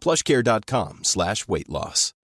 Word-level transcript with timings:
plushcare.com 0.00 1.04
slash 1.04 1.46
weight 1.46 1.68
loss. 1.68 2.14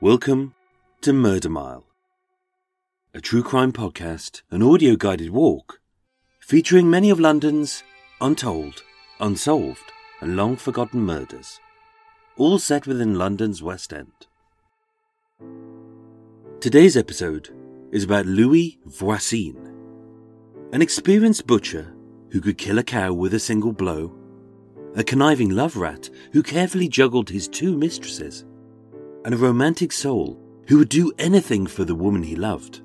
Welcome 0.00 0.54
to 1.00 1.12
Murder 1.12 1.48
Mile, 1.48 1.84
a 3.14 3.20
true 3.20 3.42
crime 3.42 3.72
podcast, 3.72 4.42
an 4.50 4.62
audio 4.62 4.94
guided 4.94 5.30
walk 5.30 5.80
featuring 6.38 6.88
many 6.88 7.10
of 7.10 7.18
London's 7.18 7.82
untold, 8.20 8.82
unsolved, 9.18 9.90
and 10.20 10.36
long 10.36 10.56
forgotten 10.56 11.00
murders, 11.00 11.58
all 12.36 12.58
set 12.58 12.86
within 12.86 13.16
London's 13.16 13.62
West 13.62 13.92
End. 13.92 14.26
Today's 16.58 16.96
episode 16.96 17.50
is 17.92 18.04
about 18.04 18.24
Louis 18.24 18.78
Voisin, 18.86 19.56
an 20.72 20.80
experienced 20.80 21.46
butcher 21.46 21.94
who 22.30 22.40
could 22.40 22.56
kill 22.56 22.78
a 22.78 22.82
cow 22.82 23.12
with 23.12 23.34
a 23.34 23.38
single 23.38 23.74
blow, 23.74 24.16
a 24.94 25.04
conniving 25.04 25.50
love 25.50 25.76
rat 25.76 26.08
who 26.32 26.42
carefully 26.42 26.88
juggled 26.88 27.28
his 27.28 27.46
two 27.46 27.76
mistresses, 27.76 28.46
and 29.26 29.34
a 29.34 29.36
romantic 29.36 29.92
soul 29.92 30.40
who 30.66 30.78
would 30.78 30.88
do 30.88 31.12
anything 31.18 31.66
for 31.66 31.84
the 31.84 31.94
woman 31.94 32.22
he 32.22 32.34
loved. 32.34 32.80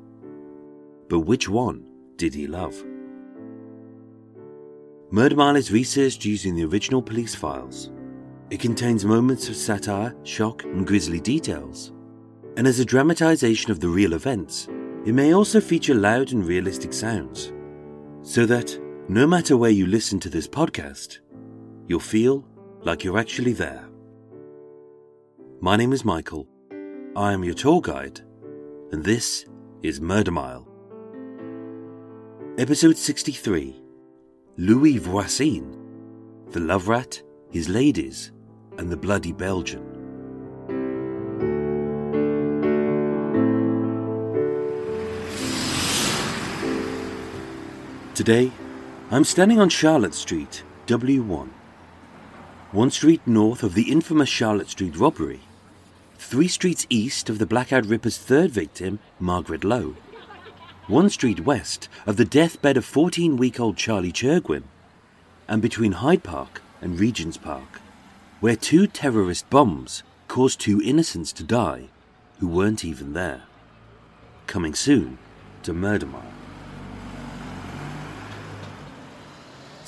But 1.07 1.21
which 1.21 1.47
one 1.47 1.87
did 2.17 2.33
he 2.33 2.47
love? 2.47 2.75
Murder 5.11 5.37
Mile 5.37 5.55
is 5.55 5.71
researched 5.71 6.25
using 6.25 6.55
the 6.55 6.65
original 6.65 7.01
police 7.01 7.33
files. 7.33 7.89
It 8.49 8.59
contains 8.59 9.05
moments 9.05 9.47
of 9.47 9.55
satire, 9.55 10.13
shock, 10.23 10.65
and 10.65 10.85
grisly 10.85 11.21
details. 11.21 11.93
And 12.57 12.67
as 12.67 12.79
a 12.79 12.85
dramatization 12.85 13.71
of 13.71 13.79
the 13.79 13.87
real 13.87 14.13
events, 14.13 14.67
it 15.05 15.13
may 15.13 15.33
also 15.33 15.61
feature 15.61 15.95
loud 15.95 16.31
and 16.31 16.45
realistic 16.45 16.93
sounds. 16.93 17.53
So 18.23 18.45
that, 18.45 18.77
no 19.07 19.25
matter 19.25 19.57
where 19.57 19.71
you 19.71 19.87
listen 19.87 20.19
to 20.19 20.29
this 20.29 20.47
podcast, 20.47 21.19
you'll 21.87 21.99
feel 21.99 22.45
like 22.83 23.03
you're 23.03 23.17
actually 23.17 23.53
there. 23.53 23.87
My 25.59 25.75
name 25.75 25.93
is 25.93 26.03
Michael. 26.05 26.47
I 27.15 27.33
am 27.33 27.43
your 27.43 27.53
tour 27.53 27.81
guide, 27.81 28.21
and 28.91 29.03
this 29.03 29.45
is 29.81 30.01
Murder 30.01 30.31
Mile. 30.31 30.67
Episode 32.57 32.97
63 32.97 33.81
Louis 34.57 34.97
Voisin 34.97 35.77
The 36.49 36.59
Love 36.59 36.87
Rat, 36.87 37.21
His 37.49 37.69
Ladies, 37.69 38.31
and 38.77 38.89
the 38.89 38.97
Bloody 38.97 39.31
Belgian. 39.31 40.00
Today, 48.21 48.51
I'm 49.09 49.23
standing 49.23 49.59
on 49.59 49.69
Charlotte 49.69 50.13
Street, 50.13 50.61
W1. 50.85 51.49
One 52.71 52.91
street 52.91 53.21
north 53.25 53.63
of 53.63 53.73
the 53.73 53.91
infamous 53.91 54.29
Charlotte 54.29 54.69
Street 54.69 54.95
robbery, 54.95 55.39
three 56.19 56.47
streets 56.47 56.85
east 56.87 57.31
of 57.31 57.39
the 57.39 57.47
Blackout 57.47 57.87
Ripper's 57.87 58.19
third 58.19 58.51
victim, 58.51 58.99
Margaret 59.19 59.63
Lowe, 59.63 59.95
one 60.85 61.09
street 61.09 61.39
west 61.39 61.89
of 62.05 62.17
the 62.17 62.23
deathbed 62.23 62.77
of 62.77 62.85
14 62.85 63.37
week 63.37 63.59
old 63.59 63.75
Charlie 63.75 64.11
Chergwin, 64.11 64.65
and 65.47 65.59
between 65.59 65.93
Hyde 65.93 66.21
Park 66.21 66.61
and 66.79 66.99
Regent's 66.99 67.37
Park, 67.37 67.81
where 68.39 68.55
two 68.55 68.85
terrorist 68.85 69.49
bombs 69.49 70.03
caused 70.27 70.59
two 70.59 70.79
innocents 70.79 71.33
to 71.33 71.43
die 71.43 71.85
who 72.37 72.47
weren't 72.47 72.85
even 72.85 73.13
there. 73.13 73.45
Coming 74.45 74.75
soon 74.75 75.17
to 75.63 75.73
Murder 75.73 76.05
Mile. 76.05 76.40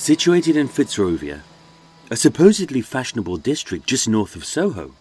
Situated 0.03 0.57
in 0.57 0.67
Fitzrovia, 0.67 1.43
a 2.11 2.17
supposedly 2.17 2.81
fashionable 2.81 3.37
district 3.37 3.87
just 3.87 4.05
north 4.05 4.35
of 4.35 4.43
Soho, 4.43 4.93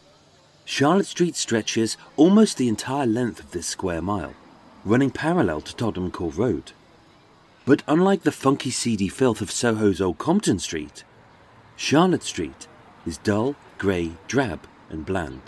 Charlotte 0.64 1.06
Street 1.06 1.34
stretches 1.34 1.96
almost 2.16 2.56
the 2.56 2.68
entire 2.68 3.04
length 3.04 3.40
of 3.40 3.50
this 3.50 3.66
square 3.66 4.00
mile, 4.00 4.32
running 4.84 5.10
parallel 5.10 5.60
to 5.62 5.74
Tottenham 5.74 6.12
Court 6.12 6.36
Road. 6.36 6.70
But 7.66 7.82
unlike 7.88 8.22
the 8.22 8.30
funky 8.30 8.70
seedy 8.70 9.08
filth 9.08 9.40
of 9.40 9.50
Soho's 9.50 10.00
Old 10.00 10.18
Compton 10.18 10.60
Street, 10.60 11.02
Charlotte 11.74 12.22
Street 12.22 12.68
is 13.04 13.18
dull, 13.18 13.56
grey, 13.78 14.12
drab, 14.28 14.68
and 14.88 15.04
bland. 15.04 15.42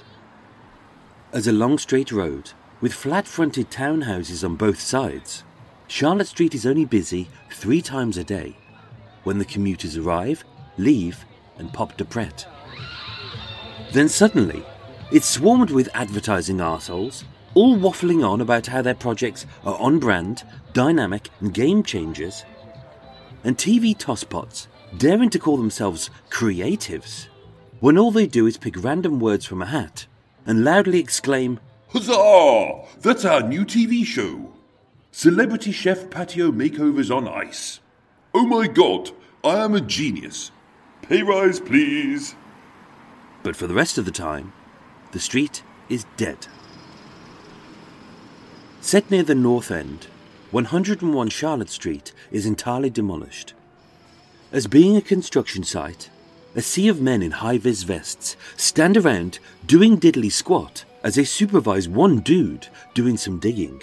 As 1.32 1.46
a 1.46 1.52
long 1.52 1.78
straight 1.78 2.10
road, 2.10 2.50
with 2.80 2.92
flat 2.92 3.28
fronted 3.28 3.70
townhouses 3.70 4.42
on 4.42 4.56
both 4.56 4.80
sides, 4.80 5.44
Charlotte 5.86 6.26
Street 6.26 6.56
is 6.56 6.66
only 6.66 6.84
busy 6.84 7.28
three 7.52 7.80
times 7.80 8.18
a 8.18 8.24
day 8.24 8.56
when 9.24 9.38
the 9.38 9.44
commuters 9.44 9.96
arrive, 9.96 10.44
leave, 10.78 11.24
and 11.58 11.72
pop 11.72 11.96
de 11.96 12.04
Pret. 12.04 12.46
Then 13.92 14.08
suddenly, 14.08 14.64
it's 15.10 15.28
swarmed 15.28 15.70
with 15.70 15.88
advertising 15.94 16.58
arseholes, 16.58 17.24
all 17.54 17.76
waffling 17.76 18.26
on 18.26 18.40
about 18.40 18.66
how 18.66 18.82
their 18.82 18.94
projects 18.94 19.46
are 19.64 19.76
on 19.78 19.98
brand, 19.98 20.44
dynamic, 20.72 21.28
and 21.40 21.52
game 21.52 21.82
changers, 21.82 22.44
and 23.44 23.56
TV 23.56 23.96
tosspots 23.96 24.68
daring 24.96 25.30
to 25.30 25.38
call 25.38 25.56
themselves 25.56 26.10
creatives 26.30 27.28
when 27.80 27.98
all 27.98 28.10
they 28.10 28.26
do 28.26 28.46
is 28.46 28.56
pick 28.56 28.82
random 28.82 29.20
words 29.20 29.44
from 29.44 29.60
a 29.60 29.66
hat 29.66 30.06
and 30.46 30.64
loudly 30.64 30.98
exclaim, 30.98 31.60
Huzzah! 31.88 32.84
That's 33.00 33.24
our 33.24 33.42
new 33.42 33.64
TV 33.64 34.04
show. 34.04 34.52
Celebrity 35.12 35.70
Chef 35.70 36.10
Patio 36.10 36.50
Makeovers 36.50 37.14
on 37.14 37.28
Ice. 37.28 37.80
Oh 38.34 38.46
my 38.46 38.66
god, 38.66 39.10
I 39.44 39.58
am 39.64 39.74
a 39.74 39.80
genius. 39.80 40.50
Pay 41.02 41.22
rise, 41.22 41.60
please. 41.60 42.34
but 43.42 43.54
for 43.54 43.66
the 43.66 43.74
rest 43.74 43.98
of 43.98 44.06
the 44.06 44.10
time, 44.10 44.52
the 45.12 45.20
street 45.20 45.62
is 45.88 46.06
dead. 46.16 46.46
Set 48.80 49.10
near 49.10 49.22
the 49.22 49.34
north 49.34 49.70
end, 49.70 50.08
101 50.50 51.28
Charlotte 51.28 51.68
Street 51.70 52.12
is 52.30 52.46
entirely 52.46 52.90
demolished. 52.90 53.54
As 54.50 54.66
being 54.66 54.96
a 54.96 55.02
construction 55.02 55.62
site, 55.62 56.10
a 56.56 56.62
sea 56.62 56.88
of 56.88 57.00
men 57.00 57.22
in 57.22 57.32
high 57.32 57.58
vis 57.58 57.82
vests 57.82 58.36
stand 58.56 58.96
around 58.96 59.38
doing 59.66 59.98
diddly 59.98 60.30
squat 60.32 60.84
as 61.02 61.16
they 61.16 61.24
supervise 61.24 61.88
one 61.88 62.20
dude 62.20 62.68
doing 62.94 63.16
some 63.16 63.38
digging. 63.38 63.82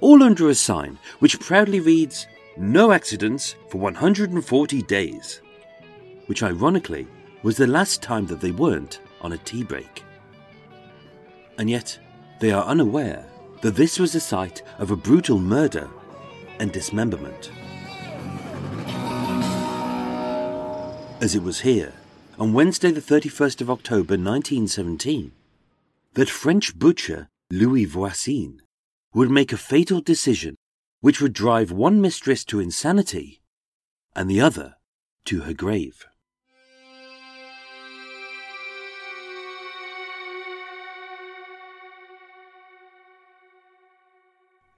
All 0.00 0.22
under 0.22 0.48
a 0.48 0.54
sign 0.54 0.98
which 1.18 1.40
proudly 1.40 1.80
reads, 1.80 2.26
No 2.56 2.90
accidents 2.92 3.54
for 3.68 3.78
140 3.78 4.82
days. 4.82 5.40
Which 6.26 6.42
ironically 6.42 7.06
was 7.42 7.56
the 7.56 7.66
last 7.66 8.02
time 8.02 8.26
that 8.26 8.40
they 8.40 8.50
weren't 8.50 9.00
on 9.20 9.32
a 9.32 9.38
tea 9.38 9.62
break. 9.62 10.02
And 11.58 11.70
yet, 11.70 11.98
they 12.40 12.50
are 12.50 12.64
unaware 12.64 13.24
that 13.62 13.76
this 13.76 13.98
was 13.98 14.12
the 14.12 14.20
site 14.20 14.62
of 14.78 14.90
a 14.90 14.96
brutal 14.96 15.38
murder 15.38 15.88
and 16.58 16.72
dismemberment. 16.72 17.50
As 21.20 21.34
it 21.34 21.42
was 21.42 21.60
here, 21.60 21.92
on 22.38 22.52
Wednesday, 22.52 22.90
the 22.90 23.00
31st 23.00 23.60
of 23.60 23.70
October 23.70 24.14
1917, 24.14 25.32
that 26.14 26.30
French 26.30 26.78
butcher 26.78 27.28
Louis 27.50 27.84
Voisin 27.84 28.62
would 29.12 29.30
make 29.30 29.52
a 29.52 29.58
fatal 29.58 30.00
decision 30.00 30.56
which 31.00 31.20
would 31.20 31.32
drive 31.32 31.72
one 31.72 32.00
mistress 32.00 32.44
to 32.44 32.60
insanity 32.60 33.40
and 34.14 34.30
the 34.30 34.40
other 34.40 34.76
to 35.24 35.40
her 35.42 35.54
grave. 35.54 36.06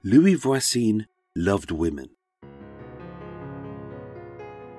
Louis 0.05 0.35
Voisin 0.35 1.07
loved 1.37 1.71
women. 1.71 2.11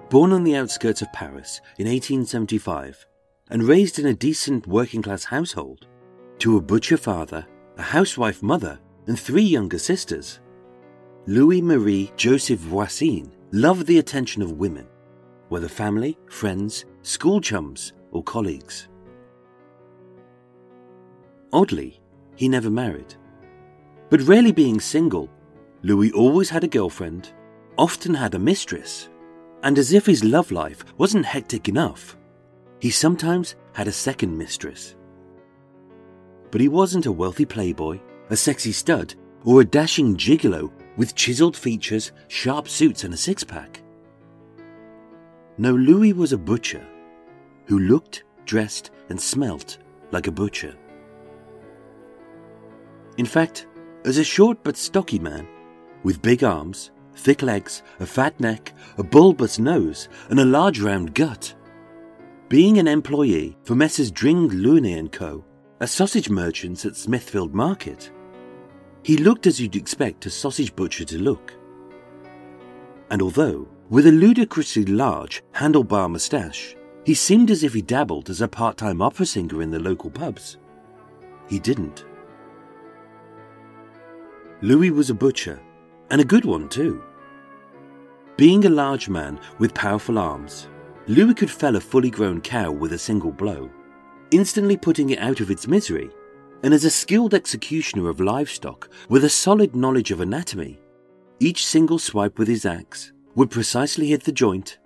Born 0.10 0.34
on 0.34 0.44
the 0.44 0.56
outskirts 0.56 1.02
of 1.02 1.14
Paris 1.14 1.62
in 1.80 1.88
1875 1.88 3.06
and 3.50 3.64
raised 3.64 4.00
in 4.00 4.06
a 4.06 4.14
decent 4.14 4.68
working 4.68 5.02
class 5.02 5.24
household, 5.24 5.88
to 6.40 6.58
a 6.58 6.62
butcher 6.62 6.98
father, 6.98 7.48
a 7.78 7.82
housewife 7.82 8.44
mother, 8.44 8.80
and 9.08 9.18
three 9.20 9.44
younger 9.44 9.80
sisters, 9.80 10.40
Louis 11.26 11.62
Marie 11.62 12.12
Joseph 12.18 12.60
Voisin 12.60 13.32
loved 13.54 13.88
the 13.88 14.00
attention 14.00 14.42
of 14.42 14.60
women, 14.60 14.86
whether 15.48 15.70
family, 15.70 16.18
friends, 16.28 16.84
school 17.02 17.40
chums, 17.40 17.94
or 18.12 18.22
colleagues. 18.22 18.90
Oddly, 21.54 22.02
he 22.36 22.50
never 22.50 22.70
married. 22.70 23.16
But 24.10 24.20
rarely 24.24 24.52
being 24.52 24.82
single, 24.82 25.30
Louis 25.82 26.12
always 26.12 26.50
had 26.50 26.66
a 26.66 26.68
girlfriend, 26.68 27.32
often 27.78 28.14
had 28.14 28.36
a 28.36 28.40
mistress, 28.40 29.08
and 29.64 29.80
as 29.80 29.94
if 29.94 30.06
his 30.06 30.26
love 30.26 30.52
life 30.52 30.84
wasn't 30.98 31.26
hectic 31.26 31.70
enough, 31.70 32.18
he 32.82 32.90
sometimes 32.90 33.56
had 33.72 33.88
a 33.88 33.94
second 33.94 34.38
mistress. 34.38 34.98
But 36.52 36.60
he 36.60 36.68
wasn't 36.68 37.06
a 37.06 37.14
wealthy 37.14 37.46
playboy, 37.46 38.02
a 38.30 38.36
sexy 38.36 38.74
stud, 38.74 39.16
or 39.46 39.62
a 39.62 39.66
dashing 39.66 40.18
gigolo 40.18 40.70
with 40.98 41.16
chiseled 41.16 41.58
features, 41.58 42.12
sharp 42.28 42.68
suits, 42.68 43.04
and 43.04 43.14
a 43.14 43.18
six 43.18 43.44
pack. 43.44 43.82
No, 45.58 45.72
Louis 45.72 46.14
was 46.14 46.34
a 46.34 46.38
butcher 46.38 46.86
who 47.66 47.80
looked, 47.80 48.24
dressed, 48.46 48.92
and 49.10 49.20
smelt 49.20 49.78
like 50.12 50.28
a 50.28 50.32
butcher. 50.32 50.76
In 53.18 53.26
fact, 53.26 53.68
as 54.06 54.18
a 54.18 54.24
short 54.24 54.64
but 54.64 54.76
stocky 54.76 55.20
man, 55.20 55.48
with 56.04 56.22
big 56.22 56.44
arms, 56.44 56.92
thick 57.16 57.42
legs, 57.42 57.84
a 58.00 58.06
fat 58.06 58.40
neck, 58.40 58.74
a 58.98 59.04
bulbous 59.04 59.60
nose, 59.60 60.10
and 60.30 60.40
a 60.40 60.46
large 60.46 60.80
round 60.82 61.14
gut. 61.14 61.54
Being 62.50 62.78
an 62.78 62.88
employee 62.88 63.58
for 63.64 63.76
Messrs. 63.76 64.12
Dring 64.12 64.48
Looney 64.48 65.08
& 65.08 65.12
Co., 65.12 65.44
a 65.80 65.88
sausage 65.88 66.30
merchants 66.30 66.86
at 66.86 66.96
Smithfield 66.96 67.54
Market, 67.54 68.12
he 69.04 69.18
looked 69.18 69.48
as 69.48 69.60
you'd 69.60 69.76
expect 69.76 70.26
a 70.26 70.30
sausage 70.30 70.76
butcher 70.76 71.06
to 71.06 71.18
look. 71.18 71.54
And 73.12 73.22
although, 73.22 73.68
with 73.90 74.08
a 74.08 74.12
ludicrously 74.12 74.86
large, 74.86 75.44
handlebar 75.54 76.10
moustache, 76.10 76.76
he 77.06 77.14
seemed 77.14 77.52
as 77.52 77.64
if 77.64 77.74
he 77.74 77.82
dabbled 77.82 78.30
as 78.30 78.42
a 78.42 78.48
part 78.48 78.78
time 78.78 79.02
opera 79.02 79.26
singer 79.26 79.62
in 79.62 79.72
the 79.72 79.80
local 79.80 80.10
pubs, 80.10 80.58
he 81.50 81.60
didn't. 81.60 82.06
Louis 84.62 84.92
was 84.92 85.10
a 85.10 85.14
butcher, 85.14 85.62
and 86.10 86.22
a 86.22 86.26
good 86.26 86.46
one 86.46 86.70
too. 86.70 87.04
Being 88.38 88.66
a 88.66 88.70
large 88.70 89.10
man 89.10 89.40
with 89.60 89.74
powerful 89.74 90.18
arms, 90.18 90.70
Louis 91.08 91.34
could 91.34 91.52
fell 91.52 91.76
a 91.76 91.82
fully 91.82 92.10
grown 92.10 92.40
cow 92.40 92.72
with 92.72 92.94
a 92.94 92.98
single 92.98 93.32
blow, 93.32 93.70
instantly 94.32 94.78
putting 94.78 95.10
it 95.10 95.20
out 95.20 95.42
of 95.42 95.52
its 95.52 95.68
misery. 95.68 96.10
And 96.64 96.74
as 96.74 96.86
a 96.86 96.90
skilled 96.90 97.34
executioner 97.34 98.10
of 98.10 98.22
livestock 98.22 98.90
with 99.10 99.26
a 99.26 99.30
solid 99.30 99.76
knowledge 99.76 100.12
of 100.12 100.22
anatomy, 100.22 100.80
each 101.40 101.68
single 101.68 102.00
swipe 102.00 102.40
with 102.40 102.48
his 102.48 102.66
axe 102.66 103.12
would 103.36 103.52
precisely 103.52 104.08
hit 104.08 104.24
the 104.24 104.32
joint, 104.32 104.80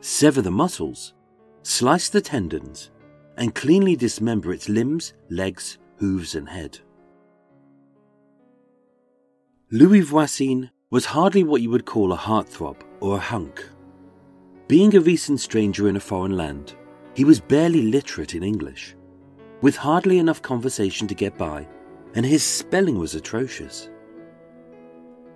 sever 0.00 0.42
the 0.42 0.50
muscles, 0.50 1.14
slice 1.62 2.10
the 2.10 2.20
tendons, 2.20 2.90
and 3.38 3.54
cleanly 3.54 3.96
dismember 3.96 4.52
its 4.52 4.68
limbs, 4.68 5.14
legs, 5.30 5.78
hooves, 5.96 6.34
and 6.34 6.48
head. 6.48 6.78
Louis 9.70 10.00
Voisin 10.00 10.70
was 10.90 11.06
hardly 11.06 11.44
what 11.44 11.62
you 11.62 11.70
would 11.70 11.86
call 11.86 12.12
a 12.12 12.16
heartthrob 12.16 12.76
or 13.00 13.16
a 13.16 13.20
hunk. 13.20 13.66
Being 14.68 14.94
a 14.94 15.00
recent 15.00 15.40
stranger 15.40 15.88
in 15.88 15.96
a 15.96 16.00
foreign 16.00 16.36
land, 16.36 16.74
he 17.14 17.24
was 17.24 17.40
barely 17.40 17.82
literate 17.82 18.34
in 18.34 18.42
English, 18.42 18.94
with 19.62 19.76
hardly 19.76 20.18
enough 20.18 20.42
conversation 20.42 21.08
to 21.08 21.14
get 21.14 21.38
by, 21.38 21.66
and 22.14 22.26
his 22.26 22.42
spelling 22.42 22.98
was 22.98 23.14
atrocious. 23.14 23.88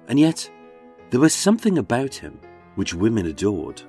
And 0.08 0.20
yet, 0.20 0.50
there 1.10 1.20
was 1.20 1.32
something 1.32 1.78
about 1.78 2.14
him 2.14 2.38
which 2.74 2.92
women 2.92 3.26
adored. 3.26 3.80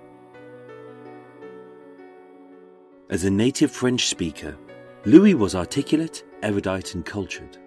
As 3.10 3.24
a 3.24 3.30
native 3.30 3.72
French 3.72 4.08
speaker, 4.08 4.58
Louis 5.06 5.34
was 5.34 5.56
articulate, 5.56 6.24
erudite, 6.44 6.94
and 6.94 7.06
cultured. 7.06 7.58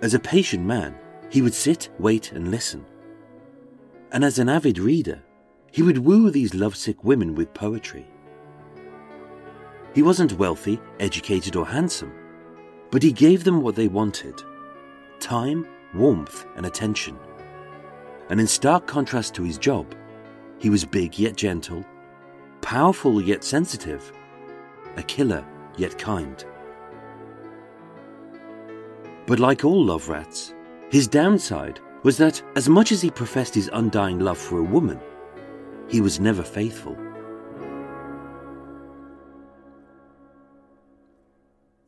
As 0.00 0.14
a 0.14 0.20
patient 0.20 0.64
man, 0.64 0.96
he 1.30 1.42
would 1.42 1.54
sit, 1.54 1.88
wait, 1.98 2.32
and 2.32 2.50
listen. 2.50 2.84
And 4.12 4.24
as 4.24 4.38
an 4.38 4.48
avid 4.48 4.78
reader, 4.78 5.22
he 5.72 5.82
would 5.82 5.98
woo 5.98 6.30
these 6.30 6.54
lovesick 6.54 7.02
women 7.04 7.34
with 7.34 7.52
poetry. 7.52 8.06
He 9.98 10.02
wasn't 10.02 10.38
wealthy, 10.38 10.80
educated, 11.00 11.56
or 11.56 11.66
handsome, 11.66 12.12
but 12.92 13.02
he 13.02 13.10
gave 13.10 13.42
them 13.42 13.60
what 13.60 13.74
they 13.74 13.88
wanted 13.88 14.44
time, 15.18 15.66
warmth, 15.92 16.46
and 16.54 16.66
attention. 16.66 17.18
And 18.30 18.38
in 18.38 18.46
stark 18.46 18.86
contrast 18.86 19.34
to 19.34 19.42
his 19.42 19.58
job, 19.58 19.96
he 20.60 20.70
was 20.70 20.84
big 20.84 21.18
yet 21.18 21.34
gentle, 21.34 21.84
powerful 22.60 23.20
yet 23.20 23.42
sensitive, 23.42 24.12
a 24.96 25.02
killer 25.02 25.44
yet 25.76 25.98
kind. 25.98 26.44
But 29.26 29.40
like 29.40 29.64
all 29.64 29.84
love 29.84 30.08
rats, 30.08 30.54
his 30.92 31.08
downside 31.08 31.80
was 32.04 32.16
that, 32.18 32.40
as 32.54 32.68
much 32.68 32.92
as 32.92 33.02
he 33.02 33.10
professed 33.10 33.56
his 33.56 33.68
undying 33.72 34.20
love 34.20 34.38
for 34.38 34.60
a 34.60 34.70
woman, 34.76 35.00
he 35.88 36.00
was 36.00 36.20
never 36.20 36.44
faithful. 36.44 36.96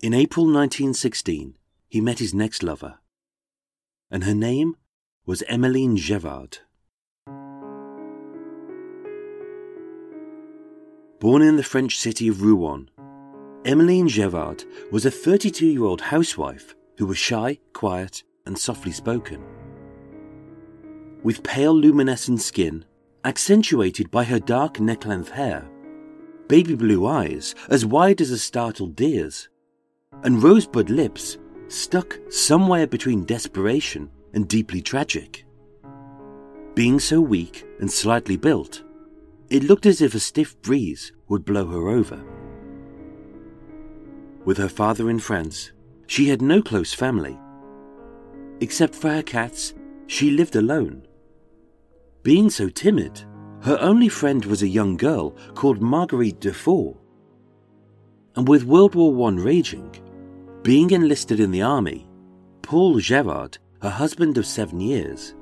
In 0.02 0.14
April 0.14 0.46
1916, 0.46 1.58
he 1.90 2.00
met 2.00 2.20
his 2.20 2.32
next 2.32 2.62
lover, 2.62 3.00
and 4.10 4.24
her 4.24 4.34
name 4.34 4.76
was 5.26 5.42
Emmeline 5.42 5.98
Gerard. 5.98 6.60
Born 11.18 11.42
in 11.42 11.56
the 11.56 11.62
French 11.62 11.98
city 11.98 12.28
of 12.28 12.40
Rouen, 12.40 12.88
Emmeline 13.66 14.08
Gerard 14.08 14.64
was 14.90 15.04
a 15.04 15.10
32 15.10 15.66
year 15.66 15.84
old 15.84 16.00
housewife 16.00 16.74
who 16.96 17.04
was 17.04 17.18
shy, 17.18 17.58
quiet, 17.74 18.22
and 18.46 18.58
softly 18.58 18.92
spoken. 18.92 19.44
With 21.22 21.42
pale 21.42 21.74
luminescent 21.74 22.40
skin, 22.40 22.86
accentuated 23.26 24.10
by 24.10 24.24
her 24.24 24.40
dark 24.40 24.80
neck-length 24.80 25.32
hair, 25.32 25.70
baby 26.48 26.74
blue 26.74 27.06
eyes 27.06 27.54
as 27.68 27.84
wide 27.84 28.22
as 28.22 28.30
a 28.30 28.38
startled 28.38 28.96
deer's, 28.96 29.50
and 30.22 30.42
rosebud 30.42 30.90
lips 30.90 31.38
stuck 31.68 32.18
somewhere 32.30 32.86
between 32.86 33.24
desperation 33.24 34.10
and 34.34 34.48
deeply 34.48 34.80
tragic. 34.80 35.44
Being 36.74 37.00
so 37.00 37.20
weak 37.20 37.64
and 37.80 37.90
slightly 37.90 38.36
built, 38.36 38.82
it 39.48 39.64
looked 39.64 39.86
as 39.86 40.00
if 40.00 40.14
a 40.14 40.20
stiff 40.20 40.60
breeze 40.62 41.12
would 41.28 41.44
blow 41.44 41.66
her 41.66 41.88
over. 41.88 42.22
With 44.44 44.58
her 44.58 44.68
father 44.68 45.10
in 45.10 45.18
France, 45.18 45.72
she 46.06 46.28
had 46.28 46.42
no 46.42 46.62
close 46.62 46.92
family 46.94 47.38
Except 48.60 48.94
for 48.94 49.08
her 49.08 49.22
cats, 49.22 49.74
she 50.06 50.30
lived 50.30 50.54
alone. 50.54 51.06
Being 52.22 52.50
so 52.50 52.68
timid, 52.68 53.24
her 53.62 53.78
only 53.80 54.08
friend 54.08 54.44
was 54.44 54.62
a 54.62 54.68
young 54.68 54.96
girl 54.96 55.30
called 55.54 55.80
Marguerite 55.80 56.40
Dufour. 56.40 56.99
And 58.36 58.48
with 58.48 58.64
World 58.64 58.94
War 58.94 59.28
I 59.28 59.34
raging, 59.34 59.94
being 60.62 60.90
enlisted 60.90 61.40
in 61.40 61.50
the 61.50 61.62
army, 61.62 62.06
Paul 62.62 62.98
Gerard, 63.00 63.58
her 63.82 63.90
husband 63.90 64.38
of 64.38 64.46
seven 64.46 64.80
years, 64.80 65.34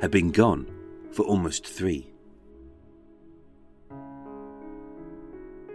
had 0.00 0.10
been 0.10 0.30
gone 0.30 0.66
for 1.10 1.24
almost 1.24 1.66
three. 1.66 2.12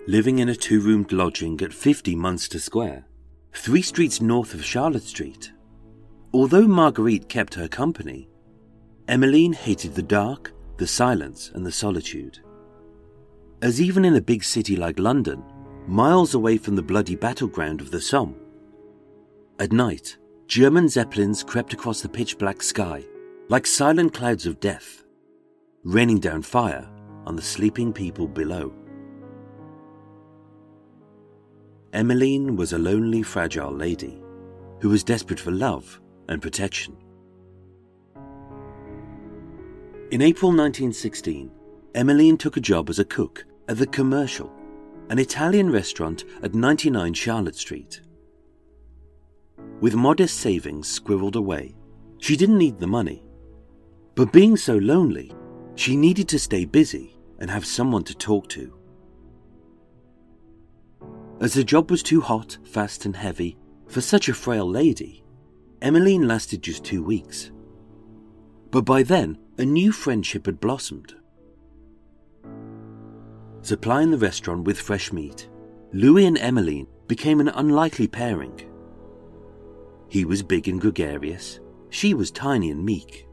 Living 0.07 0.39
in 0.39 0.49
a 0.49 0.55
two 0.55 0.81
roomed 0.81 1.11
lodging 1.11 1.61
at 1.61 1.73
50 1.73 2.15
Munster 2.15 2.59
Square, 2.59 3.05
three 3.53 3.81
streets 3.81 4.19
north 4.21 4.53
of 4.53 4.65
Charlotte 4.65 5.03
Street, 5.03 5.53
Although 6.33 6.67
Marguerite 6.67 7.29
kept 7.29 7.53
her 7.53 7.67
company, 7.67 8.27
Emmeline 9.07 9.53
hated 9.53 9.93
the 9.93 10.01
dark, 10.01 10.51
the 10.77 10.87
silence, 10.87 11.51
and 11.53 11.63
the 11.63 11.71
solitude. 11.71 12.39
As 13.61 13.79
even 13.79 14.03
in 14.03 14.15
a 14.15 14.21
big 14.21 14.43
city 14.43 14.75
like 14.75 14.97
London, 14.97 15.43
miles 15.87 16.33
away 16.33 16.57
from 16.57 16.75
the 16.75 16.81
bloody 16.81 17.15
battleground 17.15 17.81
of 17.81 17.91
the 17.91 18.01
Somme, 18.01 18.35
at 19.59 19.71
night, 19.71 20.17
German 20.47 20.89
zeppelins 20.89 21.43
crept 21.43 21.73
across 21.73 22.01
the 22.01 22.09
pitch 22.09 22.37
black 22.37 22.61
sky 22.61 23.05
like 23.49 23.67
silent 23.67 24.13
clouds 24.13 24.45
of 24.45 24.59
death, 24.59 25.03
raining 25.83 26.19
down 26.19 26.41
fire 26.41 26.89
on 27.25 27.35
the 27.35 27.41
sleeping 27.41 27.93
people 27.93 28.27
below. 28.27 28.73
Emmeline 31.93 32.55
was 32.55 32.73
a 32.73 32.77
lonely, 32.79 33.21
fragile 33.21 33.71
lady 33.71 34.21
who 34.79 34.89
was 34.89 35.03
desperate 35.03 35.39
for 35.39 35.51
love 35.51 36.01
and 36.27 36.41
protection. 36.41 36.97
In 40.11 40.21
April 40.21 40.49
1916, 40.49 41.51
Emmeline 41.93 42.37
took 42.37 42.57
a 42.57 42.61
job 42.61 42.89
as 42.89 42.99
a 42.99 43.05
cook 43.05 43.45
at 43.69 43.77
the 43.77 43.87
Commercial, 43.87 44.51
an 45.13 45.19
Italian 45.19 45.71
restaurant 45.71 46.23
at 46.41 46.55
99 46.55 47.13
Charlotte 47.13 47.55
Street. 47.55 48.01
With 49.79 49.93
modest 49.93 50.39
savings 50.39 50.99
squirreled 50.99 51.35
away, 51.35 51.75
she 52.17 52.35
didn't 52.35 52.57
need 52.57 52.79
the 52.79 52.87
money. 52.87 53.21
But 54.15 54.33
being 54.33 54.57
so 54.57 54.75
lonely, 54.75 55.31
she 55.75 55.95
needed 55.95 56.27
to 56.29 56.39
stay 56.39 56.65
busy 56.65 57.15
and 57.37 57.51
have 57.51 57.63
someone 57.63 58.03
to 58.05 58.15
talk 58.15 58.49
to. 58.49 58.73
As 61.39 61.53
the 61.53 61.63
job 61.63 61.91
was 61.91 62.01
too 62.01 62.21
hot, 62.21 62.57
fast, 62.63 63.05
and 63.05 63.15
heavy 63.15 63.55
for 63.87 64.01
such 64.01 64.29
a 64.29 64.33
frail 64.33 64.67
lady, 64.67 65.23
Emmeline 65.83 66.27
lasted 66.27 66.63
just 66.63 66.83
two 66.83 67.03
weeks. 67.03 67.51
But 68.71 68.83
by 68.83 69.03
then, 69.03 69.37
a 69.59 69.63
new 69.63 69.91
friendship 69.91 70.47
had 70.47 70.59
blossomed. 70.59 71.13
Supplying 73.63 74.11
the 74.11 74.17
restaurant 74.17 74.65
with 74.65 74.77
fresh 74.77 75.13
meat, 75.13 75.47
Louis 75.93 76.25
and 76.25 76.37
Emmeline 76.37 76.85
became 77.07 77.39
an 77.39 77.47
unlikely 77.47 78.09
pairing. 78.09 78.59
He 80.09 80.25
was 80.25 80.43
big 80.43 80.67
and 80.67 80.81
gregarious, 80.81 81.61
she 81.89 82.13
was 82.13 82.29
tiny 82.29 82.71
and 82.71 82.83
meek. 82.83 83.25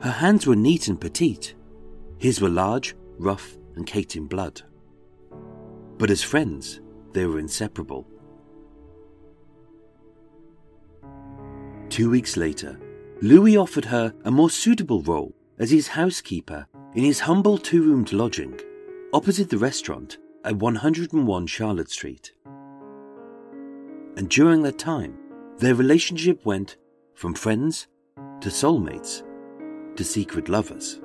Her 0.00 0.10
hands 0.10 0.46
were 0.46 0.56
neat 0.56 0.88
and 0.88 0.98
petite, 0.98 1.54
his 2.16 2.40
were 2.40 2.48
large, 2.48 2.96
rough, 3.18 3.58
and 3.74 3.86
caked 3.86 4.16
in 4.16 4.26
blood. 4.26 4.62
But 5.98 6.10
as 6.10 6.22
friends, 6.22 6.80
they 7.12 7.26
were 7.26 7.38
inseparable. 7.38 8.08
Two 11.90 12.08
weeks 12.08 12.38
later, 12.38 12.80
Louis 13.20 13.58
offered 13.58 13.84
her 13.84 14.14
a 14.24 14.30
more 14.30 14.48
suitable 14.48 15.02
role 15.02 15.34
as 15.58 15.70
his 15.70 15.88
housekeeper 15.88 16.66
in 16.94 17.04
his 17.04 17.20
humble 17.20 17.58
two 17.58 17.82
roomed 17.82 18.14
lodging 18.14 18.58
opposite 19.16 19.48
the 19.48 19.56
restaurant 19.56 20.18
at 20.44 20.56
101 20.56 21.46
Charlotte 21.46 21.90
Street. 21.90 22.34
And 24.14 24.28
during 24.28 24.60
that 24.60 24.78
time, 24.78 25.16
their 25.56 25.74
relationship 25.74 26.44
went 26.44 26.76
from 27.14 27.32
friends 27.32 27.86
to 28.42 28.50
soulmates 28.50 29.22
to 29.96 30.04
secret 30.04 30.50
lovers. 30.50 31.00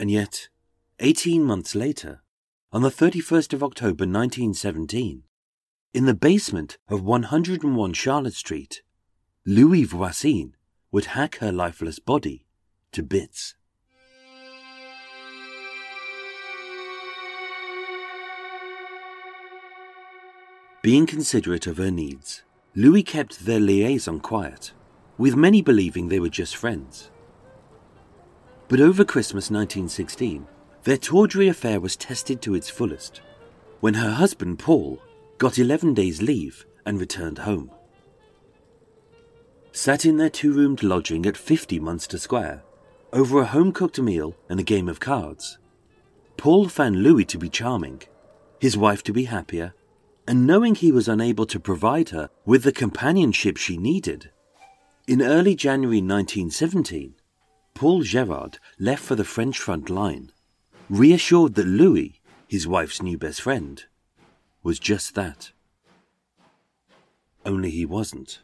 And 0.00 0.10
yet, 0.10 0.48
18 1.00 1.44
months 1.44 1.74
later, 1.74 2.22
on 2.72 2.80
the 2.80 2.88
31st 2.88 3.52
of 3.52 3.62
October 3.62 4.06
1917, 4.06 5.24
in 5.92 6.06
the 6.06 6.14
basement 6.14 6.78
of 6.88 7.02
101 7.04 7.92
Charlotte 7.92 8.32
Street, 8.32 8.80
Louis 9.44 9.84
Voisin 9.84 10.56
would 10.90 11.12
hack 11.12 11.36
her 11.40 11.52
lifeless 11.52 11.98
body 11.98 12.46
to 12.92 13.02
bits. 13.02 13.54
Being 20.84 21.06
considerate 21.06 21.66
of 21.66 21.78
her 21.78 21.90
needs, 21.90 22.42
Louis 22.74 23.02
kept 23.02 23.46
their 23.46 23.58
liaison 23.58 24.20
quiet, 24.20 24.72
with 25.16 25.34
many 25.34 25.62
believing 25.62 26.10
they 26.10 26.20
were 26.20 26.28
just 26.28 26.54
friends. 26.54 27.10
But 28.68 28.82
over 28.82 29.02
Christmas 29.02 29.50
1916, 29.50 30.46
their 30.82 30.98
tawdry 30.98 31.48
affair 31.48 31.80
was 31.80 31.96
tested 31.96 32.42
to 32.42 32.54
its 32.54 32.68
fullest 32.68 33.22
when 33.80 33.94
her 33.94 34.10
husband, 34.10 34.58
Paul, 34.58 35.00
got 35.38 35.58
11 35.58 35.94
days' 35.94 36.20
leave 36.20 36.66
and 36.84 37.00
returned 37.00 37.38
home. 37.38 37.70
Sat 39.72 40.04
in 40.04 40.18
their 40.18 40.28
two 40.28 40.52
roomed 40.52 40.82
lodging 40.82 41.24
at 41.24 41.38
50 41.38 41.80
Munster 41.80 42.18
Square, 42.18 42.62
over 43.10 43.40
a 43.40 43.46
home 43.46 43.72
cooked 43.72 43.98
meal 43.98 44.36
and 44.50 44.60
a 44.60 44.62
game 44.62 44.90
of 44.90 45.00
cards, 45.00 45.56
Paul 46.36 46.68
found 46.68 47.02
Louis 47.02 47.24
to 47.24 47.38
be 47.38 47.48
charming, 47.48 48.02
his 48.60 48.76
wife 48.76 49.02
to 49.04 49.14
be 49.14 49.24
happier, 49.24 49.72
and 50.26 50.46
knowing 50.46 50.74
he 50.74 50.90
was 50.90 51.08
unable 51.08 51.46
to 51.46 51.60
provide 51.60 52.10
her 52.10 52.30
with 52.46 52.62
the 52.62 52.72
companionship 52.72 53.56
she 53.56 53.76
needed, 53.76 54.30
in 55.06 55.20
early 55.20 55.54
January 55.54 55.98
1917, 55.98 57.14
Paul 57.74 58.02
Gerard 58.02 58.58
left 58.78 59.02
for 59.02 59.14
the 59.14 59.24
French 59.24 59.58
front 59.58 59.90
line, 59.90 60.32
reassured 60.88 61.56
that 61.56 61.66
Louis, 61.66 62.20
his 62.48 62.66
wife's 62.66 63.02
new 63.02 63.18
best 63.18 63.42
friend, 63.42 63.84
was 64.62 64.78
just 64.78 65.14
that. 65.14 65.52
Only 67.44 67.68
he 67.70 67.84
wasn't. 67.84 68.40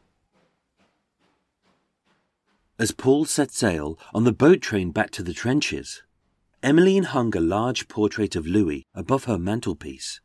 As 2.78 2.90
Paul 2.90 3.24
set 3.24 3.50
sail 3.50 3.98
on 4.12 4.24
the 4.24 4.32
boat 4.32 4.60
train 4.60 4.90
back 4.90 5.10
to 5.12 5.22
the 5.22 5.32
trenches, 5.32 6.02
Emmeline 6.62 7.04
hung 7.04 7.34
a 7.34 7.40
large 7.40 7.88
portrait 7.88 8.36
of 8.36 8.46
Louis 8.46 8.84
above 8.94 9.24
her 9.24 9.38
mantelpiece 9.38 10.20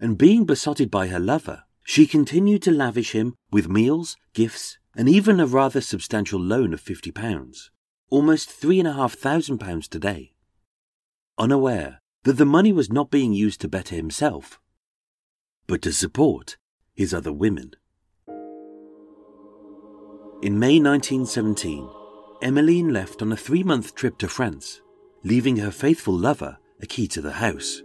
and 0.00 0.16
being 0.16 0.44
besotted 0.44 0.90
by 0.90 1.08
her 1.08 1.20
lover, 1.20 1.64
she 1.84 2.06
continued 2.06 2.62
to 2.62 2.70
lavish 2.70 3.12
him 3.12 3.34
with 3.50 3.68
meals, 3.68 4.16
gifts, 4.32 4.78
and 4.96 5.08
even 5.08 5.38
a 5.38 5.46
rather 5.46 5.80
substantial 5.80 6.40
loan 6.40 6.72
of 6.72 6.80
fifty 6.80 7.12
pounds, 7.12 7.70
almost 8.08 8.50
three 8.50 8.78
and 8.78 8.88
a 8.88 8.94
half 8.94 9.12
thousand 9.12 9.58
pounds 9.58 9.86
today. 9.86 10.32
Unaware 11.38 12.00
that 12.24 12.34
the 12.34 12.46
money 12.46 12.72
was 12.72 12.90
not 12.90 13.10
being 13.10 13.32
used 13.32 13.60
to 13.60 13.68
better 13.68 13.94
himself, 13.94 14.60
but 15.66 15.82
to 15.82 15.92
support 15.92 16.56
his 16.94 17.14
other 17.14 17.32
women. 17.32 17.72
In 20.42 20.58
May 20.58 20.80
1917, 20.80 21.88
Emmeline 22.42 22.92
left 22.92 23.20
on 23.20 23.30
a 23.32 23.36
three 23.36 23.62
month 23.62 23.94
trip 23.94 24.16
to 24.18 24.28
France, 24.28 24.80
leaving 25.22 25.58
her 25.58 25.70
faithful 25.70 26.14
lover 26.14 26.58
a 26.80 26.86
key 26.86 27.06
to 27.08 27.20
the 27.20 27.32
house 27.32 27.82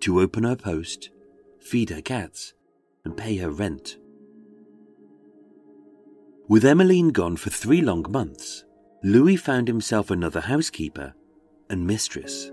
to 0.00 0.20
open 0.20 0.44
her 0.44 0.56
post, 0.56 1.10
feed 1.58 1.90
her 1.90 2.02
cats, 2.02 2.54
and 3.04 3.16
pay 3.16 3.36
her 3.36 3.50
rent. 3.50 3.98
With 6.48 6.64
Emmeline 6.64 7.10
gone 7.10 7.36
for 7.36 7.50
three 7.50 7.80
long 7.80 8.04
months, 8.10 8.64
Louis 9.02 9.36
found 9.36 9.68
himself 9.68 10.10
another 10.10 10.40
housekeeper 10.40 11.14
and 11.68 11.86
mistress. 11.86 12.50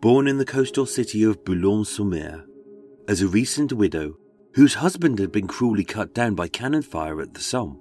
Born 0.00 0.26
in 0.26 0.38
the 0.38 0.44
coastal 0.44 0.86
city 0.86 1.22
of 1.22 1.44
Boulogne-sur-Mer, 1.44 2.44
as 3.06 3.22
a 3.22 3.28
recent 3.28 3.72
widow 3.72 4.16
whose 4.54 4.74
husband 4.74 5.18
had 5.18 5.32
been 5.32 5.46
cruelly 5.46 5.84
cut 5.84 6.14
down 6.14 6.34
by 6.34 6.48
cannon 6.48 6.82
fire 6.82 7.20
at 7.20 7.34
the 7.34 7.40
Somme, 7.40 7.80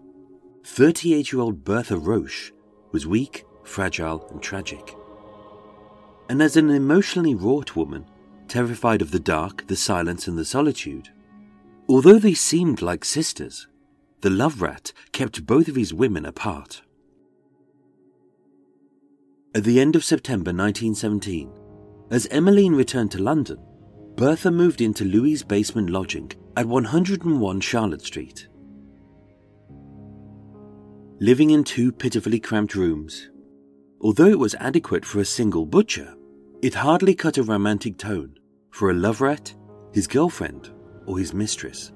38 0.65 1.31
year 1.31 1.41
old 1.41 1.63
Bertha 1.63 1.97
Roche 1.97 2.51
was 2.91 3.07
weak, 3.07 3.45
fragile, 3.63 4.27
and 4.29 4.41
tragic 4.41 4.95
and 6.29 6.41
as 6.41 6.57
an 6.57 6.69
emotionally 6.69 7.35
wrought 7.35 7.75
woman, 7.75 8.05
terrified 8.47 9.01
of 9.01 9.11
the 9.11 9.19
dark, 9.19 9.67
the 9.67 9.75
silence, 9.75 10.27
and 10.27 10.37
the 10.37 10.45
solitude. 10.45 11.09
Although 11.87 12.19
they 12.19 12.33
seemed 12.33 12.81
like 12.81 13.03
sisters, 13.03 13.67
the 14.21 14.29
love 14.29 14.61
rat 14.61 14.93
kept 15.11 15.45
both 15.45 15.67
of 15.67 15.75
his 15.75 15.93
women 15.93 16.25
apart. 16.25 16.81
At 19.55 19.65
the 19.65 19.79
end 19.79 19.95
of 19.95 20.03
September 20.03 20.51
1917, 20.51 21.51
as 22.09 22.27
Emmeline 22.27 22.73
returned 22.73 23.11
to 23.11 23.21
London, 23.21 23.59
Bertha 24.15 24.51
moved 24.51 24.81
into 24.81 25.03
Louis's 25.03 25.43
basement 25.43 25.89
lodging 25.89 26.31
at 26.55 26.65
101 26.65 27.59
Charlotte 27.61 28.01
Street. 28.01 28.47
Living 31.19 31.49
in 31.51 31.63
two 31.63 31.91
pitifully 31.91 32.39
cramped 32.39 32.75
rooms, 32.75 33.29
Although 34.03 34.27
it 34.27 34.39
was 34.39 34.53
adequate 34.59 35.05
for 35.05 35.21
a 35.21 35.25
single 35.25 35.65
butcher, 35.65 36.13
it 36.61 36.73
hardly 36.73 37.15
cut 37.15 37.37
a 37.37 37.43
romantic 37.43 37.97
tone 37.97 38.37
for 38.69 38.89
a 38.89 38.93
loverette, 38.93 39.55
his 39.93 40.07
girlfriend, 40.07 40.71
or 41.05 41.17
his 41.17 41.33
mistress. 41.33 41.93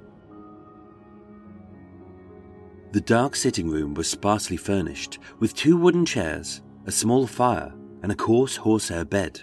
The 2.94 3.02
dark 3.02 3.36
sitting 3.36 3.70
room 3.70 3.94
was 3.94 4.10
sparsely 4.10 4.56
furnished 4.56 5.20
with 5.40 5.54
two 5.54 5.76
wooden 5.76 6.06
chairs, 6.06 6.62
a 6.86 6.92
small 6.94 7.28
fire, 7.28 7.74
and 8.02 8.12
a 8.12 8.16
coarse 8.16 8.56
horsehair 8.56 9.04
bed. 9.04 9.42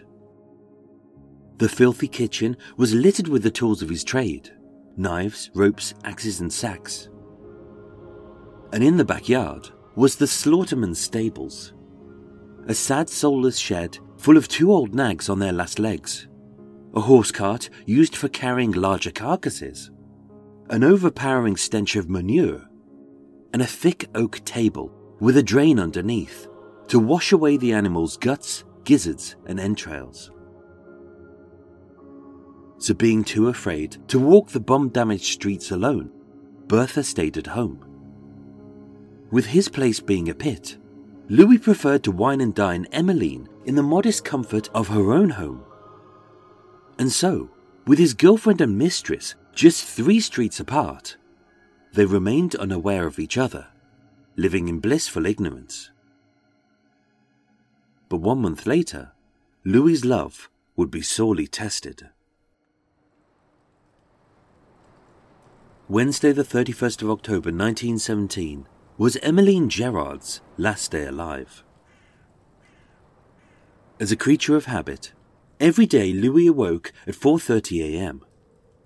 The 1.59 1.69
filthy 1.69 2.09
kitchen 2.09 2.57
was 2.79 2.95
littered 2.95 3.29
with 3.29 3.43
the 3.43 3.51
tools 3.51 3.83
of 3.83 3.91
his 3.91 4.05
trade 4.05 4.51
knives, 4.97 5.51
ropes, 5.55 5.93
axes, 6.05 6.41
and 6.41 6.51
sacks. 6.51 7.11
And 8.73 8.83
in 8.83 8.97
the 8.97 9.05
backyard 9.05 9.69
was 9.97 10.17
the 10.17 10.27
slaughterman's 10.27 11.01
stables, 11.01 11.74
a 12.67 12.75
sad 12.75 13.09
soulless 13.09 13.59
shed 13.59 13.99
full 14.17 14.37
of 14.37 14.49
two 14.49 14.73
old 14.73 14.95
nags 14.95 15.29
on 15.29 15.39
their 15.39 15.53
last 15.53 15.79
legs, 15.79 16.29
a 16.95 17.01
horse 17.01 17.31
cart 17.31 17.69
used 17.87 18.17
for 18.17 18.29
carrying 18.29 18.73
larger 18.73 19.11
carcasses, 19.11 19.91
an 20.71 20.83
overpowering 20.83 21.57
stench 21.57 21.97
of 21.97 22.09
manure, 22.09 22.63
and 23.53 23.61
a 23.61 23.67
thick 23.67 24.09
oak 24.15 24.43
table 24.45 24.93
with 25.21 25.37
a 25.37 25.43
drain 25.43 25.79
underneath 25.79 26.49
to 26.89 26.99
wash 26.99 27.33
away 27.33 27.57
the 27.57 27.73
animal's 27.73 28.17
guts, 28.17 28.65
gizzards, 28.85 29.37
and 29.47 29.61
entrails. 29.61 30.31
So, 32.79 32.95
being 32.95 33.25
too 33.25 33.49
afraid 33.49 33.97
to 34.09 34.19
walk 34.19 34.51
the 34.51 34.61
bomb 34.61 34.91
damaged 34.91 35.25
streets 35.25 35.71
alone, 35.71 36.11
Bertha 36.67 37.03
stayed 37.03 37.37
at 37.37 37.47
home. 37.47 37.85
With 39.31 39.47
his 39.47 39.69
place 39.69 40.01
being 40.01 40.29
a 40.29 40.35
pit, 40.35 40.77
Louis 41.29 41.59
preferred 41.59 42.05
to 42.05 42.13
wine 42.13 42.41
and 42.41 42.55
dine 42.55 42.87
Emmeline 42.93 43.49
in 43.65 43.77
the 43.77 43.83
modest 43.83 44.25
comfort 44.25 44.69
of 44.75 44.89
her 44.89 45.13
own 45.13 45.31
home. 45.31 45.65
And 46.99 47.11
so, 47.11 47.51
with 47.87 47.99
his 47.99 48.15
girlfriend 48.15 48.61
and 48.61 48.77
mistress 48.77 49.35
just 49.55 49.85
three 49.85 50.21
streets 50.21 50.61
apart, 50.61 51.17
they 51.95 52.05
remained 52.05 52.55
unaware 52.57 53.07
of 53.07 53.19
each 53.19 53.39
other, 53.39 53.69
living 54.37 54.69
in 54.69 54.81
blissful 54.81 55.25
ignorance. 55.27 55.91
But 58.09 58.19
one 58.19 58.43
month 58.43 58.67
later, 58.67 59.13
Louis's 59.65 60.05
love 60.05 60.51
would 60.77 60.91
be 60.91 61.03
sorely 61.03 61.47
tested. 61.47 62.11
Wednesday, 65.89 66.33
the 66.33 66.43
31st 66.43 67.03
of 67.03 67.11
October 67.11 67.51
1917, 67.51 68.67
was 68.97 69.17
Emmeline 69.17 69.69
Gerard's 69.69 70.41
last 70.57 70.93
day 70.93 71.05
alive. 71.07 71.65
As 73.99 74.13
a 74.13 74.17
creature 74.17 74.55
of 74.55 74.67
habit, 74.67 75.13
every 75.59 75.87
day 75.87 76.13
Louis 76.13 76.47
awoke 76.47 76.93
at 77.07 77.15
4:30 77.15 77.95
a.m., 77.95 78.25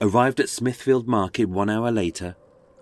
arrived 0.00 0.40
at 0.40 0.48
Smithfield 0.48 1.06
Market 1.06 1.46
1 1.46 1.68
hour 1.68 1.90
later, 1.90 2.36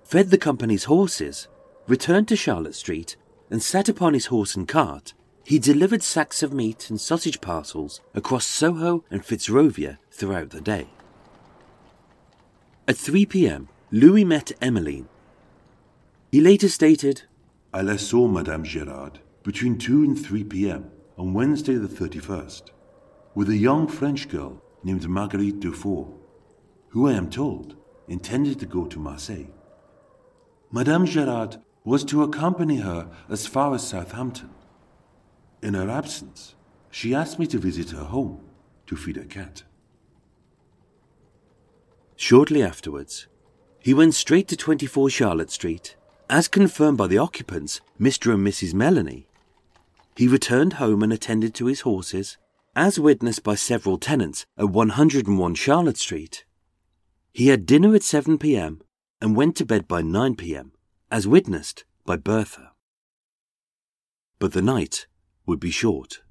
fed 0.04 0.30
the 0.30 0.38
company's 0.38 0.84
horses, 0.84 1.48
returned 1.88 2.28
to 2.28 2.36
Charlotte 2.36 2.76
Street, 2.76 3.16
and 3.50 3.60
sat 3.60 3.88
upon 3.88 4.14
his 4.14 4.26
horse 4.26 4.54
and 4.54 4.68
cart. 4.68 5.12
He 5.44 5.58
delivered 5.58 6.02
sacks 6.02 6.42
of 6.42 6.52
meat 6.52 6.90
and 6.90 7.00
sausage 7.00 7.40
parcels 7.40 8.00
across 8.14 8.46
Soho 8.46 9.04
and 9.10 9.24
Fitzrovia 9.24 9.98
throughout 10.12 10.50
the 10.50 10.60
day. 10.60 10.88
At 12.86 12.96
3 12.96 13.26
p.m., 13.26 13.68
Louis 13.90 14.24
met 14.24 14.52
Emmeline. 14.60 15.08
He 16.36 16.42
later 16.42 16.68
stated, 16.68 17.22
I 17.72 17.80
last 17.80 18.08
saw 18.10 18.28
Madame 18.28 18.62
Gerard 18.62 19.20
between 19.42 19.78
2 19.78 20.04
and 20.04 20.22
3 20.22 20.44
p.m. 20.44 20.90
on 21.16 21.32
Wednesday 21.32 21.76
the 21.76 21.88
31st 21.88 22.72
with 23.34 23.48
a 23.48 23.56
young 23.56 23.88
French 23.88 24.28
girl 24.28 24.62
named 24.84 25.08
Marguerite 25.08 25.60
Dufour, 25.60 26.12
who 26.90 27.08
I 27.08 27.14
am 27.14 27.30
told 27.30 27.76
intended 28.06 28.60
to 28.60 28.66
go 28.66 28.84
to 28.84 28.98
Marseille. 28.98 29.46
Madame 30.70 31.06
Gerard 31.06 31.56
was 31.84 32.04
to 32.04 32.22
accompany 32.22 32.80
her 32.80 33.08
as 33.30 33.46
far 33.46 33.74
as 33.74 33.88
Southampton. 33.88 34.50
In 35.62 35.72
her 35.72 35.88
absence, 35.88 36.54
she 36.90 37.14
asked 37.14 37.38
me 37.38 37.46
to 37.46 37.58
visit 37.58 37.92
her 37.92 38.04
home 38.04 38.42
to 38.88 38.94
feed 38.94 39.16
her 39.16 39.24
cat. 39.24 39.62
Shortly 42.14 42.62
afterwards, 42.62 43.26
he 43.78 43.94
went 43.94 44.14
straight 44.14 44.48
to 44.48 44.56
24 44.58 45.08
Charlotte 45.08 45.50
Street, 45.50 45.96
as 46.28 46.48
confirmed 46.48 46.98
by 46.98 47.06
the 47.06 47.18
occupants, 47.18 47.80
Mr. 48.00 48.34
and 48.34 48.46
Mrs. 48.46 48.74
Melanie. 48.74 49.28
He 50.16 50.28
returned 50.28 50.74
home 50.74 51.02
and 51.02 51.12
attended 51.12 51.54
to 51.54 51.66
his 51.66 51.82
horses, 51.82 52.36
as 52.74 52.98
witnessed 52.98 53.42
by 53.42 53.54
several 53.54 53.98
tenants 53.98 54.46
at 54.58 54.70
101 54.70 55.54
Charlotte 55.54 55.96
Street. 55.96 56.44
He 57.32 57.48
had 57.48 57.66
dinner 57.66 57.94
at 57.94 58.02
7 58.02 58.38
pm 58.38 58.82
and 59.20 59.36
went 59.36 59.56
to 59.56 59.66
bed 59.66 59.86
by 59.86 60.02
9 60.02 60.36
pm, 60.36 60.72
as 61.10 61.26
witnessed 61.26 61.84
by 62.04 62.16
Bertha. 62.16 62.72
But 64.38 64.52
the 64.52 64.62
night 64.62 65.06
would 65.46 65.60
be 65.60 65.70
short. 65.70 66.22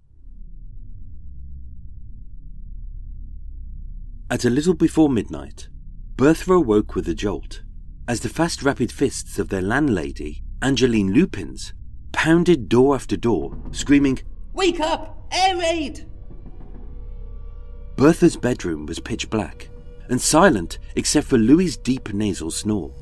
At 4.29 4.45
a 4.45 4.49
little 4.49 4.73
before 4.73 5.09
midnight, 5.09 5.69
Bertha 6.17 6.53
awoke 6.53 6.95
with 6.95 7.07
a 7.07 7.13
jolt 7.13 7.61
as 8.07 8.19
the 8.19 8.29
fast 8.29 8.63
rapid 8.63 8.91
fists 8.91 9.39
of 9.39 9.49
their 9.49 9.61
landlady, 9.61 10.43
Angeline 10.61 11.11
Lupins, 11.11 11.73
pounded 12.11 12.69
door 12.69 12.95
after 12.95 13.17
door, 13.17 13.57
screaming, 13.71 14.19
Wake 14.53 14.79
up! 14.79 15.27
Air 15.31 15.57
raid! 15.57 16.05
Bertha's 17.97 18.37
bedroom 18.37 18.85
was 18.85 18.99
pitch 18.99 19.29
black 19.29 19.69
and 20.09 20.21
silent 20.21 20.79
except 20.95 21.27
for 21.27 21.37
Louis's 21.37 21.77
deep 21.77 22.13
nasal 22.13 22.51
snore. 22.51 22.93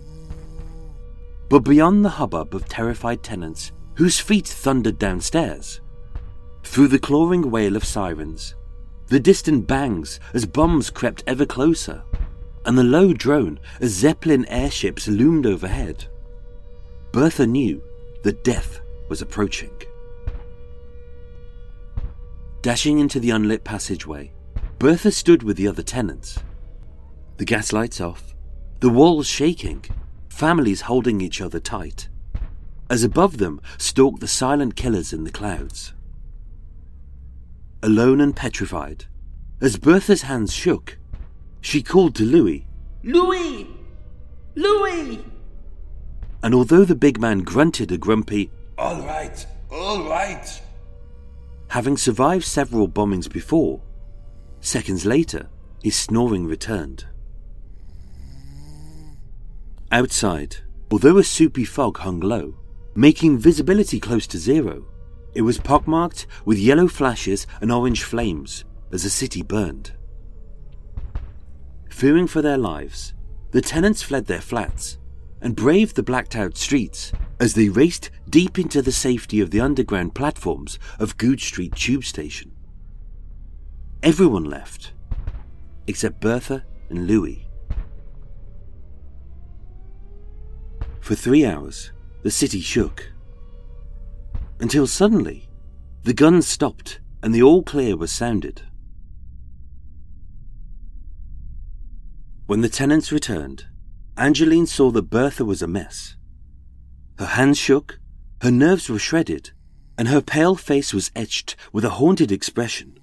But 1.50 1.60
beyond 1.60 2.04
the 2.04 2.10
hubbub 2.10 2.56
of 2.56 2.68
terrified 2.68 3.24
tenants 3.24 3.72
whose 3.96 4.20
feet 4.20 4.48
thundered 4.48 4.98
downstairs, 4.98 5.82
through 6.64 6.88
the 6.88 7.00
clawing 7.00 7.52
wail 7.52 7.76
of 7.76 7.84
sirens, 7.84 8.56
the 9.08 9.20
distant 9.20 9.68
bangs 9.68 10.20
as 10.34 10.46
bombs 10.46 10.90
crept 10.90 11.24
ever 11.28 11.46
closer, 11.46 12.04
and 12.66 12.78
the 12.78 12.84
low 12.84 13.14
drone 13.14 13.60
as 13.80 13.92
Zeppelin 13.92 14.46
airships 14.48 15.08
loomed 15.08 15.46
overhead. 15.46 16.06
Bertha 17.12 17.46
knew 17.46 17.82
that 18.24 18.44
death 18.44 18.80
was 19.10 19.22
approaching. 19.22 19.72
Dashing 22.62 23.00
into 23.00 23.20
the 23.20 23.32
unlit 23.32 23.64
passageway, 23.64 24.32
Bertha 24.80 25.12
stood 25.12 25.44
with 25.44 25.58
the 25.58 25.68
other 25.68 25.84
tenants. 25.84 26.40
The 27.38 27.46
gas 27.46 27.74
lights 27.74 28.00
off, 28.00 28.34
the 28.80 28.90
walls 28.90 29.28
shaking, 29.28 29.84
families 30.30 30.82
holding 30.82 31.22
each 31.22 31.42
other 31.42 31.60
tight, 31.60 32.08
as 32.90 33.04
above 33.04 33.38
them 33.38 33.62
stalked 33.78 34.22
the 34.22 34.28
silent 34.28 34.76
killers 34.76 35.14
in 35.14 35.24
the 35.24 35.32
clouds. 35.32 35.94
Alone 37.82 38.22
and 38.22 38.36
petrified, 38.36 39.06
as 39.60 39.78
Bertha's 39.78 40.24
hands 40.24 40.54
shook, 40.54 40.98
she 41.64 41.82
called 41.82 42.14
to 42.14 42.24
Louis. 42.24 42.68
Louis! 43.04 43.68
Louis! 44.54 45.26
And 46.44 46.54
although 46.54 46.84
the 46.84 46.94
big 46.94 47.20
man 47.20 47.40
grunted 47.40 47.92
a 47.92 47.98
grumpy, 47.98 48.52
All 48.78 49.02
right, 49.02 49.46
all 49.72 50.08
right, 50.10 50.62
having 51.70 51.96
survived 51.98 52.44
several 52.44 52.88
bombings 52.88 53.32
before, 53.32 53.82
seconds 54.60 55.06
later, 55.06 55.48
his 55.82 55.96
snoring 55.96 56.46
returned. 56.46 57.06
Outside, 59.92 60.58
although 60.92 61.18
a 61.18 61.24
soupy 61.24 61.64
fog 61.64 62.00
hung 62.00 62.20
low, 62.20 62.56
making 62.94 63.38
visibility 63.38 64.00
close 64.00 64.28
to 64.28 64.38
zero, 64.38 64.86
it 65.34 65.44
was 65.44 65.60
pockmarked 65.60 66.28
with 66.46 66.58
yellow 66.58 66.88
flashes 66.88 67.48
and 67.62 67.72
orange 67.72 68.04
flames 68.04 68.66
as 68.92 69.04
the 69.04 69.10
city 69.10 69.42
burned. 69.42 69.94
Fearing 71.94 72.26
for 72.26 72.42
their 72.42 72.58
lives, 72.58 73.14
the 73.52 73.62
tenants 73.62 74.02
fled 74.02 74.26
their 74.26 74.42
flats 74.42 74.98
and 75.40 75.56
braved 75.56 75.96
the 75.96 76.04
blacked 76.04 76.36
out 76.36 76.58
streets 76.58 77.14
as 77.40 77.54
they 77.54 77.70
raced 77.70 78.10
deep 78.30 78.58
into 78.58 78.82
the 78.82 78.92
safety 78.92 79.40
of 79.40 79.52
the 79.52 79.62
underground 79.62 80.16
platforms 80.16 80.80
of 81.00 81.18
Goodge 81.18 81.46
Street 81.46 81.76
tube 81.76 82.04
station. 82.04 82.52
Everyone 84.02 84.44
left, 84.44 84.94
except 85.86 86.20
Bertha 86.20 86.66
and 86.90 87.08
Louis. 87.08 87.48
For 91.00 91.14
three 91.14 91.46
hours, 91.46 91.92
the 92.24 92.32
city 92.32 92.60
shook. 92.60 93.14
Until 94.60 94.88
suddenly, 94.88 95.48
the 96.02 96.14
guns 96.14 96.48
stopped 96.48 97.00
and 97.22 97.34
the 97.34 97.44
all 97.44 97.62
clear 97.62 97.96
was 97.96 98.12
sounded. 98.12 98.64
When 102.46 102.62
the 102.62 102.70
tenants 102.70 103.12
returned, 103.12 103.66
Angeline 104.18 104.68
saw 104.68 104.92
that 104.92 105.10
Bertha 105.10 105.46
was 105.46 105.62
a 105.62 105.68
mess. 105.68 106.16
Her 107.18 107.26
hands 107.26 107.58
shook, 107.58 108.00
her 108.42 108.52
nerves 108.52 108.90
were 108.90 109.00
shredded, 109.00 109.52
and 109.98 110.10
her 110.10 110.22
pale 110.22 110.56
face 110.56 110.94
was 110.94 111.12
etched 111.16 111.56
with 111.72 111.86
a 111.86 111.92
haunted 111.92 112.32
expression. 112.32 113.00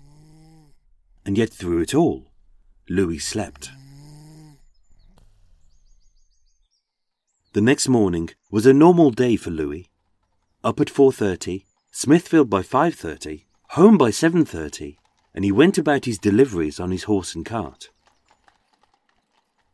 And 1.24 1.38
yet 1.38 1.50
through 1.50 1.80
it 1.80 1.94
all, 1.94 2.32
Louis 2.88 3.18
slept. 3.18 3.70
The 7.52 7.60
next 7.60 7.88
morning 7.88 8.30
was 8.50 8.66
a 8.66 8.74
normal 8.74 9.10
day 9.10 9.36
for 9.36 9.50
Louis. 9.50 9.88
Up 10.62 10.80
at 10.80 10.90
4:30, 10.90 11.64
Smithfield 11.90 12.50
by 12.50 12.62
5:30, 12.62 13.46
home 13.70 13.96
by 13.96 14.10
7:30, 14.10 14.98
and 15.34 15.44
he 15.44 15.50
went 15.50 15.78
about 15.78 16.04
his 16.04 16.18
deliveries 16.18 16.78
on 16.78 16.90
his 16.90 17.04
horse 17.04 17.34
and 17.34 17.46
cart. 17.46 17.88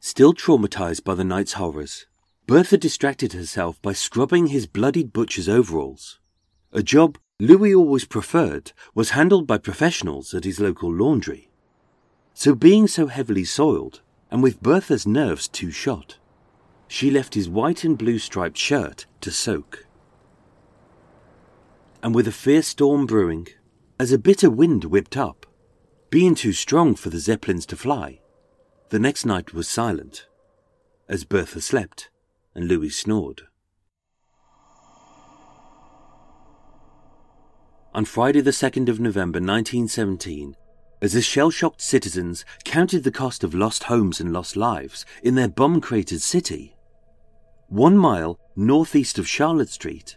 Still 0.09 0.33
traumatized 0.33 1.03
by 1.03 1.17
the 1.17 1.25
night's 1.25 1.55
horrors, 1.55 2.07
Bertha 2.47 2.79
distracted 2.79 3.33
herself 3.33 3.83
by 3.83 3.93
scrubbing 3.93 4.47
his 4.47 4.69
bloodied 4.69 5.13
butcher's 5.13 5.49
overalls. 5.49 6.21
A 6.73 6.81
job 6.81 7.19
Louis 7.41 7.75
always 7.75 8.05
preferred 8.05 8.71
was 8.95 9.11
handled 9.11 9.49
by 9.49 9.59
professionals 9.59 10.33
at 10.33 10.45
his 10.45 10.61
local 10.61 10.95
laundry. 10.95 11.51
So, 12.35 12.55
being 12.55 12.87
so 12.87 13.09
heavily 13.09 13.45
soiled, 13.45 14.01
and 14.31 14.45
with 14.45 14.63
Bertha's 14.63 15.09
nerves 15.09 15.49
too 15.49 15.73
shot, 15.73 16.19
she 16.87 17.11
left 17.11 17.35
his 17.35 17.49
white 17.49 17.83
and 17.83 17.99
blue 17.99 18.21
striped 18.21 18.59
shirt 18.59 19.07
to 19.23 19.33
soak. 19.33 19.87
And 22.01 22.15
with 22.15 22.29
a 22.29 22.33
fierce 22.33 22.69
storm 22.69 23.07
brewing, 23.07 23.49
as 23.99 24.13
a 24.13 24.19
bitter 24.19 24.51
wind 24.51 24.85
whipped 24.85 25.17
up, 25.17 25.47
being 26.11 26.37
too 26.37 26.53
strong 26.53 26.95
for 26.95 27.11
the 27.11 27.19
Zeppelins 27.19 27.67
to 27.67 27.77
fly, 27.77 28.21
the 28.91 28.99
next 28.99 29.25
night 29.25 29.53
was 29.53 29.69
silent, 29.69 30.27
as 31.09 31.25
Bertha 31.25 31.61
slept 31.61 32.11
and 32.55 32.69
Louis 32.69 32.91
snored. 32.91 33.43
On 37.95 38.05
Friday, 38.05 38.41
the 38.41 38.51
2nd 38.51 38.89
of 38.89 39.01
November 39.01 39.39
1917, 39.39 40.55
as 41.01 41.15
the 41.15 41.23
shell 41.23 41.51
shocked 41.51 41.81
citizens 41.81 42.45
counted 42.65 43.05
the 43.05 43.11
cost 43.11 43.43
of 43.43 43.55
lost 43.55 43.85
homes 43.85 44.21
and 44.21 44.33
lost 44.33 44.57
lives 44.57 45.05
in 45.23 45.35
their 45.35 45.49
bomb 45.49 45.81
cratered 45.81 46.21
city, 46.21 46.77
one 47.69 47.97
mile 47.97 48.39
northeast 48.55 49.19
of 49.19 49.29
Charlotte 49.29 49.69
Street, 49.69 50.17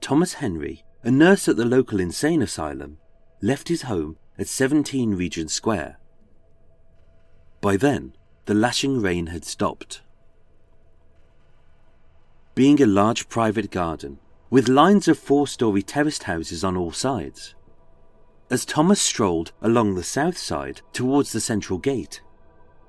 Thomas 0.00 0.34
Henry, 0.34 0.84
a 1.02 1.10
nurse 1.10 1.48
at 1.48 1.56
the 1.56 1.64
local 1.64 2.00
insane 2.00 2.42
asylum, 2.42 2.98
left 3.42 3.68
his 3.68 3.82
home 3.82 4.16
at 4.38 4.46
17 4.46 5.14
Regent 5.14 5.50
Square. 5.50 5.99
By 7.60 7.76
then, 7.76 8.14
the 8.46 8.54
lashing 8.54 9.00
rain 9.00 9.26
had 9.26 9.44
stopped. 9.44 10.00
Being 12.54 12.82
a 12.82 12.86
large 12.86 13.28
private 13.28 13.70
garden, 13.70 14.18
with 14.48 14.68
lines 14.68 15.08
of 15.08 15.18
four 15.18 15.46
story 15.46 15.82
terraced 15.82 16.24
houses 16.24 16.64
on 16.64 16.76
all 16.76 16.92
sides, 16.92 17.54
as 18.50 18.64
Thomas 18.64 19.00
strolled 19.00 19.52
along 19.62 19.94
the 19.94 20.02
south 20.02 20.36
side 20.36 20.82
towards 20.92 21.32
the 21.32 21.40
central 21.40 21.78
gate, 21.78 22.20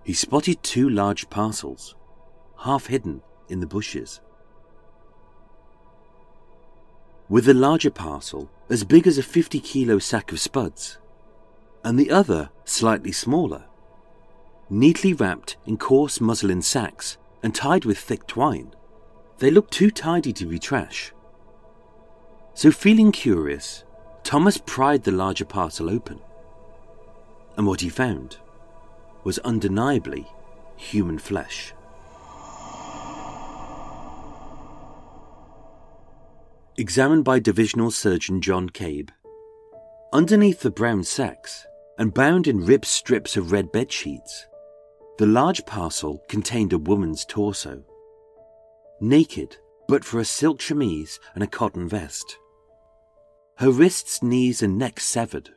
he 0.03 0.13
spotted 0.13 0.63
two 0.63 0.89
large 0.89 1.29
parcels, 1.29 1.95
half 2.59 2.87
hidden 2.87 3.21
in 3.49 3.59
the 3.59 3.67
bushes. 3.67 4.21
With 7.29 7.45
the 7.45 7.53
larger 7.53 7.91
parcel 7.91 8.49
as 8.69 8.83
big 8.83 9.05
as 9.05 9.17
a 9.17 9.23
50 9.23 9.59
kilo 9.59 9.99
sack 9.99 10.31
of 10.31 10.39
spuds, 10.39 10.97
and 11.83 11.99
the 11.99 12.09
other 12.09 12.49
slightly 12.65 13.11
smaller, 13.11 13.65
neatly 14.71 15.13
wrapped 15.13 15.57
in 15.65 15.77
coarse 15.77 16.21
muslin 16.21 16.61
sacks 16.61 17.17
and 17.43 17.53
tied 17.53 17.85
with 17.85 17.97
thick 17.97 18.25
twine. 18.25 18.73
They 19.39 19.51
looked 19.51 19.73
too 19.73 19.91
tidy 19.91 20.33
to 20.33 20.45
be 20.45 20.59
trash. 20.59 21.11
So, 22.53 22.71
feeling 22.71 23.11
curious, 23.11 23.83
Thomas 24.23 24.57
pried 24.57 25.03
the 25.03 25.11
larger 25.11 25.45
parcel 25.45 25.89
open. 25.89 26.19
And 27.57 27.67
what 27.67 27.81
he 27.81 27.89
found 27.89 28.37
was 29.23 29.39
undeniably 29.39 30.27
human 30.75 31.17
flesh. 31.17 31.73
Examined 36.77 37.23
by 37.25 37.39
Divisional 37.39 37.91
Surgeon 37.91 38.41
John 38.41 38.69
Cabe, 38.69 39.09
underneath 40.13 40.61
the 40.61 40.71
brown 40.71 41.03
sacks 41.03 41.65
and 41.97 42.13
bound 42.13 42.47
in 42.47 42.65
ribbed 42.65 42.85
strips 42.85 43.37
of 43.37 43.51
red 43.51 43.71
bed 43.71 43.91
sheets, 43.91 44.47
the 45.21 45.27
large 45.27 45.63
parcel 45.67 46.19
contained 46.27 46.73
a 46.73 46.79
woman's 46.79 47.25
torso. 47.25 47.83
Naked, 48.99 49.55
but 49.87 50.03
for 50.03 50.19
a 50.19 50.25
silk 50.25 50.59
chemise 50.59 51.19
and 51.35 51.43
a 51.43 51.47
cotton 51.47 51.87
vest. 51.87 52.39
Her 53.57 53.69
wrists, 53.69 54.23
knees, 54.23 54.63
and 54.63 54.79
neck 54.79 54.99
severed, 54.99 55.51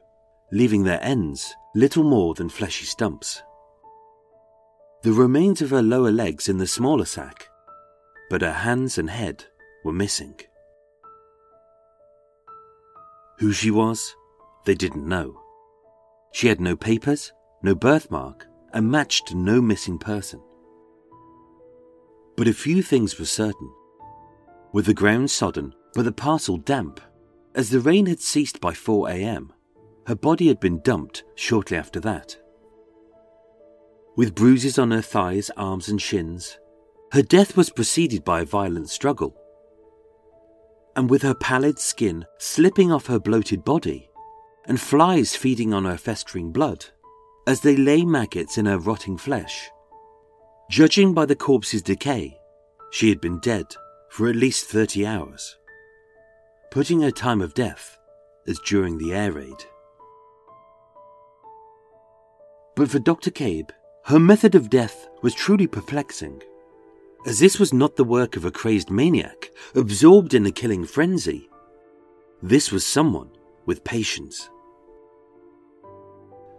leaving 0.53 0.85
their 0.85 1.03
ends 1.03 1.55
little 1.74 2.05
more 2.05 2.35
than 2.35 2.50
fleshy 2.50 2.85
stumps. 2.85 3.42
The 5.03 5.12
remains 5.12 5.62
of 5.62 5.70
her 5.70 5.81
lower 5.81 6.12
legs 6.12 6.46
in 6.46 6.59
the 6.59 6.66
smaller 6.66 7.07
sack, 7.07 7.48
but 8.29 8.42
her 8.42 8.53
hands 8.53 8.98
and 8.98 9.09
head 9.09 9.46
were 9.83 9.94
missing. 9.94 10.38
Who 13.38 13.50
she 13.53 13.70
was, 13.70 14.14
they 14.66 14.74
didn't 14.74 15.09
know. 15.09 15.40
She 16.35 16.48
had 16.48 16.61
no 16.61 16.77
papers, 16.77 17.33
no 17.62 17.74
birthmark, 17.74 18.46
and 18.74 18.90
matched 18.90 19.34
no 19.34 19.62
missing 19.62 19.98
person. 19.98 20.40
But 22.37 22.48
a 22.48 22.52
few 22.52 22.82
things 22.82 23.18
were 23.18 23.24
certain. 23.24 23.72
With 24.72 24.84
the 24.84 24.92
ground 24.92 25.30
sodden, 25.30 25.74
but 25.94 26.04
the 26.04 26.12
parcel 26.12 26.58
damp, 26.58 27.00
as 27.54 27.70
the 27.70 27.80
rain 27.80 28.04
had 28.04 28.20
ceased 28.20 28.60
by 28.60 28.74
4 28.74 29.08
a.m., 29.08 29.52
her 30.06 30.14
body 30.14 30.48
had 30.48 30.60
been 30.60 30.80
dumped 30.82 31.24
shortly 31.34 31.78
after 31.78 32.00
that. 32.00 32.37
With 34.16 34.34
bruises 34.34 34.78
on 34.78 34.90
her 34.90 35.00
thighs, 35.00 35.50
arms, 35.56 35.88
and 35.88 36.02
shins, 36.02 36.58
her 37.12 37.22
death 37.22 37.56
was 37.56 37.70
preceded 37.70 38.24
by 38.24 38.42
a 38.42 38.44
violent 38.44 38.90
struggle 38.90 39.34
and 40.96 41.10
with 41.10 41.22
her 41.22 41.34
pallid 41.34 41.78
skin 41.78 42.24
slipping 42.38 42.92
off 42.92 43.06
her 43.06 43.18
bloated 43.18 43.64
body, 43.64 44.08
and 44.66 44.80
flies 44.80 45.37
feeding 45.37 45.74
on 45.74 45.84
her 45.84 45.96
festering 45.96 46.52
blood, 46.52 46.87
as 47.46 47.61
they 47.61 47.76
lay 47.76 48.04
maggots 48.04 48.59
in 48.59 48.66
her 48.66 48.78
rotting 48.78 49.16
flesh. 49.18 49.70
Judging 50.70 51.12
by 51.12 51.26
the 51.26 51.37
corpse's 51.37 51.83
decay, 51.83 52.38
she 52.90 53.09
had 53.09 53.20
been 53.20 53.38
dead 53.40 53.66
for 54.11 54.28
at 54.28 54.37
least 54.37 54.66
30 54.66 55.04
hours, 55.07 55.57
putting 56.70 57.02
her 57.02 57.11
time 57.11 57.40
of 57.40 57.54
death 57.54 57.98
as 58.46 58.59
during 58.61 58.98
the 58.98 59.12
air 59.12 59.33
raid. 59.33 59.64
But 62.76 62.90
for 62.90 62.98
Dr. 62.98 63.30
Cabe, 63.30 63.70
her 64.07 64.18
method 64.18 64.54
of 64.54 64.70
death 64.70 65.09
was 65.22 65.35
truly 65.35 65.66
perplexing 65.66 66.42
as 67.26 67.38
this 67.38 67.59
was 67.59 67.72
not 67.72 67.96
the 67.96 68.04
work 68.04 68.37
of 68.37 68.44
a 68.44 68.50
crazed 68.50 68.90
maniac 68.90 69.50
absorbed 69.74 70.35
in 70.35 70.44
a 70.44 70.50
killing 70.50 70.85
frenzy. 70.85 71.48
This 72.42 72.70
was 72.70 72.85
someone 72.85 73.30
with 73.64 73.85
patience. 73.85 74.50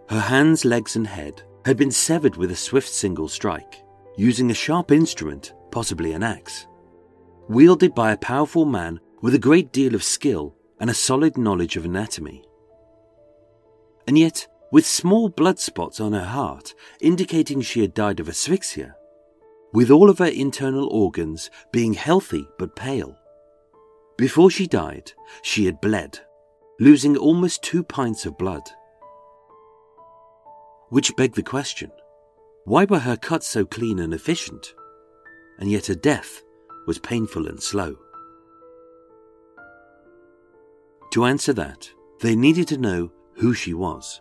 Her 0.08 0.20
hands, 0.20 0.64
legs, 0.64 0.96
and 0.96 1.06
head 1.06 1.42
had 1.64 1.76
been 1.76 1.90
severed 1.90 2.36
with 2.36 2.50
a 2.50 2.56
swift 2.56 2.88
single 2.88 3.28
strike, 3.28 3.82
using 4.16 4.50
a 4.50 4.54
sharp 4.54 4.92
instrument, 4.92 5.52
possibly 5.70 6.12
an 6.12 6.22
axe, 6.22 6.66
wielded 7.48 7.94
by 7.94 8.12
a 8.12 8.16
powerful 8.16 8.64
man 8.64 9.00
with 9.20 9.34
a 9.34 9.38
great 9.38 9.72
deal 9.72 9.94
of 9.94 10.04
skill 10.04 10.54
and 10.78 10.90
a 10.90 10.94
solid 10.94 11.36
knowledge 11.36 11.76
of 11.76 11.84
anatomy. 11.84 12.44
And 14.06 14.16
yet, 14.16 14.46
with 14.70 14.86
small 14.86 15.28
blood 15.28 15.58
spots 15.58 16.00
on 16.00 16.12
her 16.12 16.24
heart 16.24 16.74
indicating 17.00 17.60
she 17.60 17.80
had 17.80 17.94
died 17.94 18.20
of 18.20 18.28
asphyxia, 18.28 18.94
with 19.72 19.90
all 19.90 20.08
of 20.08 20.18
her 20.18 20.26
internal 20.26 20.88
organs 20.88 21.50
being 21.72 21.94
healthy 21.94 22.46
but 22.58 22.76
pale. 22.76 23.16
Before 24.16 24.50
she 24.50 24.66
died, 24.66 25.12
she 25.42 25.66
had 25.66 25.80
bled, 25.80 26.20
losing 26.78 27.16
almost 27.16 27.62
two 27.62 27.82
pints 27.82 28.24
of 28.24 28.38
blood. 28.38 28.70
Which 30.88 31.16
begged 31.16 31.34
the 31.34 31.42
question 31.42 31.90
why 32.64 32.84
were 32.84 32.98
her 32.98 33.16
cuts 33.16 33.46
so 33.46 33.64
clean 33.64 34.00
and 34.00 34.12
efficient, 34.12 34.74
and 35.58 35.70
yet 35.70 35.86
her 35.86 35.94
death 35.94 36.42
was 36.86 36.98
painful 36.98 37.46
and 37.46 37.62
slow? 37.62 37.96
To 41.12 41.24
answer 41.24 41.52
that, 41.52 41.88
they 42.20 42.34
needed 42.34 42.66
to 42.68 42.76
know 42.76 43.12
who 43.34 43.54
she 43.54 43.72
was. 43.72 44.20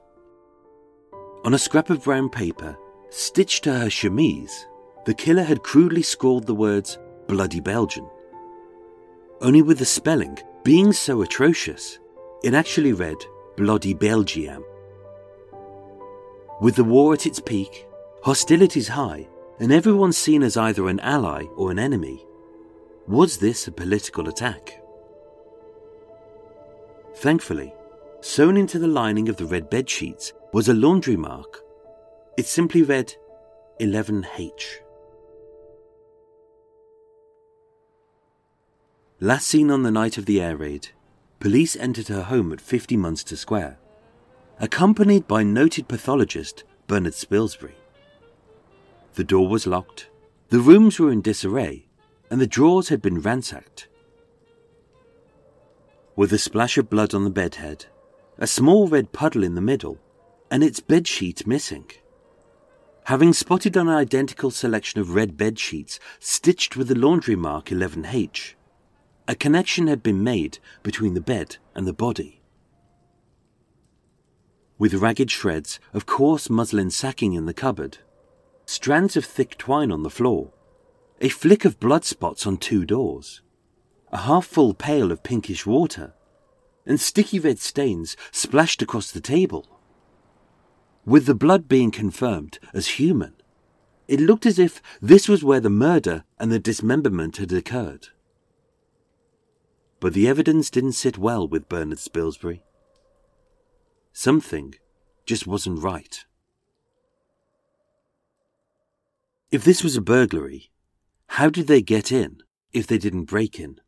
On 1.44 1.54
a 1.54 1.60
scrap 1.60 1.90
of 1.90 2.04
brown 2.04 2.30
paper, 2.30 2.78
stitched 3.10 3.64
to 3.64 3.74
her 3.74 3.90
chemise, 3.90 4.66
the 5.06 5.14
killer 5.14 5.44
had 5.44 5.64
crudely 5.64 6.02
scrawled 6.02 6.46
the 6.46 6.56
words 6.56 6.98
Bloody 7.28 7.60
Belgian. 7.60 8.08
Only 9.42 9.62
with 9.62 9.80
the 9.80 9.86
spelling 9.86 10.38
being 10.64 10.94
so 10.94 11.22
atrocious, 11.22 12.00
it 12.44 12.54
actually 12.54 12.94
read 12.94 13.18
Bloody 13.58 13.94
Belgium. 13.94 14.64
With 16.62 16.76
the 16.76 16.84
war 16.84 17.14
at 17.14 17.26
its 17.26 17.40
peak, 17.40 17.86
hostilities 18.24 18.88
high, 18.88 19.28
and 19.60 19.72
everyone 19.74 20.14
seen 20.14 20.42
as 20.42 20.56
either 20.56 20.88
an 20.88 21.00
ally 21.02 21.44
or 21.56 21.72
an 21.72 21.80
enemy, 21.80 22.26
was 23.08 23.38
this 23.38 23.68
a 23.68 23.72
political 23.72 24.30
attack? 24.30 24.82
Thankfully, 27.16 27.74
sewn 28.22 28.58
into 28.58 28.80
the 28.80 28.88
lining 28.88 29.30
of 29.30 29.38
the 29.38 29.46
red 29.46 29.70
bed 29.70 29.90
sheets 29.90 30.34
was 30.54 30.70
a 30.70 30.74
laundry 30.74 31.16
mark. 31.18 31.62
It 32.38 32.46
simply 32.46 32.84
read 32.84 33.14
11H. 33.80 34.78
Last 39.20 39.48
seen 39.48 39.72
on 39.72 39.84
the 39.84 39.92
night 39.92 40.18
of 40.18 40.26
the 40.26 40.42
air 40.42 40.58
raid, 40.58 40.90
police 41.40 41.76
entered 41.76 42.08
her 42.08 42.24
home 42.24 42.52
at 42.52 42.62
50 42.62 42.98
Munster 42.98 43.36
Square, 43.36 43.78
accompanied 44.60 45.28
by 45.28 45.44
noted 45.44 45.88
pathologist 45.88 46.64
Bernard 46.88 47.14
Spilsbury. 47.14 47.76
The 49.16 49.24
door 49.24 49.48
was 49.48 49.68
locked, 49.68 50.10
the 50.50 50.60
rooms 50.60 51.00
were 51.00 51.12
in 51.12 51.22
disarray, 51.22 51.86
and 52.30 52.40
the 52.40 52.48
drawers 52.48 52.90
had 52.90 53.02
been 53.02 53.20
ransacked. 53.22 53.88
With 56.16 56.32
a 56.32 56.38
splash 56.38 56.78
of 56.78 56.90
blood 56.90 57.14
on 57.14 57.24
the 57.24 57.30
bedhead, 57.30 57.86
a 58.38 58.48
small 58.48 58.88
red 58.88 59.12
puddle 59.12 59.44
in 59.44 59.56
the 59.56 59.62
middle, 59.62 59.98
and 60.50 60.64
its 60.64 60.80
bedsheet 60.80 61.46
missing. 61.46 61.90
having 63.06 63.32
spotted 63.34 63.78
an 63.78 63.88
identical 63.88 64.50
selection 64.50 65.00
of 65.00 65.14
red 65.14 65.38
bed 65.38 65.60
sheets 65.60 66.00
stitched 66.20 66.76
with 66.76 66.88
the 66.88 66.96
laundry 66.96 67.36
mark 67.36 67.66
11H. 67.66 68.56
A 69.28 69.36
connection 69.36 69.88
had 69.88 70.02
been 70.02 70.24
made 70.24 70.58
between 70.82 71.14
the 71.14 71.22
bed 71.22 71.58
and 71.76 71.86
the 71.88 71.94
body. 71.94 72.42
With 74.78 74.96
ragged 74.96 75.32
shreds 75.32 75.80
of 75.94 76.06
coarse 76.06 76.50
muslin 76.50 76.92
sacking 76.92 77.34
in 77.34 77.46
the 77.46 77.54
cupboard, 77.54 78.00
strands 78.66 79.16
of 79.16 79.24
thick 79.24 79.58
twine 79.58 79.92
on 79.92 80.04
the 80.04 80.10
floor, 80.10 80.52
a 81.22 81.30
flick 81.30 81.64
of 81.64 81.80
blood 81.80 82.04
spots 82.04 82.46
on 82.46 82.58
two 82.58 82.86
doors, 82.86 83.42
a 84.12 84.18
half 84.18 84.46
full 84.46 84.74
pail 84.74 85.14
of 85.14 85.24
pinkish 85.24 85.66
water, 85.66 86.14
and 86.86 87.00
sticky 87.00 87.40
red 87.40 87.60
stains 87.60 88.18
splashed 88.32 88.82
across 88.82 89.12
the 89.12 89.22
table. 89.22 89.66
With 91.06 91.26
the 91.26 91.36
blood 91.36 91.70
being 91.70 91.90
confirmed 91.90 92.60
as 92.74 93.00
human, 93.00 93.34
it 94.10 94.20
looked 94.20 94.46
as 94.46 94.60
if 94.60 94.82
this 95.02 95.30
was 95.30 95.44
where 95.44 95.62
the 95.62 95.70
murder 95.70 96.26
and 96.38 96.52
the 96.52 96.60
dismemberment 96.60 97.38
had 97.38 97.52
occurred. 97.54 98.10
But 100.02 100.14
the 100.14 100.28
evidence 100.28 100.70
didn't 100.70 100.92
sit 100.94 101.18
well 101.18 101.48
with 101.48 101.70
Bernard 101.70 102.00
Spilsbury. 102.00 102.62
Something 104.18 104.76
just 105.26 105.46
wasn't 105.46 105.84
right. 105.84 106.24
If 109.52 109.66
this 109.66 109.84
was 109.84 109.98
a 109.98 110.02
burglary, 110.02 110.72
how 111.28 111.50
did 111.50 111.68
they 111.68 111.82
get 111.82 112.14
in 112.14 112.38
if 112.72 112.88
they 112.88 112.98
didn't 112.98 113.26
break 113.26 113.60
in? 113.60 113.82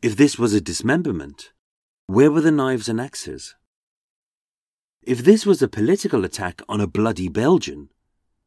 If 0.00 0.16
this 0.16 0.38
was 0.38 0.54
a 0.54 0.62
dismemberment, 0.62 1.52
where 2.06 2.30
were 2.30 2.40
the 2.40 2.50
knives 2.50 2.88
and 2.88 2.98
axes? 2.98 3.54
If 5.02 5.18
this 5.18 5.44
was 5.44 5.60
a 5.60 5.68
political 5.68 6.24
attack 6.24 6.62
on 6.66 6.80
a 6.80 6.86
bloody 6.86 7.28
Belgian, 7.28 7.90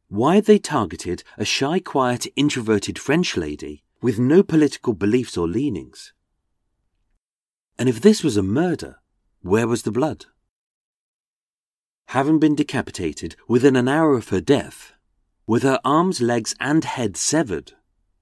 why 0.08 0.34
had 0.34 0.46
they 0.46 0.58
targeted 0.58 1.22
a 1.38 1.44
shy, 1.44 1.78
quiet, 1.78 2.26
introverted 2.34 2.98
French 2.98 3.36
lady 3.36 3.84
with 4.02 4.18
no 4.18 4.42
political 4.42 4.92
beliefs 4.92 5.36
or 5.36 5.46
leanings? 5.46 6.12
And 7.78 7.88
if 7.88 8.00
this 8.00 8.24
was 8.24 8.36
a 8.36 8.42
murder, 8.42 8.99
where 9.42 9.66
was 9.66 9.82
the 9.82 9.92
blood? 9.92 10.26
Having 12.08 12.40
been 12.40 12.54
decapitated 12.54 13.36
within 13.46 13.76
an 13.76 13.88
hour 13.88 14.16
of 14.16 14.28
her 14.30 14.40
death, 14.40 14.92
with 15.46 15.62
her 15.62 15.80
arms, 15.84 16.20
legs, 16.20 16.54
and 16.60 16.84
head 16.84 17.16
severed, 17.16 17.72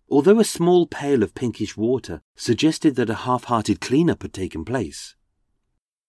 although 0.08 0.40
a 0.40 0.44
small 0.44 0.86
pail 0.86 1.22
of 1.22 1.34
pinkish 1.34 1.76
water 1.76 2.20
suggested 2.36 2.96
that 2.96 3.10
a 3.10 3.24
half 3.26 3.44
hearted 3.44 3.80
clean-up 3.80 4.22
had 4.22 4.32
taken 4.32 4.64
place. 4.64 5.14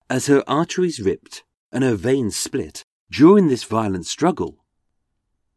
As 0.09 0.27
her 0.27 0.43
arteries 0.47 0.99
ripped 0.99 1.43
and 1.71 1.83
her 1.83 1.95
veins 1.95 2.35
split 2.35 2.83
during 3.11 3.47
this 3.47 3.63
violent 3.63 4.05
struggle, 4.05 4.63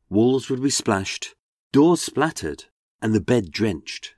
walls 0.09 0.49
would 0.49 0.63
be 0.63 0.71
splashed, 0.71 1.35
doors 1.73 2.01
splattered, 2.01 2.65
and 3.01 3.15
the 3.15 3.21
bed 3.21 3.51
drenched. 3.51 4.15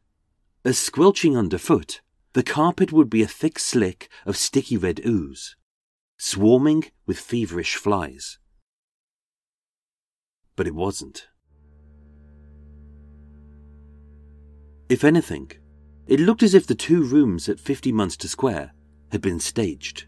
As 0.64 0.78
squelching 0.78 1.36
underfoot, 1.36 2.00
the 2.34 2.42
carpet 2.42 2.92
would 2.92 3.08
be 3.08 3.22
a 3.22 3.28
thick 3.28 3.58
slick 3.58 4.08
of 4.26 4.36
sticky 4.36 4.76
red 4.76 5.00
ooze, 5.06 5.56
swarming 6.18 6.84
with 7.06 7.18
feverish 7.18 7.76
flies. 7.76 8.38
But 10.56 10.66
it 10.66 10.74
wasn't. 10.74 11.28
If 14.88 15.04
anything, 15.04 15.52
it 16.08 16.20
looked 16.20 16.42
as 16.42 16.54
if 16.54 16.66
the 16.66 16.74
two 16.74 17.04
rooms 17.04 17.48
at 17.48 17.60
50 17.60 17.92
Munster 17.92 18.28
Square 18.28 18.72
had 19.12 19.22
been 19.22 19.40
staged. 19.40 20.06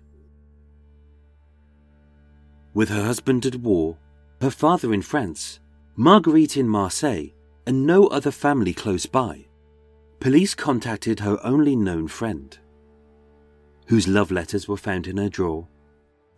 With 2.75 2.89
her 2.89 3.05
husband 3.05 3.47
at 3.47 3.57
war, 3.57 3.97
her 4.41 4.51
father 4.51 4.93
in 4.93 5.01
France, 5.01 5.61
Marguerite 5.95 6.57
in 6.57 6.69
Marseille, 6.69 7.29
and 7.67 7.87
no 7.87 8.09
other 8.09 8.31
family 8.33 8.75
close 8.75 9.07
by, 9.07 9.46
police 10.21 10.55
contacted 10.55 11.21
her 11.21 11.39
only 11.45 11.77
known 11.77 12.09
friend, 12.09 12.59
whose 13.87 14.09
love 14.09 14.31
letters 14.31 14.67
were 14.67 14.77
found 14.77 15.07
in 15.07 15.17
her 15.17 15.29
drawer, 15.29 15.69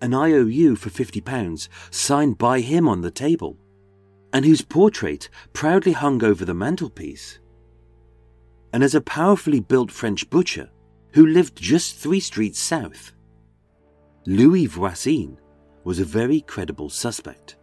an 0.00 0.14
IOU 0.14 0.76
for 0.76 0.90
£50 0.90 1.68
signed 1.90 2.38
by 2.38 2.60
him 2.60 2.88
on 2.88 3.00
the 3.00 3.10
table, 3.10 3.56
and 4.32 4.44
whose 4.44 4.62
portrait 4.62 5.28
proudly 5.52 5.92
hung 5.92 6.22
over 6.22 6.44
the 6.44 6.54
mantelpiece 6.54 7.38
and 8.72 8.82
as 8.82 8.94
a 8.94 9.00
powerfully 9.00 9.60
built 9.60 9.90
French 9.90 10.28
butcher 10.30 10.70
who 11.12 11.26
lived 11.26 11.56
just 11.56 11.96
three 11.96 12.20
streets 12.20 12.58
south. 12.58 13.12
Louis 14.26 14.66
Voisin 14.66 15.38
was 15.84 15.98
a 15.98 16.04
very 16.04 16.42
credible 16.42 16.90
suspect. 16.90 17.56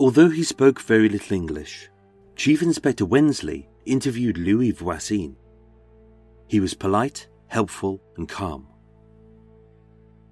Although 0.00 0.30
he 0.30 0.42
spoke 0.42 0.80
very 0.80 1.08
little 1.08 1.36
English, 1.36 1.90
Chief 2.36 2.62
Inspector 2.62 3.04
Wensley 3.04 3.68
interviewed 3.86 4.38
Louis 4.38 4.72
Voisin. 4.72 5.36
He 6.48 6.58
was 6.58 6.74
polite, 6.74 7.28
helpful, 7.46 8.02
and 8.16 8.28
calm. 8.28 8.66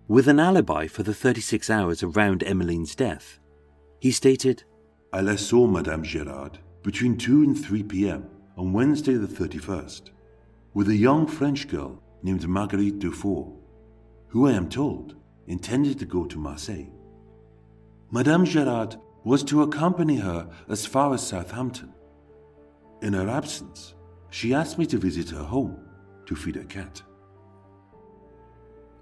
With 0.09 0.27
an 0.27 0.41
alibi 0.41 0.89
for 0.89 1.05
the 1.05 1.15
36 1.15 1.71
hours 1.71 2.03
around 2.03 2.43
Emmeline's 2.43 2.95
death, 2.97 3.39
he 4.01 4.11
stated, 4.11 4.65
I 5.13 5.21
last 5.21 5.47
saw 5.47 5.67
Madame 5.67 6.03
Gerard 6.03 6.59
between 6.83 7.17
2 7.17 7.45
and 7.45 7.65
3 7.65 7.85
p.m. 7.85 8.29
on 8.57 8.73
Wednesday 8.73 9.15
the 9.15 9.29
31st 9.29 10.11
with 10.75 10.89
a 10.89 10.97
young 10.97 11.27
French 11.27 11.69
girl 11.69 12.03
named 12.23 12.49
Marguerite 12.49 12.99
Dufour, 12.99 13.53
who 14.29 14.49
I 14.49 14.53
am 14.53 14.69
told 14.69 15.15
intended 15.47 15.99
to 16.01 16.05
go 16.05 16.25
to 16.25 16.39
Marseille. 16.39 16.91
Madame 18.11 18.45
Gerard 18.45 18.97
was 19.25 19.43
to 19.45 19.63
accompany 19.63 20.17
her 20.17 20.49
as 20.69 20.87
far 20.87 21.15
as 21.15 21.27
Southampton. 21.27 21.93
In 23.03 23.13
her 23.13 23.29
absence, 23.29 23.95
she 24.31 24.55
asked 24.55 24.79
me 24.79 24.87
to 24.87 24.99
visit 24.99 25.31
her 25.31 25.43
home 25.43 25.79
to 26.27 26.35
feed 26.35 26.57
her 26.57 26.65
cat. 26.65 27.03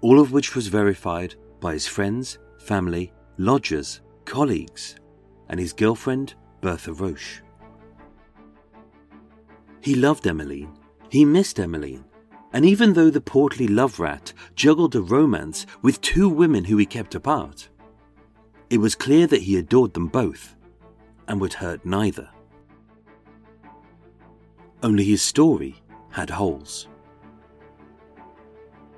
All 0.01 0.19
of 0.19 0.31
which 0.31 0.55
was 0.55 0.67
verified 0.67 1.35
by 1.59 1.73
his 1.73 1.87
friends, 1.87 2.39
family, 2.59 3.13
lodgers, 3.37 4.01
colleagues, 4.25 4.95
and 5.49 5.59
his 5.59 5.73
girlfriend, 5.73 6.33
Bertha 6.61 6.93
Roche. 6.93 7.41
He 9.81 9.95
loved 9.95 10.27
Emmeline. 10.27 10.77
He 11.09 11.25
missed 11.25 11.59
Emmeline. 11.59 12.05
And 12.53 12.65
even 12.65 12.93
though 12.93 13.09
the 13.09 13.21
portly 13.21 13.67
love 13.67 13.99
rat 13.99 14.33
juggled 14.55 14.95
a 14.95 15.01
romance 15.01 15.65
with 15.81 16.01
two 16.01 16.29
women 16.29 16.65
who 16.65 16.77
he 16.77 16.85
kept 16.85 17.15
apart, 17.15 17.69
it 18.71 18.79
was 18.79 18.95
clear 18.95 19.27
that 19.27 19.41
he 19.41 19.57
adored 19.57 19.93
them 19.93 20.07
both 20.07 20.55
and 21.27 21.41
would 21.41 21.53
hurt 21.53 21.85
neither. 21.85 22.29
Only 24.81 25.03
his 25.03 25.21
story 25.21 25.75
had 26.09 26.29
holes. 26.29 26.87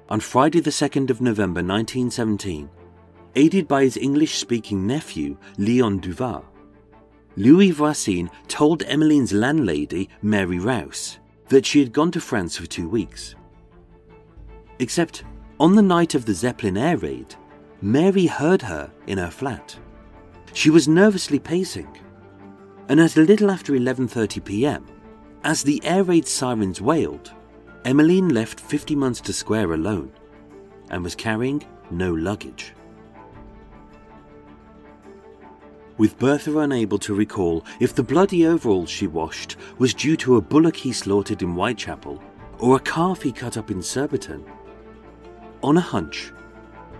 On 0.10 0.20
Friday, 0.20 0.60
the 0.60 0.70
2nd 0.70 1.10
of 1.10 1.22
November 1.22 1.64
1917, 1.64 2.70
aided 3.36 3.68
by 3.68 3.82
his 3.82 3.98
English 3.98 4.36
speaking 4.36 4.86
nephew, 4.86 5.36
Leon 5.58 5.98
Duval, 5.98 6.46
Louis 7.36 7.72
Voisin 7.72 8.30
told 8.48 8.84
Emmeline's 8.84 9.34
landlady, 9.34 10.08
Mary 10.22 10.60
Rouse, 10.60 11.18
that 11.50 11.66
she 11.66 11.80
had 11.80 11.92
gone 11.92 12.12
to 12.12 12.22
France 12.22 12.56
for 12.58 12.68
two 12.68 12.88
weeks. 12.88 13.34
Except, 14.78 15.24
on 15.60 15.74
the 15.74 15.82
night 15.82 16.14
of 16.14 16.26
the 16.26 16.34
Zeppelin 16.36 16.78
air 16.78 16.98
raid, 16.98 17.36
Mary 17.84 18.26
heard 18.26 18.62
her 18.62 18.90
in 19.08 19.18
her 19.18 19.30
flat. 19.30 19.78
She 20.54 20.70
was 20.70 20.88
nervously 20.88 21.38
pacing, 21.38 22.00
and 22.88 23.00
at 23.00 23.18
a 23.18 23.22
little 23.22 23.52
after 23.52 23.74
11:30 23.74 24.44
p.m., 24.46 24.86
as 25.44 25.64
the 25.64 25.82
air 25.84 26.04
raid 26.04 26.26
sirens 26.26 26.80
wailed, 26.80 27.34
Emmeline 27.84 28.30
left 28.30 28.62
50 28.62 28.96
Munster 28.96 29.34
Square 29.34 29.74
alone 29.74 30.14
and 30.90 31.04
was 31.04 31.14
carrying 31.14 31.62
no 31.92 32.14
luggage 32.14 32.74
with 35.98 36.18
Bertha 36.18 36.58
unable 36.60 36.98
to 37.00 37.14
recall 37.14 37.64
if 37.80 37.94
the 37.94 38.04
bloody 38.04 38.46
overalls 38.46 38.90
she 38.90 39.08
washed 39.08 39.58
was 39.78 39.94
due 39.94 40.18
to 40.18 40.38
a 40.38 40.42
bullock 40.42 40.76
he 40.76 40.92
slaughtered 40.92 41.42
in 41.42 41.54
Whitechapel 41.54 42.22
or 42.60 42.78
a 42.78 42.82
calf 42.82 43.22
he 43.22 43.32
cut 43.32 43.58
up 43.58 43.70
in 43.70 43.82
Surbiton. 43.82 44.46
On 45.62 45.78
a 45.78 45.82
hunch, 45.82 46.32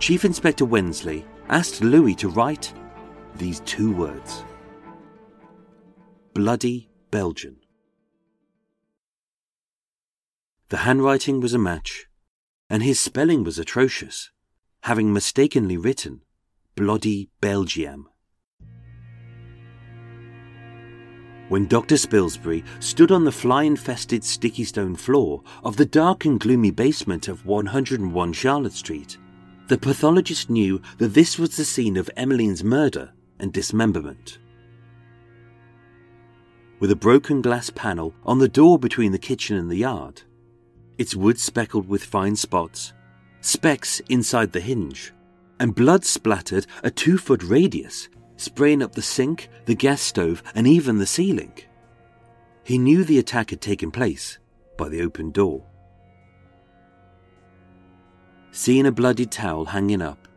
Chief 0.04 0.26
Inspector 0.26 0.62
Wensley 0.66 1.24
asked 1.48 1.80
Louis 1.80 2.14
to 2.16 2.28
write 2.28 2.74
these 3.36 3.60
two 3.60 3.90
words 3.90 4.44
Bloody 6.34 6.90
Belgian. 7.10 7.56
The 10.68 10.76
handwriting 10.76 11.40
was 11.40 11.54
a 11.54 11.58
match, 11.58 12.06
and 12.68 12.82
his 12.82 13.00
spelling 13.00 13.44
was 13.44 13.58
atrocious, 13.58 14.30
having 14.82 15.10
mistakenly 15.10 15.78
written 15.78 16.20
Bloody 16.74 17.30
Belgium. 17.40 18.10
when 21.48 21.66
Dr. 21.66 21.96
Spilsbury 21.96 22.62
stood 22.80 23.10
on 23.10 23.24
the 23.24 23.32
fly 23.32 23.62
infested 23.62 24.24
sticky 24.24 24.64
stone 24.64 24.96
floor 24.96 25.42
of 25.62 25.76
the 25.76 25.84
dark 25.86 26.24
and 26.24 26.40
gloomy 26.40 26.70
basement 26.70 27.28
of 27.28 27.46
101 27.46 28.32
Charlotte 28.32 28.72
Street, 28.72 29.18
the 29.68 29.78
pathologist 29.78 30.50
knew 30.50 30.80
that 30.98 31.14
this 31.14 31.38
was 31.38 31.56
the 31.56 31.64
scene 31.64 31.96
of 31.96 32.10
Emmeline's 32.16 32.62
murder 32.62 33.12
and 33.38 33.52
dismemberment. 33.52 34.38
With 36.80 36.90
a 36.90 36.96
broken 36.96 37.40
glass 37.40 37.70
panel 37.70 38.14
on 38.24 38.38
the 38.38 38.48
door 38.48 38.78
between 38.78 39.12
the 39.12 39.18
kitchen 39.18 39.56
and 39.56 39.70
the 39.70 39.76
yard, 39.76 40.22
its 40.98 41.16
wood 41.16 41.38
speckled 41.38 41.88
with 41.88 42.04
fine 42.04 42.36
spots, 42.36 42.92
specks 43.40 44.00
inside 44.08 44.52
the 44.52 44.60
hinge, 44.60 45.12
and 45.58 45.74
blood 45.74 46.04
splattered 46.04 46.66
a 46.82 46.90
two 46.90 47.16
foot 47.16 47.42
radius, 47.42 48.08
spraying 48.36 48.82
up 48.82 48.92
the 48.94 49.02
sink, 49.02 49.48
the 49.64 49.74
gas 49.74 50.02
stove, 50.02 50.42
and 50.54 50.66
even 50.66 50.98
the 50.98 51.06
ceiling. 51.06 51.52
He 52.64 52.78
knew 52.78 53.04
the 53.04 53.18
attack 53.18 53.50
had 53.50 53.60
taken 53.60 53.90
place 53.90 54.38
by 54.76 54.88
the 54.88 55.02
open 55.02 55.30
door. 55.30 55.64
Seeing 58.56 58.86
a 58.86 58.92
bloody 58.92 59.26
towel 59.26 59.64
hanging 59.64 60.00
up, 60.00 60.28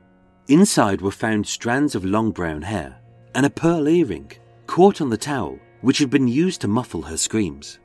inside 0.47 1.01
were 1.01 1.11
found 1.11 1.45
strands 1.45 1.93
of 1.93 2.03
long 2.03 2.31
brown 2.31 2.63
hair 2.63 2.97
and 3.35 3.45
a 3.45 3.49
pearl 3.51 3.87
earring 3.87 4.31
caught 4.65 5.01
on 5.01 5.11
the 5.11 5.17
towel, 5.17 5.59
which 5.81 5.99
had 5.99 6.09
been 6.09 6.27
used 6.27 6.61
to 6.61 6.67
muffle 6.67 7.03
her 7.03 7.15
screams. 7.15 7.77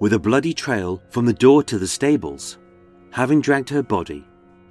With 0.00 0.12
a 0.12 0.18
bloody 0.18 0.52
trail 0.52 1.02
from 1.08 1.24
the 1.24 1.32
door 1.32 1.62
to 1.62 1.78
the 1.78 1.86
stables, 1.86 2.58
having 3.10 3.40
dragged 3.40 3.70
her 3.70 3.82
body, 3.82 4.22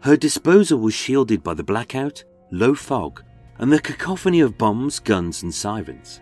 her 0.01 0.15
disposal 0.15 0.77
was 0.77 0.93
shielded 0.93 1.41
by 1.41 1.55
the 1.55 1.63
blackout, 1.63 2.23
low 2.51 2.75
fog, 2.75 3.23
and 3.57 3.73
the 3.73 3.79
cacophony 3.79 4.41
of 4.41 4.59
bombs, 4.59 4.99
guns, 4.99 5.41
and 5.41 5.51
sirens. 5.51 6.21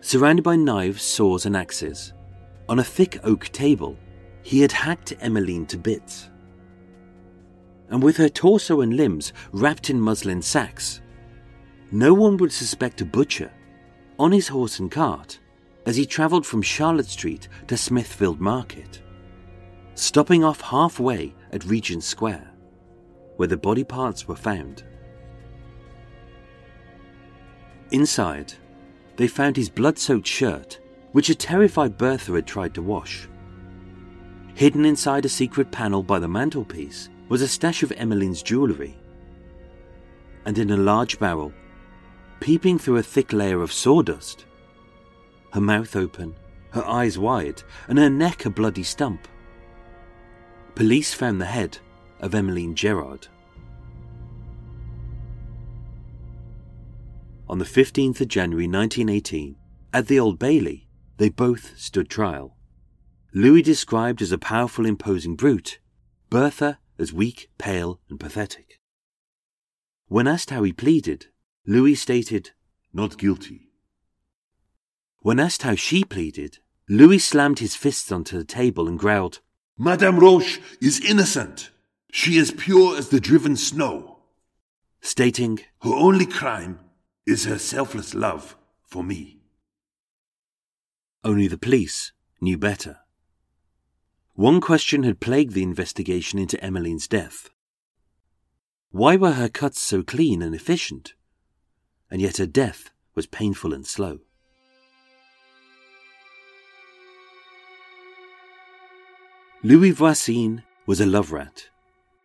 Surrounded 0.00 0.44
by 0.44 0.54
knives, 0.54 1.02
saws, 1.02 1.44
and 1.44 1.56
axes, 1.56 2.12
on 2.68 2.78
a 2.78 2.84
thick 2.84 3.18
oak 3.24 3.48
table, 3.48 3.98
he 4.44 4.60
had 4.60 4.70
hacked 4.70 5.14
Emmeline 5.20 5.66
to 5.66 5.78
bits. 5.78 6.30
And 7.88 8.02
with 8.02 8.18
her 8.18 8.28
torso 8.28 8.82
and 8.82 8.94
limbs 8.94 9.32
wrapped 9.52 9.90
in 9.90 10.00
muslin 10.00 10.42
sacks, 10.42 11.00
no 11.90 12.12
one 12.12 12.36
would 12.36 12.52
suspect 12.52 13.00
a 13.00 13.06
butcher 13.06 13.50
on 14.18 14.32
his 14.32 14.48
horse 14.48 14.78
and 14.78 14.90
cart 14.90 15.40
as 15.86 15.96
he 15.96 16.06
travelled 16.06 16.46
from 16.46 16.62
Charlotte 16.62 17.06
Street 17.06 17.48
to 17.68 17.76
Smithfield 17.76 18.40
Market, 18.40 19.02
stopping 19.94 20.44
off 20.44 20.60
halfway 20.60 21.34
at 21.50 21.64
Regent 21.64 22.04
Square, 22.04 22.50
where 23.36 23.48
the 23.48 23.56
body 23.56 23.84
parts 23.84 24.28
were 24.28 24.36
found. 24.36 24.84
Inside, 27.92 28.52
they 29.16 29.28
found 29.28 29.56
his 29.56 29.70
blood 29.70 29.98
soaked 29.98 30.26
shirt, 30.26 30.80
which 31.12 31.30
a 31.30 31.34
terrified 31.34 31.96
Bertha 31.96 32.32
had 32.32 32.46
tried 32.46 32.74
to 32.74 32.82
wash. 32.82 33.28
Hidden 34.54 34.84
inside 34.84 35.24
a 35.24 35.28
secret 35.28 35.72
panel 35.72 36.02
by 36.02 36.20
the 36.20 36.28
mantelpiece 36.28 37.08
was 37.28 37.42
a 37.42 37.48
stash 37.48 37.82
of 37.82 37.92
Emmeline's 37.92 38.42
jewellery. 38.42 38.96
And 40.44 40.58
in 40.58 40.70
a 40.70 40.76
large 40.76 41.18
barrel, 41.18 41.52
peeping 42.38 42.78
through 42.78 42.98
a 42.98 43.02
thick 43.02 43.32
layer 43.32 43.62
of 43.62 43.72
sawdust, 43.72 44.44
her 45.52 45.60
mouth 45.60 45.96
open, 45.96 46.36
her 46.70 46.84
eyes 46.84 47.18
wide, 47.18 47.62
and 47.88 47.98
her 47.98 48.10
neck 48.10 48.44
a 48.44 48.50
bloody 48.50 48.82
stump. 48.82 49.26
Police 50.74 51.14
found 51.14 51.40
the 51.40 51.46
head 51.46 51.78
of 52.20 52.34
Emmeline 52.34 52.74
Gerard. 52.74 53.28
On 57.48 57.58
the 57.58 57.64
15th 57.64 58.20
of 58.20 58.28
January 58.28 58.66
1918, 58.66 59.56
at 59.92 60.06
the 60.06 60.18
Old 60.18 60.38
Bailey, 60.38 60.88
they 61.18 61.28
both 61.28 61.78
stood 61.78 62.08
trial. 62.08 62.53
Louis 63.36 63.62
described 63.62 64.22
as 64.22 64.30
a 64.30 64.38
powerful, 64.38 64.86
imposing 64.86 65.34
brute, 65.34 65.80
Bertha 66.30 66.78
as 67.00 67.12
weak, 67.12 67.50
pale, 67.58 68.00
and 68.08 68.20
pathetic. 68.20 68.78
When 70.06 70.28
asked 70.28 70.50
how 70.50 70.62
he 70.62 70.72
pleaded, 70.72 71.26
Louis 71.66 71.96
stated, 71.96 72.52
Not 72.92 73.18
guilty. 73.18 73.72
When 75.18 75.40
asked 75.40 75.62
how 75.62 75.74
she 75.74 76.04
pleaded, 76.04 76.58
Louis 76.88 77.18
slammed 77.18 77.58
his 77.58 77.74
fists 77.74 78.12
onto 78.12 78.38
the 78.38 78.44
table 78.44 78.86
and 78.86 78.96
growled, 78.96 79.40
Madame 79.76 80.20
Roche 80.20 80.60
is 80.80 81.00
innocent. 81.00 81.70
She 82.12 82.38
is 82.38 82.52
pure 82.52 82.96
as 82.96 83.08
the 83.08 83.18
driven 83.18 83.56
snow. 83.56 84.18
Stating, 85.00 85.58
Her 85.82 85.92
only 85.92 86.26
crime 86.26 86.78
is 87.26 87.46
her 87.46 87.58
selfless 87.58 88.14
love 88.14 88.56
for 88.86 89.02
me. 89.02 89.40
Only 91.24 91.48
the 91.48 91.58
police 91.58 92.12
knew 92.40 92.56
better. 92.56 92.98
One 94.36 94.60
question 94.60 95.04
had 95.04 95.20
plagued 95.20 95.52
the 95.52 95.62
investigation 95.62 96.40
into 96.40 96.62
Emmeline's 96.62 97.06
death. 97.06 97.50
Why 98.90 99.14
were 99.14 99.32
her 99.32 99.48
cuts 99.48 99.80
so 99.80 100.02
clean 100.02 100.42
and 100.42 100.56
efficient? 100.56 101.14
And 102.10 102.20
yet 102.20 102.38
her 102.38 102.46
death 102.46 102.90
was 103.14 103.26
painful 103.26 103.72
and 103.72 103.86
slow. 103.86 104.18
Louis 109.62 109.92
Voisin 109.92 110.64
was 110.84 111.00
a 111.00 111.06
love 111.06 111.30
rat, 111.30 111.68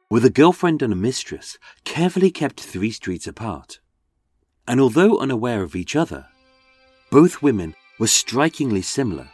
with 0.10 0.26
a 0.26 0.32
girlfriend 0.32 0.82
and 0.82 0.91
a 0.91 0.95
mistress 0.95 1.60
carefully 1.84 2.32
kept 2.32 2.60
three 2.60 2.91
streets 2.91 3.28
apart. 3.28 3.80
And 4.67 4.82
although 4.82 5.19
unaware 5.19 5.62
of 5.62 5.76
each 5.76 5.95
other, 5.95 6.26
both 7.12 7.43
women 7.43 7.76
were 8.00 8.08
strikingly 8.08 8.82
similar, 8.82 9.30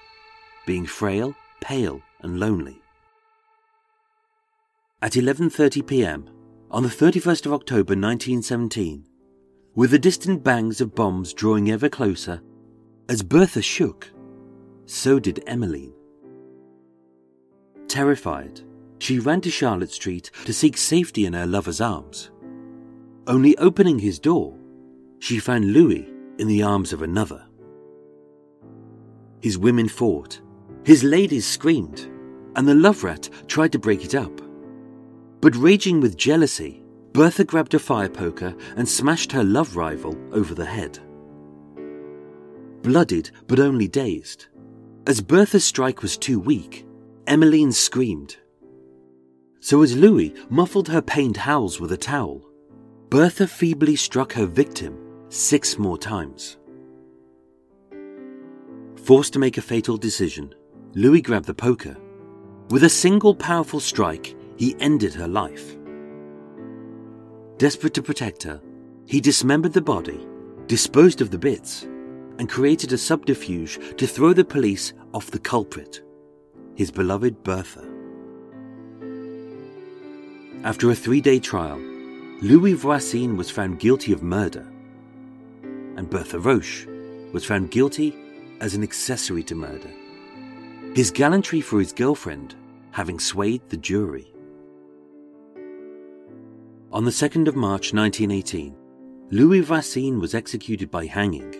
being 0.65 0.85
frail, 0.85 1.35
pale, 1.61 2.01
and 2.25 2.39
lonely. 2.39 2.81
At 5.01 5.13
11:30 5.13 5.85
p.m. 5.85 6.29
on 6.71 6.83
the 6.83 6.89
31st 6.89 7.45
of 7.45 7.53
October 7.53 7.93
1917, 7.93 9.05
with 9.75 9.91
the 9.91 9.99
distant 9.99 10.43
bangs 10.43 10.81
of 10.81 10.95
bombs 10.95 11.33
drawing 11.33 11.69
ever 11.69 11.87
closer, 11.87 12.41
as 13.07 13.21
Bertha 13.21 13.61
shook, 13.61 14.11
so 14.87 15.19
did 15.19 15.43
Emmeline. 15.45 15.93
Terrified, 17.87 18.61
she 18.97 19.19
ran 19.19 19.41
to 19.41 19.51
Charlotte 19.51 19.91
Street 19.91 20.31
to 20.45 20.53
seek 20.53 20.77
safety 20.77 21.27
in 21.27 21.33
her 21.33 21.45
lover's 21.45 21.79
arms. 21.79 22.31
Only 23.27 23.55
opening 23.57 23.99
his 23.99 24.17
door, 24.17 24.57
she 25.19 25.37
found 25.37 25.73
Louis 25.73 26.07
in 26.39 26.47
the 26.47 26.63
arms 26.63 26.91
of 26.91 27.03
another. 27.03 27.45
His 29.41 29.59
women 29.59 29.87
fought, 29.87 30.41
his 30.83 31.03
ladies 31.03 31.45
screamed, 31.45 32.09
and 32.55 32.67
the 32.67 32.75
love 32.75 33.03
rat 33.03 33.29
tried 33.47 33.71
to 33.73 33.79
break 33.79 34.03
it 34.03 34.15
up. 34.15 34.41
But 35.41 35.55
raging 35.55 36.01
with 36.01 36.17
jealousy, 36.17 36.83
Bertha 37.13 37.43
grabbed 37.43 37.73
a 37.73 37.79
fire 37.79 38.09
poker 38.09 38.55
and 38.75 38.87
smashed 38.87 39.31
her 39.31 39.43
love 39.43 39.75
rival 39.75 40.17
over 40.31 40.53
the 40.53 40.65
head. 40.65 40.99
Blooded 42.81 43.31
but 43.47 43.59
only 43.59 43.87
dazed, 43.87 44.47
as 45.07 45.21
Bertha's 45.21 45.63
strike 45.63 46.01
was 46.01 46.17
too 46.17 46.39
weak, 46.39 46.85
Emmeline 47.27 47.71
screamed. 47.71 48.37
So 49.59 49.81
as 49.81 49.95
Louis 49.95 50.33
muffled 50.49 50.89
her 50.89 51.01
pained 51.01 51.37
howls 51.37 51.79
with 51.79 51.91
a 51.91 51.97
towel, 51.97 52.45
Bertha 53.09 53.47
feebly 53.47 53.95
struck 53.95 54.33
her 54.33 54.45
victim 54.45 54.97
six 55.29 55.77
more 55.77 55.97
times. 55.97 56.57
Forced 59.03 59.33
to 59.33 59.39
make 59.39 59.57
a 59.57 59.61
fatal 59.61 59.97
decision, 59.97 60.53
Louis 60.93 61.21
grabbed 61.21 61.45
the 61.45 61.53
poker. 61.53 61.97
With 62.71 62.83
a 62.83 62.89
single 62.89 63.35
powerful 63.35 63.79
strike, 63.79 64.35
he 64.57 64.75
ended 64.79 65.13
her 65.13 65.27
life. 65.27 65.77
Desperate 67.57 67.93
to 67.93 68.01
protect 68.01 68.41
her, 68.41 68.59
he 69.05 69.21
dismembered 69.21 69.73
the 69.73 69.81
body, 69.81 70.25
disposed 70.65 71.21
of 71.21 71.29
the 71.29 71.37
bits, 71.37 71.83
and 72.39 72.49
created 72.49 72.91
a 72.91 72.97
subterfuge 72.97 73.79
to 73.97 74.07
throw 74.07 74.33
the 74.33 74.43
police 74.43 74.93
off 75.13 75.29
the 75.29 75.37
culprit, 75.39 76.01
his 76.73 76.89
beloved 76.89 77.43
Bertha. 77.43 77.87
After 80.63 80.89
a 80.89 80.95
three 80.95 81.21
day 81.21 81.37
trial, 81.39 81.77
Louis 82.41 82.73
Voisin 82.73 83.37
was 83.37 83.51
found 83.51 83.79
guilty 83.79 84.11
of 84.11 84.23
murder, 84.23 84.65
and 85.97 86.09
Bertha 86.09 86.39
Roche 86.39 86.87
was 87.31 87.45
found 87.45 87.69
guilty 87.69 88.15
as 88.59 88.73
an 88.73 88.81
accessory 88.81 89.43
to 89.43 89.53
murder. 89.53 89.91
His 90.95 91.11
gallantry 91.11 91.59
for 91.59 91.79
his 91.79 91.91
girlfriend 91.91 92.55
having 92.91 93.19
swayed 93.19 93.61
the 93.67 93.75
jury. 93.75 94.33
On 96.93 97.03
the 97.03 97.11
2nd 97.11 97.49
of 97.49 97.57
March 97.57 97.91
1918, 97.91 98.73
Louis 99.29 99.59
Voisin 99.59 100.21
was 100.21 100.33
executed 100.33 100.89
by 100.89 101.05
hanging. 101.05 101.53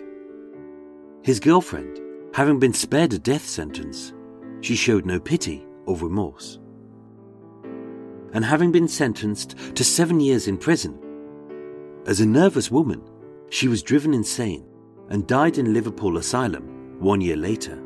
His 1.22 1.38
girlfriend, 1.38 2.00
having 2.32 2.58
been 2.58 2.72
spared 2.72 3.12
a 3.12 3.18
death 3.18 3.46
sentence, 3.46 4.14
she 4.62 4.74
showed 4.74 5.04
no 5.04 5.20
pity 5.20 5.66
or 5.84 5.98
remorse. 5.98 6.58
And 8.32 8.42
having 8.42 8.72
been 8.72 8.88
sentenced 8.88 9.54
to 9.74 9.84
seven 9.84 10.18
years 10.18 10.48
in 10.48 10.56
prison, 10.56 10.98
as 12.06 12.22
a 12.22 12.26
nervous 12.26 12.70
woman, 12.70 13.02
she 13.50 13.68
was 13.68 13.82
driven 13.82 14.14
insane 14.14 14.66
and 15.10 15.26
died 15.26 15.58
in 15.58 15.74
Liverpool 15.74 16.16
Asylum 16.16 16.98
one 17.00 17.20
year 17.20 17.36
later. 17.36 17.82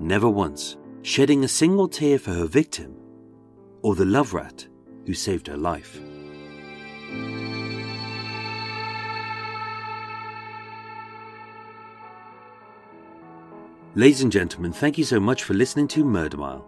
Never 0.00 0.30
once 0.30 0.78
shedding 1.02 1.44
a 1.44 1.48
single 1.48 1.86
tear 1.86 2.18
for 2.18 2.32
her 2.32 2.46
victim 2.46 2.96
or 3.82 3.94
the 3.94 4.06
love 4.06 4.32
rat 4.32 4.66
who 5.04 5.12
saved 5.12 5.46
her 5.46 5.58
life. 5.58 6.00
Ladies 13.94 14.22
and 14.22 14.32
gentlemen, 14.32 14.72
thank 14.72 14.96
you 14.96 15.04
so 15.04 15.20
much 15.20 15.44
for 15.44 15.52
listening 15.52 15.86
to 15.88 16.02
Murder 16.02 16.38
Mile. 16.38 16.66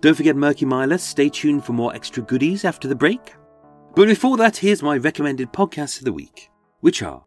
Don't 0.00 0.14
forget 0.14 0.34
Murky 0.34 0.64
Milers, 0.64 1.00
stay 1.00 1.28
tuned 1.28 1.64
for 1.64 1.74
more 1.74 1.94
extra 1.94 2.22
goodies 2.22 2.64
after 2.64 2.88
the 2.88 2.94
break. 2.94 3.34
But 3.94 4.06
before 4.06 4.38
that, 4.38 4.56
here's 4.56 4.82
my 4.82 4.96
recommended 4.96 5.52
podcasts 5.52 5.98
of 5.98 6.06
the 6.06 6.12
week, 6.14 6.50
which 6.80 7.02
are 7.02 7.26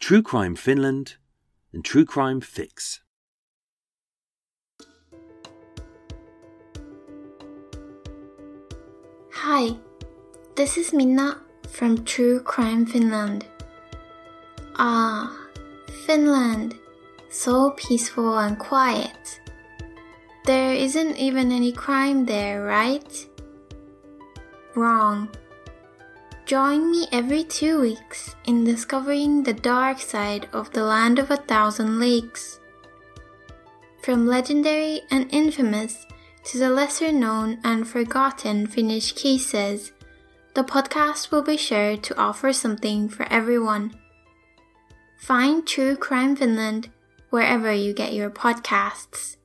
True 0.00 0.22
Crime 0.22 0.56
Finland 0.56 1.16
and 1.74 1.84
True 1.84 2.06
Crime 2.06 2.40
Fix. 2.40 3.02
Hi, 9.40 9.76
this 10.54 10.78
is 10.78 10.94
Minna 10.94 11.42
from 11.68 12.04
True 12.04 12.40
Crime 12.40 12.86
Finland. 12.86 13.44
Ah, 14.76 15.30
Finland, 16.06 16.74
so 17.28 17.70
peaceful 17.76 18.38
and 18.38 18.58
quiet. 18.58 19.40
There 20.46 20.72
isn't 20.72 21.18
even 21.18 21.52
any 21.52 21.70
crime 21.70 22.24
there, 22.24 22.64
right? 22.64 23.28
Wrong. 24.74 25.28
Join 26.46 26.90
me 26.90 27.06
every 27.12 27.44
two 27.44 27.78
weeks 27.82 28.34
in 28.46 28.64
discovering 28.64 29.42
the 29.42 29.52
dark 29.52 30.00
side 30.00 30.48
of 30.54 30.72
the 30.72 30.82
land 30.82 31.18
of 31.18 31.30
a 31.30 31.36
thousand 31.36 32.00
lakes. 32.00 32.58
From 34.00 34.26
legendary 34.26 35.02
and 35.10 35.28
infamous 35.30 36.06
to 36.46 36.58
the 36.58 36.70
lesser 36.70 37.10
known 37.10 37.58
and 37.64 37.88
forgotten 37.88 38.68
Finnish 38.68 39.12
cases, 39.12 39.90
the 40.54 40.62
podcast 40.62 41.32
will 41.32 41.42
be 41.42 41.56
sure 41.56 41.96
to 41.96 42.16
offer 42.16 42.52
something 42.52 43.08
for 43.08 43.26
everyone. 43.32 43.92
Find 45.18 45.66
True 45.66 45.96
Crime 45.96 46.36
Finland 46.36 46.88
wherever 47.30 47.72
you 47.72 47.92
get 47.92 48.12
your 48.12 48.30
podcasts. 48.30 49.36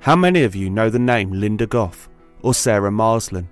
How 0.00 0.16
many 0.16 0.42
of 0.42 0.56
you 0.56 0.70
know 0.70 0.88
the 0.88 0.98
name 0.98 1.32
Lynda 1.32 1.68
Gough 1.68 2.08
or 2.40 2.54
Sarah 2.54 2.90
Marsland? 2.90 3.48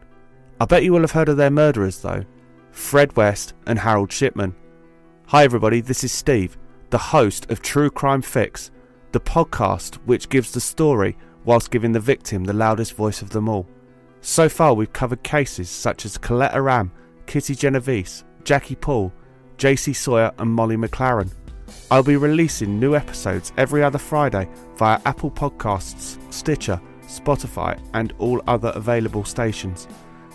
I 0.58 0.64
bet 0.64 0.84
you 0.84 0.94
will 0.94 1.02
have 1.02 1.12
heard 1.12 1.28
of 1.28 1.36
their 1.36 1.50
murderers 1.50 2.00
though 2.00 2.24
Fred 2.72 3.14
West 3.14 3.52
and 3.66 3.78
Harold 3.78 4.10
Shipman. 4.10 4.54
Hi, 5.30 5.44
everybody, 5.44 5.80
this 5.80 6.02
is 6.02 6.10
Steve, 6.10 6.58
the 6.90 6.98
host 6.98 7.48
of 7.52 7.62
True 7.62 7.88
Crime 7.88 8.20
Fix, 8.20 8.72
the 9.12 9.20
podcast 9.20 9.94
which 10.04 10.28
gives 10.28 10.50
the 10.50 10.60
story 10.60 11.16
whilst 11.44 11.70
giving 11.70 11.92
the 11.92 12.00
victim 12.00 12.42
the 12.42 12.52
loudest 12.52 12.94
voice 12.94 13.22
of 13.22 13.30
them 13.30 13.48
all. 13.48 13.68
So 14.22 14.48
far, 14.48 14.74
we've 14.74 14.92
covered 14.92 15.22
cases 15.22 15.70
such 15.70 16.04
as 16.04 16.18
Colette 16.18 16.54
Aram, 16.54 16.90
Kitty 17.26 17.54
Genovese, 17.54 18.24
Jackie 18.42 18.74
Paul, 18.74 19.12
JC 19.56 19.94
Sawyer, 19.94 20.32
and 20.38 20.50
Molly 20.50 20.76
McLaren. 20.76 21.30
I'll 21.92 22.02
be 22.02 22.16
releasing 22.16 22.80
new 22.80 22.96
episodes 22.96 23.52
every 23.56 23.84
other 23.84 23.98
Friday 23.98 24.48
via 24.78 25.00
Apple 25.06 25.30
Podcasts, 25.30 26.18
Stitcher, 26.34 26.80
Spotify, 27.02 27.80
and 27.94 28.12
all 28.18 28.42
other 28.48 28.72
available 28.74 29.24
stations. 29.24 29.86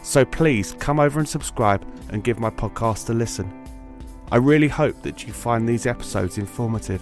So 0.04 0.24
please 0.24 0.74
come 0.80 1.02
over 1.02 1.20
and 1.20 1.28
subscribe 1.28 1.86
and 2.12 2.24
give 2.24 2.40
my 2.40 2.50
podcast 2.50 3.10
a 3.10 3.14
listen. 3.14 3.65
I 4.32 4.38
really 4.38 4.68
hope 4.68 5.02
that 5.04 5.26
you 5.26 5.34
find 5.34 5.68
these 5.68 5.86
episodes 5.86 6.38
informative. 6.38 7.02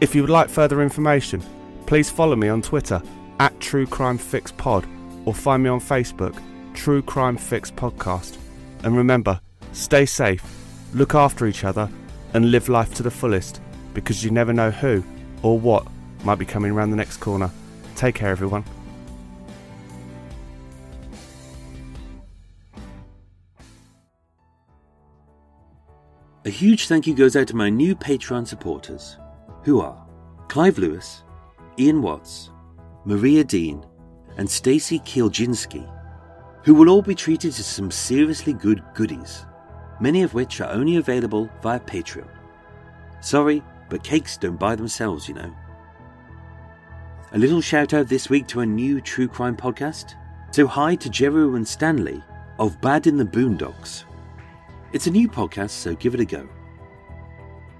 If 0.00 0.14
you 0.14 0.22
would 0.22 0.30
like 0.30 0.48
further 0.48 0.82
information, 0.82 1.42
please 1.86 2.10
follow 2.10 2.36
me 2.36 2.48
on 2.48 2.62
Twitter 2.62 3.02
at 3.40 3.58
True 3.60 3.86
Crime 3.86 4.18
Fix 4.18 4.52
Pod 4.52 4.86
or 5.24 5.34
find 5.34 5.62
me 5.62 5.68
on 5.68 5.80
Facebook, 5.80 6.40
True 6.74 7.02
Crime 7.02 7.36
Fix 7.36 7.70
Podcast. 7.70 8.36
And 8.82 8.96
remember, 8.96 9.40
stay 9.72 10.06
safe, 10.06 10.44
look 10.94 11.14
after 11.14 11.46
each 11.46 11.64
other, 11.64 11.88
and 12.34 12.50
live 12.50 12.68
life 12.68 12.94
to 12.94 13.02
the 13.02 13.10
fullest 13.10 13.60
because 13.94 14.24
you 14.24 14.30
never 14.30 14.52
know 14.52 14.70
who 14.70 15.04
or 15.42 15.58
what 15.58 15.86
might 16.24 16.38
be 16.38 16.44
coming 16.44 16.72
around 16.72 16.90
the 16.90 16.96
next 16.96 17.18
corner. 17.18 17.50
Take 17.96 18.16
care, 18.16 18.30
everyone. 18.30 18.64
A 26.46 26.50
huge 26.50 26.88
thank 26.88 27.06
you 27.06 27.14
goes 27.14 27.36
out 27.36 27.48
to 27.48 27.56
my 27.56 27.70
new 27.70 27.96
Patreon 27.96 28.46
supporters, 28.46 29.16
who 29.62 29.80
are 29.80 30.06
Clive 30.48 30.76
Lewis, 30.76 31.22
Ian 31.78 32.02
Watts, 32.02 32.50
Maria 33.06 33.42
Dean, 33.42 33.82
and 34.36 34.50
Stacy 34.50 34.98
Kielczynski, 34.98 35.90
who 36.62 36.74
will 36.74 36.90
all 36.90 37.00
be 37.00 37.14
treated 37.14 37.54
to 37.54 37.64
some 37.64 37.90
seriously 37.90 38.52
good 38.52 38.84
goodies, 38.92 39.46
many 40.00 40.22
of 40.22 40.34
which 40.34 40.60
are 40.60 40.70
only 40.70 40.96
available 40.96 41.48
via 41.62 41.80
Patreon. 41.80 42.28
Sorry, 43.22 43.62
but 43.88 44.04
cakes 44.04 44.36
don't 44.36 44.60
buy 44.60 44.76
themselves, 44.76 45.26
you 45.26 45.34
know. 45.34 45.50
A 47.32 47.38
little 47.38 47.62
shout 47.62 47.94
out 47.94 48.06
this 48.06 48.28
week 48.28 48.46
to 48.48 48.60
a 48.60 48.66
new 48.66 49.00
true 49.00 49.28
crime 49.28 49.56
podcast. 49.56 50.12
So 50.50 50.66
hi 50.66 50.94
to 50.96 51.08
Jeru 51.08 51.54
and 51.54 51.66
Stanley 51.66 52.22
of 52.58 52.78
Bad 52.82 53.06
in 53.06 53.16
the 53.16 53.24
Boondocks. 53.24 54.04
It's 54.94 55.08
a 55.08 55.10
new 55.10 55.28
podcast, 55.28 55.70
so 55.70 55.96
give 55.96 56.14
it 56.14 56.20
a 56.20 56.24
go. 56.24 56.48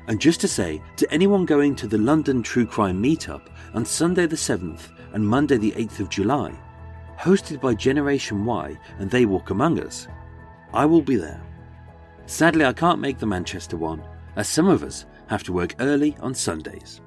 And 0.08 0.20
just 0.20 0.40
to 0.40 0.48
say, 0.48 0.82
to 0.96 1.08
anyone 1.12 1.46
going 1.46 1.76
to 1.76 1.86
the 1.86 1.96
London 1.96 2.42
True 2.42 2.66
Crime 2.66 3.00
Meetup 3.00 3.50
on 3.72 3.84
Sunday 3.84 4.26
the 4.26 4.34
7th 4.34 4.88
and 5.12 5.24
Monday 5.24 5.56
the 5.56 5.70
8th 5.70 6.00
of 6.00 6.08
July, 6.08 6.52
hosted 7.16 7.60
by 7.60 7.72
Generation 7.72 8.44
Why 8.44 8.76
and 8.98 9.08
They 9.08 9.26
Walk 9.26 9.50
Among 9.50 9.78
Us, 9.78 10.08
I 10.72 10.86
will 10.86 11.02
be 11.02 11.14
there. 11.14 11.40
Sadly, 12.26 12.64
I 12.64 12.72
can't 12.72 12.98
make 12.98 13.18
the 13.18 13.26
Manchester 13.26 13.76
one, 13.76 14.02
as 14.34 14.48
some 14.48 14.66
of 14.66 14.82
us 14.82 15.06
have 15.28 15.44
to 15.44 15.52
work 15.52 15.76
early 15.78 16.16
on 16.18 16.34
Sundays. 16.34 17.00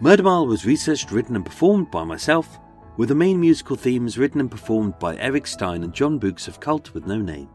Murder 0.00 0.22
Mile 0.22 0.46
was 0.46 0.64
researched, 0.64 1.12
written, 1.12 1.36
and 1.36 1.44
performed 1.44 1.90
by 1.90 2.02
myself, 2.02 2.58
with 2.96 3.10
the 3.10 3.14
main 3.14 3.38
musical 3.38 3.76
themes 3.76 4.16
written 4.16 4.40
and 4.40 4.50
performed 4.50 4.98
by 4.98 5.18
Erik 5.18 5.46
Stein 5.46 5.84
and 5.84 5.92
Jon 5.92 6.18
Boux 6.18 6.48
of 6.48 6.60
Cult 6.60 6.94
with 6.94 7.06
No 7.06 7.18
Name. 7.18 7.50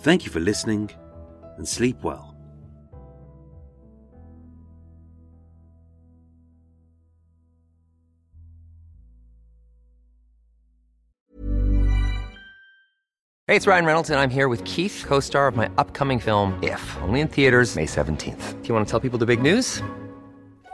Thank 0.00 0.24
you 0.24 0.30
for 0.30 0.40
listening, 0.40 0.90
and 1.56 1.66
sleep 1.66 2.04
well. 2.04 2.34
Hey, 13.48 13.56
it's 13.56 13.66
Ryan 13.66 13.86
Reynolds, 13.86 14.10
and 14.10 14.20
I'm 14.20 14.30
here 14.30 14.48
with 14.48 14.62
Keith, 14.64 15.04
co 15.08 15.20
star 15.20 15.48
of 15.48 15.56
my 15.56 15.70
upcoming 15.78 16.20
film, 16.20 16.62
If, 16.62 16.96
only 17.02 17.20
in 17.20 17.28
theaters, 17.28 17.76
May 17.76 17.86
17th. 17.86 18.62
Do 18.62 18.68
you 18.68 18.74
want 18.74 18.86
to 18.86 18.90
tell 18.90 19.00
people 19.00 19.18
the 19.18 19.26
big 19.26 19.42
news? 19.42 19.82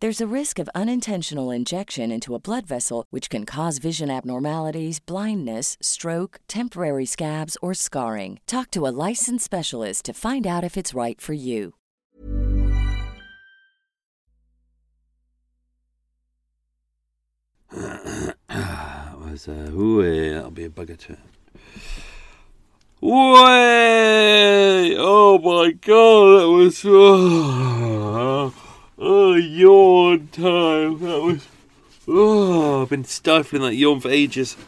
There's 0.00 0.22
a 0.22 0.26
risk 0.26 0.58
of 0.58 0.70
unintentional 0.74 1.50
injection 1.50 2.10
into 2.10 2.34
a 2.34 2.38
blood 2.38 2.66
vessel, 2.66 3.04
which 3.10 3.28
can 3.28 3.44
cause 3.44 3.76
vision 3.76 4.08
abnormalities, 4.08 4.98
blindness, 4.98 5.76
stroke, 5.82 6.40
temporary 6.48 7.04
scabs, 7.04 7.58
or 7.60 7.74
scarring. 7.74 8.40
Talk 8.46 8.70
to 8.70 8.86
a 8.86 8.94
licensed 9.08 9.44
specialist 9.44 10.06
to 10.06 10.14
find 10.14 10.46
out 10.46 10.64
if 10.64 10.78
it's 10.78 10.94
right 10.94 11.20
for 11.20 11.34
you. 11.34 11.74
was 19.30 19.48
uh, 19.48 19.70
ooh, 19.74 20.32
that'll 20.32 20.50
be 20.50 20.64
a 20.64 20.70
bugger 20.70 20.96
to. 20.96 21.18
Way! 23.02 24.96
Oh 24.96 25.38
my 25.38 25.72
god, 25.72 26.40
that 26.40 26.48
was 26.48 26.82
oh, 26.86 28.54
oh 29.00 29.34
yawn 29.34 30.28
time. 30.28 30.98
That 30.98 31.22
was 31.22 31.48
oh, 32.06 32.82
I've 32.82 32.90
been 32.90 33.04
stifling 33.04 33.62
that 33.62 33.74
yawn 33.74 34.00
for 34.00 34.10
ages. 34.10 34.58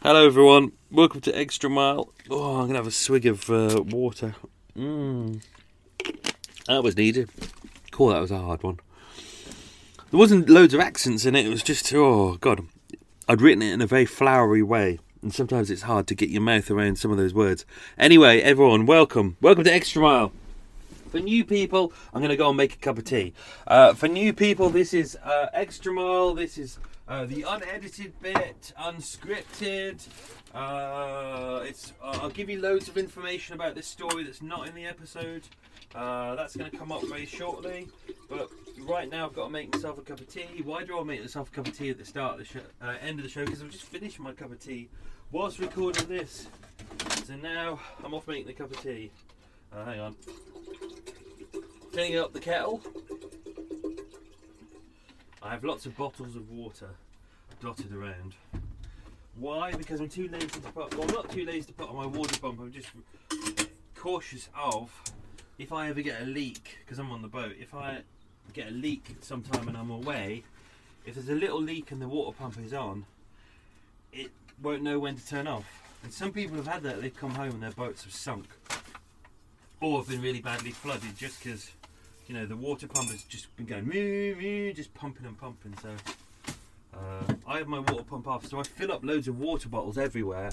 Hello 0.00 0.26
everyone, 0.26 0.72
welcome 0.92 1.20
to 1.22 1.36
Extra 1.36 1.68
Mile. 1.68 2.12
Oh, 2.30 2.60
I'm 2.60 2.68
gonna 2.68 2.78
have 2.78 2.86
a 2.86 2.92
swig 2.92 3.26
of 3.26 3.50
uh, 3.50 3.82
water. 3.82 4.36
Mm. 4.76 5.42
That 6.68 6.84
was 6.84 6.96
needed. 6.96 7.30
Cool, 7.90 8.10
that 8.10 8.20
was 8.20 8.30
a 8.30 8.38
hard 8.38 8.62
one. 8.62 8.78
There 10.10 10.20
wasn't 10.20 10.48
loads 10.48 10.72
of 10.72 10.80
accents 10.80 11.26
in 11.26 11.34
it. 11.34 11.44
It 11.44 11.50
was 11.50 11.64
just 11.64 11.92
oh 11.92 12.36
god. 12.36 12.64
I'd 13.28 13.40
written 13.40 13.62
it 13.62 13.72
in 13.72 13.82
a 13.82 13.86
very 13.86 14.06
flowery 14.06 14.62
way, 14.62 15.00
and 15.20 15.34
sometimes 15.34 15.70
it's 15.70 15.82
hard 15.82 16.06
to 16.08 16.14
get 16.14 16.28
your 16.28 16.42
mouth 16.42 16.70
around 16.70 16.98
some 16.98 17.10
of 17.10 17.16
those 17.16 17.34
words. 17.34 17.64
Anyway, 17.98 18.40
everyone, 18.40 18.86
welcome, 18.86 19.36
welcome 19.40 19.64
to 19.64 19.72
Extra 19.72 20.00
Mile. 20.02 20.32
For 21.14 21.20
new 21.20 21.44
people, 21.44 21.92
I'm 22.12 22.20
going 22.20 22.30
to 22.30 22.36
go 22.36 22.48
and 22.48 22.56
make 22.56 22.74
a 22.74 22.78
cup 22.78 22.98
of 22.98 23.04
tea. 23.04 23.34
Uh, 23.68 23.94
for 23.94 24.08
new 24.08 24.32
people, 24.32 24.68
this 24.68 24.92
is 24.92 25.14
uh, 25.22 25.46
Extra 25.52 25.92
Mile. 25.92 26.34
This 26.34 26.58
is 26.58 26.80
uh, 27.06 27.24
the 27.24 27.42
unedited 27.42 28.20
bit, 28.20 28.72
unscripted. 28.80 30.04
Uh, 30.52 31.62
it's. 31.62 31.92
Uh, 32.02 32.18
I'll 32.20 32.30
give 32.30 32.50
you 32.50 32.60
loads 32.60 32.88
of 32.88 32.98
information 32.98 33.54
about 33.54 33.76
this 33.76 33.86
story 33.86 34.24
that's 34.24 34.42
not 34.42 34.66
in 34.66 34.74
the 34.74 34.86
episode. 34.86 35.42
Uh, 35.94 36.34
that's 36.34 36.56
going 36.56 36.68
to 36.68 36.76
come 36.76 36.90
up 36.90 37.06
very 37.06 37.26
shortly. 37.26 37.86
But 38.28 38.50
right 38.80 39.08
now, 39.08 39.26
I've 39.26 39.36
got 39.36 39.44
to 39.44 39.50
make 39.50 39.72
myself 39.72 39.98
a 39.98 40.02
cup 40.02 40.18
of 40.18 40.28
tea. 40.28 40.62
Why 40.64 40.82
do 40.82 40.98
I 40.98 41.04
make 41.04 41.20
myself 41.20 41.48
a 41.48 41.52
cup 41.52 41.68
of 41.68 41.78
tea 41.78 41.90
at 41.90 41.98
the 41.98 42.04
start 42.04 42.32
of 42.32 42.38
the 42.40 42.44
show, 42.44 42.60
end 43.00 43.20
of 43.20 43.22
the 43.22 43.30
show? 43.30 43.44
Because 43.44 43.62
I've 43.62 43.70
just 43.70 43.84
finished 43.84 44.18
my 44.18 44.32
cup 44.32 44.50
of 44.50 44.58
tea 44.58 44.88
whilst 45.30 45.60
recording 45.60 46.08
this. 46.08 46.48
So 47.24 47.36
now 47.36 47.78
I'm 48.02 48.14
off 48.14 48.26
making 48.26 48.48
the 48.48 48.52
cup 48.52 48.72
of 48.72 48.82
tea. 48.82 49.12
Uh, 49.72 49.84
hang 49.84 50.00
on. 50.00 50.16
Filling 51.94 52.18
up 52.18 52.32
the 52.32 52.40
kettle. 52.40 52.82
I 55.40 55.50
have 55.50 55.62
lots 55.62 55.86
of 55.86 55.96
bottles 55.96 56.34
of 56.34 56.50
water 56.50 56.90
dotted 57.62 57.92
around. 57.92 58.34
Why? 59.36 59.70
Because 59.70 60.00
I'm 60.00 60.08
too 60.08 60.26
lazy 60.26 60.48
to 60.48 60.60
put. 60.60 60.92
Well, 60.96 61.06
I'm 61.06 61.14
not 61.14 61.30
too 61.30 61.44
lazy 61.44 61.66
to 61.66 61.72
put 61.72 61.88
on 61.88 61.94
my 61.94 62.06
water 62.06 62.36
pump. 62.40 62.58
I'm 62.58 62.72
just 62.72 62.88
cautious 63.94 64.48
of 64.60 64.90
if 65.56 65.72
I 65.72 65.88
ever 65.88 66.02
get 66.02 66.20
a 66.20 66.24
leak 66.24 66.78
because 66.84 66.98
I'm 66.98 67.12
on 67.12 67.22
the 67.22 67.28
boat. 67.28 67.52
If 67.60 67.72
I 67.76 67.98
get 68.52 68.70
a 68.70 68.72
leak 68.72 69.14
sometime 69.20 69.68
and 69.68 69.76
I'm 69.76 69.90
away, 69.90 70.42
if 71.06 71.14
there's 71.14 71.28
a 71.28 71.34
little 71.34 71.62
leak 71.62 71.92
and 71.92 72.02
the 72.02 72.08
water 72.08 72.36
pump 72.36 72.58
is 72.58 72.74
on, 72.74 73.06
it 74.12 74.32
won't 74.60 74.82
know 74.82 74.98
when 74.98 75.14
to 75.14 75.24
turn 75.24 75.46
off. 75.46 75.82
And 76.02 76.12
some 76.12 76.32
people 76.32 76.56
have 76.56 76.66
had 76.66 76.82
that. 76.82 77.00
They've 77.00 77.14
come 77.14 77.30
home 77.30 77.50
and 77.50 77.62
their 77.62 77.70
boats 77.70 78.02
have 78.02 78.12
sunk, 78.12 78.48
or 79.80 79.98
have 79.98 80.08
been 80.08 80.22
really 80.22 80.40
badly 80.40 80.72
flooded 80.72 81.16
just 81.16 81.38
because 81.38 81.70
you 82.26 82.34
know 82.34 82.46
the 82.46 82.56
water 82.56 82.86
pump 82.86 83.10
has 83.10 83.22
just 83.24 83.54
been 83.56 83.66
going 83.66 83.86
moo 83.86 84.34
moo, 84.34 84.72
just 84.72 84.94
pumping 84.94 85.26
and 85.26 85.38
pumping. 85.38 85.74
So 85.82 85.90
uh, 86.94 87.34
I 87.46 87.58
have 87.58 87.68
my 87.68 87.80
water 87.80 88.04
pump 88.04 88.26
off, 88.26 88.46
so 88.46 88.58
I 88.60 88.62
fill 88.62 88.92
up 88.92 89.04
loads 89.04 89.28
of 89.28 89.38
water 89.38 89.68
bottles 89.68 89.98
everywhere 89.98 90.50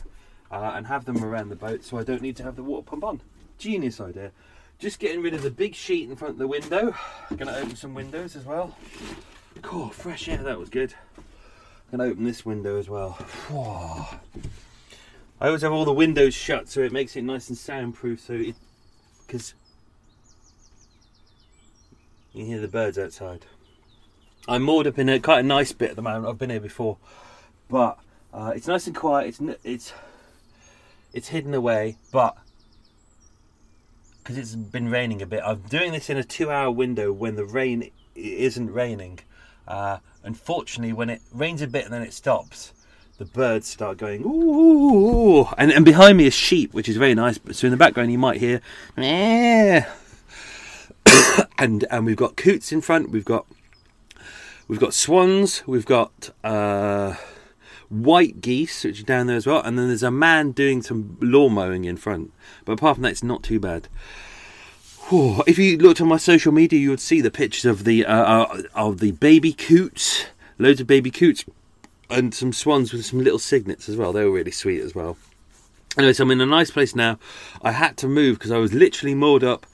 uh, 0.51 0.72
and 0.76 0.88
have 0.88 1.05
them 1.05 1.24
around 1.24 1.49
the 1.49 1.55
boat, 1.55 1.84
so 1.84 1.97
I 1.97 2.03
don't 2.03 2.22
need 2.22 2.36
to 2.38 2.43
have 2.43 2.55
the 2.55 2.63
water 2.63 2.84
pump 2.84 3.03
on. 3.03 3.22
Genius 3.57 4.01
idea. 4.01 4.32
Just 4.80 4.99
getting 4.99 5.22
rid 5.22 5.34
of 5.34 5.43
the 5.43 5.51
big 5.51 5.76
sheet 5.76 6.09
in 6.09 6.15
front 6.15 6.34
of 6.34 6.39
the 6.39 6.47
window. 6.47 6.95
Gonna 7.38 7.53
open 7.53 7.76
some 7.76 7.93
windows 7.93 8.36
as 8.36 8.45
well. 8.45 8.76
Cool, 9.61 9.89
fresh 9.89 10.28
air. 10.28 10.43
That 10.43 10.59
was 10.59 10.69
good. 10.69 10.95
Gonna 11.91 12.05
open 12.05 12.24
this 12.24 12.45
window 12.45 12.78
as 12.78 12.89
well. 12.89 13.17
I 15.39 15.47
always 15.47 15.61
have 15.61 15.72
all 15.72 15.86
the 15.86 15.93
windows 15.93 16.34
shut, 16.34 16.67
so 16.69 16.82
it 16.82 16.91
makes 16.91 17.15
it 17.15 17.22
nice 17.24 17.49
and 17.49 17.57
soundproof. 17.57 18.19
So 18.22 18.34
it, 18.34 18.55
because 19.28 19.53
you 22.34 22.45
hear 22.45 22.59
the 22.59 22.67
birds 22.67 22.97
outside. 22.97 23.45
I'm 24.47 24.63
moored 24.63 24.88
up 24.88 24.97
in 24.97 25.09
a 25.09 25.19
quite 25.19 25.39
a 25.39 25.43
nice 25.43 25.71
bit 25.71 25.91
at 25.91 25.95
the 25.95 26.01
moment. 26.01 26.27
I've 26.27 26.39
been 26.39 26.49
here 26.49 26.59
before, 26.59 26.97
but 27.69 27.99
uh, 28.34 28.53
it's 28.55 28.67
nice 28.67 28.88
and 28.88 28.95
quiet. 28.95 29.27
It's 29.27 29.57
it's 29.63 29.93
it's 31.13 31.27
hidden 31.27 31.53
away, 31.53 31.97
but 32.11 32.38
because 34.19 34.38
it's 34.38 34.55
been 34.55 34.89
raining 34.89 35.21
a 35.21 35.25
bit, 35.25 35.41
I'm 35.45 35.61
doing 35.61 35.91
this 35.91 36.09
in 36.09 36.17
a 36.17 36.23
two-hour 36.23 36.71
window 36.71 37.11
when 37.11 37.36
the 37.36 37.45
rain 37.45 37.91
isn't 38.15 38.71
raining. 38.71 39.19
Uh, 39.67 39.97
unfortunately, 40.23 40.93
when 40.93 41.09
it 41.09 41.21
rains 41.34 41.61
a 41.61 41.67
bit 41.67 41.86
and 41.86 41.93
then 41.93 42.01
it 42.01 42.13
stops, 42.13 42.73
the 43.17 43.25
birds 43.25 43.67
start 43.67 43.97
going 43.97 44.23
ooh, 44.25 45.45
and, 45.57 45.71
and 45.71 45.86
behind 45.86 46.17
me 46.17 46.25
is 46.25 46.34
sheep, 46.34 46.73
which 46.73 46.89
is 46.89 46.97
very 46.97 47.13
nice. 47.13 47.39
So 47.51 47.67
in 47.67 47.71
the 47.71 47.77
background, 47.77 48.11
you 48.11 48.17
might 48.17 48.39
hear, 48.39 48.61
and 51.57 51.86
and 51.89 52.05
we've 52.05 52.16
got 52.16 52.36
coots 52.36 52.72
in 52.72 52.82
front. 52.82 53.12
We've 53.12 53.26
got 53.26 53.45
we've 54.68 54.80
got 54.80 54.93
swans. 54.93 55.64
We've 55.68 55.86
got 55.86 56.32
uh, 56.43 57.16
white 57.89 58.41
geese, 58.41 58.84
which 58.84 59.01
are 59.01 59.05
down 59.05 59.28
there 59.28 59.38
as 59.38 59.47
well. 59.47 59.62
And 59.62 59.78
then 59.78 59.88
there's 59.88 60.03
a 60.03 60.12
man 60.12 60.51
doing 60.51 60.82
some 60.82 61.18
lawn 61.22 61.53
mowing 61.53 61.86
in 61.86 61.97
front. 61.97 62.32
But 62.66 62.74
apart 62.74 62.95
from 62.95 63.03
that, 63.03 63.12
it's 63.12 63.24
not 63.24 63.43
too 63.43 63.59
bad. 63.59 63.88
Whew. 65.09 65.43
If 65.45 65.57
you 65.57 65.78
looked 65.78 65.99
on 65.99 66.07
my 66.07 66.18
social 66.18 66.51
media, 66.51 66.80
you 66.80 66.89
would 66.89 66.99
see 66.99 67.22
the 67.22 67.32
pictures 67.32 67.66
of 67.66 67.84
the 67.84 68.05
uh, 68.05 68.24
uh, 68.24 68.62
of 68.74 68.99
the 68.99 69.12
baby 69.12 69.53
coots, 69.53 70.26
loads 70.57 70.80
of 70.80 70.88
baby 70.88 71.12
coots, 71.12 71.43
and 72.09 72.34
some 72.34 72.53
swans 72.53 72.93
with 72.93 73.05
some 73.05 73.20
little 73.20 73.39
cygnets 73.39 73.89
as 73.89 73.97
well. 73.97 74.14
They 74.14 74.24
were 74.24 74.32
really 74.32 74.51
sweet 74.51 74.82
as 74.82 74.95
well. 74.95 75.18
Anyway, 75.97 76.14
so 76.14 76.24
I'm 76.24 76.32
in 76.32 76.39
a 76.39 76.45
nice 76.45 76.72
place 76.72 76.95
now. 76.95 77.20
I 77.62 77.74
had 77.74 77.97
to 77.97 78.07
move 78.07 78.38
because 78.39 78.51
I 78.51 78.57
was 78.57 78.74
literally 78.74 79.14
moored 79.14 79.43
up. 79.43 79.66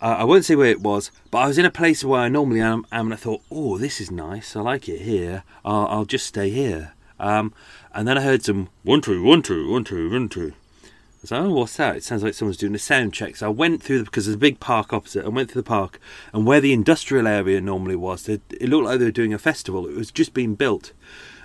Uh, 0.00 0.16
I 0.18 0.24
won't 0.24 0.44
say 0.44 0.54
where 0.54 0.70
it 0.70 0.80
was, 0.80 1.10
but 1.30 1.38
I 1.38 1.46
was 1.48 1.58
in 1.58 1.64
a 1.64 1.70
place 1.70 2.04
where 2.04 2.20
I 2.20 2.28
normally 2.28 2.60
am, 2.60 2.86
and 2.92 3.12
I 3.12 3.16
thought, 3.16 3.42
"Oh, 3.50 3.78
this 3.78 4.00
is 4.00 4.10
nice. 4.10 4.54
I 4.54 4.60
like 4.60 4.88
it 4.88 5.00
here. 5.00 5.42
I'll, 5.64 5.86
I'll 5.86 6.04
just 6.04 6.26
stay 6.26 6.50
here." 6.50 6.92
Um, 7.18 7.52
and 7.92 8.06
then 8.06 8.16
I 8.16 8.22
heard 8.22 8.44
some 8.44 8.68
one 8.84 9.00
two 9.00 9.22
one 9.22 9.42
two 9.42 9.70
one 9.70 9.84
two 9.84 10.10
one 10.10 10.28
two. 10.28 10.52
I 10.84 11.20
was 11.22 11.30
like, 11.32 11.40
oh, 11.42 11.50
what's 11.50 11.76
that? 11.78 11.96
It 11.96 12.04
sounds 12.04 12.22
like 12.22 12.34
someone's 12.34 12.58
doing 12.58 12.76
a 12.76 12.78
sound 12.78 13.12
check. 13.12 13.34
So 13.34 13.46
I 13.46 13.50
went 13.50 13.82
through 13.82 13.98
the, 13.98 14.04
because 14.04 14.26
there's 14.26 14.36
a 14.36 14.38
big 14.38 14.60
park 14.60 14.92
opposite. 14.92 15.24
I 15.24 15.28
went 15.30 15.50
through 15.50 15.62
the 15.62 15.68
park, 15.68 15.98
and 16.32 16.46
where 16.46 16.60
the 16.60 16.72
industrial 16.72 17.26
area 17.26 17.60
normally 17.60 17.96
was, 17.96 18.28
it 18.28 18.40
looked 18.62 18.84
like 18.84 19.00
they 19.00 19.06
were 19.06 19.10
doing 19.10 19.34
a 19.34 19.38
festival. 19.38 19.88
It 19.88 19.96
was 19.96 20.12
just 20.12 20.32
being 20.32 20.54
built, 20.54 20.92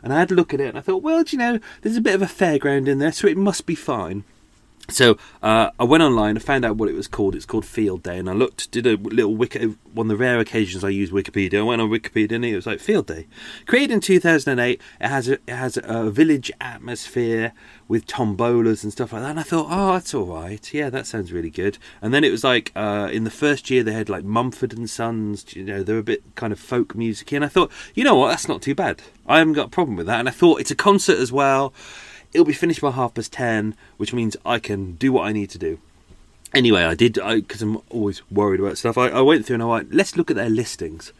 and 0.04 0.14
I 0.14 0.20
had 0.20 0.32
a 0.32 0.36
look 0.36 0.54
at 0.54 0.62
it, 0.62 0.70
and 0.70 0.78
I 0.78 0.82
thought, 0.82 1.02
well, 1.02 1.24
do 1.24 1.36
you 1.36 1.40
know, 1.40 1.60
there's 1.82 1.98
a 1.98 2.02
bit 2.02 2.14
of 2.14 2.22
a 2.22 2.28
fairground 2.28 2.88
in 2.88 3.00
there, 3.00 3.12
so 3.12 3.28
it 3.28 3.36
must 3.36 3.66
be 3.66 3.74
fine. 3.74 4.26
So 4.90 5.18
uh, 5.42 5.70
I 5.80 5.86
went 5.86 6.04
online, 6.04 6.36
I 6.36 6.42
found 6.42 6.66
out 6.66 6.76
what 6.76 6.90
it 6.90 6.96
was 6.96 7.08
called. 7.08 7.36
It's 7.36 7.46
called 7.46 7.66
Field 7.66 8.04
Day, 8.04 8.18
and 8.20 8.30
I 8.30 8.34
looked, 8.34 8.70
did 8.70 8.86
a 8.86 8.98
little 8.98 9.34
wiki. 9.34 9.76
One 9.94 10.08
of 10.08 10.10
the 10.10 10.18
rare 10.18 10.40
occasions 10.40 10.84
I 10.84 10.90
use 10.90 11.10
Wikipedia. 11.10 11.60
I 11.60 11.64
went 11.64 11.82
on 11.82 11.90
Wikipedia, 11.90 12.34
and 12.34 12.44
it 12.44 12.56
was 12.56 12.66
like 12.66 12.82
Field 12.82 13.08
Day, 13.08 13.28
created 13.66 13.94
in 13.94 14.00
2008. 14.02 14.82
It 15.00 15.08
has 15.08 15.30
a, 15.30 15.34
it 15.34 15.56
has 15.56 15.80
a 15.82 16.10
village 16.10 16.52
atmosphere 16.60 17.54
with 17.88 18.06
tombolas 18.08 18.84
and 18.84 18.92
stuff 18.92 19.14
like 19.14 19.22
that. 19.22 19.32
And 19.32 19.40
I 19.40 19.44
thought, 19.44 19.68
oh, 19.70 19.94
that's 19.94 20.14
all 20.14 20.26
right. 20.26 20.74
Yeah, 20.74 20.90
that 20.90 21.08
sounds 21.08 21.32
really 21.32 21.50
good. 21.50 21.78
And 22.02 22.14
then 22.14 22.26
it 22.26 22.32
was 22.32 22.44
like 22.44 22.74
uh, 22.76 23.10
in 23.12 23.24
the 23.24 23.32
first 23.32 23.70
year 23.70 23.84
they 23.84 23.94
had 23.94 24.10
like 24.10 24.26
Mumford 24.26 24.74
and 24.74 24.90
Sons. 24.90 25.56
You 25.56 25.64
know, 25.64 25.82
they 25.82 25.94
were 25.94 26.00
a 26.00 26.04
bit 26.04 26.24
kind 26.36 26.52
of 26.52 26.60
folk 26.60 26.94
music, 26.94 27.32
and 27.32 27.46
I 27.46 27.48
thought, 27.48 27.72
you 27.96 28.04
know 28.04 28.16
what, 28.16 28.30
that's 28.30 28.50
not 28.50 28.62
too 28.62 28.76
bad. 28.76 29.02
I 29.28 29.38
haven't 29.38 29.54
got 29.54 29.68
a 29.68 29.70
problem 29.70 29.96
with 29.96 30.08
that. 30.08 30.20
And 30.20 30.28
I 30.28 30.34
thought 30.34 30.60
it's 30.60 30.72
a 30.72 30.76
concert 30.76 31.20
as 31.20 31.32
well 31.32 31.74
it'll 32.34 32.46
be 32.46 32.54
finished 32.54 32.82
by 32.82 32.92
half 32.92 33.14
past 33.14 33.34
ten, 33.34 33.76
which 33.98 34.14
means 34.14 34.36
I 34.46 34.60
can 34.60 34.94
do 34.96 35.12
what 35.12 35.28
I 35.28 35.32
need 35.32 35.50
to 35.52 35.58
do. 35.58 35.80
anyway, 36.54 36.84
I 36.84 36.96
did 36.96 37.14
because 37.14 37.62
I'm 37.62 37.82
always 37.90 38.22
worried 38.30 38.60
about 38.60 38.78
stuff. 38.78 38.98
I, 38.98 39.10
I 39.10 39.22
went 39.22 39.46
through 39.46 39.56
and 39.56 39.64
I 39.64 39.68
went, 39.68 39.94
let's 39.94 40.16
look 40.16 40.30
at 40.30 40.36
their 40.36 40.50
listings, 40.50 41.12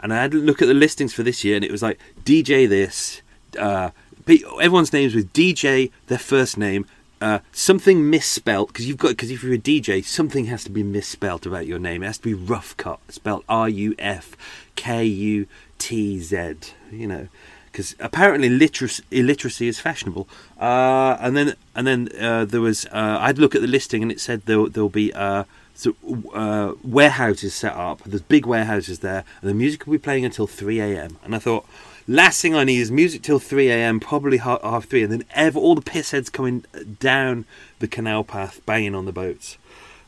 and 0.00 0.12
I 0.12 0.22
had 0.22 0.34
a 0.34 0.38
look 0.38 0.62
at 0.62 0.68
the 0.68 0.74
listings 0.74 1.12
for 1.14 1.22
this 1.22 1.44
year, 1.44 1.56
and 1.56 1.64
it 1.64 1.72
was 1.72 1.82
like 1.82 1.98
DJ 2.24 2.68
this, 2.68 3.22
uh, 3.58 3.90
everyone's 4.28 4.92
names 4.92 5.14
with 5.14 5.32
DJ 5.32 5.90
their 6.08 6.18
first 6.18 6.58
name, 6.58 6.86
uh, 7.20 7.38
something 7.52 8.10
misspelt 8.10 8.68
because 8.68 8.86
you've 8.86 8.98
got 8.98 9.08
because 9.08 9.30
if 9.30 9.42
you're 9.42 9.54
a 9.54 9.58
DJ, 9.58 10.04
something 10.04 10.46
has 10.46 10.64
to 10.64 10.70
be 10.70 10.82
misspelt 10.82 11.46
about 11.46 11.66
your 11.66 11.78
name. 11.78 12.02
It 12.02 12.06
has 12.06 12.18
to 12.18 12.24
be 12.24 12.34
rough 12.34 12.76
cut, 12.76 13.00
spelled 13.08 13.44
R 13.48 13.68
U 13.68 13.94
F 13.98 14.36
K 14.74 15.04
U 15.04 15.46
T 15.78 16.18
Z. 16.20 16.54
You 16.90 17.06
know, 17.06 17.28
because 17.76 17.94
apparently 18.00 18.48
literacy, 18.48 19.04
illiteracy 19.10 19.68
is 19.68 19.78
fashionable. 19.78 20.26
Uh, 20.58 21.18
and 21.20 21.36
then 21.36 21.54
and 21.74 21.86
then 21.86 22.08
uh, 22.18 22.46
there 22.46 22.62
was 22.62 22.86
uh, 22.86 23.18
I'd 23.20 23.36
look 23.36 23.54
at 23.54 23.60
the 23.60 23.66
listing 23.66 24.00
and 24.02 24.10
it 24.10 24.18
said 24.18 24.46
there 24.46 24.66
there'll 24.66 24.88
be 24.88 25.12
uh, 25.12 25.44
so, 25.74 25.94
uh, 26.32 26.72
warehouses 26.82 27.52
set 27.52 27.74
up. 27.74 28.02
There's 28.04 28.22
big 28.22 28.46
warehouses 28.46 29.00
there, 29.00 29.24
and 29.42 29.50
the 29.50 29.52
music 29.52 29.86
will 29.86 29.92
be 29.92 29.98
playing 29.98 30.24
until 30.24 30.46
three 30.46 30.80
a.m. 30.80 31.18
And 31.22 31.34
I 31.34 31.38
thought. 31.38 31.66
Last 32.08 32.40
thing 32.40 32.54
I 32.54 32.62
need 32.62 32.78
is 32.78 32.92
music 32.92 33.22
till 33.22 33.40
3 33.40 33.68
a.m., 33.68 33.98
probably 33.98 34.36
half, 34.36 34.62
half 34.62 34.84
3, 34.84 35.02
and 35.02 35.12
then 35.12 35.24
ever 35.32 35.58
all 35.58 35.74
the 35.74 35.82
piss 35.82 36.12
heads 36.12 36.30
coming 36.30 36.64
down 37.00 37.46
the 37.80 37.88
canal 37.88 38.22
path, 38.22 38.64
banging 38.64 38.94
on 38.94 39.06
the 39.06 39.12
boats. 39.12 39.58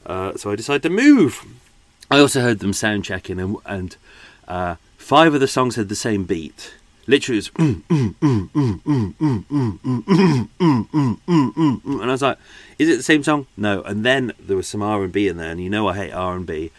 Uh, 0.06 0.36
so 0.36 0.52
I 0.52 0.54
decided 0.54 0.84
to 0.84 0.90
move. 0.90 1.44
I 2.08 2.20
also 2.20 2.40
heard 2.40 2.60
them 2.60 2.72
sound 2.72 3.04
checking, 3.04 3.40
and, 3.40 3.56
and 3.66 3.96
uh, 4.46 4.76
five 4.96 5.34
of 5.34 5.40
the 5.40 5.48
songs 5.48 5.74
had 5.74 5.88
the 5.88 5.96
same 5.96 6.22
beat. 6.22 6.77
Literally, 7.08 7.38
it 7.38 7.50
was, 7.56 7.80
and 7.88 8.14
I 12.02 12.06
was 12.06 12.20
like, 12.20 12.36
"Is 12.78 12.90
it 12.90 12.98
the 12.98 13.02
same 13.02 13.22
song?" 13.22 13.46
No. 13.56 13.80
And 13.82 14.04
then 14.04 14.32
there 14.38 14.58
was 14.58 14.68
some 14.68 14.82
R 14.82 15.02
and 15.02 15.12
B 15.12 15.26
in 15.26 15.38
there, 15.38 15.50
and 15.50 15.58
you 15.58 15.70
know 15.70 15.88
I 15.88 15.96
hate 15.96 16.12
R 16.12 16.36
and 16.36 16.46
B. 16.46 16.70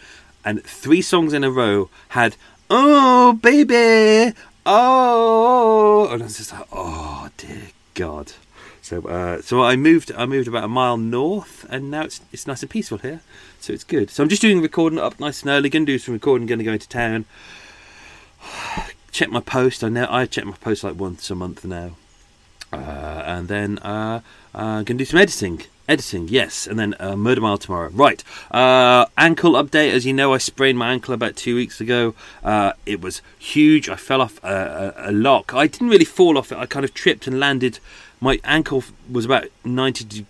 And 0.44 0.62
three 0.62 1.02
songs 1.02 1.32
in 1.32 1.42
a 1.42 1.50
row 1.50 1.90
had 2.10 2.36
"Oh 2.70 3.32
baby, 3.32 4.32
oh," 4.64 6.08
and 6.12 6.22
I 6.22 6.26
was 6.26 6.36
just 6.36 6.52
like, 6.52 6.68
"Oh 6.72 7.28
dear 7.36 7.72
God." 7.94 8.32
So, 8.82 9.02
uh, 9.02 9.42
so 9.42 9.64
I 9.64 9.74
moved. 9.74 10.12
I 10.16 10.26
moved 10.26 10.46
about 10.46 10.62
a 10.62 10.68
mile 10.68 10.96
north, 10.96 11.66
and 11.68 11.90
now 11.90 12.02
it's 12.02 12.20
it's 12.32 12.46
nice 12.46 12.62
and 12.62 12.70
peaceful 12.70 12.98
here. 12.98 13.20
So 13.58 13.72
it's 13.72 13.82
good. 13.82 14.10
So 14.10 14.22
I'm 14.22 14.28
just 14.28 14.42
doing 14.42 14.62
recording 14.62 15.00
up 15.00 15.18
nice 15.18 15.42
and 15.42 15.50
early. 15.50 15.68
Going 15.70 15.86
to 15.86 15.92
do 15.92 15.98
some 15.98 16.14
recording. 16.14 16.46
Going 16.46 16.60
to 16.60 16.64
go 16.64 16.72
into 16.72 16.88
town. 16.88 17.24
Check 19.12 19.30
my 19.30 19.40
post. 19.40 19.82
I 19.82 19.88
know 19.88 20.06
I 20.08 20.26
check 20.26 20.44
my 20.44 20.52
post 20.52 20.84
like 20.84 20.94
once 20.96 21.30
a 21.30 21.34
month 21.34 21.64
now, 21.64 21.96
uh, 22.72 22.76
and 22.76 23.48
then 23.48 23.78
uh, 23.78 24.20
uh, 24.54 24.84
to 24.84 24.94
do 24.94 25.04
some 25.04 25.18
editing. 25.18 25.62
Editing, 25.88 26.28
yes, 26.28 26.68
and 26.68 26.78
then 26.78 26.94
uh, 27.00 27.16
Murder 27.16 27.40
Mile 27.40 27.58
tomorrow. 27.58 27.90
Right, 27.90 28.22
uh, 28.52 29.06
ankle 29.18 29.54
update. 29.54 29.92
As 29.92 30.06
you 30.06 30.12
know, 30.12 30.32
I 30.32 30.38
sprained 30.38 30.78
my 30.78 30.92
ankle 30.92 31.12
about 31.12 31.34
two 31.34 31.56
weeks 31.56 31.80
ago. 31.80 32.14
Uh, 32.44 32.74
it 32.86 33.00
was 33.00 33.22
huge. 33.40 33.88
I 33.88 33.96
fell 33.96 34.20
off 34.20 34.38
a, 34.44 34.94
a, 34.96 35.10
a 35.10 35.12
lock. 35.12 35.52
I 35.52 35.66
didn't 35.66 35.88
really 35.88 36.04
fall 36.04 36.38
off 36.38 36.52
it. 36.52 36.58
I 36.58 36.66
kind 36.66 36.84
of 36.84 36.94
tripped 36.94 37.26
and 37.26 37.40
landed. 37.40 37.80
My 38.20 38.38
ankle 38.44 38.84
was 39.10 39.24
about 39.24 39.46
ninety 39.64 40.24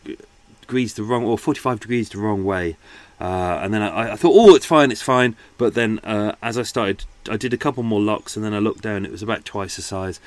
degrees 0.63 0.95
the 0.95 1.03
wrong, 1.03 1.27
or 1.27 1.37
forty-five 1.37 1.79
degrees 1.81 2.09
the 2.09 2.19
wrong 2.19 2.43
way. 2.43 2.79
Uh, 3.21 3.61
and 3.63 3.75
then 3.75 3.83
I, 3.83 4.13
I, 4.13 4.17
thought, 4.17 4.33
oh, 4.35 4.55
it's 4.55 4.65
fine, 4.65 4.91
it's 4.91 5.03
fine. 5.03 5.37
But 5.59 5.75
then 5.75 5.99
uh, 5.99 6.37
as 6.43 6.57
I 6.57 6.63
started, 6.63 7.05
I 7.29 7.37
did 7.37 7.53
a 7.53 7.59
couple 7.59 7.83
more 7.83 8.01
locks, 8.01 8.35
and 8.35 8.45
then 8.45 8.55
I 8.55 8.59
looked 8.59 8.81
down. 8.81 9.05
It 9.05 9.13
was 9.13 9.23
about 9.23 9.45
twice 9.45 9.77
the 9.77 9.83
size. 9.83 10.21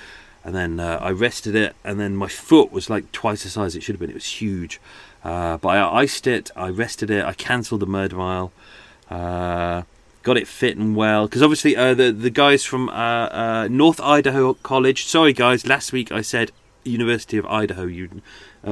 And 0.44 0.54
then 0.54 0.80
uh, 0.80 1.00
I 1.02 1.10
rested 1.10 1.56
it, 1.56 1.76
and 1.84 2.00
then 2.00 2.16
my 2.16 2.28
foot 2.28 2.72
was 2.72 2.90
like 2.90 3.12
twice 3.12 3.44
the 3.44 3.50
size 3.50 3.76
it 3.76 3.82
should 3.82 3.96
have 3.96 4.00
been. 4.00 4.12
It 4.12 4.16
was 4.16 4.42
huge. 4.42 4.80
Uh, 5.24 5.58
but 5.58 5.70
I 5.70 6.02
iced 6.02 6.28
it, 6.28 6.52
I 6.56 6.70
rested 6.70 7.10
it, 7.10 7.26
I 7.26 7.34
cancelled 7.34 7.80
the 7.80 7.88
murder 7.88 8.18
mile, 8.18 8.52
uh, 9.10 9.84
got 10.22 10.38
it 10.38 10.48
fit 10.48 10.78
and 10.78 10.96
well. 10.96 11.26
Because 11.28 11.42
obviously, 11.42 11.78
uh, 11.78 11.94
the 11.94 12.12
the 12.12 12.30
guys 12.30 12.66
from 12.66 12.88
North 13.72 14.02
Idaho 14.02 14.54
College. 14.56 15.06
Sorry, 15.06 15.32
guys. 15.32 15.66
Last 15.66 15.94
week 15.94 16.12
I 16.12 16.22
said 16.22 16.52
University 16.84 17.38
of 17.38 17.46
Idaho. 17.46 17.86
You, 17.86 18.22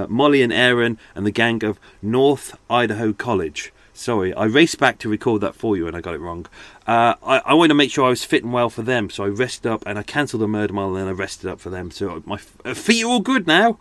Molly 0.09 0.41
and 0.41 0.51
Aaron 0.51 0.99
and 1.15 1.26
the 1.26 1.32
gang 1.32 1.63
of 1.63 1.80
North 2.01 2.57
Idaho 2.69 3.13
College. 3.13 3.72
Sorry, 4.02 4.34
I 4.34 4.45
raced 4.45 4.80
back 4.80 4.97
to 4.99 5.10
record 5.10 5.41
that 5.41 5.54
for 5.54 5.78
you 5.78 5.86
and 5.86 5.95
I 5.95 6.02
got 6.02 6.16
it 6.16 6.20
wrong. 6.20 6.47
Uh, 6.88 7.14
I, 7.24 7.38
I 7.45 7.54
wanted 7.54 7.68
to 7.68 7.76
make 7.76 7.91
sure 7.91 8.08
I 8.08 8.10
was 8.10 8.24
fit 8.24 8.43
and 8.43 8.52
well 8.52 8.72
for 8.72 8.82
them, 8.82 9.12
so 9.12 9.24
I 9.24 9.28
rested 9.28 9.72
up 9.72 9.84
and 9.86 9.99
I 9.99 10.02
cancelled 10.02 10.41
the 10.41 10.47
murder 10.47 10.74
mile 10.74 10.88
and 10.88 10.97
then 10.97 11.08
I 11.08 11.12
rested 11.12 11.52
up 11.52 11.60
for 11.60 11.70
them. 11.70 11.91
So 11.91 12.24
my 12.26 12.38
feet 12.38 13.04
are 13.04 13.08
all 13.08 13.20
good 13.20 13.45
now, 13.45 13.78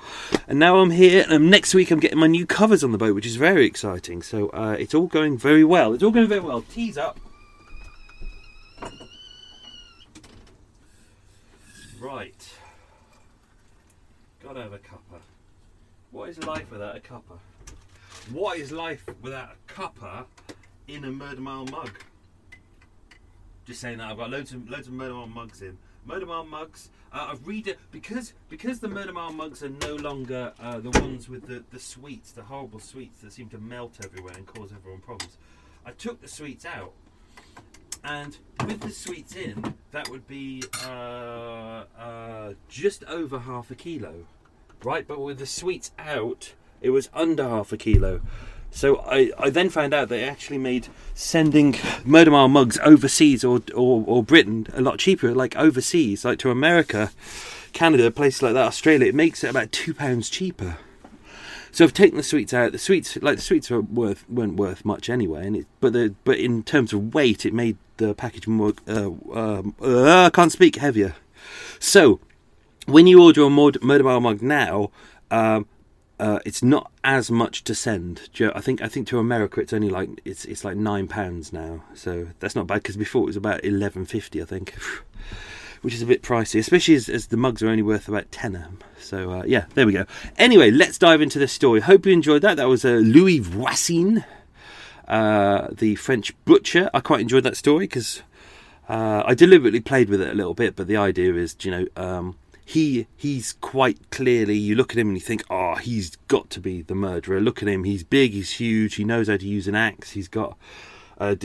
and 0.47 0.59
now 0.59 0.77
I'm 0.77 0.91
here. 0.91 1.25
And 1.27 1.51
next 1.51 1.73
week 1.73 1.91
I'm 1.91 2.01
getting 2.01 2.18
my 2.18 2.27
new 2.27 2.45
covers 2.45 2.85
on 2.85 2.93
the 2.93 2.99
boat, 2.99 3.14
which 3.14 3.25
is 3.25 3.37
very 3.37 3.64
exciting. 3.64 4.21
So 4.21 4.51
uh, 4.51 4.77
it's 4.79 4.95
all 4.95 5.07
going 5.07 5.39
very 5.39 5.64
well. 5.64 5.95
It's 5.95 6.03
all 6.03 6.11
going 6.11 6.29
very 6.29 6.41
well. 6.41 6.61
Tease 6.61 6.99
up. 6.99 7.18
Right. 11.99 12.53
Gotta 14.45 14.64
have 14.64 14.75
a 14.75 14.79
cuppa. 14.79 15.21
What 16.11 16.29
is 16.29 16.45
life 16.45 16.71
without 16.71 16.95
a 16.95 17.01
cuppa? 17.01 17.39
What 18.33 18.59
is 18.59 18.70
life 18.70 19.05
without 19.22 19.51
a 19.51 19.72
cuppa 19.72 20.24
in 20.87 21.05
a 21.05 21.11
Murder 21.11 21.41
Mile 21.41 21.64
mug? 21.64 21.91
Just 23.64 23.81
saying 23.81 23.99
that 23.99 24.09
I've 24.09 24.18
got 24.18 24.31
loads 24.31 24.53
of 24.53 24.70
loads 24.70 24.87
of 24.87 24.93
Murder 24.93 25.14
Mile 25.14 25.26
mugs 25.26 25.62
in. 25.62 25.78
Murder 26.07 26.26
Mile 26.26 26.45
mugs. 26.45 26.91
Uh, 27.12 27.28
I've 27.33 27.45
read 27.45 27.66
it 27.66 27.81
because 27.91 28.35
because 28.49 28.78
the 28.78 28.87
Murder 28.87 29.12
Mile 29.12 29.33
mugs 29.33 29.64
are 29.64 29.68
no 29.68 29.97
longer 29.97 30.53
uh, 30.62 30.78
the 30.78 30.91
ones 31.01 31.28
with 31.28 31.49
the, 31.49 31.64
the 31.72 31.81
sweets, 31.81 32.31
the 32.31 32.43
horrible 32.43 32.78
sweets 32.78 33.20
that 33.22 33.33
seem 33.33 33.49
to 33.49 33.59
melt 33.59 33.99
everywhere 34.05 34.35
and 34.37 34.47
cause 34.47 34.70
everyone 34.72 35.01
problems. 35.01 35.37
I 35.85 35.91
took 35.91 36.20
the 36.20 36.28
sweets 36.28 36.64
out, 36.64 36.93
and 38.05 38.39
with 38.64 38.78
the 38.81 38.91
sweets 38.91 39.35
in, 39.35 39.74
that 39.91 40.09
would 40.09 40.28
be 40.28 40.62
uh, 40.87 41.85
uh, 41.99 42.53
just 42.68 43.03
over 43.05 43.41
half 43.41 43.72
a 43.72 43.74
kilo, 43.74 44.26
right? 44.85 45.05
But 45.07 45.20
with 45.20 45.39
the 45.39 45.47
sweets 45.47 45.91
out, 45.99 46.55
it 46.81 46.91
was 46.91 47.09
under 47.14 47.49
half 47.49 47.72
a 47.72 47.76
kilo. 47.76 48.20
So 48.70 48.99
I, 49.01 49.33
I 49.39 49.51
then 49.51 49.68
found 49.68 49.93
out 49.93 50.09
they 50.09 50.24
actually 50.24 50.59
made 50.59 50.89
sending 51.14 51.76
Murder 52.05 52.31
Mile 52.31 52.49
mugs 52.49 52.78
overseas 52.85 53.43
or, 53.43 53.61
or, 53.74 54.05
or 54.07 54.22
Britain 54.22 54.66
a 54.72 54.81
lot 54.81 54.99
cheaper, 54.99 55.35
like 55.35 55.57
overseas, 55.57 56.24
like 56.24 56.39
to 56.41 56.51
America, 56.51 57.11
Canada, 57.72 58.11
places 58.11 58.43
like 58.43 58.55
that, 58.55 58.66
Australia. 58.66 59.09
It 59.09 59.14
makes 59.14 59.43
it 59.43 59.51
about 59.51 59.72
two 59.72 59.93
pounds 59.93 60.31
cheaper. 60.31 60.78
So 61.72 61.85
I've 61.85 61.93
taken 61.93 62.16
the 62.16 62.22
sweets 62.22 62.53
out. 62.53 62.72
The 62.72 62.78
sweets, 62.78 63.16
like 63.22 63.37
the 63.37 63.43
sweets, 63.43 63.70
are 63.70 63.81
worth 63.81 64.28
weren't 64.28 64.57
worth 64.57 64.85
much 64.85 65.09
anyway. 65.09 65.47
And 65.47 65.57
it, 65.57 65.66
but 65.81 65.93
the 65.93 66.14
but 66.24 66.39
in 66.39 66.62
terms 66.62 66.93
of 66.93 67.14
weight, 67.14 67.47
it 67.47 67.55
made 67.55 67.76
the 67.97 68.14
package 68.14 68.49
more. 68.49 68.72
Uh, 68.89 69.11
um, 69.33 69.74
uh, 69.81 70.26
I 70.26 70.31
can't 70.31 70.51
speak 70.51 70.76
heavier. 70.76 71.14
So 71.78 72.20
when 72.87 73.07
you 73.07 73.22
order 73.22 73.43
a 73.43 73.51
Murder 73.51 74.05
Mile 74.05 74.20
mug 74.20 74.43
now, 74.43 74.91
um, 75.31 75.66
uh, 76.21 76.39
it's 76.45 76.62
not 76.62 76.93
as 77.03 77.31
much 77.31 77.64
to 77.64 77.75
send. 77.75 78.29
I 78.39 78.61
think 78.61 78.83
I 78.83 78.89
think 78.89 79.09
to 79.09 79.18
America 79.18 79.61
it's 79.61 79.73
only 79.73 79.89
like 79.89 80.21
it's 80.27 80.45
it's 80.45 80.64
like 80.64 80.77
nine 80.77 81.09
pounds 81.09 81.51
now, 81.51 81.83
so 81.95 82.29
that's 82.41 82.55
not 82.55 82.66
bad 82.66 82.83
because 82.83 82.99
before 82.99 83.23
it 83.23 83.27
was 83.27 83.37
about 83.37 83.64
eleven 83.64 84.05
fifty, 84.05 84.43
I 84.43 84.45
think, 84.45 84.75
which 85.81 85.95
is 85.95 86.03
a 86.03 86.07
bit 86.07 86.23
pricey, 86.23 86.61
especially 86.61 86.95
as, 86.95 87.09
as 87.09 87.29
the 87.29 87.39
mugs 87.39 87.62
are 87.62 87.68
only 87.68 87.83
worth 87.83 88.07
about 88.07 88.31
tenner. 88.31 88.68
So 88.99 89.33
uh, 89.33 89.45
yeah, 89.47 89.64
there 89.73 89.87
we 89.87 89.95
go. 89.95 90.05
Anyway, 90.37 90.71
let's 90.71 90.99
dive 90.99 91.23
into 91.23 91.39
this 91.39 91.53
story. 91.53 91.81
Hope 91.81 92.05
you 92.05 92.12
enjoyed 92.12 92.43
that. 92.43 92.59
That 92.59 92.68
was 92.68 92.85
uh, 92.85 93.01
Louis 93.03 93.39
Voisin, 93.39 94.23
uh, 95.09 95.68
the 95.73 95.95
French 95.95 96.35
butcher. 96.45 96.91
I 96.93 97.01
quite 97.01 97.23
enjoyed 97.23 97.45
that 97.45 97.57
story 97.57 97.85
because 97.87 98.23
uh, 98.91 99.23
I 99.25 99.33
deliberately 99.33 99.81
played 99.81 100.11
with 100.11 100.21
it 100.21 100.29
a 100.29 100.35
little 100.35 100.55
bit, 100.55 100.77
but 100.77 100.87
the 100.87 100.99
idea 100.99 101.35
is, 101.35 101.57
you 101.62 101.71
know. 101.71 101.87
Um, 101.97 102.37
he 102.71 103.09
he's 103.16 103.55
quite 103.55 103.99
clearly 104.12 104.57
you 104.57 104.77
look 104.77 104.93
at 104.93 104.99
him 104.99 105.09
and 105.09 105.16
you 105.16 105.21
think 105.21 105.43
oh 105.51 105.75
he's 105.75 106.14
got 106.29 106.49
to 106.51 106.61
be 106.61 106.83
the 106.83 106.95
murderer 106.95 107.41
look 107.41 107.61
at 107.62 107.68
him 107.68 107.83
he's 107.83 108.05
big 108.05 108.31
he's 108.31 108.53
huge 108.53 108.95
he 108.95 109.03
knows 109.03 109.29
how 109.29 109.37
to 109.37 109.47
use 109.47 109.66
an 109.66 109.75
axe 109.75 110.12
he's 110.12 110.29
got 110.29 110.57
a, 111.18 111.37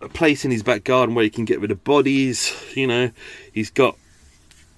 a 0.00 0.08
place 0.08 0.44
in 0.44 0.50
his 0.50 0.64
back 0.64 0.82
garden 0.82 1.14
where 1.14 1.22
he 1.22 1.30
can 1.30 1.44
get 1.44 1.60
rid 1.60 1.70
of 1.70 1.84
bodies 1.84 2.52
you 2.74 2.88
know 2.88 3.08
he's 3.52 3.70
got 3.70 3.96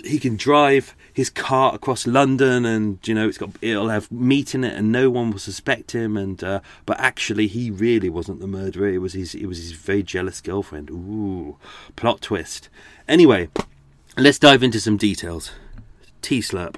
he 0.04 0.18
can 0.18 0.36
drive 0.36 0.94
his 1.14 1.30
cart 1.30 1.74
across 1.74 2.06
London, 2.06 2.66
and 2.66 2.98
you 3.08 3.14
know 3.14 3.26
it's 3.26 3.38
got 3.38 3.48
it'll 3.62 3.88
have 3.88 4.12
meat 4.12 4.54
in 4.54 4.62
it, 4.62 4.74
and 4.74 4.92
no 4.92 5.08
one 5.08 5.30
will 5.30 5.38
suspect 5.38 5.92
him. 5.92 6.14
And 6.14 6.44
uh, 6.44 6.60
but 6.84 7.00
actually, 7.00 7.46
he 7.46 7.70
really 7.70 8.10
wasn't 8.10 8.40
the 8.40 8.46
murderer. 8.46 8.90
It 8.90 8.98
was 8.98 9.14
his 9.14 9.34
it 9.34 9.46
was 9.46 9.56
his 9.56 9.72
very 9.72 10.02
jealous 10.02 10.42
girlfriend. 10.42 10.90
Ooh, 10.90 11.56
plot 11.96 12.20
twist. 12.20 12.68
Anyway, 13.08 13.48
let's 14.18 14.38
dive 14.38 14.62
into 14.62 14.78
some 14.78 14.98
details 14.98 15.50
tea 16.26 16.40
slurp. 16.40 16.74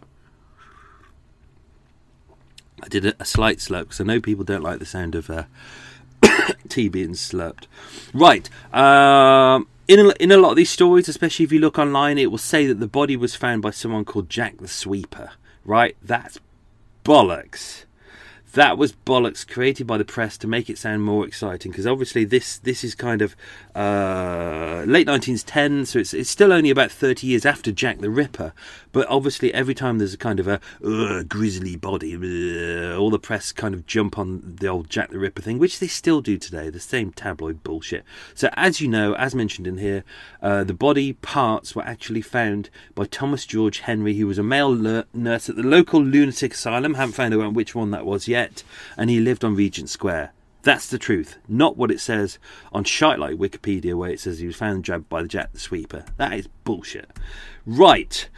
I 2.83 2.89
did 2.89 3.07
a, 3.07 3.15
a 3.19 3.25
slight 3.25 3.59
slurp 3.59 3.85
because 3.85 4.01
I 4.01 4.05
know 4.05 4.21
people 4.21 4.45
don't 4.45 4.63
like 4.63 4.79
the 4.79 4.85
sound 4.85 5.15
of 5.15 5.31
uh, 5.31 5.45
tea 6.69 6.91
being 6.91 7.13
slurped. 7.13 7.65
Right. 8.13 8.51
Um, 8.75 9.67
in 9.89 10.01
a, 10.01 10.09
in 10.21 10.31
a 10.31 10.37
lot 10.37 10.51
of 10.51 10.57
these 10.57 10.69
stories, 10.69 11.09
especially 11.09 11.47
if 11.47 11.53
you 11.53 11.61
look 11.61 11.79
online, 11.79 12.19
it 12.19 12.31
will 12.31 12.37
say 12.37 12.67
that 12.67 12.79
the 12.79 12.87
body 12.87 13.17
was 13.17 13.35
found 13.35 13.63
by 13.63 13.71
someone 13.71 14.05
called 14.05 14.29
Jack 14.29 14.59
the 14.59 14.69
Sweeper. 14.69 15.31
Right? 15.65 15.97
That's 16.03 16.39
bollocks. 17.03 17.87
that 18.53 18.77
was 18.77 18.93
bollocks 18.93 19.47
created 19.47 19.87
by 19.87 19.97
the 19.99 20.05
press 20.05 20.37
to 20.39 20.47
make 20.47 20.69
it 20.69 20.79
sound 20.79 21.03
more 21.05 21.27
exciting 21.27 21.71
because 21.71 21.87
obviously 21.87 22.25
this 22.25 22.59
this 22.59 22.83
is 22.83 22.95
kind 22.95 23.23
of 23.23 23.37
uh, 23.75 24.83
late 24.87 25.07
1910, 25.07 25.87
so 25.87 25.99
it's 25.99 26.13
it's 26.13 26.31
still 26.31 26.53
only 26.53 26.71
about 26.71 26.91
30 26.91 27.27
years 27.27 27.47
after 27.47 27.71
Jack 27.71 27.99
the 27.99 28.11
Ripper. 28.11 28.53
But 28.99 29.07
obviously, 29.09 29.55
every 29.55 29.77
time 29.77 29.99
there's 29.99 30.15
a 30.15 30.19
kind 30.19 30.41
of 30.41 30.49
a 30.49 30.61
"Ugh, 30.85 31.29
grisly 31.29 31.77
body, 31.77 32.17
ugh," 32.17 32.99
all 32.99 33.11
the 33.11 33.19
press 33.21 33.53
kind 33.53 33.73
of 33.73 33.87
jump 33.87 34.19
on 34.19 34.57
the 34.59 34.67
old 34.67 34.91
Jack 34.91 35.11
the 35.11 35.21
Ripper 35.21 35.41
thing, 35.41 35.61
which 35.61 35.79
they 35.79 35.87
still 35.87 36.21
do 36.21 36.37
today. 36.37 36.69
The 36.69 36.81
same 36.81 37.13
tabloid 37.13 37.63
bullshit. 37.63 38.03
So 38.35 38.51
as 38.55 38.81
you 38.81 38.89
know, 38.89 39.15
as 39.15 39.37
mentioned 39.37 39.69
in 39.69 39.79
here, 39.79 40.03
uh, 40.43 40.65
the 40.65 40.75
body 40.75 41.13
parts 41.13 41.77
were 41.77 41.85
actually 41.85 42.23
found 42.23 42.71
by 42.97 43.05
Thomas 43.05 43.47
George 43.47 43.79
Henry, 43.79 44.15
who 44.15 44.27
was 44.27 44.37
a 44.37 44.43
male 44.43 44.77
le- 44.77 45.05
nurse 45.15 45.49
at 45.49 45.55
the 45.55 45.63
local 45.63 46.03
lunatic 46.03 46.55
asylum. 46.55 46.95
Haven't 46.95 47.13
found 47.13 47.33
out 47.35 47.55
which 47.55 47.77
one 47.77 47.93
that 47.93 48.05
was 48.05 48.27
yet, 48.27 48.65
and 48.97 49.11
he 49.11 49.21
lived 49.21 49.45
on 49.45 49.55
Regent 49.55 49.91
Square. 49.91 50.33
That's 50.63 50.89
the 50.89 50.99
truth, 50.99 51.39
not 51.49 51.77
what 51.77 51.93
it 51.93 52.01
says 52.01 52.41
on 52.73 52.83
shite 52.83 53.21
like 53.21 53.37
Wikipedia, 53.37 53.95
where 53.95 54.11
it 54.11 54.19
says 54.19 54.41
he 54.41 54.49
was 54.49 54.57
found 54.57 54.85
jabbed 54.85 55.09
by 55.09 55.23
the 55.23 55.29
Jack 55.29 55.53
the 55.53 55.61
Sweeper. 55.61 56.05
That 56.17 56.33
is 56.33 56.49
bullshit. 56.65 57.09
Right. 57.65 58.29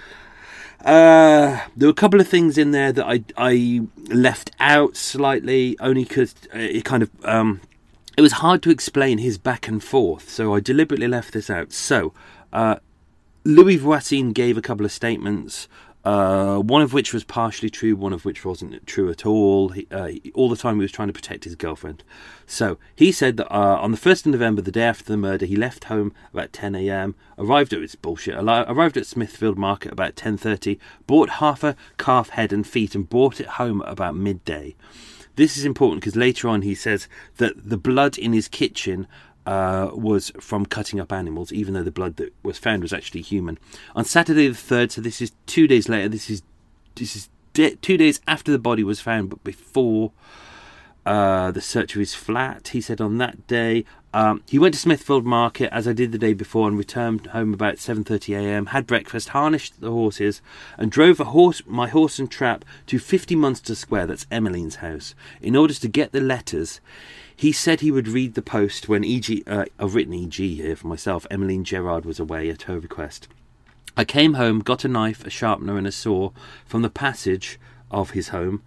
Uh, 0.84 1.60
there 1.76 1.88
were 1.88 1.92
a 1.92 1.94
couple 1.94 2.20
of 2.20 2.28
things 2.28 2.56
in 2.56 2.70
there 2.70 2.92
that 2.92 3.06
I 3.06 3.24
I 3.36 3.82
left 4.08 4.50
out 4.58 4.96
slightly, 4.96 5.76
only 5.78 6.04
because 6.04 6.34
it 6.52 6.84
kind 6.84 7.02
of 7.02 7.10
um, 7.24 7.60
it 8.16 8.22
was 8.22 8.32
hard 8.32 8.62
to 8.62 8.70
explain 8.70 9.18
his 9.18 9.38
back 9.38 9.68
and 9.68 9.82
forth, 9.82 10.30
so 10.30 10.54
I 10.54 10.60
deliberately 10.60 11.08
left 11.08 11.32
this 11.32 11.50
out. 11.50 11.72
So, 11.72 12.12
uh, 12.52 12.76
Louis 13.44 13.76
Voisin 13.76 14.32
gave 14.32 14.56
a 14.56 14.62
couple 14.62 14.84
of 14.84 14.92
statements, 14.92 15.68
uh, 16.04 16.58
one 16.58 16.80
of 16.82 16.92
which 16.92 17.12
was 17.12 17.24
partially 17.24 17.68
true, 17.68 17.94
one 17.94 18.12
of 18.12 18.24
which 18.24 18.44
wasn't 18.44 18.86
true 18.86 19.10
at 19.10 19.26
all. 19.26 19.68
He, 19.70 19.86
uh, 19.90 20.06
he- 20.06 20.32
all 20.34 20.48
the 20.48 20.56
time 20.56 20.76
he 20.76 20.82
was 20.82 20.92
trying 20.92 21.08
to 21.08 21.14
protect 21.14 21.44
his 21.44 21.54
girlfriend. 21.54 22.02
So 22.46 22.78
he 22.96 23.12
said 23.12 23.36
that 23.36 23.54
uh, 23.54 23.76
on 23.80 23.90
the 23.92 23.98
1st 23.98 24.26
of 24.26 24.32
November, 24.32 24.62
the 24.62 24.72
day 24.72 24.82
after 24.82 25.04
the 25.04 25.16
murder, 25.16 25.44
he 25.46 25.56
left 25.56 25.84
home 25.84 26.12
about 26.32 26.52
10 26.52 26.74
a.m., 26.74 27.14
arrived 27.38 27.72
at, 27.72 27.82
it's 27.82 27.94
bullshit, 27.94 28.34
arrived 28.34 28.96
at 28.96 29.06
Smithfield 29.06 29.58
Market 29.58 29.92
about 29.92 30.16
10.30, 30.16 30.78
bought 31.06 31.30
half 31.30 31.62
a 31.62 31.76
calf 31.98 32.30
head 32.30 32.52
and 32.52 32.66
feet 32.66 32.94
and 32.94 33.08
brought 33.08 33.40
it 33.40 33.46
home 33.46 33.82
at 33.82 33.92
about 33.92 34.16
midday. 34.16 34.74
This 35.36 35.56
is 35.56 35.64
important 35.64 36.02
because 36.02 36.16
later 36.16 36.48
on 36.48 36.62
he 36.62 36.74
says 36.74 37.08
that 37.36 37.68
the 37.70 37.78
blood 37.78 38.18
in 38.18 38.32
his 38.32 38.48
kitchen 38.48 39.06
uh, 39.50 39.90
was 39.92 40.30
from 40.38 40.64
cutting 40.64 41.00
up 41.00 41.10
animals, 41.12 41.52
even 41.52 41.74
though 41.74 41.82
the 41.82 41.90
blood 41.90 42.14
that 42.18 42.32
was 42.44 42.56
found 42.56 42.82
was 42.82 42.92
actually 42.92 43.20
human. 43.20 43.58
On 43.96 44.04
Saturday 44.04 44.46
the 44.46 44.54
third, 44.54 44.92
so 44.92 45.00
this 45.00 45.20
is 45.20 45.32
two 45.46 45.66
days 45.66 45.88
later. 45.88 46.08
This 46.08 46.30
is 46.30 46.42
this 46.94 47.16
is 47.16 47.28
de- 47.52 47.74
two 47.74 47.96
days 47.96 48.20
after 48.28 48.52
the 48.52 48.60
body 48.60 48.84
was 48.84 49.00
found, 49.00 49.28
but 49.28 49.42
before 49.42 50.12
uh, 51.04 51.50
the 51.50 51.60
search 51.60 51.96
of 51.96 51.98
his 51.98 52.14
flat. 52.14 52.68
He 52.68 52.80
said 52.80 53.00
on 53.00 53.18
that 53.18 53.48
day 53.48 53.84
um, 54.14 54.44
he 54.48 54.56
went 54.56 54.74
to 54.74 54.80
Smithfield 54.80 55.24
Market 55.24 55.72
as 55.72 55.88
I 55.88 55.94
did 55.94 56.12
the 56.12 56.18
day 56.18 56.32
before 56.32 56.68
and 56.68 56.78
returned 56.78 57.26
home 57.26 57.52
about 57.52 57.78
7:30 57.78 58.36
a.m. 58.36 58.66
Had 58.66 58.86
breakfast, 58.86 59.30
harnessed 59.30 59.80
the 59.80 59.90
horses, 59.90 60.42
and 60.78 60.92
drove 60.92 61.18
a 61.18 61.24
horse, 61.24 61.60
my 61.66 61.88
horse 61.88 62.20
and 62.20 62.30
trap 62.30 62.64
to 62.86 63.00
50 63.00 63.34
Munster 63.34 63.74
Square. 63.74 64.06
That's 64.06 64.28
Emmeline's 64.30 64.76
house. 64.76 65.16
In 65.40 65.56
order 65.56 65.74
to 65.74 65.88
get 65.88 66.12
the 66.12 66.20
letters, 66.20 66.80
he 67.40 67.52
said 67.52 67.80
he 67.80 67.90
would 67.90 68.06
read 68.06 68.34
the 68.34 68.42
post 68.42 68.86
when 68.86 69.02
E.G. 69.02 69.42
Uh, 69.46 69.64
I've 69.78 69.94
written 69.94 70.12
E.G. 70.12 70.56
here 70.56 70.76
for 70.76 70.88
myself. 70.88 71.26
Emmeline 71.30 71.64
Gerard 71.64 72.04
was 72.04 72.20
away 72.20 72.50
at 72.50 72.64
her 72.64 72.78
request. 72.78 73.28
I 73.96 74.04
came 74.04 74.34
home, 74.34 74.58
got 74.58 74.84
a 74.84 74.88
knife, 74.88 75.24
a 75.24 75.30
sharpener, 75.30 75.78
and 75.78 75.86
a 75.86 75.90
saw 75.90 76.32
from 76.66 76.82
the 76.82 76.90
passage 76.90 77.58
of 77.90 78.10
his 78.10 78.28
home. 78.28 78.62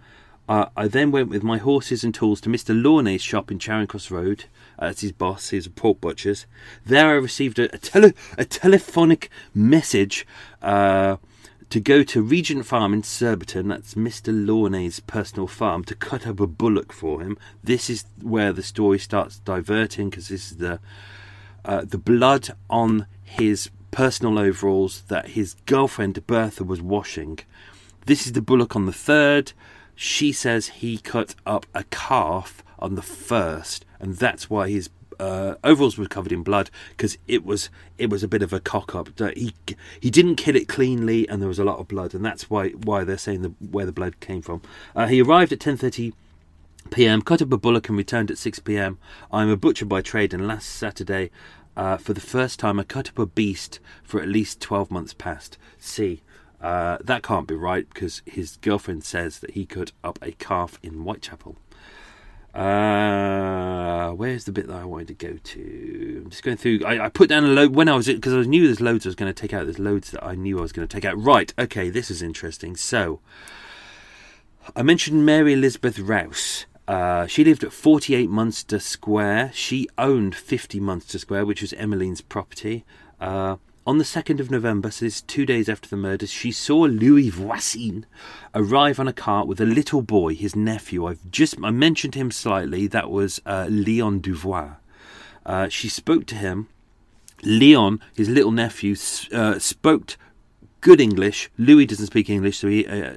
Uh, 0.48 0.66
I 0.76 0.88
then 0.88 1.12
went 1.12 1.28
with 1.28 1.44
my 1.44 1.58
horses 1.58 2.02
and 2.02 2.12
tools 2.12 2.40
to 2.40 2.48
Mr. 2.48 2.74
Launay's 2.74 3.22
shop 3.22 3.52
in 3.52 3.60
Charing 3.60 3.86
Cross 3.86 4.10
Road. 4.10 4.46
Uh, 4.76 4.86
that's 4.86 5.02
his 5.02 5.12
boss, 5.12 5.50
he's 5.50 5.68
a 5.68 5.70
pork 5.70 6.00
butcher's. 6.00 6.44
There 6.84 7.10
I 7.10 7.12
received 7.12 7.60
a, 7.60 7.72
a, 7.72 7.78
tele- 7.78 8.14
a 8.36 8.44
telephonic 8.44 9.30
message 9.54 10.26
uh, 10.62 11.18
to 11.74 11.80
go 11.80 12.04
to 12.04 12.22
Regent 12.22 12.64
Farm 12.64 12.94
in 12.94 13.02
Surbiton, 13.02 13.66
that's 13.66 13.94
Mr. 13.94 14.28
Launay's 14.28 15.00
personal 15.00 15.48
farm, 15.48 15.82
to 15.82 15.96
cut 15.96 16.24
up 16.24 16.38
a 16.38 16.46
bullock 16.46 16.92
for 16.92 17.20
him. 17.20 17.36
This 17.64 17.90
is 17.90 18.04
where 18.22 18.52
the 18.52 18.62
story 18.62 19.00
starts 19.00 19.40
diverting 19.40 20.08
because 20.08 20.28
this 20.28 20.52
is 20.52 20.58
the 20.58 20.78
uh, 21.64 21.84
the 21.84 21.98
blood 21.98 22.50
on 22.70 23.08
his 23.24 23.70
personal 23.90 24.38
overalls 24.38 25.02
that 25.08 25.30
his 25.30 25.56
girlfriend 25.66 26.24
Bertha 26.28 26.62
was 26.62 26.80
washing. 26.80 27.40
This 28.06 28.24
is 28.24 28.34
the 28.34 28.40
bullock 28.40 28.76
on 28.76 28.86
the 28.86 28.92
third. 28.92 29.52
She 29.96 30.30
says 30.30 30.68
he 30.68 30.98
cut 30.98 31.34
up 31.44 31.66
a 31.74 31.82
calf 31.90 32.62
on 32.78 32.94
the 32.94 33.02
first, 33.02 33.84
and 33.98 34.14
that's 34.14 34.48
why 34.48 34.70
his 34.70 34.90
uh, 35.18 35.54
overalls 35.64 35.98
were 35.98 36.06
covered 36.06 36.32
in 36.32 36.42
blood 36.42 36.70
because 36.90 37.18
it 37.26 37.44
was 37.44 37.70
it 37.98 38.10
was 38.10 38.22
a 38.22 38.28
bit 38.28 38.42
of 38.42 38.52
a 38.52 38.60
cock 38.60 38.94
up. 38.94 39.08
He 39.36 39.54
he 40.00 40.10
didn't 40.10 40.36
kill 40.36 40.56
it 40.56 40.68
cleanly, 40.68 41.28
and 41.28 41.40
there 41.40 41.48
was 41.48 41.58
a 41.58 41.64
lot 41.64 41.78
of 41.78 41.88
blood, 41.88 42.14
and 42.14 42.24
that's 42.24 42.50
why 42.50 42.70
why 42.70 43.04
they're 43.04 43.18
saying 43.18 43.42
the, 43.42 43.52
where 43.70 43.86
the 43.86 43.92
blood 43.92 44.20
came 44.20 44.42
from. 44.42 44.62
Uh, 44.94 45.06
he 45.06 45.22
arrived 45.22 45.52
at 45.52 45.60
ten 45.60 45.76
thirty 45.76 46.12
p.m., 46.90 47.22
cut 47.22 47.42
up 47.42 47.52
a 47.52 47.56
bullock 47.56 47.88
and 47.88 47.96
returned 47.96 48.30
at 48.30 48.38
6 48.38 48.58
p.m. 48.60 48.98
I'm 49.32 49.48
a 49.48 49.56
butcher 49.56 49.86
by 49.86 50.02
trade, 50.02 50.34
and 50.34 50.46
last 50.46 50.68
Saturday, 50.68 51.30
uh, 51.76 51.96
for 51.96 52.12
the 52.12 52.20
first 52.20 52.58
time, 52.58 52.78
I 52.78 52.84
cut 52.84 53.08
up 53.08 53.18
a 53.18 53.26
beast 53.26 53.80
for 54.02 54.20
at 54.20 54.28
least 54.28 54.60
12 54.60 54.90
months 54.90 55.14
past. 55.14 55.58
See, 55.78 56.22
uh, 56.60 56.98
that 57.02 57.22
can't 57.22 57.48
be 57.48 57.54
right 57.54 57.88
because 57.92 58.22
his 58.26 58.56
girlfriend 58.58 59.04
says 59.04 59.40
that 59.40 59.52
he 59.52 59.66
cut 59.66 59.92
up 60.02 60.18
a 60.22 60.32
calf 60.32 60.78
in 60.82 61.02
Whitechapel. 61.02 61.56
Uh, 62.54 64.12
where's 64.12 64.44
the 64.44 64.52
bit 64.52 64.68
that 64.68 64.76
I 64.76 64.84
wanted 64.84 65.08
to 65.08 65.14
go 65.14 65.36
to? 65.42 66.22
I'm 66.24 66.30
just 66.30 66.44
going 66.44 66.56
through. 66.56 66.80
I, 66.86 67.06
I 67.06 67.08
put 67.08 67.28
down 67.28 67.44
a 67.44 67.48
load 67.48 67.74
when 67.74 67.88
I 67.88 67.96
was 67.96 68.06
because 68.06 68.32
I 68.32 68.48
knew 68.48 68.66
there's 68.66 68.80
loads 68.80 69.04
I 69.04 69.08
was 69.08 69.16
going 69.16 69.32
to 69.32 69.40
take 69.40 69.52
out. 69.52 69.64
There's 69.64 69.80
loads 69.80 70.12
that 70.12 70.24
I 70.24 70.36
knew 70.36 70.58
I 70.58 70.62
was 70.62 70.72
going 70.72 70.86
to 70.86 70.92
take 70.92 71.04
out. 71.04 71.20
Right, 71.20 71.52
okay, 71.58 71.90
this 71.90 72.10
is 72.10 72.22
interesting. 72.22 72.76
So, 72.76 73.18
I 74.76 74.82
mentioned 74.82 75.26
Mary 75.26 75.52
Elizabeth 75.54 75.98
Rouse. 75.98 76.66
Uh, 76.86 77.26
she 77.26 77.42
lived 77.44 77.64
at 77.64 77.72
48 77.72 78.30
Munster 78.30 78.78
Square. 78.78 79.50
She 79.54 79.88
owned 79.98 80.36
50 80.36 80.78
Munster 80.78 81.18
Square, 81.18 81.46
which 81.46 81.60
was 81.60 81.72
Emmeline's 81.72 82.20
property. 82.20 82.84
Uh, 83.20 83.56
on 83.86 83.98
the 83.98 84.04
2nd 84.04 84.40
of 84.40 84.50
November, 84.50 84.90
so 84.90 85.04
this 85.04 85.16
is 85.16 85.22
two 85.22 85.44
days 85.44 85.68
after 85.68 85.88
the 85.88 85.96
murders, 85.96 86.30
she 86.30 86.50
saw 86.50 86.80
Louis 86.80 87.28
Voisin 87.28 88.06
arrive 88.54 88.98
on 88.98 89.06
a 89.06 89.12
cart 89.12 89.46
with 89.46 89.60
a 89.60 89.66
little 89.66 90.00
boy, 90.00 90.34
his 90.34 90.56
nephew. 90.56 91.06
I've 91.06 91.30
just 91.30 91.56
I 91.62 91.70
mentioned 91.70 92.14
him 92.14 92.30
slightly. 92.30 92.86
That 92.86 93.10
was 93.10 93.42
uh, 93.44 93.66
Leon 93.68 94.20
Duvois. 94.20 94.76
Uh, 95.44 95.68
she 95.68 95.90
spoke 95.90 96.24
to 96.26 96.34
him. 96.34 96.68
Leon, 97.42 98.00
his 98.16 98.30
little 98.30 98.52
nephew, 98.52 98.96
uh, 99.32 99.58
spoke 99.58 100.16
good 100.80 101.00
English. 101.00 101.50
Louis 101.58 101.84
doesn't 101.84 102.06
speak 102.06 102.30
English, 102.30 102.58
so 102.58 102.68
he, 102.68 102.86
uh, 102.86 103.12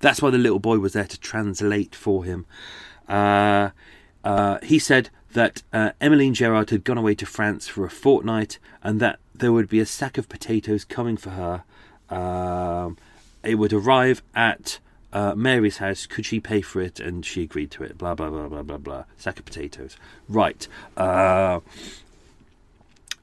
that's 0.00 0.20
why 0.20 0.30
the 0.30 0.38
little 0.38 0.58
boy 0.58 0.78
was 0.78 0.94
there 0.94 1.04
to 1.04 1.20
translate 1.20 1.94
for 1.94 2.24
him. 2.24 2.46
Uh, 3.08 3.70
uh, 4.24 4.58
he 4.62 4.80
said 4.80 5.10
that 5.34 5.62
Emmeline 6.00 6.34
Gerard 6.34 6.70
had 6.70 6.82
gone 6.82 6.98
away 6.98 7.14
to 7.16 7.26
France 7.26 7.68
for 7.68 7.84
a 7.84 7.90
fortnight 7.90 8.58
and 8.82 8.98
that 9.00 9.18
there 9.34 9.52
would 9.52 9.68
be 9.68 9.80
a 9.80 9.86
sack 9.86 10.16
of 10.18 10.28
potatoes 10.28 10.84
coming 10.84 11.16
for 11.16 11.30
her. 11.30 11.64
Um, 12.08 12.96
it 13.42 13.56
would 13.56 13.72
arrive 13.72 14.22
at 14.34 14.78
uh, 15.12 15.34
Mary's 15.34 15.78
house. 15.78 16.06
Could 16.06 16.26
she 16.26 16.40
pay 16.40 16.60
for 16.60 16.80
it? 16.80 17.00
And 17.00 17.24
she 17.24 17.42
agreed 17.42 17.70
to 17.72 17.84
it. 17.84 17.96
Blah, 17.96 18.14
blah, 18.14 18.30
blah, 18.30 18.48
blah, 18.48 18.62
blah, 18.62 18.78
blah. 18.78 19.04
Sack 19.16 19.38
of 19.38 19.44
potatoes. 19.44 19.96
Right. 20.28 20.66
Uh, 20.96 21.60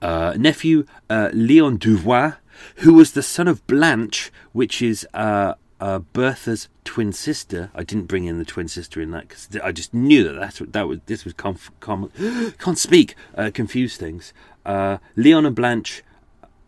uh, 0.02 0.34
nephew 0.38 0.86
uh, 1.10 1.30
Leon 1.34 1.78
Duvois, 1.78 2.38
who 2.78 2.94
was 2.94 3.12
the 3.12 3.22
son 3.22 3.48
of 3.48 3.66
Blanche, 3.68 4.32
which 4.52 4.82
is 4.82 5.08
uh, 5.14 5.54
uh, 5.80 6.00
Bertha's 6.00 6.70
twin 6.84 7.12
sister. 7.14 7.70
I 7.76 7.84
didn't 7.84 8.06
bring 8.06 8.26
in 8.26 8.40
the 8.40 8.46
twin 8.46 8.68
sister 8.68 9.02
in 9.02 9.12
that 9.12 9.28
because 9.28 9.50
I 9.64 9.72
just 9.72 9.94
knew 9.94 10.24
that 10.24 10.34
that's 10.34 10.60
what 10.60 10.74
that 10.74 10.88
was. 10.88 11.00
This 11.06 11.24
was 11.24 11.34
conf- 11.34 11.72
can't 11.80 12.78
speak. 12.78 13.16
Confuse 13.54 13.98
things. 13.98 14.34
Uh, 14.66 14.98
Leon 15.16 15.46
and 15.46 15.56
Blanche 15.56 16.04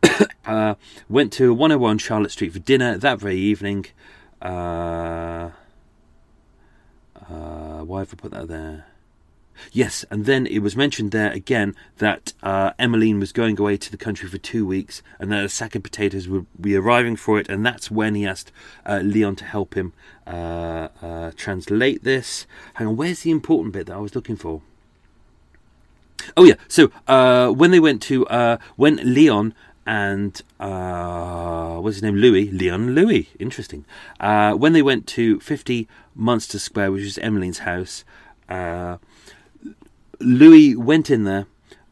uh, 0.45 0.75
went 1.09 1.31
to 1.33 1.53
101 1.53 1.97
Charlotte 1.99 2.31
Street 2.31 2.53
for 2.53 2.59
dinner 2.59 2.97
that 2.97 3.19
very 3.19 3.37
evening. 3.37 3.85
Uh, 4.41 5.51
uh, 7.29 7.81
why 7.83 7.99
have 7.99 8.13
I 8.13 8.15
put 8.15 8.31
that 8.31 8.47
there? 8.47 8.85
Yes, 9.71 10.03
and 10.09 10.25
then 10.25 10.47
it 10.47 10.59
was 10.59 10.75
mentioned 10.75 11.11
there 11.11 11.31
again 11.31 11.75
that 11.99 12.33
uh, 12.41 12.71
Emmeline 12.79 13.19
was 13.19 13.31
going 13.31 13.57
away 13.59 13.77
to 13.77 13.91
the 13.91 13.97
country 13.97 14.27
for 14.27 14.39
two 14.39 14.65
weeks, 14.65 15.03
and 15.19 15.31
that 15.31 15.45
a 15.45 15.49
sack 15.49 15.75
of 15.75 15.83
potatoes 15.83 16.27
would 16.27 16.47
be 16.59 16.75
arriving 16.75 17.15
for 17.15 17.39
it, 17.39 17.47
and 17.49 17.63
that's 17.65 17.91
when 17.91 18.15
he 18.15 18.25
asked 18.25 18.51
uh, 18.85 18.99
Leon 19.03 19.35
to 19.37 19.45
help 19.45 19.75
him 19.75 19.93
translate 21.37 22.03
this. 22.03 22.47
Hang 22.73 22.87
on, 22.87 22.97
where's 22.97 23.21
the 23.21 23.31
important 23.31 23.73
bit 23.73 23.85
that 23.85 23.95
I 23.95 23.99
was 23.99 24.15
looking 24.15 24.35
for? 24.35 24.63
Oh 26.37 26.43
yeah, 26.43 26.55
so 26.67 26.91
uh, 27.07 27.49
when 27.49 27.71
they 27.71 27.79
went 27.79 28.01
to 28.03 28.27
uh, 28.27 28.57
when 28.75 28.97
Leon 28.97 29.53
and 29.85 30.41
uh, 30.59 31.77
what's 31.77 31.97
his 31.97 32.03
name? 32.03 32.15
Louis, 32.15 32.49
Leon 32.51 32.95
Louis. 32.95 33.29
Interesting. 33.39 33.85
Uh, 34.19 34.53
when 34.53 34.73
they 34.73 34.81
went 34.81 35.07
to 35.07 35.39
50 35.39 35.87
Munster 36.15 36.59
Square, 36.59 36.93
which 36.93 37.03
was 37.03 37.17
Emmeline's 37.17 37.59
house, 37.59 38.05
uh, 38.47 38.97
Louis 40.19 40.75
went 40.75 41.09
in 41.09 41.25
there, 41.25 41.47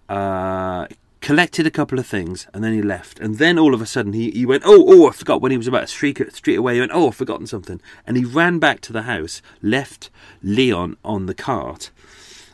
uh, 0.08 0.88
collected 1.20 1.68
a 1.68 1.72
couple 1.72 2.00
of 2.00 2.08
things, 2.08 2.48
and 2.54 2.64
then 2.64 2.74
he 2.74 2.82
left. 2.82 3.20
And 3.20 3.38
then 3.38 3.60
all 3.60 3.74
of 3.74 3.82
a 3.82 3.86
sudden, 3.86 4.14
he, 4.14 4.32
he 4.32 4.46
went, 4.46 4.64
Oh, 4.66 4.86
oh, 4.88 5.10
I 5.10 5.12
forgot. 5.12 5.42
When 5.42 5.52
he 5.52 5.58
was 5.58 5.68
about 5.68 5.82
to 5.82 5.88
streak, 5.88 6.20
street 6.32 6.56
away, 6.56 6.76
he 6.76 6.80
went, 6.80 6.94
Oh, 6.94 7.10
I've 7.10 7.16
forgotten 7.16 7.48
something. 7.48 7.82
And 8.08 8.16
he 8.16 8.24
ran 8.24 8.60
back 8.60 8.80
to 8.82 8.94
the 8.94 9.04
house, 9.04 9.42
left 9.62 10.10
Leon 10.42 10.96
on 11.04 11.26
the 11.26 11.36
cart. 11.36 11.92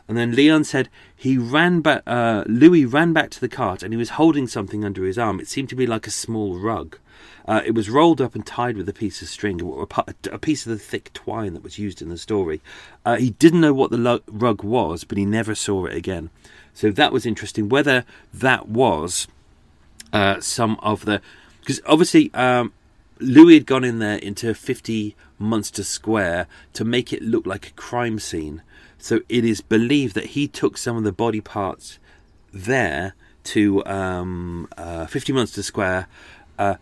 And 0.08 0.16
then 0.16 0.34
Leon 0.34 0.64
said 0.64 0.88
he 1.14 1.36
ran 1.36 1.82
back. 1.82 2.02
Uh, 2.06 2.42
Louis 2.46 2.86
ran 2.86 3.12
back 3.12 3.30
to 3.30 3.40
the 3.40 3.48
cart, 3.48 3.82
and 3.82 3.92
he 3.92 3.98
was 3.98 4.10
holding 4.10 4.46
something 4.46 4.84
under 4.84 5.04
his 5.04 5.18
arm. 5.18 5.38
It 5.38 5.48
seemed 5.48 5.68
to 5.68 5.76
be 5.76 5.86
like 5.86 6.06
a 6.06 6.10
small 6.10 6.58
rug. 6.58 6.98
Uh, 7.46 7.62
it 7.64 7.74
was 7.74 7.88
rolled 7.88 8.20
up 8.20 8.34
and 8.34 8.44
tied 8.44 8.76
with 8.76 8.88
a 8.88 8.92
piece 8.92 9.22
of 9.22 9.28
string, 9.28 9.60
a, 9.90 10.38
piece 10.38 10.66
of 10.66 10.70
the 10.70 10.78
thick 10.78 11.10
twine 11.14 11.54
that 11.54 11.62
was 11.62 11.78
used 11.78 12.02
in 12.02 12.10
the 12.10 12.18
story. 12.18 12.60
Uh, 13.06 13.16
he 13.16 13.30
didn't 13.30 13.62
know 13.62 13.72
what 13.72 13.90
the 13.90 14.22
rug 14.28 14.62
was, 14.62 15.04
but 15.04 15.16
he 15.16 15.24
never 15.24 15.54
saw 15.54 15.86
it 15.86 15.94
again. 15.94 16.30
So 16.74 16.90
that 16.90 17.12
was 17.12 17.24
interesting. 17.24 17.68
Whether 17.68 18.04
that 18.34 18.68
was 18.68 19.28
uh, 20.12 20.40
some 20.40 20.78
of 20.80 21.06
the, 21.06 21.22
because 21.60 21.80
obviously 21.86 22.30
um, 22.34 22.72
Louis 23.18 23.54
had 23.54 23.66
gone 23.66 23.84
in 23.84 23.98
there 23.98 24.18
into 24.18 24.54
50 24.54 25.16
Munster 25.38 25.84
Square 25.84 26.46
to 26.74 26.84
make 26.84 27.12
it 27.12 27.22
look 27.22 27.46
like 27.46 27.68
a 27.68 27.72
crime 27.72 28.18
scene. 28.18 28.62
So 28.98 29.20
it 29.28 29.44
is 29.44 29.60
believed 29.60 30.14
that 30.14 30.26
he 30.26 30.48
took 30.48 30.76
some 30.76 30.96
of 30.96 31.04
the 31.04 31.12
body 31.12 31.40
parts 31.40 31.98
there 32.52 33.14
to 33.44 33.84
um, 33.86 34.68
uh, 34.76 35.06
50 35.06 35.32
Munster 35.32 35.62
Square, 35.62 36.08
uh, 36.58 36.74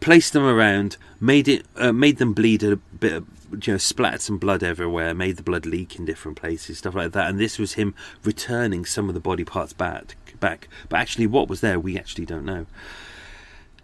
placed 0.00 0.32
them 0.32 0.44
around, 0.44 0.96
made 1.18 1.48
it, 1.48 1.66
uh, 1.76 1.92
made 1.92 2.18
them 2.18 2.32
bleed 2.32 2.62
a 2.62 2.76
bit, 2.76 3.12
of, 3.14 3.26
you 3.66 3.72
know, 3.72 3.78
splattered 3.78 4.20
some 4.20 4.38
blood 4.38 4.62
everywhere, 4.62 5.14
made 5.14 5.36
the 5.36 5.42
blood 5.42 5.66
leak 5.66 5.96
in 5.96 6.04
different 6.04 6.36
places, 6.38 6.78
stuff 6.78 6.94
like 6.94 7.12
that. 7.12 7.28
And 7.28 7.40
this 7.40 7.58
was 7.58 7.72
him 7.72 7.94
returning 8.22 8.84
some 8.84 9.08
of 9.08 9.14
the 9.14 9.20
body 9.20 9.44
parts 9.44 9.72
back. 9.72 10.16
Back, 10.40 10.68
but 10.88 10.98
actually, 10.98 11.26
what 11.26 11.48
was 11.48 11.60
there, 11.62 11.80
we 11.80 11.96
actually 11.96 12.26
don't 12.26 12.44
know. 12.44 12.66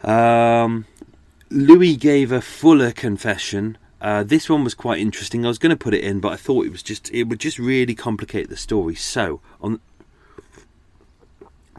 Um, 0.08 0.84
Louis 1.48 1.96
gave 1.96 2.32
a 2.32 2.40
fuller 2.40 2.92
confession 2.92 3.78
uh, 4.00 4.22
this 4.22 4.48
one 4.48 4.64
was 4.64 4.74
quite 4.74 5.00
interesting. 5.00 5.44
I 5.44 5.48
was 5.48 5.58
going 5.58 5.70
to 5.70 5.76
put 5.76 5.94
it 5.94 6.02
in, 6.02 6.20
but 6.20 6.32
I 6.32 6.36
thought 6.36 6.66
it 6.66 6.72
was 6.72 6.82
just 6.82 7.10
it 7.12 7.24
would 7.24 7.40
just 7.40 7.58
really 7.58 7.94
complicate 7.94 8.48
the 8.48 8.56
story. 8.56 8.94
So 8.94 9.40
on 9.60 9.80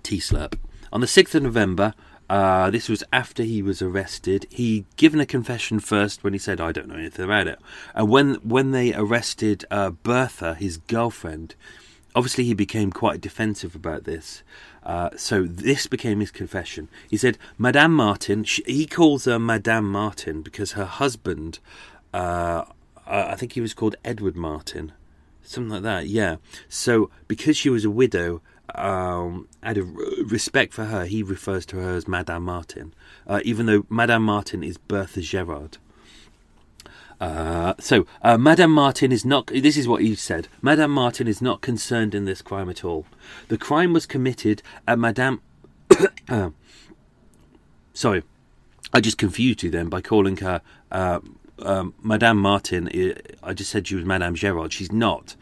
tea 0.04 0.20
slurp 0.20 0.58
on 0.92 1.02
the 1.02 1.08
sixth 1.08 1.36
of 1.36 1.44
November. 1.44 1.94
Uh, 2.30 2.70
this 2.70 2.88
was 2.88 3.04
after 3.12 3.44
he 3.44 3.62
was 3.62 3.82
arrested. 3.82 4.48
He 4.50 4.86
given 4.96 5.20
a 5.20 5.26
confession 5.26 5.82
first 5.82 6.24
when 6.24 6.32
he 6.32 6.40
said, 6.40 6.62
"I 6.62 6.72
don't 6.72 6.88
know 6.88 6.96
anything 6.96 7.26
about 7.26 7.48
it." 7.48 7.60
And 7.94 8.08
when 8.10 8.36
when 8.36 8.72
they 8.72 8.94
arrested 8.94 9.66
uh, 9.70 9.90
Bertha, 9.90 10.56
his 10.56 10.78
girlfriend, 10.78 11.56
obviously 12.16 12.46
he 12.46 12.54
became 12.54 12.90
quite 12.90 13.20
defensive 13.20 13.76
about 13.76 14.06
this. 14.06 14.44
Uh, 14.84 15.10
so 15.18 15.44
this 15.44 15.88
became 15.88 16.22
his 16.22 16.32
confession. 16.32 16.88
He 17.10 17.18
said, 17.18 17.38
"Madame 17.58 17.94
Martin." 17.94 18.46
She, 18.46 18.64
he 18.66 18.86
calls 18.86 19.26
her 19.26 19.38
Madame 19.38 19.92
Martin 19.92 20.42
because 20.42 20.72
her 20.72 20.86
husband 20.86 21.60
uh, 22.14 22.66
I 23.06 23.36
think 23.36 23.54
he 23.54 23.62
was 23.62 23.74
called 23.74 23.96
Edward 24.06 24.36
Martin, 24.36 24.94
something 25.44 25.72
like 25.72 25.84
that. 25.84 26.08
Yeah. 26.08 26.38
So 26.70 27.10
because 27.28 27.58
she 27.58 27.70
was 27.70 27.86
a 27.86 27.90
widow, 27.90 28.42
um, 28.76 29.48
out 29.64 29.78
of 29.78 29.90
respect 30.26 30.74
for 30.74 30.86
her, 30.86 31.06
he 31.06 31.24
refers 31.24 31.66
to 31.68 31.78
her 31.78 31.96
as 31.96 32.08
Madame 32.08 32.44
Martin, 32.44 32.94
uh, 33.28 33.42
even 33.44 33.66
though 33.66 33.86
Madame 33.90 34.24
Martin 34.24 34.64
is 34.64 34.78
Bertha 34.78 35.22
Gerard. 35.22 35.78
Uh, 37.20 37.76
so, 37.80 38.08
uh, 38.24 38.36
Madame 38.36 38.72
Martin 38.72 39.12
is 39.12 39.24
not. 39.24 39.48
This 39.48 39.78
is 39.78 39.88
what 39.88 40.02
he 40.02 40.16
said. 40.16 40.48
Madame 40.62 40.90
Martin 40.90 41.28
is 41.28 41.40
not 41.42 41.62
concerned 41.62 42.16
in 42.16 42.26
this 42.26 42.42
crime 42.42 42.68
at 42.68 42.84
all. 42.84 43.06
The 43.48 43.60
crime 43.60 43.94
was 43.94 44.08
committed 44.08 44.64
at 44.88 44.98
Madame. 44.98 45.42
Sorry, 47.94 48.24
I 48.94 49.02
just 49.02 49.18
confused 49.18 49.62
you 49.62 49.70
then 49.70 49.90
by 49.90 50.02
calling 50.02 50.38
her 50.38 50.62
uh, 50.92 51.20
um, 51.66 51.94
Madame 52.02 52.38
Martin, 52.38 52.90
I 53.44 53.54
just 53.54 53.72
said 53.72 53.88
she 53.88 53.96
was 53.96 54.06
Madame 54.06 54.36
Gerard. 54.36 54.74
She's 54.74 54.92
not. 54.92 55.36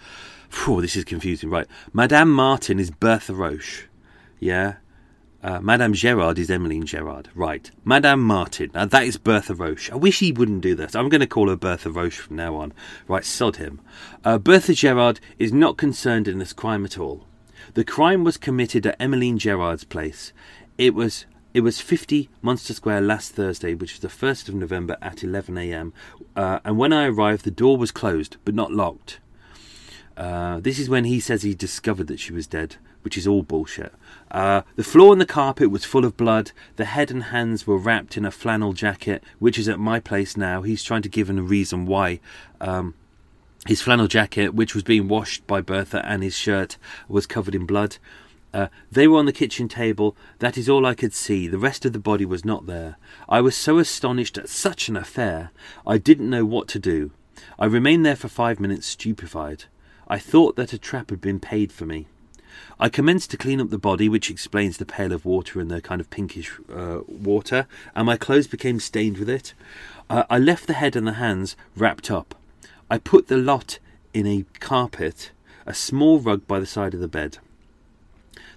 This 0.68 0.96
is 0.96 1.04
confusing, 1.04 1.50
right? 1.50 1.68
Madame 1.94 2.32
Martin 2.32 2.80
is 2.80 2.92
Bertha 2.92 3.34
Roche. 3.34 3.84
Yeah? 4.40 4.76
Uh, 5.42 5.60
Madame 5.62 5.94
Gerard 5.94 6.38
is 6.38 6.50
Emmeline 6.50 6.86
Gerard. 6.86 7.30
Right. 7.34 7.72
Madame 7.86 8.22
Martin. 8.22 8.72
Now 8.74 8.86
that 8.86 9.04
is 9.04 9.18
Bertha 9.18 9.54
Roche. 9.54 9.90
I 9.92 9.96
wish 9.96 10.20
he 10.20 10.32
wouldn't 10.32 10.62
do 10.62 10.76
this. 10.76 10.96
I'm 10.96 11.08
going 11.08 11.22
to 11.22 11.28
call 11.28 11.50
her 11.50 11.56
Bertha 11.56 11.90
Roche 11.90 12.18
from 12.18 12.36
now 12.36 12.56
on. 12.56 12.74
Right, 13.08 13.24
sod 13.24 13.56
him. 13.56 13.80
Uh, 14.26 14.38
Bertha 14.38 14.74
Gerard 14.74 15.20
is 15.38 15.54
not 15.54 15.78
concerned 15.78 16.28
in 16.28 16.40
this 16.40 16.52
crime 16.52 16.84
at 16.84 16.98
all. 16.98 17.26
The 17.74 17.86
crime 17.86 18.24
was 18.24 18.38
committed 18.38 18.86
at 18.86 18.98
Emmeline 19.00 19.38
Gerard's 19.38 19.84
place. 19.86 20.34
It 20.78 20.94
was 20.94 21.26
it 21.54 21.62
was 21.62 21.82
50 21.82 22.30
Munster 22.42 22.74
Square 22.74 23.02
last 23.02 23.32
Thursday, 23.34 23.74
which 23.74 23.94
was 23.94 24.02
the 24.02 24.08
1st 24.08 24.50
of 24.50 24.56
November 24.56 24.98
at 25.02 25.18
11am, 25.18 25.92
uh, 26.36 26.60
and 26.64 26.78
when 26.78 26.94
I 26.94 27.08
arrived, 27.08 27.44
the 27.44 27.52
door 27.52 27.78
was 27.78 27.92
closed, 27.92 28.38
but 28.46 28.54
not 28.54 28.72
locked. 28.72 29.20
Uh, 30.16 30.60
this 30.60 30.80
is 30.80 30.90
when 30.90 31.06
he 31.06 31.20
says 31.20 31.44
he 31.44 31.56
discovered 31.56 32.08
that 32.08 32.20
she 32.20 32.34
was 32.34 32.46
dead, 32.46 32.76
which 33.02 33.18
is 33.18 33.26
all 33.26 33.42
bullshit. 33.42 33.94
Uh, 34.30 34.62
the 34.76 34.84
floor 34.84 35.14
and 35.14 35.22
the 35.22 35.26
carpet 35.26 35.72
was 35.72 35.86
full 35.86 36.06
of 36.06 36.18
blood. 36.18 36.52
The 36.76 36.86
head 36.86 37.10
and 37.10 37.24
hands 37.24 37.66
were 37.66 37.78
wrapped 37.78 38.18
in 38.18 38.26
a 38.26 38.32
flannel 38.32 38.74
jacket, 38.74 39.24
which 39.40 39.58
is 39.58 39.70
at 39.70 39.80
my 39.80 40.00
place 40.00 40.36
now. 40.36 40.62
He's 40.62 40.84
trying 40.84 41.02
to 41.04 41.10
give 41.10 41.30
a 41.30 41.34
reason 41.34 41.86
why. 41.86 42.20
Um, 42.60 42.96
his 43.66 43.82
flannel 43.82 44.08
jacket, 44.08 44.54
which 44.54 44.76
was 44.76 44.84
being 44.84 45.08
washed 45.08 45.48
by 45.48 45.62
Bertha, 45.62 46.06
and 46.06 46.22
his 46.22 46.36
shirt 46.36 46.78
was 47.08 47.26
covered 47.26 47.56
in 47.56 47.66
blood. 47.66 47.98
Uh, 48.54 48.68
they 48.92 49.08
were 49.08 49.20
on 49.20 49.26
the 49.26 49.34
kitchen 49.34 49.68
table. 49.68 50.16
That 50.40 50.58
is 50.58 50.68
all 50.68 50.86
I 50.86 50.96
could 50.96 51.14
see. 51.14 51.48
The 51.48 51.58
rest 51.58 51.86
of 51.86 51.94
the 51.94 52.00
body 52.00 52.26
was 52.26 52.44
not 52.44 52.66
there. 52.66 52.98
I 53.28 53.42
was 53.42 53.56
so 53.56 53.78
astonished 53.78 54.38
at 54.38 54.50
such 54.50 54.90
an 54.90 54.98
affair, 54.98 55.52
I 55.86 55.98
didn't 55.98 56.30
know 56.30 56.46
what 56.46 56.68
to 56.70 56.80
do. 56.80 57.12
I 57.58 57.66
remained 57.66 58.06
there 58.06 58.16
for 58.16 58.28
five 58.28 58.60
minutes, 58.60 58.88
stupefied. 58.88 59.66
I 60.08 60.18
thought 60.18 60.56
that 60.56 60.74
a 60.74 60.80
trap 60.80 61.12
had 61.12 61.22
been 61.22 61.40
paid 61.40 61.72
for 61.72 61.86
me. 61.86 62.08
I 62.80 62.90
commenced 62.90 63.32
to 63.32 63.38
clean 63.38 63.62
up 63.62 63.70
the 63.70 63.78
body, 63.78 64.10
which 64.10 64.32
explains 64.32 64.78
the 64.78 64.86
pail 64.86 65.12
of 65.12 65.26
water 65.26 65.60
and 65.60 65.70
the 65.70 65.82
kind 65.82 66.02
of 66.02 66.10
pinkish 66.10 66.52
uh, 66.74 67.00
water, 67.08 67.68
and 67.96 68.06
my 68.06 68.18
clothes 68.18 68.48
became 68.48 68.80
stained 68.80 69.18
with 69.18 69.30
it. 69.30 69.54
Uh, 70.10 70.24
I 70.30 70.40
left 70.40 70.66
the 70.66 70.74
head 70.74 70.96
and 70.96 71.06
the 71.06 71.14
hands 71.14 71.56
wrapped 71.76 72.10
up. 72.10 72.36
I 72.90 72.98
put 72.98 73.28
the 73.28 73.38
lot 73.38 73.80
in 74.14 74.26
a 74.26 74.46
carpet, 74.60 75.32
a 75.66 75.74
small 75.74 76.20
rug 76.20 76.48
by 76.48 76.60
the 76.60 76.66
side 76.66 76.94
of 76.94 77.00
the 77.00 77.08
bed. 77.08 77.38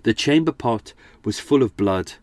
The 0.03 0.15
chamber 0.15 0.53
pot 0.53 0.95
was 1.25 1.39
full 1.41 1.63
of 1.63 1.77
blood, 1.77 2.15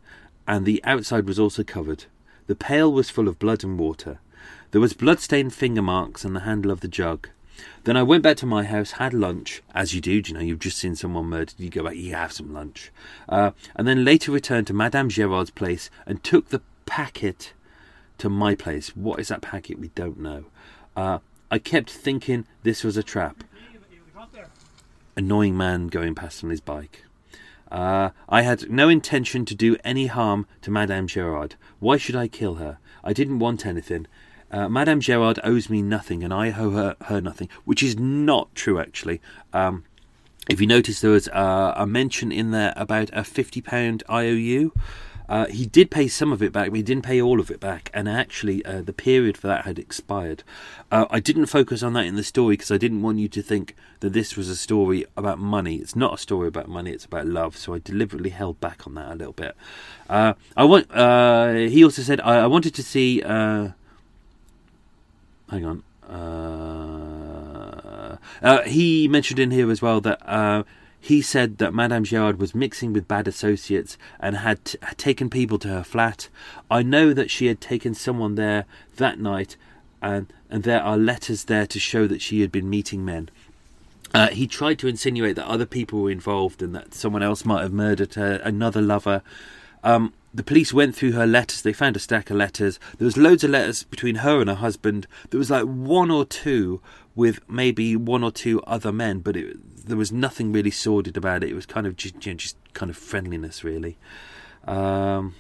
and 0.47 0.65
the 0.65 0.83
outside 0.83 1.27
was 1.27 1.39
also 1.39 1.63
covered. 1.63 2.05
The 2.47 2.55
pail 2.55 2.91
was 2.91 3.09
full 3.09 3.27
of 3.27 3.39
blood 3.39 3.63
and 3.63 3.79
water. 3.79 4.19
There 4.71 4.81
was 4.81 4.93
blood-stained 4.93 5.53
finger 5.53 5.81
marks 5.81 6.25
on 6.25 6.33
the 6.33 6.41
handle 6.41 6.71
of 6.71 6.81
the 6.81 6.87
jug. 6.87 7.29
Then 7.83 7.97
I 7.97 8.03
went 8.03 8.23
back 8.23 8.37
to 8.37 8.45
my 8.45 8.63
house, 8.63 8.91
had 8.91 9.13
lunch, 9.13 9.61
as 9.73 9.93
you 9.93 10.01
do. 10.01 10.21
You 10.25 10.33
know, 10.33 10.39
you've 10.39 10.59
just 10.59 10.77
seen 10.77 10.95
someone 10.95 11.25
murdered. 11.25 11.55
You 11.57 11.69
go 11.69 11.83
back, 11.83 11.95
you 11.95 12.13
have 12.13 12.31
some 12.31 12.53
lunch, 12.53 12.91
uh, 13.27 13.51
and 13.75 13.87
then 13.87 14.05
later 14.05 14.31
returned 14.31 14.67
to 14.67 14.73
Madame 14.73 15.09
Gerard's 15.09 15.49
place 15.49 15.89
and 16.05 16.23
took 16.23 16.49
the 16.49 16.61
packet 16.85 17.53
to 18.17 18.29
my 18.29 18.55
place. 18.55 18.95
What 18.95 19.19
is 19.19 19.29
that 19.29 19.41
packet? 19.41 19.79
We 19.79 19.89
don't 19.89 20.19
know. 20.19 20.45
Uh, 20.95 21.19
I 21.51 21.59
kept 21.59 21.89
thinking 21.89 22.45
this 22.63 22.83
was 22.83 22.97
a 22.97 23.03
trap. 23.03 23.43
Annoying 25.15 25.57
man 25.57 25.87
going 25.87 26.15
past 26.15 26.43
on 26.43 26.49
his 26.49 26.61
bike. 26.61 27.03
Uh, 27.71 28.09
I 28.27 28.41
had 28.41 28.69
no 28.69 28.89
intention 28.89 29.45
to 29.45 29.55
do 29.55 29.77
any 29.83 30.07
harm 30.07 30.47
to 30.61 30.71
Madame 30.71 31.07
Gerard. 31.07 31.55
Why 31.79 31.97
should 31.97 32.15
I 32.15 32.27
kill 32.27 32.55
her? 32.55 32.79
I 33.03 33.13
didn't 33.13 33.39
want 33.39 33.65
anything. 33.65 34.07
Uh, 34.51 34.67
Madame 34.67 34.99
Gerard 34.99 35.39
owes 35.43 35.69
me 35.69 35.81
nothing, 35.81 36.23
and 36.23 36.33
I 36.33 36.51
owe 36.51 36.71
her, 36.71 36.95
her 37.03 37.21
nothing, 37.21 37.49
which 37.65 37.83
is 37.83 37.97
not 37.97 38.53
true, 38.55 38.79
actually. 38.79 39.21
Um, 39.53 39.83
if 40.49 40.59
you 40.59 40.65
notice, 40.65 41.01
there 41.01 41.11
was 41.11 41.27
uh, 41.27 41.73
a 41.75 41.85
mention 41.85 42.31
in 42.31 42.49
there 42.49 42.73
about 42.75 43.09
a 43.09 43.21
£50 43.21 44.01
IOU. 44.09 44.73
Uh, 45.29 45.45
he 45.45 45.67
did 45.67 45.91
pay 45.91 46.07
some 46.07 46.33
of 46.33 46.41
it 46.41 46.51
back, 46.51 46.71
but 46.71 46.77
he 46.77 46.81
didn't 46.81 47.05
pay 47.05 47.21
all 47.21 47.39
of 47.39 47.51
it 47.51 47.59
back, 47.59 47.91
and 47.93 48.09
actually, 48.09 48.65
uh, 48.65 48.81
the 48.81 48.91
period 48.91 49.37
for 49.37 49.45
that 49.45 49.63
had 49.63 49.77
expired. 49.77 50.43
Uh, 50.91 51.05
I 51.11 51.19
didn't 51.19 51.45
focus 51.45 51.83
on 51.83 51.93
that 51.93 52.05
in 52.05 52.15
the 52.15 52.23
story 52.23 52.53
because 52.53 52.71
I 52.71 52.77
didn't 52.77 53.03
want 53.03 53.19
you 53.19 53.27
to 53.29 53.43
think 53.43 53.75
that 53.99 54.11
this 54.13 54.35
was 54.35 54.49
a 54.49 54.55
story 54.55 55.05
about 55.15 55.37
money. 55.37 55.75
It's 55.75 55.95
not 55.95 56.15
a 56.15 56.17
story 56.17 56.47
about 56.47 56.67
money; 56.67 56.89
it's 56.91 57.05
about 57.05 57.27
love. 57.27 57.55
So 57.57 57.75
I 57.75 57.79
deliberately 57.79 58.31
held 58.31 58.59
back 58.59 58.87
on 58.87 58.95
that 58.95 59.11
a 59.11 59.15
little 59.15 59.33
bit. 59.33 59.55
Uh, 60.09 60.33
I 60.57 60.63
want. 60.63 60.89
Uh, 60.91 61.53
he 61.53 61.83
also 61.83 62.01
said 62.01 62.19
I, 62.21 62.37
I, 62.39 62.47
wanted 62.47 62.73
to 62.73 62.81
see. 62.81 63.21
Uh, 63.21 63.69
hang 65.51 65.63
on. 65.63 65.83
he 68.65 69.07
mentioned 69.07 69.37
in 69.37 69.51
here 69.51 69.69
as 69.69 69.79
well 69.79 70.01
that 70.01 70.65
he 70.99 71.21
said 71.21 71.57
that 71.59 71.73
Madame 71.73 72.03
Gerard 72.03 72.39
was 72.39 72.53
mixing 72.53 72.93
with 72.93 73.07
bad 73.07 73.27
associates 73.27 73.97
and 74.19 74.37
had, 74.37 74.63
t- 74.65 74.77
had 74.81 74.97
taken 74.97 75.29
people 75.29 75.57
to 75.59 75.69
her 75.69 75.83
flat. 75.83 76.29
I 76.69 76.83
know 76.83 77.13
that 77.13 77.31
she 77.31 77.47
had 77.47 77.61
taken 77.61 77.93
someone 77.93 78.35
there 78.35 78.65
that 78.97 79.19
night, 79.19 79.55
and, 80.01 80.31
and 80.49 80.63
there 80.63 80.83
are 80.83 80.97
letters 80.97 81.45
there 81.45 81.65
to 81.67 81.79
show 81.79 82.05
that 82.07 82.21
she 82.21 82.41
had 82.41 82.51
been 82.51 82.69
meeting 82.69 83.05
men. 83.05 83.29
Uh, 84.13 84.27
he 84.29 84.47
tried 84.47 84.79
to 84.79 84.87
insinuate 84.87 85.35
that 85.35 85.47
other 85.47 85.65
people 85.65 86.01
were 86.01 86.11
involved 86.11 86.61
and 86.61 86.75
that 86.75 86.93
someone 86.93 87.23
else 87.23 87.45
might 87.45 87.61
have 87.61 87.73
murdered 87.73 88.15
her, 88.15 88.41
another 88.43 88.81
lover. 88.81 89.21
Um, 89.83 90.13
the 90.33 90.43
police 90.43 90.73
went 90.73 90.95
through 90.95 91.13
her 91.13 91.27
letters. 91.27 91.61
They 91.61 91.73
found 91.73 91.95
a 91.95 91.99
stack 91.99 92.29
of 92.29 92.37
letters. 92.37 92.79
There 92.97 93.05
was 93.05 93.17
loads 93.17 93.43
of 93.43 93.51
letters 93.51 93.83
between 93.83 94.15
her 94.15 94.41
and 94.41 94.49
her 94.49 94.55
husband. 94.55 95.07
There 95.29 95.37
was 95.37 95.49
like 95.49 95.63
one 95.63 96.11
or 96.11 96.25
two 96.25 96.81
with 97.15 97.39
maybe 97.49 97.95
one 97.95 98.23
or 98.23 98.31
two 98.31 98.61
other 98.63 98.91
men, 98.91 99.19
but 99.19 99.35
it, 99.35 99.57
there 99.89 99.97
was 99.97 100.11
nothing 100.11 100.51
really 100.51 100.71
sordid 100.71 101.17
about 101.17 101.43
it. 101.43 101.49
It 101.49 101.55
was 101.55 101.65
kind 101.65 101.87
of 101.87 101.95
just, 101.95 102.25
you 102.25 102.33
know, 102.33 102.37
just 102.37 102.55
kind 102.73 102.89
of 102.89 102.97
friendliness, 102.97 103.63
really. 103.63 103.97
Um, 104.65 105.35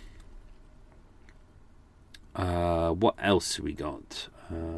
uh, 2.35 2.91
what 2.91 3.15
else 3.19 3.59
we 3.59 3.73
got? 3.73 4.27
Uh, 4.51 4.69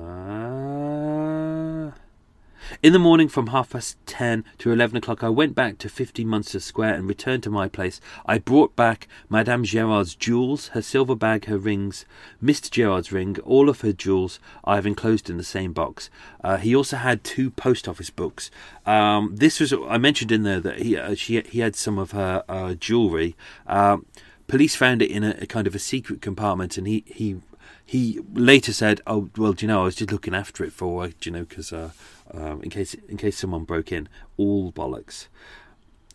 in 2.82 2.94
the 2.94 3.00
morning 3.00 3.28
from 3.28 3.48
half 3.48 3.72
past 3.72 3.98
ten 4.06 4.44
to 4.60 4.72
eleven 4.72 4.98
o'clock, 4.98 5.24
I 5.24 5.30
went 5.30 5.56
back 5.56 5.78
to 5.80 5.90
50 5.90 6.24
Munster 6.26 6.60
Square 6.60 6.96
and 6.96 7.08
returned 7.08 7.44
to 7.44 7.50
my 7.50 7.68
place. 7.68 8.00
I 8.26 8.38
brought 8.38 8.76
back 8.76 9.08
Madame 9.30 9.64
Gerard's 9.64 10.16
jewels, 10.16 10.70
her 10.70 10.82
silver 10.82 11.16
bag, 11.16 11.46
her 11.46 11.58
rings, 11.58 12.06
Mr. 12.44 12.70
Gerard's 12.70 13.12
ring, 13.12 13.38
all 13.44 13.70
of 13.70 13.82
her 13.82 13.94
jewels 13.94 14.40
I 14.64 14.76
have 14.76 14.86
enclosed 14.86 15.30
in 15.30 15.38
the 15.38 15.44
same 15.44 15.74
box. 15.74 16.10
Uh, 16.44 16.58
he 16.58 16.76
also 16.76 16.98
had 16.98 17.24
two 17.24 17.52
post 17.52 17.88
office 17.88 18.10
books. 18.10 18.52
Um, 18.86 19.36
this 19.36 19.60
was 19.60 19.74
I 19.74 19.98
mentioned 19.98 20.32
in 20.32 20.44
there 20.44 20.60
that 20.60 20.80
he 20.80 20.98
uh, 20.98 21.16
she, 21.16 21.42
he 21.42 21.60
had 21.60 21.76
some 21.76 21.98
of 21.98 22.12
her 22.12 22.44
uh, 22.48 22.74
jewellery. 22.74 23.36
Um, 23.68 24.06
police 24.48 24.76
found 24.76 25.02
it 25.02 25.10
in 25.10 25.24
a, 25.24 25.36
a 25.42 25.46
kind 25.46 25.68
of 25.68 25.76
a 25.76 25.80
secret 25.80 26.22
compartment, 26.22 26.78
and 26.78 26.88
he 26.88 27.04
he 27.08 27.38
he 27.86 28.22
later 28.34 28.74
said, 28.74 29.02
"Oh 29.06 29.30
well, 29.38 29.54
do 29.54 29.66
you 29.66 29.68
know, 29.68 29.82
I 29.82 29.86
was 29.86 29.96
just 29.96 30.12
looking 30.12 30.34
after 30.34 30.64
it 30.64 30.72
for, 30.72 31.10
you 31.24 31.32
know, 31.32 31.44
because 31.44 31.74
uh, 31.74 31.92
um, 32.34 32.62
in 32.62 32.70
case 32.70 32.96
in 33.08 33.18
case 33.18 33.38
someone 33.38 33.64
broke 33.64 33.92
in. 33.92 34.08
All 34.38 34.72
bollocks." 34.72 35.28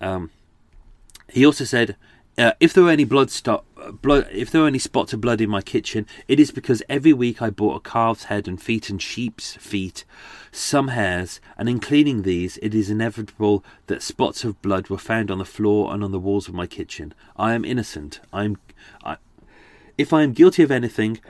Um, 0.01 0.31
he 1.29 1.45
also 1.45 1.65
said, 1.65 1.97
uh, 2.39 2.53
"If 2.61 2.73
there 2.73 2.85
were 2.85 2.91
any 2.91 3.05
blood 3.05 3.31
stop, 3.31 3.65
blood, 4.03 4.29
if 4.33 4.51
there 4.51 4.61
were 4.63 4.67
any 4.67 4.79
spots 4.79 5.13
of 5.13 5.21
blood 5.21 5.41
in 5.41 5.51
my 5.51 5.63
kitchen, 5.63 6.07
it 6.29 6.39
is 6.41 6.51
because 6.51 6.83
every 6.89 7.13
week 7.13 7.41
I 7.41 7.51
bought 7.51 7.77
a 7.77 7.89
calf's 7.89 8.25
head 8.25 8.47
and 8.49 8.61
feet 8.61 8.91
and 8.91 9.01
sheep's 9.01 9.57
feet, 9.57 10.05
some 10.53 10.89
hairs, 10.89 11.41
and 11.57 11.69
in 11.69 11.81
cleaning 11.81 12.23
these, 12.23 12.59
it 12.59 12.75
is 12.75 12.91
inevitable 12.91 13.65
that 13.87 14.03
spots 14.03 14.45
of 14.45 14.61
blood 14.63 14.89
were 14.89 14.99
found 14.99 15.31
on 15.31 15.39
the 15.39 15.45
floor 15.45 15.93
and 15.93 16.03
on 16.05 16.13
the 16.13 16.21
walls 16.21 16.49
of 16.49 16.55
my 16.55 16.67
kitchen. 16.67 17.15
I 17.37 17.55
am 17.55 17.65
innocent. 17.65 18.21
I 18.33 18.45
am." 18.45 18.59
I, 19.05 19.17
if 19.99 20.13
I 20.13 20.23
am 20.23 20.35
guilty 20.35 20.63
of 20.63 20.71
anything, 20.71 21.21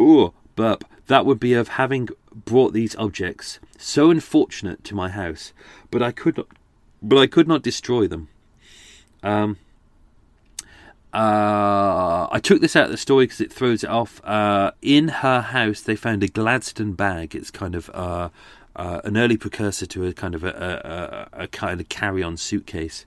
Ooh, 0.00 0.32
burp. 0.54 0.84
That 1.06 1.24
would 1.24 1.38
be 1.38 1.54
of 1.54 1.68
having 1.68 2.08
brought 2.32 2.72
these 2.72 2.96
objects, 2.96 3.60
so 3.78 4.10
unfortunate, 4.10 4.82
to 4.84 4.94
my 4.94 5.08
house, 5.08 5.52
but 5.90 6.02
I 6.02 6.12
could 6.12 6.36
not, 6.36 6.48
but 7.02 7.18
I 7.18 7.26
could 7.26 7.46
not 7.46 7.62
destroy 7.62 8.06
them. 8.06 8.28
Um, 9.22 9.58
uh, 11.14 12.28
I 12.30 12.40
took 12.42 12.60
this 12.60 12.76
out 12.76 12.86
of 12.86 12.90
the 12.90 12.96
story 12.96 13.24
because 13.24 13.40
it 13.40 13.52
throws 13.52 13.82
it 13.84 13.90
off. 13.90 14.20
Uh, 14.24 14.72
in 14.82 15.08
her 15.08 15.40
house, 15.40 15.80
they 15.80 15.96
found 15.96 16.22
a 16.22 16.28
Gladstone 16.28 16.92
bag. 16.92 17.34
It's 17.34 17.50
kind 17.50 17.74
of 17.74 17.88
uh, 17.94 18.28
uh 18.74 19.00
an 19.04 19.16
early 19.16 19.38
precursor 19.38 19.86
to 19.86 20.04
a 20.04 20.12
kind 20.12 20.34
of 20.34 20.44
a, 20.44 21.28
a, 21.32 21.44
a 21.44 21.48
kind 21.48 21.80
of 21.80 21.88
carry-on 21.88 22.36
suitcase. 22.36 23.06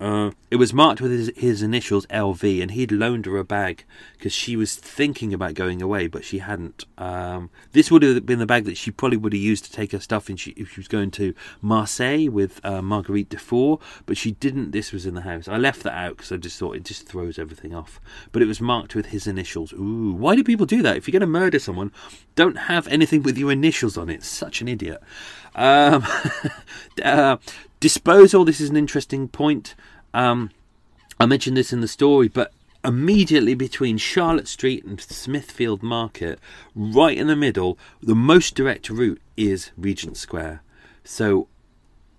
Uh, 0.00 0.30
it 0.48 0.56
was 0.56 0.72
marked 0.72 1.00
with 1.00 1.10
his, 1.10 1.32
his, 1.36 1.60
initials 1.60 2.06
LV, 2.06 2.62
and 2.62 2.70
he'd 2.70 2.92
loaned 2.92 3.26
her 3.26 3.36
a 3.36 3.44
bag 3.44 3.84
because 4.12 4.32
she 4.32 4.54
was 4.54 4.76
thinking 4.76 5.34
about 5.34 5.54
going 5.54 5.82
away, 5.82 6.06
but 6.06 6.24
she 6.24 6.38
hadn't. 6.38 6.84
Um, 6.96 7.50
this 7.72 7.90
would 7.90 8.04
have 8.04 8.24
been 8.24 8.38
the 8.38 8.46
bag 8.46 8.64
that 8.66 8.76
she 8.76 8.92
probably 8.92 9.16
would 9.16 9.32
have 9.32 9.42
used 9.42 9.64
to 9.64 9.72
take 9.72 9.90
her 9.90 9.98
stuff 9.98 10.30
if 10.30 10.38
she, 10.38 10.52
if 10.52 10.72
she 10.72 10.80
was 10.80 10.88
going 10.88 11.10
to 11.12 11.34
Marseille 11.60 12.30
with 12.30 12.64
uh, 12.64 12.80
Marguerite 12.80 13.28
Dufour, 13.28 13.80
but 14.06 14.16
she 14.16 14.32
didn't. 14.32 14.70
This 14.70 14.92
was 14.92 15.04
in 15.04 15.14
the 15.14 15.22
house. 15.22 15.48
I 15.48 15.56
left 15.56 15.82
that 15.82 15.94
out 15.94 16.16
because 16.16 16.30
I 16.30 16.36
just 16.36 16.58
thought 16.58 16.76
it 16.76 16.84
just 16.84 17.08
throws 17.08 17.36
everything 17.36 17.74
off. 17.74 18.00
But 18.30 18.42
it 18.42 18.46
was 18.46 18.60
marked 18.60 18.94
with 18.94 19.06
his 19.06 19.26
initials. 19.26 19.72
Ooh, 19.72 20.12
why 20.12 20.36
do 20.36 20.44
people 20.44 20.66
do 20.66 20.80
that? 20.82 20.96
If 20.96 21.08
you're 21.08 21.18
going 21.18 21.20
to 21.20 21.26
murder 21.26 21.58
someone, 21.58 21.90
don't 22.36 22.56
have 22.56 22.86
anything 22.86 23.24
with 23.24 23.36
your 23.36 23.50
initials 23.50 23.98
on 23.98 24.08
it. 24.08 24.22
Such 24.22 24.60
an 24.60 24.68
idiot. 24.68 25.02
Um, 25.58 26.06
uh, 27.04 27.36
disposal. 27.80 28.44
This 28.44 28.60
is 28.60 28.70
an 28.70 28.76
interesting 28.76 29.28
point. 29.28 29.74
Um, 30.14 30.50
I 31.18 31.26
mentioned 31.26 31.56
this 31.56 31.72
in 31.72 31.80
the 31.80 31.88
story, 31.88 32.28
but 32.28 32.52
immediately 32.84 33.54
between 33.54 33.98
Charlotte 33.98 34.46
Street 34.46 34.84
and 34.84 35.00
Smithfield 35.00 35.82
Market, 35.82 36.38
right 36.76 37.18
in 37.18 37.26
the 37.26 37.36
middle, 37.36 37.76
the 38.00 38.14
most 38.14 38.54
direct 38.54 38.88
route 38.88 39.20
is 39.36 39.72
Regent 39.76 40.16
Square. 40.16 40.62
So, 41.02 41.48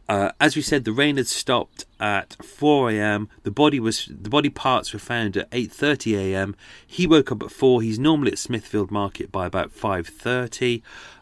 uh, 0.10 0.32
as 0.42 0.58
we 0.58 0.62
said, 0.62 0.84
the 0.84 0.92
rain 0.92 1.16
had 1.16 1.28
stopped 1.28 1.86
at 1.98 2.36
4 2.44 2.92
a.m. 2.92 3.30
The 3.44 3.52
body 3.52 3.80
was 3.80 4.08
the 4.08 4.30
body 4.30 4.50
parts 4.50 4.92
were 4.92 5.00
found 5.00 5.38
at 5.38 5.50
8:30 5.52 6.18
a.m. 6.18 6.56
He 6.86 7.08
woke 7.08 7.32
up 7.32 7.44
at 7.44 7.52
four. 7.52 7.82
He's 7.82 8.00
normally 8.00 8.32
at 8.32 8.40
Smithfield 8.40 8.92
Market 8.92 9.32
by 9.32 9.46
about 9.46 9.72
5:30. 9.72 10.82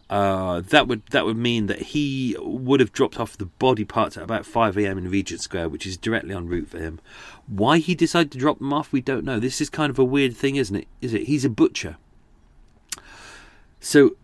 Uh, 0.10 0.62
that 0.62 0.88
would 0.88 1.06
that 1.08 1.26
would 1.26 1.38
mean 1.38 1.66
that 1.68 1.82
he 1.82 2.36
would 2.40 2.80
have 2.80 2.94
dropped 2.94 3.20
off 3.20 3.38
the 3.38 3.46
body 3.46 3.84
parts 3.84 4.16
at 4.16 4.24
about 4.24 4.46
5 4.46 4.78
a.m. 4.78 4.98
in 4.98 5.10
Regent 5.10 5.42
Square, 5.42 5.70
which 5.70 5.86
is 5.86 5.98
directly 5.98 6.34
en 6.34 6.48
route 6.48 6.70
for 6.70 6.80
him. 6.80 7.00
Why 7.46 7.80
he 7.80 7.94
decided 7.94 8.32
to 8.32 8.38
drop 8.38 8.60
them 8.60 8.72
off, 8.72 8.94
we 8.94 9.02
don't 9.02 9.26
know. 9.26 9.40
This 9.40 9.60
is 9.60 9.70
kind 9.70 9.90
of 9.90 10.00
a 10.00 10.06
weird 10.06 10.36
thing, 10.36 10.56
isn't 10.56 10.76
it? 10.76 10.88
Is 11.02 11.14
it? 11.14 11.24
He's 11.24 11.44
a 11.44 11.50
butcher, 11.50 11.98
so 13.82 14.16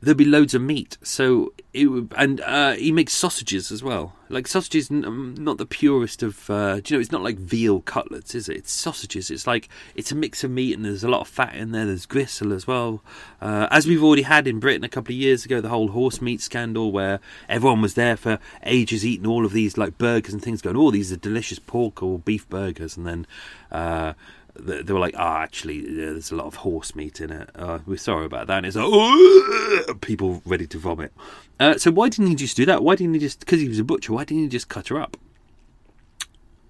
there'll 0.00 0.16
be 0.16 0.24
loads 0.24 0.54
of 0.54 0.62
meat. 0.62 0.96
So 1.02 1.52
it 1.72 1.86
and 2.16 2.40
uh, 2.40 2.72
he 2.72 2.90
makes 2.92 3.12
sausages 3.12 3.70
as 3.70 3.82
well. 3.82 4.14
Like 4.28 4.46
sausages, 4.46 4.90
um, 4.90 5.34
not 5.38 5.58
the 5.58 5.66
purest 5.66 6.22
of. 6.22 6.48
Uh, 6.48 6.80
do 6.80 6.94
you 6.94 6.96
know? 6.96 7.00
It's 7.00 7.12
not 7.12 7.22
like 7.22 7.36
veal 7.36 7.80
cutlets, 7.80 8.34
is 8.34 8.48
it? 8.48 8.56
It's 8.56 8.72
sausages. 8.72 9.30
It's 9.30 9.46
like 9.46 9.68
it's 9.94 10.12
a 10.12 10.14
mix 10.14 10.44
of 10.44 10.50
meat 10.50 10.74
and 10.74 10.84
there's 10.84 11.04
a 11.04 11.08
lot 11.08 11.22
of 11.22 11.28
fat 11.28 11.54
in 11.54 11.72
there. 11.72 11.86
There's 11.86 12.06
gristle 12.06 12.52
as 12.52 12.66
well, 12.66 13.02
uh, 13.40 13.66
as 13.70 13.86
we've 13.86 14.02
already 14.02 14.22
had 14.22 14.46
in 14.46 14.60
Britain 14.60 14.84
a 14.84 14.88
couple 14.88 15.12
of 15.12 15.18
years 15.18 15.44
ago. 15.44 15.60
The 15.60 15.68
whole 15.68 15.88
horse 15.88 16.20
meat 16.20 16.40
scandal, 16.40 16.92
where 16.92 17.20
everyone 17.48 17.82
was 17.82 17.94
there 17.94 18.16
for 18.16 18.38
ages 18.64 19.04
eating 19.04 19.26
all 19.26 19.44
of 19.44 19.52
these 19.52 19.76
like 19.76 19.98
burgers 19.98 20.32
and 20.32 20.42
things, 20.42 20.62
going, 20.62 20.76
"Oh, 20.76 20.90
these 20.90 21.12
are 21.12 21.16
delicious 21.16 21.58
pork 21.58 22.02
or 22.02 22.18
beef 22.18 22.48
burgers," 22.48 22.96
and 22.96 23.06
then 23.06 23.26
uh, 23.72 24.14
they 24.60 24.92
were 24.92 25.00
like, 25.00 25.14
"Ah, 25.16 25.38
oh, 25.38 25.42
actually, 25.42 25.80
there's 25.80 26.30
a 26.30 26.36
lot 26.36 26.46
of 26.46 26.56
horse 26.56 26.94
meat 26.94 27.20
in 27.20 27.30
it. 27.30 27.50
Uh, 27.54 27.80
we're 27.86 27.96
sorry 27.96 28.26
about 28.26 28.46
that." 28.46 28.58
And 28.58 28.66
it's 28.66 28.76
like, 28.76 28.86
oh, 28.86 29.94
people 30.00 30.42
ready 30.44 30.66
to 30.68 30.78
vomit. 30.78 31.12
Uh, 31.58 31.78
so 31.78 31.90
why 31.90 32.08
didn't 32.08 32.28
he 32.28 32.34
just 32.34 32.56
do 32.56 32.64
that? 32.66 32.82
Why 32.82 32.96
didn't 32.96 33.14
he 33.14 33.20
just? 33.20 33.40
Because 33.40 33.60
he 33.60 33.68
was 33.68 33.78
a 33.78 33.84
butcher. 33.84 34.12
Why 34.12 34.24
didn't 34.24 34.44
he 34.44 34.48
just 34.48 34.68
cut 34.68 34.88
her 34.88 35.00
up? 35.00 35.16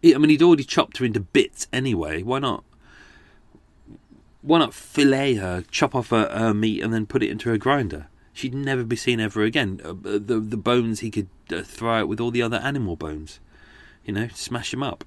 I 0.02 0.16
mean, 0.16 0.30
he'd 0.30 0.42
already 0.42 0.64
chopped 0.64 0.98
her 0.98 1.04
into 1.04 1.20
bits 1.20 1.68
anyway. 1.72 2.22
Why 2.22 2.38
not? 2.38 2.64
Why 4.42 4.58
not 4.58 4.72
fillet 4.72 5.34
her, 5.34 5.62
chop 5.70 5.94
off 5.94 6.08
her, 6.08 6.28
her 6.30 6.54
meat, 6.54 6.82
and 6.82 6.94
then 6.94 7.04
put 7.04 7.22
it 7.22 7.30
into 7.30 7.52
a 7.52 7.58
grinder? 7.58 8.06
She'd 8.32 8.54
never 8.54 8.84
be 8.84 8.96
seen 8.96 9.20
ever 9.20 9.42
again. 9.42 9.80
Uh, 9.84 9.92
the 9.92 10.40
the 10.40 10.56
bones 10.56 11.00
he 11.00 11.10
could 11.10 11.28
uh, 11.52 11.62
throw 11.62 12.00
out 12.00 12.08
with 12.08 12.20
all 12.20 12.30
the 12.30 12.40
other 12.40 12.56
animal 12.56 12.96
bones, 12.96 13.40
you 14.04 14.14
know, 14.14 14.28
smash 14.28 14.70
them 14.70 14.82
up. 14.82 15.04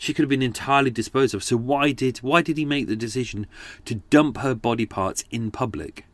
She 0.00 0.14
could 0.14 0.22
have 0.22 0.30
been 0.30 0.40
entirely 0.40 0.90
disposed 0.90 1.34
of. 1.34 1.44
So 1.44 1.58
why 1.58 1.92
did 1.92 2.16
why 2.22 2.40
did 2.40 2.56
he 2.56 2.64
make 2.64 2.86
the 2.86 2.96
decision 2.96 3.46
to 3.84 3.96
dump 3.96 4.38
her 4.38 4.54
body 4.54 4.86
parts 4.86 5.24
in 5.30 5.50
public? 5.50 6.06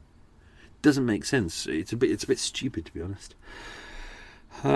Doesn't 0.83 1.07
make 1.07 1.25
sense. 1.25 1.69
It's 1.69 1.93
a 1.93 1.97
bit 1.97 2.11
it's 2.11 2.25
a 2.25 2.27
bit 2.27 2.41
stupid 2.41 2.87
to 2.87 2.93
be 2.93 3.01
honest. 3.01 3.37
Uh, 4.65 4.69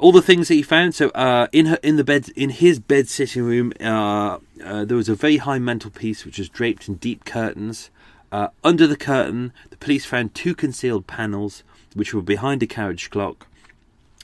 all 0.00 0.12
the 0.12 0.22
things 0.22 0.48
that 0.48 0.54
he 0.54 0.62
found. 0.62 0.94
So 0.94 1.10
uh, 1.10 1.48
in 1.52 1.66
her 1.66 1.78
in 1.82 1.96
the 1.96 2.04
bed 2.04 2.30
in 2.30 2.48
his 2.48 2.80
bed 2.80 3.06
sitting 3.10 3.42
room, 3.42 3.74
uh, 3.82 4.38
uh 4.64 4.86
there 4.86 4.96
was 4.96 5.10
a 5.10 5.14
very 5.14 5.36
high 5.36 5.58
mantelpiece 5.58 6.24
which 6.24 6.38
was 6.38 6.48
draped 6.48 6.88
in 6.88 6.94
deep 6.94 7.26
curtains. 7.26 7.90
Uh, 8.32 8.48
under 8.64 8.86
the 8.86 8.96
curtain, 8.96 9.52
the 9.68 9.76
police 9.76 10.06
found 10.06 10.34
two 10.34 10.54
concealed 10.54 11.06
panels 11.06 11.64
which 11.92 12.14
were 12.14 12.22
behind 12.22 12.62
a 12.62 12.66
carriage 12.66 13.10
clock. 13.10 13.46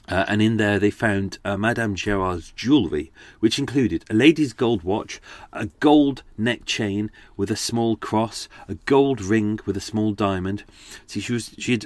Uh, 0.07 0.25
and 0.27 0.41
in 0.41 0.57
there 0.57 0.79
they 0.79 0.91
found 0.91 1.39
uh, 1.43 1.57
Madame 1.57 1.95
Gerard's 1.95 2.51
jewellery, 2.51 3.11
which 3.39 3.57
included 3.57 4.05
a 4.09 4.13
lady's 4.13 4.53
gold 4.53 4.83
watch, 4.83 5.19
a 5.51 5.67
gold 5.79 6.23
neck 6.37 6.65
chain 6.65 7.09
with 7.35 7.49
a 7.49 7.55
small 7.55 7.95
cross, 7.95 8.47
a 8.67 8.75
gold 8.75 9.21
ring 9.21 9.59
with 9.65 9.75
a 9.75 9.81
small 9.81 10.11
diamond. 10.11 10.63
See, 11.07 11.19
she 11.19 11.33
was 11.33 11.55
she 11.57 11.71
had, 11.71 11.85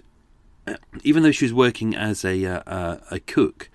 uh, 0.67 0.75
even 1.03 1.23
though 1.23 1.31
she 1.31 1.45
was 1.45 1.53
working 1.53 1.95
as 1.95 2.25
a 2.25 2.45
uh, 2.45 2.63
uh, 2.67 2.97
a 3.09 3.19
cook, 3.19 3.69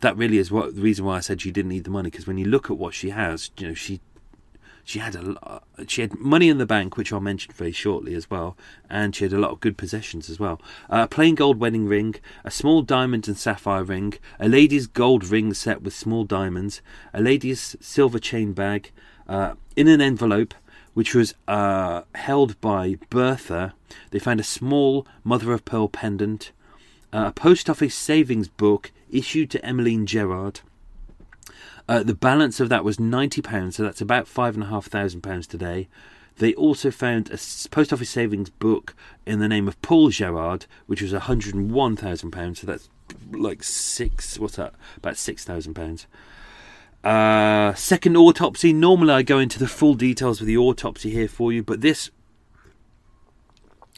that 0.00 0.16
really 0.16 0.38
is 0.38 0.50
what 0.50 0.74
the 0.76 0.82
reason 0.82 1.04
why 1.04 1.16
I 1.16 1.20
said 1.20 1.40
she 1.40 1.50
didn't 1.50 1.70
need 1.70 1.84
the 1.84 1.90
money 1.90 2.10
because 2.10 2.26
when 2.26 2.38
you 2.38 2.46
look 2.46 2.70
at 2.70 2.78
what 2.78 2.94
she 2.94 3.10
has, 3.10 3.50
you 3.58 3.68
know, 3.68 3.74
she 3.74 4.00
she 4.84 4.98
had 4.98 5.14
a 5.14 5.22
lo- 5.22 5.62
she 5.86 6.00
had 6.02 6.18
money 6.18 6.48
in 6.48 6.58
the 6.58 6.66
bank, 6.66 6.96
which 6.96 7.12
I'll 7.12 7.20
mention 7.20 7.52
very 7.52 7.72
shortly 7.72 8.14
as 8.14 8.30
well, 8.30 8.56
and 8.88 9.14
she 9.14 9.24
had 9.24 9.32
a 9.32 9.38
lot 9.38 9.50
of 9.50 9.60
good 9.60 9.76
possessions 9.76 10.28
as 10.30 10.38
well. 10.38 10.60
Uh, 10.88 11.02
a 11.04 11.08
plain 11.08 11.34
gold 11.34 11.58
wedding 11.58 11.86
ring, 11.86 12.16
a 12.44 12.50
small 12.50 12.82
diamond 12.82 13.28
and 13.28 13.36
sapphire 13.36 13.84
ring, 13.84 14.14
a 14.38 14.48
lady's 14.48 14.86
gold 14.86 15.24
ring 15.26 15.54
set 15.54 15.82
with 15.82 15.94
small 15.94 16.24
diamonds, 16.24 16.82
a 17.12 17.20
lady's 17.20 17.76
silver 17.80 18.18
chain 18.18 18.52
bag, 18.52 18.90
uh, 19.28 19.54
in 19.76 19.88
an 19.88 20.00
envelope 20.00 20.54
which 20.94 21.14
was 21.14 21.34
uh, 21.46 22.02
held 22.14 22.60
by 22.60 22.96
Bertha. 23.10 23.74
They 24.10 24.18
found 24.18 24.40
a 24.40 24.44
small 24.44 25.06
mother 25.22 25.52
of 25.52 25.64
pearl 25.64 25.88
pendant, 25.88 26.52
uh, 27.12 27.26
a 27.28 27.32
post 27.32 27.70
office 27.70 27.94
savings 27.94 28.48
book 28.48 28.90
issued 29.10 29.50
to 29.50 29.64
Emmeline 29.64 30.06
Gerard. 30.06 30.60
Uh, 31.90 32.04
the 32.04 32.14
balance 32.14 32.60
of 32.60 32.68
that 32.68 32.84
was 32.84 33.00
ninety 33.00 33.42
pounds, 33.42 33.74
so 33.74 33.82
that's 33.82 34.00
about 34.00 34.28
five 34.28 34.54
and 34.54 34.62
a 34.62 34.68
half 34.68 34.86
thousand 34.86 35.22
pounds 35.22 35.44
today. 35.44 35.88
They 36.36 36.54
also 36.54 36.92
found 36.92 37.28
a 37.30 37.38
post 37.68 37.92
office 37.92 38.10
savings 38.10 38.48
book 38.48 38.94
in 39.26 39.40
the 39.40 39.48
name 39.48 39.66
of 39.66 39.82
Paul 39.82 40.10
Gerard, 40.10 40.66
which 40.86 41.02
was 41.02 41.10
hundred 41.10 41.56
and 41.56 41.72
one 41.72 41.96
thousand 41.96 42.30
pounds. 42.30 42.60
So 42.60 42.68
that's 42.68 42.88
like 43.32 43.64
six. 43.64 44.38
What's 44.38 44.54
that? 44.54 44.72
About 44.98 45.16
six 45.16 45.44
thousand 45.44 45.74
pounds. 45.74 46.06
Uh, 47.02 47.74
second 47.74 48.16
autopsy. 48.16 48.72
Normally, 48.72 49.12
I 49.12 49.22
go 49.22 49.40
into 49.40 49.58
the 49.58 49.66
full 49.66 49.94
details 49.94 50.40
of 50.40 50.46
the 50.46 50.56
autopsy 50.56 51.10
here 51.10 51.26
for 51.26 51.52
you, 51.52 51.64
but 51.64 51.80
this 51.80 52.12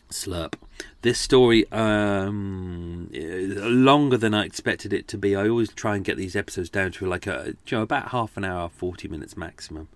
slurp. 0.09 0.55
This 1.03 1.19
story 1.19 1.71
um 1.73 3.11
longer 3.13 4.17
than 4.17 4.35
I 4.35 4.45
expected 4.45 4.93
it 4.93 5.09
to 5.09 5.19
be. 5.19 5.35
I 5.35 5.49
always 5.49 5.73
try 5.73 5.97
and 5.97 6.05
get 6.05 6.17
these 6.17 6.37
episodes 6.37 6.71
down 6.71 6.93
to 6.93 7.07
like 7.07 7.27
a 7.27 7.55
you 7.67 7.77
know 7.77 7.83
about 7.83 8.09
half 8.09 8.37
an 8.37 8.45
hour, 8.45 8.69
forty 8.69 9.09
minutes 9.09 9.37
maximum. 9.37 9.89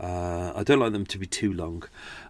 Uh, 0.00 0.54
I 0.56 0.62
don't 0.62 0.78
like 0.78 0.92
them 0.92 1.04
to 1.04 1.18
be 1.18 1.26
too 1.26 1.52
long. 1.52 1.82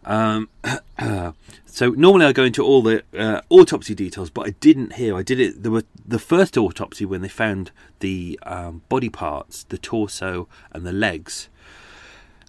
Um, 0.04 0.48
so 1.66 1.90
normally 1.90 2.26
I 2.26 2.32
go 2.32 2.42
into 2.42 2.64
all 2.64 2.82
the 2.82 3.04
uh, 3.16 3.42
autopsy 3.48 3.94
details, 3.94 4.28
but 4.28 4.44
I 4.44 4.50
didn't 4.58 4.94
here. 4.94 5.16
I 5.16 5.22
did 5.22 5.38
it. 5.38 5.62
There 5.62 5.70
were 5.70 5.84
the 6.04 6.18
first 6.18 6.58
autopsy 6.58 7.04
when 7.04 7.22
they 7.22 7.28
found 7.28 7.70
the 8.00 8.40
um, 8.42 8.82
body 8.88 9.08
parts, 9.08 9.62
the 9.68 9.78
torso 9.78 10.48
and 10.72 10.84
the 10.84 10.92
legs. 10.92 11.48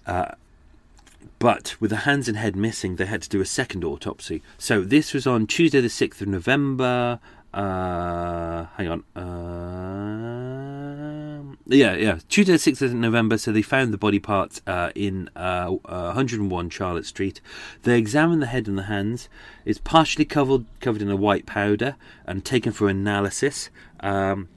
Uh, 0.04 0.32
but 1.38 1.76
with 1.80 1.90
the 1.90 1.98
hands 1.98 2.28
and 2.28 2.36
head 2.36 2.56
missing, 2.56 2.96
they 2.96 3.06
had 3.06 3.22
to 3.22 3.28
do 3.28 3.40
a 3.40 3.46
second 3.46 3.84
autopsy. 3.84 4.42
So 4.58 4.82
this 4.82 5.12
was 5.12 5.26
on 5.26 5.46
Tuesday, 5.46 5.80
the 5.80 5.88
sixth 5.88 6.20
of 6.20 6.28
November. 6.28 7.20
Uh, 7.52 8.66
hang 8.76 8.88
on. 8.88 9.04
Um 9.14 10.72
yeah, 11.66 11.94
yeah. 11.94 12.18
Tuesday, 12.28 12.52
the 12.52 12.58
sixth 12.58 12.82
of 12.82 12.92
November. 12.94 13.38
So 13.38 13.52
they 13.52 13.62
found 13.62 13.92
the 13.92 13.98
body 13.98 14.18
parts 14.18 14.60
uh, 14.66 14.90
in 14.94 15.30
uh, 15.36 15.76
uh, 15.84 16.12
101 16.12 16.70
Charlotte 16.70 17.06
Street. 17.06 17.40
They 17.82 17.98
examined 17.98 18.42
the 18.42 18.46
head 18.46 18.68
and 18.68 18.76
the 18.78 18.84
hands. 18.84 19.28
It's 19.64 19.78
partially 19.78 20.24
covered 20.24 20.66
covered 20.80 21.02
in 21.02 21.10
a 21.10 21.16
white 21.16 21.46
powder 21.46 21.96
and 22.26 22.44
taken 22.44 22.72
for 22.72 22.88
analysis. 22.88 23.70
Um, 24.00 24.48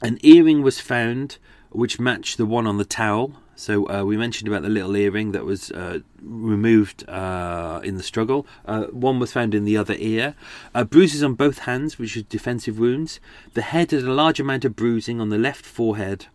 an 0.00 0.18
earring 0.22 0.62
was 0.62 0.80
found 0.80 1.38
which 1.70 1.98
matched 1.98 2.36
the 2.36 2.46
one 2.46 2.66
on 2.66 2.76
the 2.76 2.84
towel. 2.84 3.36
So 3.62 3.88
uh, 3.88 4.02
we 4.02 4.16
mentioned 4.16 4.48
about 4.48 4.62
the 4.62 4.68
little 4.68 4.96
earring 4.96 5.30
that 5.30 5.44
was 5.44 5.70
uh, 5.70 6.00
removed 6.20 7.08
uh, 7.08 7.80
in 7.84 7.96
the 7.96 8.02
struggle. 8.02 8.44
Uh, 8.66 8.86
one 8.86 9.20
was 9.20 9.32
found 9.32 9.54
in 9.54 9.64
the 9.64 9.76
other 9.76 9.94
ear. 9.98 10.34
Uh, 10.74 10.82
bruises 10.82 11.22
on 11.22 11.34
both 11.34 11.58
hands, 11.58 11.96
which 11.96 12.16
was 12.16 12.24
defensive 12.24 12.80
wounds. 12.80 13.20
The 13.54 13.62
head 13.62 13.92
had 13.92 14.02
a 14.02 14.12
large 14.12 14.40
amount 14.40 14.64
of 14.64 14.74
bruising 14.74 15.20
on 15.20 15.28
the 15.28 15.38
left 15.38 15.64
forehead, 15.64 16.26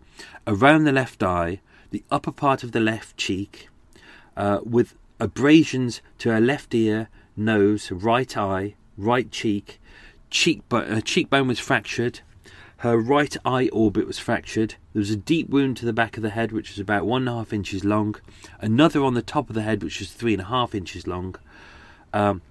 around 0.47 0.85
the 0.85 0.93
left 0.93 1.21
eye, 1.21 1.59
the 1.91 2.01
upper 2.09 2.31
part 2.31 2.63
of 2.63 2.71
the 2.71 2.79
left 2.79 3.17
cheek, 3.17 3.67
uh, 4.37 4.61
with 4.63 4.95
abrasions 5.19 6.01
to 6.19 6.29
her 6.31 6.39
left 6.39 6.73
ear, 6.73 7.09
nose, 7.35 7.91
right 7.91 8.37
eye, 8.37 8.75
right 8.97 9.29
cheek. 9.31 9.81
Cheekbone, 10.29 11.01
cheekbone 11.01 11.49
was 11.49 11.59
fractured. 11.59 12.21
Her 12.81 12.97
right 12.97 13.35
eye 13.43 13.69
orbit 13.69 14.05
was 14.05 14.19
fractured. 14.19 14.75
There 14.93 14.99
was 14.99 15.09
a 15.09 15.15
deep 15.15 15.49
wound 15.49 15.77
to 15.77 15.85
the 15.85 15.93
back 15.93 16.15
of 16.15 16.23
the 16.23 16.29
head, 16.29 16.51
which 16.51 16.69
was 16.69 16.79
about 16.79 17.07
one 17.07 17.23
and 17.23 17.29
a 17.29 17.33
half 17.33 17.51
inches 17.51 17.83
long. 17.83 18.15
Another 18.59 19.03
on 19.03 19.15
the 19.15 19.23
top 19.23 19.49
of 19.49 19.55
the 19.55 19.63
head, 19.63 19.83
which 19.83 19.99
was 19.99 20.11
three 20.11 20.33
and 20.33 20.41
a 20.43 20.45
half 20.45 20.75
inches 20.75 21.07
long. 21.07 21.35
Um, 22.13 22.41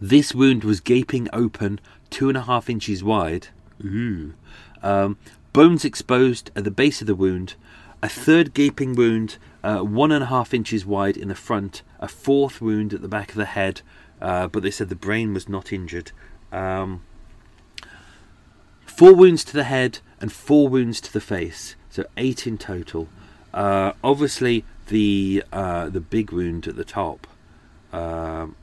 this 0.00 0.34
wound 0.34 0.64
was 0.64 0.80
gaping 0.80 1.28
open, 1.32 1.78
two 2.10 2.28
and 2.28 2.36
a 2.36 2.42
half 2.42 2.68
inches 2.68 3.04
wide. 3.04 3.48
Ooh. 3.84 4.34
Um, 4.82 5.16
bones 5.52 5.84
exposed 5.84 6.50
at 6.56 6.64
the 6.64 6.72
base 6.72 7.00
of 7.00 7.06
the 7.06 7.14
wound. 7.14 7.54
A 8.02 8.08
third 8.08 8.54
gaping 8.54 8.96
wound, 8.96 9.38
uh, 9.62 9.78
one 9.78 10.10
and 10.10 10.24
a 10.24 10.26
half 10.26 10.52
inches 10.52 10.84
wide 10.84 11.16
in 11.16 11.28
the 11.28 11.36
front. 11.36 11.82
A 12.00 12.08
fourth 12.08 12.60
wound 12.60 12.92
at 12.92 13.00
the 13.00 13.06
back 13.06 13.30
of 13.30 13.36
the 13.36 13.44
head, 13.44 13.80
uh, 14.20 14.48
but 14.48 14.64
they 14.64 14.72
said 14.72 14.88
the 14.88 14.96
brain 14.96 15.32
was 15.32 15.48
not 15.48 15.72
injured. 15.72 16.10
Um, 16.50 17.02
four 18.96 19.14
wounds 19.14 19.44
to 19.44 19.52
the 19.52 19.64
head 19.64 20.00
and 20.20 20.32
four 20.32 20.68
wounds 20.68 21.00
to 21.00 21.12
the 21.12 21.20
face, 21.20 21.76
so 21.90 22.04
eight 22.16 22.46
in 22.46 22.58
total. 22.58 23.08
Uh, 23.52 23.92
obviously, 24.02 24.64
the 24.88 25.44
uh, 25.52 25.88
the 25.88 26.00
big 26.00 26.32
wound 26.32 26.66
at 26.66 26.76
the 26.76 26.84
top, 26.84 27.26
um, 27.92 28.54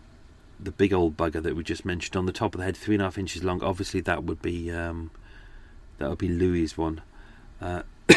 the 0.60 0.72
big 0.72 0.94
old 0.94 1.18
bugger 1.18 1.42
that 1.42 1.56
we 1.56 1.64
just 1.64 1.86
mentioned 1.86 2.16
on 2.16 2.26
the 2.26 2.32
top 2.32 2.54
of 2.54 2.60
the 2.60 2.66
head, 2.66 2.78
three 2.78 2.96
and 2.96 3.02
a 3.02 3.06
half 3.06 3.18
inches 3.18 3.44
long. 3.44 3.62
Obviously, 3.62 4.02
that 4.02 4.24
would 4.24 4.42
be 4.42 4.72
um, 4.72 5.12
that 5.98 6.10
would 6.10 6.18
be 6.18 6.30
Louis's 6.30 6.78
one, 6.78 7.02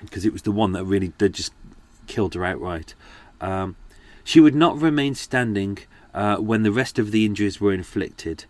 because 0.00 0.24
it 0.24 0.32
was 0.32 0.42
the 0.42 0.52
one 0.52 0.72
that 0.72 0.84
really 0.84 1.12
did 1.18 1.34
just 1.34 1.52
killed 2.06 2.34
her 2.34 2.44
outright. 2.44 2.94
Um, 3.40 3.76
she 4.24 4.40
would 4.40 4.54
not 4.54 4.80
remain 4.80 5.14
standing 5.14 5.78
uh, 6.12 6.36
when 6.36 6.62
the 6.62 6.72
rest 6.72 6.98
of 6.98 7.12
the 7.12 7.24
injuries 7.24 7.60
were 7.60 7.72
inflicted. 7.72 8.44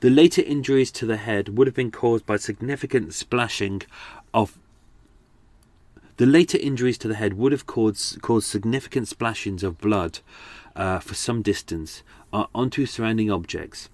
The 0.00 0.10
later 0.10 0.42
injuries 0.42 0.90
to 0.92 1.06
the 1.06 1.18
head 1.18 1.56
would 1.56 1.66
have 1.66 1.76
been 1.76 1.90
caused 1.90 2.24
by 2.24 2.36
significant 2.38 3.12
splashing 3.14 3.82
of. 4.32 4.58
The 6.16 6.26
later 6.26 6.58
injuries 6.58 6.98
to 6.98 7.08
the 7.08 7.14
head 7.14 7.34
would 7.34 7.52
have 7.52 7.66
caused, 7.66 8.20
caused 8.20 8.46
significant 8.46 9.08
splashings 9.08 9.62
of 9.62 9.78
blood 9.78 10.20
uh, 10.74 10.98
for 10.98 11.14
some 11.14 11.42
distance 11.42 12.02
uh, 12.32 12.46
onto 12.54 12.86
surrounding 12.86 13.30
objects. 13.30 13.88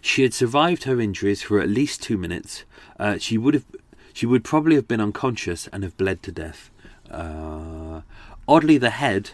She 0.00 0.22
had 0.22 0.34
survived 0.34 0.84
her 0.84 1.00
injuries 1.00 1.42
for 1.42 1.60
at 1.60 1.68
least 1.68 2.02
two 2.02 2.18
minutes. 2.18 2.64
Uh, 2.98 3.18
she 3.18 3.38
would 3.38 3.54
have, 3.54 3.64
she 4.12 4.26
would 4.26 4.42
probably 4.42 4.74
have 4.76 4.88
been 4.88 5.00
unconscious 5.00 5.68
and 5.68 5.82
have 5.82 5.96
bled 5.96 6.22
to 6.24 6.32
death. 6.32 6.70
Uh, 7.10 8.02
oddly, 8.46 8.78
the 8.78 8.90
head, 8.90 9.30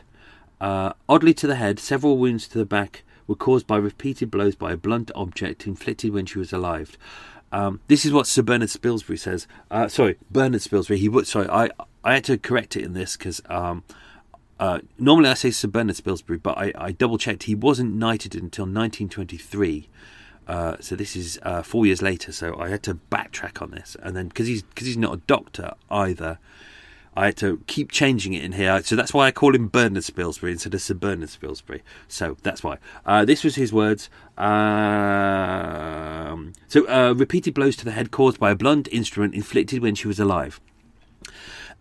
uh, 0.60 0.92
oddly 1.08 1.34
to 1.34 1.46
the 1.46 1.56
head, 1.56 1.78
several 1.78 2.18
wounds 2.18 2.46
to 2.48 2.58
the 2.58 2.66
back 2.66 3.02
were 3.26 3.34
caused 3.34 3.66
by 3.66 3.76
repeated 3.76 4.30
blows 4.30 4.54
by 4.54 4.72
a 4.72 4.76
blunt 4.76 5.10
object 5.14 5.66
inflicted 5.66 6.12
when 6.12 6.26
she 6.26 6.38
was 6.38 6.52
alive. 6.52 6.96
Um, 7.52 7.80
this 7.86 8.04
is 8.04 8.12
what 8.12 8.26
Sir 8.26 8.42
Bernard 8.42 8.68
Spilsbury 8.68 9.18
says. 9.18 9.46
Uh, 9.70 9.86
sorry, 9.88 10.16
Bernard 10.30 10.60
Spilsbury. 10.60 10.96
He 10.96 11.08
would. 11.08 11.26
Sorry, 11.26 11.48
I 11.48 11.70
I 12.02 12.14
had 12.14 12.24
to 12.24 12.36
correct 12.36 12.76
it 12.76 12.84
in 12.84 12.94
this 12.94 13.16
because 13.16 13.40
um, 13.48 13.84
uh, 14.58 14.80
normally 14.98 15.30
I 15.30 15.34
say 15.34 15.50
Sir 15.50 15.68
Bernard 15.68 15.96
Spilsbury, 15.96 16.42
but 16.42 16.58
I, 16.58 16.72
I 16.76 16.92
double 16.92 17.18
checked. 17.18 17.44
He 17.44 17.54
wasn't 17.54 17.94
knighted 17.94 18.34
until 18.34 18.64
1923. 18.64 19.88
Uh, 20.46 20.76
so 20.80 20.94
this 20.94 21.16
is 21.16 21.38
uh, 21.42 21.62
four 21.62 21.86
years 21.86 22.02
later. 22.02 22.32
So 22.32 22.58
I 22.58 22.68
had 22.68 22.82
to 22.84 22.94
backtrack 23.10 23.62
on 23.62 23.70
this, 23.70 23.96
and 24.02 24.16
then 24.16 24.28
because 24.28 24.46
he's 24.46 24.62
because 24.62 24.86
he's 24.86 24.96
not 24.96 25.14
a 25.14 25.20
doctor 25.26 25.74
either, 25.90 26.38
I 27.16 27.26
had 27.26 27.36
to 27.38 27.62
keep 27.66 27.92
changing 27.92 28.32
it 28.34 28.42
in 28.42 28.52
here. 28.52 28.82
So 28.82 28.96
that's 28.96 29.14
why 29.14 29.26
I 29.26 29.30
call 29.30 29.54
him 29.54 29.68
Bernard 29.68 30.02
Spilsbury 30.02 30.50
instead 30.52 30.74
of 30.74 30.82
Sir 30.82 30.94
Bernard 30.94 31.28
Spilsbury. 31.28 31.82
So 32.08 32.36
that's 32.42 32.64
why. 32.64 32.78
Uh, 33.06 33.24
this 33.24 33.44
was 33.44 33.54
his 33.54 33.72
words. 33.72 34.10
Um, 34.36 34.52
so 36.66 36.88
uh, 36.88 37.14
repeated 37.16 37.54
blows 37.54 37.76
to 37.76 37.84
the 37.84 37.92
head 37.92 38.10
caused 38.10 38.40
by 38.40 38.50
a 38.50 38.56
blunt 38.56 38.88
instrument 38.90 39.34
inflicted 39.34 39.80
when 39.80 39.94
she 39.94 40.08
was 40.08 40.18
alive. 40.18 40.60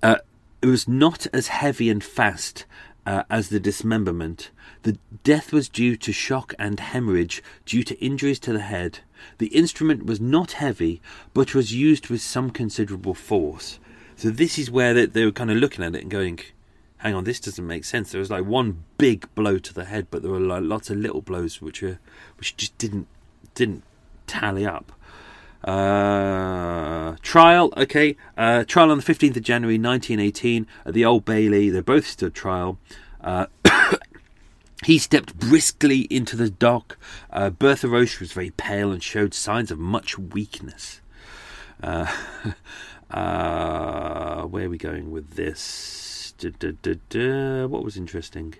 Uh, 0.03 0.18
it 0.61 0.68
was 0.68 0.88
not 0.88 1.26
as 1.34 1.47
heavy 1.47 1.89
and 1.89 2.03
fast 2.03 2.65
uh, 3.05 3.23
as 3.30 3.49
the 3.49 3.60
dismemberment. 3.60 4.51
The 4.84 4.97
death 5.23 5.51
was 5.51 5.69
due 5.69 5.95
to 5.97 6.11
shock 6.11 6.53
and 6.60 6.80
hemorrhage 6.80 7.41
due 7.65 7.84
to 7.84 7.99
injuries 8.03 8.39
to 8.39 8.53
the 8.53 8.60
head. 8.60 8.99
The 9.38 9.47
instrument 9.47 10.05
was 10.05 10.22
not 10.22 10.53
heavy, 10.53 11.01
but 11.34 11.55
was 11.55 11.73
used 11.73 12.10
with 12.10 12.22
some 12.22 12.49
considerable 12.49 13.14
force. 13.14 13.80
So 14.15 14.30
this 14.30 14.57
is 14.57 14.69
where 14.72 14.94
they, 14.94 15.06
they 15.06 15.26
were 15.26 15.31
kind 15.31 15.52
of 15.52 15.57
looking 15.57 15.84
at 15.84 15.95
it 15.95 16.02
and 16.02 16.11
going, 16.11 16.40
"Hang 16.98 17.15
on, 17.15 17.23
this 17.23 17.40
doesn't 17.40 17.65
make 17.65 17.85
sense." 17.85 18.11
There 18.11 18.19
was 18.19 18.31
like 18.31 18.45
one 18.45 18.84
big 18.98 19.27
blow 19.35 19.57
to 19.57 19.73
the 19.73 19.85
head, 19.85 20.07
but 20.11 20.22
there 20.22 20.31
were 20.31 20.40
like 20.40 20.64
lots 20.64 20.90
of 20.90 20.98
little 20.98 21.22
blows 21.22 21.61
which 21.61 21.81
were 21.81 21.99
which 22.38 22.56
just 22.57 22.77
didn't 22.77 23.07
didn't 23.56 23.84
tally 24.27 24.65
up. 24.65 24.91
Uh, 25.64 27.15
trial, 27.22 27.73
okay. 27.77 28.18
Uh, 28.38 28.65
trial 28.65 28.91
on 28.91 28.98
the 28.98 29.03
15th 29.03 29.38
of 29.38 29.44
January 29.44 29.77
1918 29.77 30.68
at 30.85 30.94
the 30.94 31.06
Old 31.06 31.23
Bailey. 31.23 31.69
They 31.69 31.80
both 31.80 32.06
stood 32.06 32.34
trial. 32.34 32.77
Uh, 33.22 33.45
he 34.85 34.98
stepped 34.98 35.40
briskly 35.40 36.02
into 36.10 36.35
the 36.35 36.49
dock. 36.49 36.98
Uh, 37.30 37.49
Bertha 37.49 37.88
Roche 37.88 38.19
was 38.19 38.34
very 38.34 38.52
pale 38.52 38.91
and 38.91 39.02
showed 39.02 39.34
signs 39.34 39.72
of 39.72 39.80
much 39.80 40.18
weakness. 40.18 40.99
Uh, 43.14 44.44
where 44.44 44.65
are 44.65 44.69
we 44.69 44.77
going 44.77 45.11
with 45.11 45.35
this? 45.35 46.03
duh, 46.38 46.72
duh, 46.81 46.95
duh. 47.10 47.68
What 47.68 47.84
was 47.84 47.98
interesting? 47.98 48.56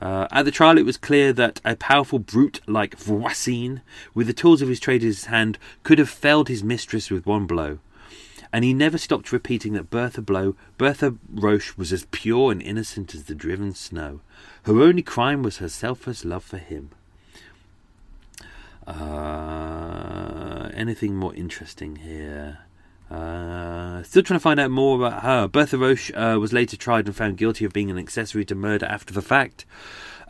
Uh, 0.00 0.26
at 0.30 0.44
the 0.44 0.50
trial, 0.50 0.78
it 0.78 0.84
was 0.84 0.96
clear 0.96 1.32
that 1.32 1.60
a 1.64 1.76
powerful 1.76 2.18
brute 2.18 2.60
like 2.66 2.96
Voisin, 2.96 3.80
with 4.12 4.26
the 4.26 4.32
tools 4.32 4.60
of 4.60 4.68
his 4.68 4.80
trade 4.80 5.02
in 5.02 5.08
his 5.08 5.26
hand, 5.26 5.58
could 5.82 5.98
have 5.98 6.10
felled 6.10 6.48
his 6.48 6.64
mistress 6.64 7.10
with 7.10 7.26
one 7.26 7.46
blow. 7.46 7.78
And 8.52 8.64
he 8.64 8.74
never 8.74 8.98
stopped 8.98 9.32
repeating 9.32 9.72
that 9.72 9.90
Bertha 9.90 10.22
Blow, 10.22 10.54
Bertha 10.78 11.16
Roche, 11.32 11.76
was 11.76 11.92
as 11.92 12.06
pure 12.10 12.52
and 12.52 12.62
innocent 12.62 13.14
as 13.14 13.24
the 13.24 13.34
driven 13.34 13.74
snow. 13.74 14.20
Her 14.64 14.80
only 14.80 15.02
crime 15.02 15.42
was 15.42 15.58
her 15.58 15.68
selfless 15.68 16.24
love 16.24 16.44
for 16.44 16.58
him. 16.58 16.90
Uh, 18.86 20.70
anything 20.74 21.16
more 21.16 21.34
interesting 21.34 21.96
here? 21.96 22.58
Uh, 23.14 24.02
still 24.02 24.22
trying 24.22 24.38
to 24.38 24.42
find 24.42 24.58
out 24.58 24.70
more 24.72 24.96
about 24.96 25.22
her. 25.22 25.46
Bertha 25.46 25.78
Roche 25.78 26.10
uh, 26.14 26.36
was 26.40 26.52
later 26.52 26.76
tried 26.76 27.06
and 27.06 27.14
found 27.14 27.36
guilty 27.36 27.64
of 27.64 27.72
being 27.72 27.90
an 27.90 27.98
accessory 27.98 28.44
to 28.46 28.54
murder 28.56 28.86
after 28.86 29.14
the 29.14 29.22
fact. 29.22 29.64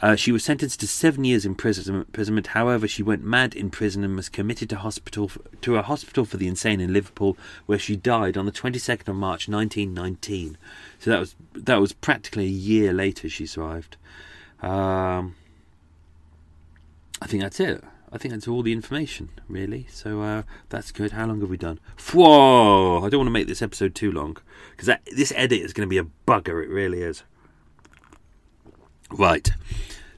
Uh, 0.03 0.17
she 0.17 0.31
was 0.31 0.45
sentenced 0.45 0.81
to 0.81 0.87
seven 0.87 1.25
years 1.25 1.47
imprisonment. 1.47 2.49
However, 2.49 2.87
she 2.87 3.03
went 3.03 3.25
mad 3.25 3.55
in 3.55 3.71
prison 3.71 4.05
and 4.05 4.17
was 4.17 4.29
committed 4.29 4.69
to 4.69 4.77
hospital 4.77 5.31
to 5.63 5.77
a 5.77 5.83
hospital 5.83 6.27
for 6.27 6.37
the 6.37 6.47
insane 6.47 6.81
in 6.81 6.93
Liverpool, 6.93 7.39
where 7.65 7.79
she 7.79 7.97
died 7.97 8.37
on 8.37 8.45
the 8.45 8.53
22nd 8.53 9.09
of 9.09 9.17
March 9.17 9.49
1919. 9.49 10.59
So 10.99 11.11
that 11.11 11.21
was 11.21 11.35
that 11.55 11.81
was 11.81 11.95
practically 11.95 12.45
a 12.45 12.49
year 12.49 12.93
later 12.93 13.31
she 13.31 13.47
survived. 13.47 13.97
Um, 14.61 15.37
I 17.23 17.27
think 17.27 17.43
that's 17.43 17.61
it. 17.61 17.83
I 18.15 18.19
think 18.19 18.33
that's 18.33 18.47
all 18.47 18.63
the 18.63 18.73
information, 18.73 19.29
really. 19.49 19.89
So 19.91 20.23
uh, 20.23 20.43
that's 20.69 20.93
good. 20.93 21.11
How 21.11 21.27
long 21.27 21.41
have 21.41 21.51
we 21.51 21.57
done? 21.57 21.81
Whoa! 22.13 23.05
I 23.05 23.09
don't 23.09 23.19
want 23.19 23.27
to 23.27 23.33
make 23.33 23.49
this 23.49 23.61
episode 23.61 23.97
too 23.97 24.13
long 24.13 24.37
because 24.71 24.89
this 25.13 25.33
edit 25.35 25.61
is 25.61 25.73
going 25.73 25.89
to 25.89 25.91
be 25.91 25.99
a 25.99 26.07
bugger. 26.27 26.63
It 26.63 26.71
really 26.71 27.03
is. 27.03 27.25
Right. 29.11 29.51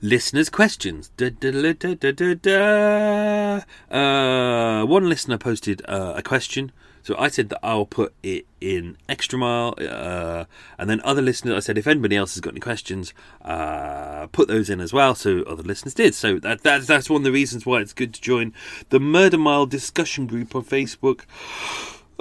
Listeners' 0.02 0.51
questions. 0.51 1.10
Da, 1.16 1.31
da, 1.31 1.73
da, 1.73 3.62
uh, 3.90 4.85
one 4.85 5.09
listener 5.09 5.39
posted 5.39 5.81
uh, 5.89 6.12
a 6.16 6.23
question 6.23 6.73
so 7.07 7.15
I 7.16 7.28
said 7.28 7.51
that 7.51 7.61
I'll 7.62 7.87
put 7.87 8.12
it 8.24 8.47
in 8.61 8.97
extra 9.09 9.39
mile, 9.39 9.77
uh, 9.78 10.47
and 10.77 10.91
then 10.91 11.01
other 11.05 11.23
listeners, 11.23 11.55
I 11.55 11.61
said 11.61 11.78
if 11.78 11.87
anybody 11.87 12.16
else 12.16 12.35
has 12.35 12.41
got 12.41 12.53
any 12.55 12.59
questions, 12.59 13.15
uh, 13.45 14.27
put 14.33 14.49
those 14.49 14.69
in 14.69 14.81
as 14.81 14.93
well. 14.93 15.15
So 15.15 15.43
other 15.43 15.62
listeners 15.62 15.95
did. 15.95 16.16
So 16.16 16.41
that, 16.41 16.65
that's 16.65 16.89
that's 16.89 17.09
one 17.09 17.20
of 17.20 17.24
the 17.24 17.31
reasons 17.31 17.65
why 17.65 17.81
it's 17.81 17.93
good 17.93 18.12
to 18.15 18.20
join 18.20 18.53
the 18.89 18.99
Murder 18.99 19.39
Mile 19.39 19.66
discussion 19.66 20.27
group 20.27 20.57
on 20.57 20.65
Facebook. 20.65 21.20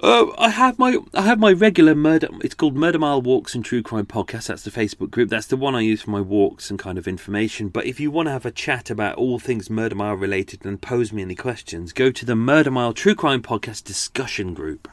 Uh, 0.03 0.27
I 0.37 0.49
have 0.49 0.77
my 0.77 0.97
I 1.13 1.21
have 1.21 1.39
my 1.39 1.53
regular 1.53 1.95
murder. 1.95 2.27
It's 2.41 2.53
called 2.53 2.75
Murder 2.75 2.99
Mile 2.99 3.21
Walks 3.21 3.55
and 3.55 3.63
True 3.63 3.81
Crime 3.81 4.05
Podcast. 4.05 4.47
That's 4.47 4.63
the 4.63 4.71
Facebook 4.71 5.09
group. 5.09 5.29
That's 5.29 5.47
the 5.47 5.55
one 5.55 5.73
I 5.73 5.81
use 5.81 6.01
for 6.01 6.09
my 6.09 6.19
walks 6.19 6.69
and 6.69 6.77
kind 6.77 6.97
of 6.97 7.07
information. 7.07 7.69
But 7.69 7.85
if 7.85 7.99
you 7.99 8.11
want 8.11 8.27
to 8.27 8.31
have 8.31 8.45
a 8.45 8.51
chat 8.51 8.89
about 8.89 9.15
all 9.15 9.39
things 9.39 9.69
Murder 9.69 9.95
Mile 9.95 10.15
related 10.15 10.65
and 10.65 10.81
pose 10.81 11.13
me 11.13 11.21
any 11.21 11.35
questions, 11.35 11.93
go 11.93 12.11
to 12.11 12.25
the 12.25 12.35
Murder 12.35 12.71
Mile 12.71 12.91
True 12.91 13.15
Crime 13.15 13.41
Podcast 13.41 13.85
discussion 13.85 14.53
group. 14.53 14.89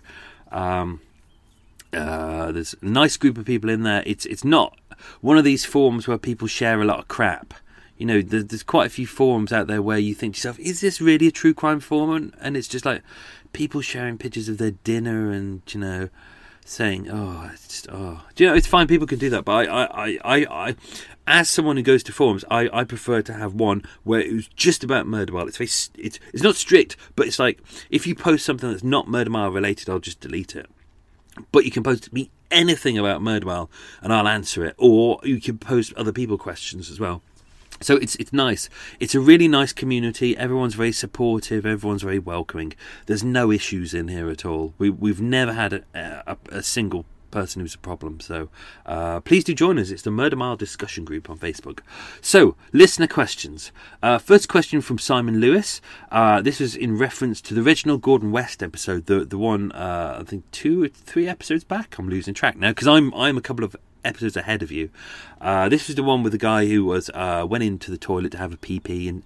Um, 0.52 1.00
uh, 1.92 2.52
there's 2.52 2.76
a 2.80 2.86
nice 2.86 3.16
group 3.16 3.36
of 3.38 3.44
people 3.44 3.70
in 3.70 3.82
there. 3.82 4.04
It's 4.06 4.24
it's 4.26 4.44
not 4.44 4.78
one 5.20 5.36
of 5.36 5.42
these 5.42 5.64
forums 5.64 6.06
where 6.06 6.18
people 6.18 6.46
share 6.46 6.80
a 6.80 6.84
lot 6.84 7.00
of 7.00 7.08
crap 7.08 7.54
you 7.98 8.06
know, 8.06 8.20
there's, 8.20 8.46
there's, 8.46 8.62
quite 8.64 8.86
a 8.86 8.90
few 8.90 9.06
forums 9.06 9.52
out 9.52 9.68
there 9.68 9.80
where 9.80 9.98
you 9.98 10.12
think 10.12 10.34
to 10.34 10.38
yourself, 10.38 10.58
is 10.58 10.80
this 10.80 11.00
really 11.00 11.28
a 11.28 11.30
true 11.30 11.54
crime 11.54 11.78
forum? 11.78 12.32
And 12.40 12.56
it's 12.56 12.66
just 12.66 12.84
like, 12.84 13.00
people 13.52 13.80
sharing 13.80 14.18
pictures 14.18 14.48
of 14.48 14.58
their 14.58 14.70
dinner 14.70 15.30
and 15.30 15.62
you 15.68 15.80
know 15.80 16.08
saying, 16.64 17.08
"Oh, 17.10 17.50
it's 17.52 17.68
just 17.68 17.88
oh." 17.90 18.22
You 18.36 18.46
know 18.46 18.54
it's 18.54 18.66
fine? 18.66 18.86
People 18.86 19.06
can 19.06 19.18
do 19.18 19.30
that, 19.30 19.44
but 19.44 19.68
I, 19.68 19.84
I, 19.84 20.18
I, 20.24 20.46
I, 20.50 20.76
as 21.26 21.48
someone 21.48 21.76
who 21.76 21.82
goes 21.82 22.02
to 22.04 22.12
forums, 22.12 22.44
I, 22.50 22.68
I 22.72 22.84
prefer 22.84 23.22
to 23.22 23.32
have 23.32 23.54
one 23.54 23.82
where 24.04 24.20
it 24.20 24.32
was 24.32 24.48
just 24.48 24.84
about 24.84 25.06
murder 25.06 25.32
mile. 25.32 25.48
It's 25.48 25.56
very, 25.56 25.70
it's, 26.04 26.18
it's 26.32 26.42
not 26.42 26.56
strict, 26.56 26.96
but 27.16 27.26
it's 27.26 27.38
like 27.38 27.60
if 27.90 28.06
you 28.06 28.14
post 28.14 28.44
something 28.44 28.70
that's 28.70 28.84
not 28.84 29.08
murder 29.08 29.30
mile 29.30 29.50
related, 29.50 29.88
I'll 29.88 29.98
just 29.98 30.20
delete 30.20 30.56
it. 30.56 30.66
But 31.50 31.64
you 31.64 31.70
can 31.70 31.82
post 31.82 32.12
me 32.12 32.30
anything 32.50 32.98
about 32.98 33.22
murder 33.22 33.46
mile, 33.46 33.70
and 34.02 34.12
I'll 34.12 34.28
answer 34.28 34.64
it, 34.64 34.74
or 34.78 35.18
you 35.24 35.40
can 35.40 35.58
post 35.58 35.92
other 35.94 36.12
people 36.12 36.38
questions 36.38 36.90
as 36.90 37.00
well. 37.00 37.22
So 37.82 37.96
it's 37.96 38.16
it's 38.16 38.32
nice. 38.32 38.68
It's 39.00 39.14
a 39.14 39.20
really 39.20 39.48
nice 39.48 39.72
community. 39.72 40.36
Everyone's 40.36 40.74
very 40.74 40.92
supportive. 40.92 41.66
Everyone's 41.66 42.02
very 42.02 42.18
welcoming. 42.18 42.74
There's 43.06 43.24
no 43.24 43.50
issues 43.50 43.94
in 43.94 44.08
here 44.08 44.30
at 44.30 44.44
all. 44.44 44.74
We 44.78 44.90
we've 44.90 45.20
never 45.20 45.52
had 45.52 45.72
a, 45.72 45.82
a, 45.94 46.36
a 46.50 46.62
single 46.62 47.04
person 47.32 47.62
who's 47.62 47.74
a 47.74 47.78
problem. 47.78 48.20
So 48.20 48.48
uh, 48.86 49.18
please 49.20 49.42
do 49.42 49.54
join 49.54 49.80
us. 49.80 49.90
It's 49.90 50.02
the 50.02 50.12
Murder 50.12 50.36
Mile 50.36 50.54
discussion 50.54 51.04
group 51.04 51.28
on 51.28 51.38
Facebook. 51.38 51.80
So 52.20 52.54
listener 52.72 53.08
questions. 53.08 53.72
Uh, 54.00 54.18
first 54.18 54.48
question 54.48 54.80
from 54.80 54.98
Simon 54.98 55.40
Lewis. 55.40 55.80
Uh, 56.12 56.40
this 56.40 56.60
is 56.60 56.76
in 56.76 56.96
reference 56.96 57.40
to 57.40 57.54
the 57.54 57.62
Reginald 57.62 58.02
Gordon 58.02 58.30
West 58.30 58.62
episode, 58.62 59.06
the 59.06 59.24
the 59.24 59.38
one 59.38 59.72
uh, 59.72 60.18
I 60.20 60.24
think 60.24 60.48
two 60.52 60.84
or 60.84 60.88
three 60.88 61.26
episodes 61.26 61.64
back. 61.64 61.98
I'm 61.98 62.08
losing 62.08 62.34
track 62.34 62.56
now 62.56 62.70
because 62.70 62.86
I'm 62.86 63.12
I'm 63.14 63.36
a 63.36 63.42
couple 63.42 63.64
of 63.64 63.74
episodes 64.04 64.36
ahead 64.36 64.62
of 64.62 64.70
you. 64.70 64.90
Uh, 65.40 65.68
this 65.68 65.88
is 65.88 65.96
the 65.96 66.02
one 66.02 66.22
with 66.22 66.32
the 66.32 66.38
guy 66.38 66.66
who 66.66 66.84
was 66.84 67.10
uh, 67.14 67.46
went 67.48 67.64
into 67.64 67.90
the 67.90 67.98
toilet 67.98 68.32
to 68.32 68.38
have 68.38 68.52
a 68.52 68.56
pee 68.56 68.80
pee 68.80 69.08
and 69.08 69.22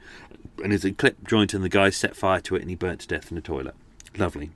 and 0.62 0.72
there's 0.72 0.84
a 0.84 0.92
clip 0.92 1.26
joint 1.26 1.54
and 1.54 1.62
the 1.62 1.68
guy 1.68 1.90
set 1.90 2.16
fire 2.16 2.40
to 2.40 2.56
it 2.56 2.62
and 2.62 2.70
he 2.70 2.76
burnt 2.76 3.00
to 3.00 3.08
death 3.08 3.30
in 3.30 3.34
the 3.34 3.42
toilet. 3.42 3.74
Lovely. 4.16 4.50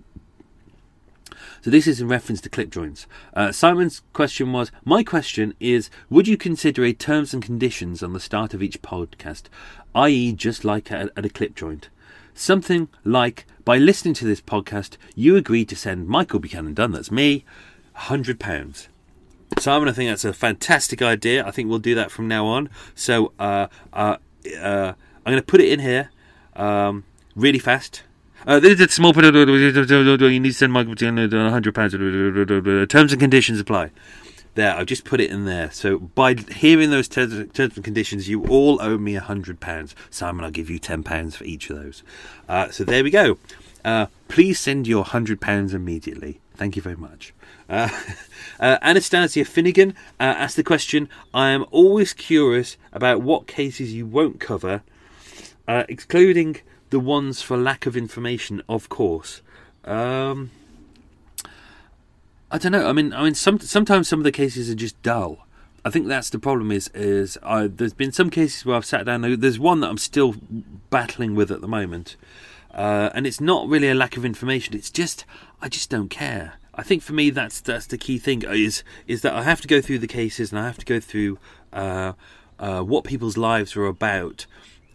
So 1.63 1.71
this 1.71 1.87
is 1.87 2.01
in 2.01 2.09
reference 2.09 2.41
to 2.43 2.49
clip 2.49 2.71
joints. 2.71 3.07
Uh, 3.35 3.53
Simon's 3.53 4.01
question 4.15 4.53
was, 4.53 4.73
my 4.85 5.03
question 5.03 5.55
is, 5.61 5.91
would 6.09 6.27
you 6.27 6.39
consider 6.39 6.85
a 6.85 6.95
terms 6.95 7.35
and 7.35 7.43
conditions 7.43 8.03
on 8.03 8.15
the 8.15 8.21
start 8.21 8.55
of 8.55 8.63
each 8.63 8.81
podcast, 8.81 9.45
i.e., 9.95 10.33
just 10.33 10.65
like 10.65 10.91
at, 10.91 11.11
at 11.17 11.27
a 11.27 11.31
clip 11.31 11.55
joint? 11.55 11.91
Something 12.35 12.89
like, 13.05 13.45
by 13.65 13.77
listening 13.77 14.15
to 14.15 14.25
this 14.25 14.41
podcast, 14.41 14.97
you 15.15 15.37
agree 15.37 15.67
to 15.67 15.77
send 15.77 16.09
Michael 16.09 16.41
Buchanan 16.41 16.73
Dunne, 16.73 16.93
that's 16.93 17.11
me, 17.11 17.45
£100. 17.97 18.89
Simon, 19.59 19.89
I 19.89 19.93
think 19.93 20.11
that's 20.11 20.25
a 20.25 20.33
fantastic 20.33 21.03
idea. 21.03 21.47
I 21.47 21.51
think 21.51 21.69
we'll 21.69 21.79
do 21.79 21.95
that 21.95 22.11
from 22.11 22.29
now 22.29 22.47
on. 22.47 22.71
So 22.95 23.33
uh, 23.39 23.67
uh, 23.93 24.17
uh, 24.59 24.93
I'm 25.27 25.33
going 25.33 25.37
to 25.37 25.43
put 25.43 25.61
it 25.61 25.71
in 25.71 25.81
here 25.81 26.11
um, 26.57 27.05
really 27.35 27.59
fast. 27.59 28.03
Uh, 28.47 28.59
this 28.59 28.73
is 28.73 28.81
a 28.81 28.89
small. 28.89 29.13
You 29.15 30.41
need 30.41 30.49
to 30.49 30.53
send 30.55 30.73
Michael 30.73 30.95
to 30.95 31.51
hundred 31.51 31.75
pounds. 31.75 31.93
Terms 32.91 33.13
and 33.13 33.21
conditions 33.21 33.61
apply. 33.61 33.91
There, 34.55 34.75
I've 34.75 34.87
just 34.87 35.05
put 35.05 35.21
it 35.21 35.31
in 35.31 35.45
there. 35.45 35.71
So 35.71 35.99
by 35.99 36.35
hearing 36.35 36.91
those 36.91 37.07
terms, 37.07 37.53
terms 37.53 37.77
and 37.77 37.85
conditions, 37.85 38.29
you 38.29 38.47
all 38.47 38.81
owe 38.83 38.99
me 38.99 39.15
a 39.15 39.21
hundred 39.21 39.61
pounds. 39.61 39.95
Simon, 40.11 40.45
I'll 40.45 40.51
give 40.51 40.71
you 40.71 40.79
ten 40.79 41.03
pounds 41.03 41.37
for 41.37 41.45
each 41.45 41.71
of 41.71 41.77
those. 41.77 42.03
Uh, 42.49 42.71
so 42.71 42.83
there 42.83 43.05
we 43.05 43.11
go. 43.11 43.39
Uh, 43.85 44.07
please 44.29 44.59
send 44.59 44.87
your 44.87 45.05
hundred 45.05 45.41
pounds 45.41 45.75
immediately. 45.75 46.41
Thank 46.55 46.77
you 46.77 46.83
very 46.83 46.97
much. 46.97 47.33
Uh, 47.71 47.89
uh, 48.61 48.79
Anastasia 48.83 49.45
Finnegan 49.45 49.93
uh, 50.19 50.25
asked 50.25 50.57
the 50.57 50.65
question 50.65 51.09
I 51.33 51.51
am 51.51 51.65
always 51.71 52.13
curious 52.13 52.77
about 52.93 53.23
what 53.23 53.47
cases 53.47 53.95
you 53.95 54.05
won't 54.05 54.41
cover, 54.41 54.83
uh, 55.69 55.85
excluding 55.89 56.57
the 56.91 57.01
ones 57.01 57.41
for 57.41 57.57
lack 57.57 57.87
of 57.87 57.97
information, 57.97 58.63
of 58.69 58.89
course. 58.89 59.41
Um, 59.85 60.51
I 62.51 62.59
don't 62.59 62.73
know. 62.73 62.89
I 62.89 62.93
mean, 62.93 63.13
I 63.13 63.23
mean, 63.23 63.35
some, 63.35 63.61
sometimes 63.61 64.09
some 64.09 64.19
of 64.19 64.25
the 64.25 64.33
cases 64.33 64.69
are 64.69 64.75
just 64.75 65.01
dull. 65.03 65.47
I 65.85 65.91
think 65.91 66.09
that's 66.09 66.29
the 66.29 66.39
problem. 66.39 66.73
Is 66.73 66.89
is 66.93 67.39
I, 67.43 67.67
there's 67.69 67.95
been 67.95 68.13
some 68.13 68.29
cases 68.29 68.67
where 68.67 68.77
I've 68.77 68.85
sat 68.85 69.07
down. 69.07 69.23
There's 69.41 69.59
one 69.59 69.81
that 69.81 69.89
I'm 69.89 69.99
still 69.99 70.35
battling 70.91 71.35
with 71.35 71.51
at 71.51 71.63
the 71.63 71.69
moment, 71.69 72.17
uh, 72.75 73.09
and 73.15 73.27
it's 73.27 73.41
not 73.41 73.67
really 73.67 73.89
a 73.89 73.95
lack 73.95 74.19
of 74.19 74.25
information. 74.27 74.75
It's 74.75 74.91
just 74.91 75.25
I 75.63 75.71
just 75.71 75.89
don't 75.89 76.11
care. 76.11 76.60
I 76.75 76.83
think 76.83 77.03
for 77.03 77.13
me 77.13 77.31
that's 77.31 77.61
that's 77.61 77.87
the 77.87 77.99
key 77.99 78.19
thing 78.19 78.43
is 78.43 78.85
is 79.07 79.23
that 79.23 79.35
I 79.35 79.43
have 79.43 79.61
to 79.63 79.69
go 79.69 79.81
through 79.81 79.99
the 79.99 80.07
cases 80.07 80.53
and 80.53 80.59
I 80.59 80.67
have 80.67 80.79
to 80.79 80.87
go 80.87 81.01
through 81.01 81.39
uh, 81.73 82.13
uh, 82.59 82.83
what 82.83 83.05
people's 83.05 83.37
lives 83.37 83.77
are 83.77 83.87
about, 83.87 84.47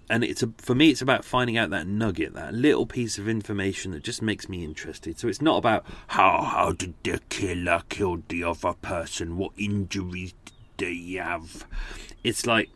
and 0.09 0.23
it's 0.23 0.41
a, 0.41 0.51
for 0.57 0.75
me 0.75 0.89
it's 0.89 1.01
about 1.01 1.25
finding 1.25 1.57
out 1.57 1.69
that 1.71 1.87
nugget, 1.87 2.33
that 2.33 2.53
little 2.53 2.85
piece 2.85 3.17
of 3.17 3.27
information 3.27 3.91
that 3.91 4.03
just 4.03 4.21
makes 4.21 4.47
me 4.47 4.63
interested. 4.63 5.19
So 5.19 5.27
it's 5.27 5.41
not 5.41 5.57
about 5.57 5.85
how 6.07 6.41
how 6.41 6.71
did 6.71 6.93
the 7.03 7.19
killer 7.29 7.83
kill 7.89 8.23
the 8.29 8.43
other 8.43 8.73
person, 8.81 9.37
what 9.37 9.51
injuries 9.57 10.33
did 10.45 10.53
they 10.77 11.13
have. 11.19 11.65
It's 12.23 12.45
like, 12.45 12.69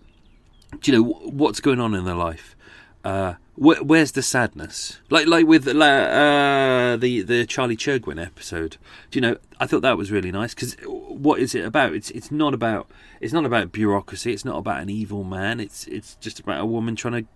do 0.81 0.91
you 0.91 0.97
know 0.97 1.09
what's 1.29 1.59
going 1.59 1.79
on 1.79 1.93
in 1.93 2.05
their 2.05 2.15
life? 2.15 2.55
Uh, 3.03 3.35
wh- 3.55 3.81
where's 3.81 4.11
the 4.11 4.21
sadness? 4.21 4.99
Like 5.09 5.27
like 5.27 5.45
with 5.45 5.67
uh, 5.67 6.97
the 6.99 7.21
the 7.21 7.45
Charlie 7.45 7.77
Chergwin 7.77 8.23
episode. 8.23 8.77
Do 9.11 9.17
you 9.17 9.21
know? 9.21 9.37
I 9.59 9.67
thought 9.67 9.81
that 9.81 9.97
was 9.97 10.11
really 10.11 10.31
nice 10.31 10.53
because 10.53 10.75
what 10.85 11.39
is 11.39 11.55
it 11.55 11.65
about? 11.65 11.93
It's 11.93 12.11
it's 12.11 12.31
not 12.31 12.53
about 12.53 12.89
it's 13.21 13.33
not 13.33 13.45
about 13.45 13.71
bureaucracy. 13.71 14.33
It's 14.33 14.45
not 14.45 14.57
about 14.57 14.81
an 14.81 14.89
evil 14.89 15.23
man. 15.23 15.59
It's 15.59 15.87
it's 15.87 16.15
just 16.15 16.39
about 16.39 16.61
a 16.61 16.65
woman 16.65 16.95
trying 16.95 17.23
to 17.23 17.29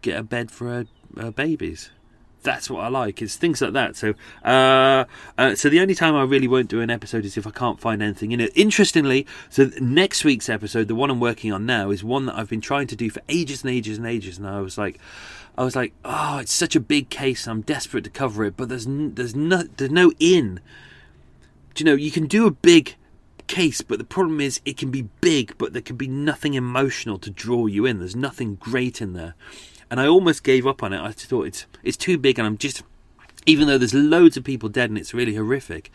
get 0.00 0.18
a 0.18 0.22
bed 0.22 0.50
for 0.50 0.66
her, 0.68 0.86
her 1.20 1.30
babies. 1.30 1.90
That's 2.42 2.68
what 2.68 2.84
I 2.84 2.88
like. 2.88 3.22
It's 3.22 3.36
things 3.36 3.60
like 3.60 3.72
that. 3.72 3.96
So, 3.96 4.14
uh, 4.44 5.04
uh, 5.38 5.54
so 5.54 5.68
the 5.68 5.80
only 5.80 5.94
time 5.94 6.14
I 6.14 6.22
really 6.22 6.48
won't 6.48 6.68
do 6.68 6.80
an 6.80 6.90
episode 6.90 7.24
is 7.24 7.36
if 7.36 7.46
I 7.46 7.50
can't 7.50 7.80
find 7.80 8.02
anything 8.02 8.32
in 8.32 8.40
it. 8.40 8.52
Interestingly, 8.54 9.26
so 9.48 9.70
next 9.80 10.24
week's 10.24 10.48
episode, 10.48 10.88
the 10.88 10.94
one 10.94 11.10
I'm 11.10 11.20
working 11.20 11.52
on 11.52 11.66
now, 11.66 11.90
is 11.90 12.02
one 12.04 12.26
that 12.26 12.36
I've 12.36 12.48
been 12.48 12.60
trying 12.60 12.86
to 12.88 12.96
do 12.96 13.10
for 13.10 13.22
ages 13.28 13.62
and 13.62 13.70
ages 13.72 13.98
and 13.98 14.06
ages, 14.06 14.38
and 14.38 14.46
I 14.46 14.60
was 14.60 14.78
like. 14.78 14.98
I 15.54 15.64
was 15.64 15.76
like, 15.76 15.92
oh, 16.02 16.38
it's 16.38 16.50
such 16.50 16.74
a 16.74 16.80
big 16.80 17.10
case. 17.10 17.46
I'm 17.46 17.60
desperate 17.60 18.04
to 18.04 18.10
cover 18.10 18.42
it, 18.44 18.56
but 18.56 18.70
there's 18.70 18.86
n- 18.86 19.14
there's 19.16 19.36
no 19.36 19.64
there's 19.76 19.90
no 19.90 20.10
in. 20.18 20.60
Do 21.74 21.84
you 21.84 21.90
know 21.90 21.94
you 21.94 22.10
can 22.10 22.26
do 22.26 22.46
a 22.46 22.50
big 22.50 22.96
case, 23.48 23.82
but 23.82 23.98
the 23.98 24.04
problem 24.04 24.40
is 24.40 24.62
it 24.64 24.78
can 24.78 24.90
be 24.90 25.02
big, 25.20 25.56
but 25.58 25.74
there 25.74 25.82
can 25.82 25.96
be 25.96 26.08
nothing 26.08 26.54
emotional 26.54 27.18
to 27.18 27.28
draw 27.28 27.66
you 27.66 27.84
in. 27.84 27.98
There's 27.98 28.16
nothing 28.16 28.54
great 28.54 29.02
in 29.02 29.12
there, 29.12 29.34
and 29.92 30.00
I 30.00 30.08
almost 30.08 30.42
gave 30.42 30.66
up 30.66 30.82
on 30.82 30.92
it. 30.92 31.00
I 31.00 31.12
thought 31.12 31.46
it's 31.46 31.66
it's 31.84 31.96
too 31.96 32.18
big, 32.18 32.40
and 32.40 32.46
I'm 32.46 32.58
just 32.58 32.82
even 33.46 33.68
though 33.68 33.78
there's 33.78 33.94
loads 33.94 34.36
of 34.36 34.42
people 34.42 34.68
dead 34.68 34.90
and 34.90 34.98
it's 34.98 35.14
really 35.14 35.36
horrific. 35.36 35.92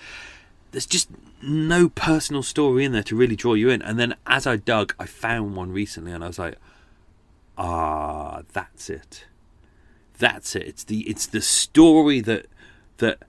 There's 0.72 0.86
just 0.86 1.10
no 1.42 1.90
personal 1.90 2.44
story 2.44 2.86
in 2.86 2.92
there 2.94 3.04
to 3.04 3.16
really 3.16 3.36
draw 3.36 3.56
you 3.56 3.70
in. 3.70 3.82
And 3.82 4.00
then 4.00 4.16
as 4.26 4.46
I 4.48 4.58
dug, 4.58 4.94
I 5.00 5.06
found 5.06 5.56
one 5.56 5.72
recently, 5.72 6.12
and 6.12 6.24
I 6.24 6.28
was 6.28 6.40
like, 6.40 6.56
ah, 7.58 8.44
that's 8.54 8.90
it 8.90 9.26
that's 10.18 10.56
it. 10.56 10.64
It's 10.68 10.84
the 10.84 11.02
it's 11.02 11.26
the 11.26 11.42
story 11.42 12.22
that 12.22 12.48
that 12.98 13.20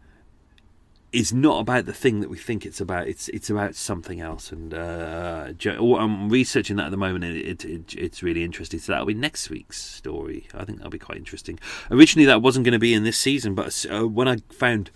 is 1.10 1.32
not 1.32 1.60
about 1.60 1.86
the 1.86 1.92
thing 1.92 2.20
that 2.20 2.28
we 2.28 2.36
think 2.36 2.66
it's 2.66 2.80
about. 2.80 3.08
It's 3.08 3.28
it's 3.30 3.48
about 3.48 3.74
something 3.74 4.20
else. 4.20 4.52
And 4.52 4.74
uh, 4.74 5.52
I'm 5.66 6.28
researching 6.28 6.76
that 6.76 6.86
at 6.86 6.90
the 6.90 6.96
moment, 6.96 7.24
and 7.24 7.36
it, 7.36 7.64
it, 7.64 7.94
it's 7.94 8.22
really 8.22 8.44
interesting. 8.44 8.78
So 8.78 8.92
that'll 8.92 9.06
be 9.06 9.14
next 9.14 9.48
week's 9.48 9.80
story. 9.80 10.48
I 10.54 10.64
think 10.64 10.78
that'll 10.78 10.90
be 10.90 10.98
quite 10.98 11.18
interesting. 11.18 11.58
Originally, 11.90 12.26
that 12.26 12.42
wasn't 12.42 12.64
going 12.64 12.72
to 12.72 12.78
be 12.78 12.92
in 12.92 13.04
this 13.04 13.18
season, 13.18 13.54
but 13.54 13.86
uh, 13.90 14.06
when 14.06 14.28
I 14.28 14.38
found 14.50 14.90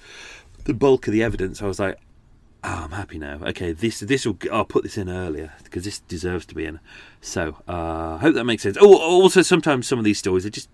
the 0.64 0.74
bulk 0.74 1.06
of 1.06 1.12
the 1.12 1.22
evidence, 1.22 1.62
I 1.62 1.66
was 1.66 1.80
like. 1.80 1.98
Oh, 2.64 2.84
I'm 2.84 2.92
happy 2.92 3.18
now. 3.18 3.40
Okay, 3.42 3.72
this 3.72 3.98
this 3.98 4.24
will. 4.24 4.38
I'll 4.52 4.64
put 4.64 4.84
this 4.84 4.96
in 4.96 5.08
earlier 5.08 5.52
because 5.64 5.82
this 5.82 5.98
deserves 5.98 6.46
to 6.46 6.54
be 6.54 6.64
in. 6.64 6.78
So, 7.20 7.56
uh, 7.66 8.18
hope 8.18 8.36
that 8.36 8.44
makes 8.44 8.62
sense. 8.62 8.78
Oh, 8.80 8.98
also 8.98 9.42
sometimes 9.42 9.88
some 9.88 9.98
of 9.98 10.04
these 10.04 10.20
stories 10.20 10.46
are 10.46 10.50
just 10.50 10.68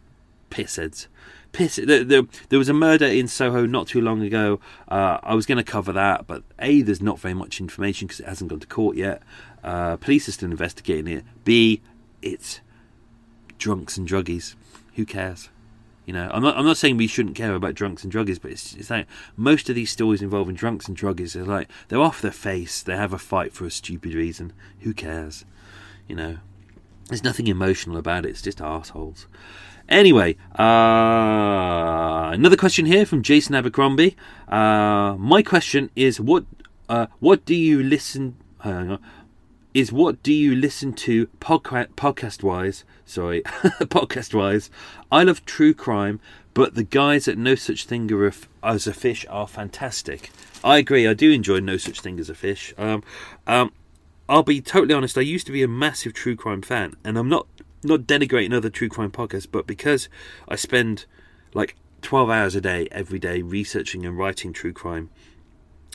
pissheads. 0.51 1.07
Piss. 1.53 1.77
The, 1.77 2.05
the, 2.05 2.29
there 2.49 2.59
was 2.59 2.69
a 2.69 2.75
murder 2.75 3.07
in 3.07 3.29
Soho 3.29 3.67
not 3.67 3.89
too 3.89 4.01
long 4.01 4.23
ago. 4.23 4.61
Uh, 4.89 5.19
I 5.23 5.35
was 5.35 5.47
going 5.47 5.59
to 5.59 5.65
cover 5.65 5.93
that, 5.93 6.27
but 6.27 6.43
A, 6.59 6.83
there's 6.83 7.03
not 7.03 7.19
very 7.19 7.35
much 7.35 7.61
information 7.61 8.07
because 8.07 8.21
it 8.21 8.27
hasn't 8.27 8.51
gone 8.51 8.61
to 8.61 8.67
court 8.67 8.97
yet. 8.97 9.23
Uh, 9.65 9.97
police 9.97 10.29
are 10.29 10.33
still 10.33 10.51
investigating 10.51 11.09
it. 11.09 11.25
B, 11.45 11.81
it's 12.23 12.61
drunks 13.59 13.97
and 13.97 14.09
druggies. 14.09 14.55
Who 14.95 15.05
cares? 15.05 15.49
You 16.07 16.15
know, 16.15 16.31
I'm 16.33 16.43
not. 16.43 16.57
I'm 16.57 16.65
not 16.65 16.79
saying 16.79 16.97
we 16.97 17.07
shouldn't 17.07 17.37
care 17.37 17.55
about 17.55 17.75
drunks 17.75 18.03
and 18.03 18.11
druggies, 18.11 18.41
but 18.41 18.51
it's, 18.51 18.75
it's 18.75 18.89
like 18.89 19.07
most 19.37 19.69
of 19.69 19.75
these 19.75 19.91
stories 19.91 20.23
involving 20.23 20.55
drunks 20.55 20.89
and 20.89 20.97
druggies 20.97 21.37
are 21.37 21.45
like 21.45 21.69
they're 21.89 22.01
off 22.01 22.23
their 22.23 22.31
face. 22.31 22.83
They 22.83 22.97
have 22.97 23.13
a 23.13 23.19
fight 23.19 23.53
for 23.53 23.67
a 23.67 23.71
stupid 23.71 24.15
reason. 24.15 24.55
Who 24.81 24.95
cares? 24.95 25.45
You 26.07 26.17
know, 26.17 26.39
there's 27.09 27.25
nothing 27.25 27.47
emotional 27.47 27.99
about 27.99 28.25
it. 28.25 28.31
It's 28.31 28.41
just 28.41 28.63
assholes. 28.63 29.27
Anyway, 29.89 30.37
uh, 30.59 32.31
another 32.33 32.57
question 32.57 32.85
here 32.85 33.07
from 33.07 33.23
Jason 33.23 33.55
Abercrombie. 33.55 34.17
Uh, 34.47 35.17
my 35.19 35.43
question 35.43 35.91
is 35.97 36.21
what 36.21 36.45
uh, 36.89 37.07
what 37.21 37.45
do 37.47 37.55
you 37.55 37.83
listen 37.83 38.37
is 39.73 39.93
what 39.93 40.23
do 40.23 40.33
you 40.33 40.55
listen 40.55 40.93
to 40.93 41.27
podcast 41.41 41.89
podcast 41.91 42.43
wise? 42.43 42.85
Sorry, 43.07 43.43
podcast 43.45 44.35
wise. 44.35 44.71
I 45.11 45.23
love 45.23 45.45
true 45.47 45.73
crime, 45.73 46.21
but 46.53 46.75
the 46.75 46.83
guys 46.83 47.29
at 47.29 47.39
No 47.39 47.55
Such 47.55 47.87
Thing 47.87 48.11
as 48.63 48.87
a 48.87 48.93
Fish 48.93 49.25
are 49.31 49.49
fantastic. 49.49 50.31
I 50.63 50.79
agree. 50.79 51.07
I 51.07 51.15
do 51.15 51.31
enjoy 51.31 51.61
No 51.61 51.77
Such 51.77 52.01
Thing 52.01 52.19
as 52.21 52.29
a 52.29 52.35
Fish. 52.35 52.75
Um, 52.77 53.03
um, 53.47 53.73
I'll 54.29 54.43
be 54.43 54.61
totally 54.61 54.95
honest. 54.95 55.17
I 55.17 55.23
used 55.23 55.47
to 55.47 55.53
be 55.53 55.63
a 55.63 55.69
massive 55.69 56.13
true 56.13 56.37
crime 56.37 56.61
fan, 56.61 56.97
and 57.05 57.17
I'm 57.17 57.29
not 57.29 57.47
not 57.83 58.01
denigrating 58.01 58.55
other 58.55 58.71
true 58.71 58.89
crime 58.89 59.11
podcasts, 59.11 59.49
but 59.51 59.67
because 59.67 60.09
I 60.49 60.57
spend 60.57 61.07
like 61.55 61.77
12 62.03 62.31
hours 62.31 62.55
a 62.55 62.61
day 62.61 62.89
every 62.91 63.19
day 63.19 63.43
researching 63.43 64.05
and 64.05 64.17
writing 64.17 64.53
true 64.53 64.73
crime, 64.73 65.11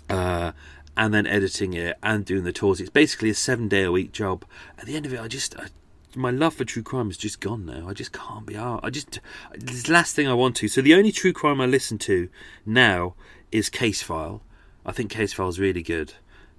uh, 0.09 0.51
and 0.95 1.13
then 1.13 1.25
editing 1.25 1.73
it 1.73 1.97
and 2.03 2.25
doing 2.25 2.43
the 2.43 2.53
tours, 2.53 2.79
it's 2.79 2.89
basically 2.89 3.29
a 3.29 3.35
seven 3.35 3.67
day 3.67 3.83
a 3.83 3.91
week 3.91 4.11
job. 4.11 4.45
At 4.77 4.85
the 4.85 4.95
end 4.95 5.05
of 5.05 5.13
it, 5.13 5.19
I 5.19 5.27
just. 5.27 5.57
I, 5.59 5.67
my 6.15 6.29
love 6.29 6.53
for 6.53 6.63
true 6.63 6.83
crime 6.83 7.09
is 7.09 7.17
just 7.17 7.39
gone 7.39 7.65
now. 7.65 7.87
I 7.89 7.93
just 7.93 8.11
can't 8.11 8.45
be 8.45 8.55
out. 8.55 8.81
I 8.83 8.91
just 8.91 9.19
the 9.57 9.91
last 9.91 10.15
thing 10.15 10.27
I 10.27 10.33
want 10.33 10.55
to. 10.57 10.67
So 10.67 10.79
the 10.81 10.93
only 10.93 11.11
true 11.11 11.33
crime 11.33 11.59
I 11.59 11.65
listen 11.65 11.97
to 11.99 12.29
now 12.67 13.15
is 13.51 13.69
Case 13.69 14.03
File. 14.03 14.43
I 14.85 14.91
think 14.91 15.09
Case 15.09 15.33
File 15.33 15.49
is 15.49 15.59
really 15.59 15.81
good. 15.81 16.13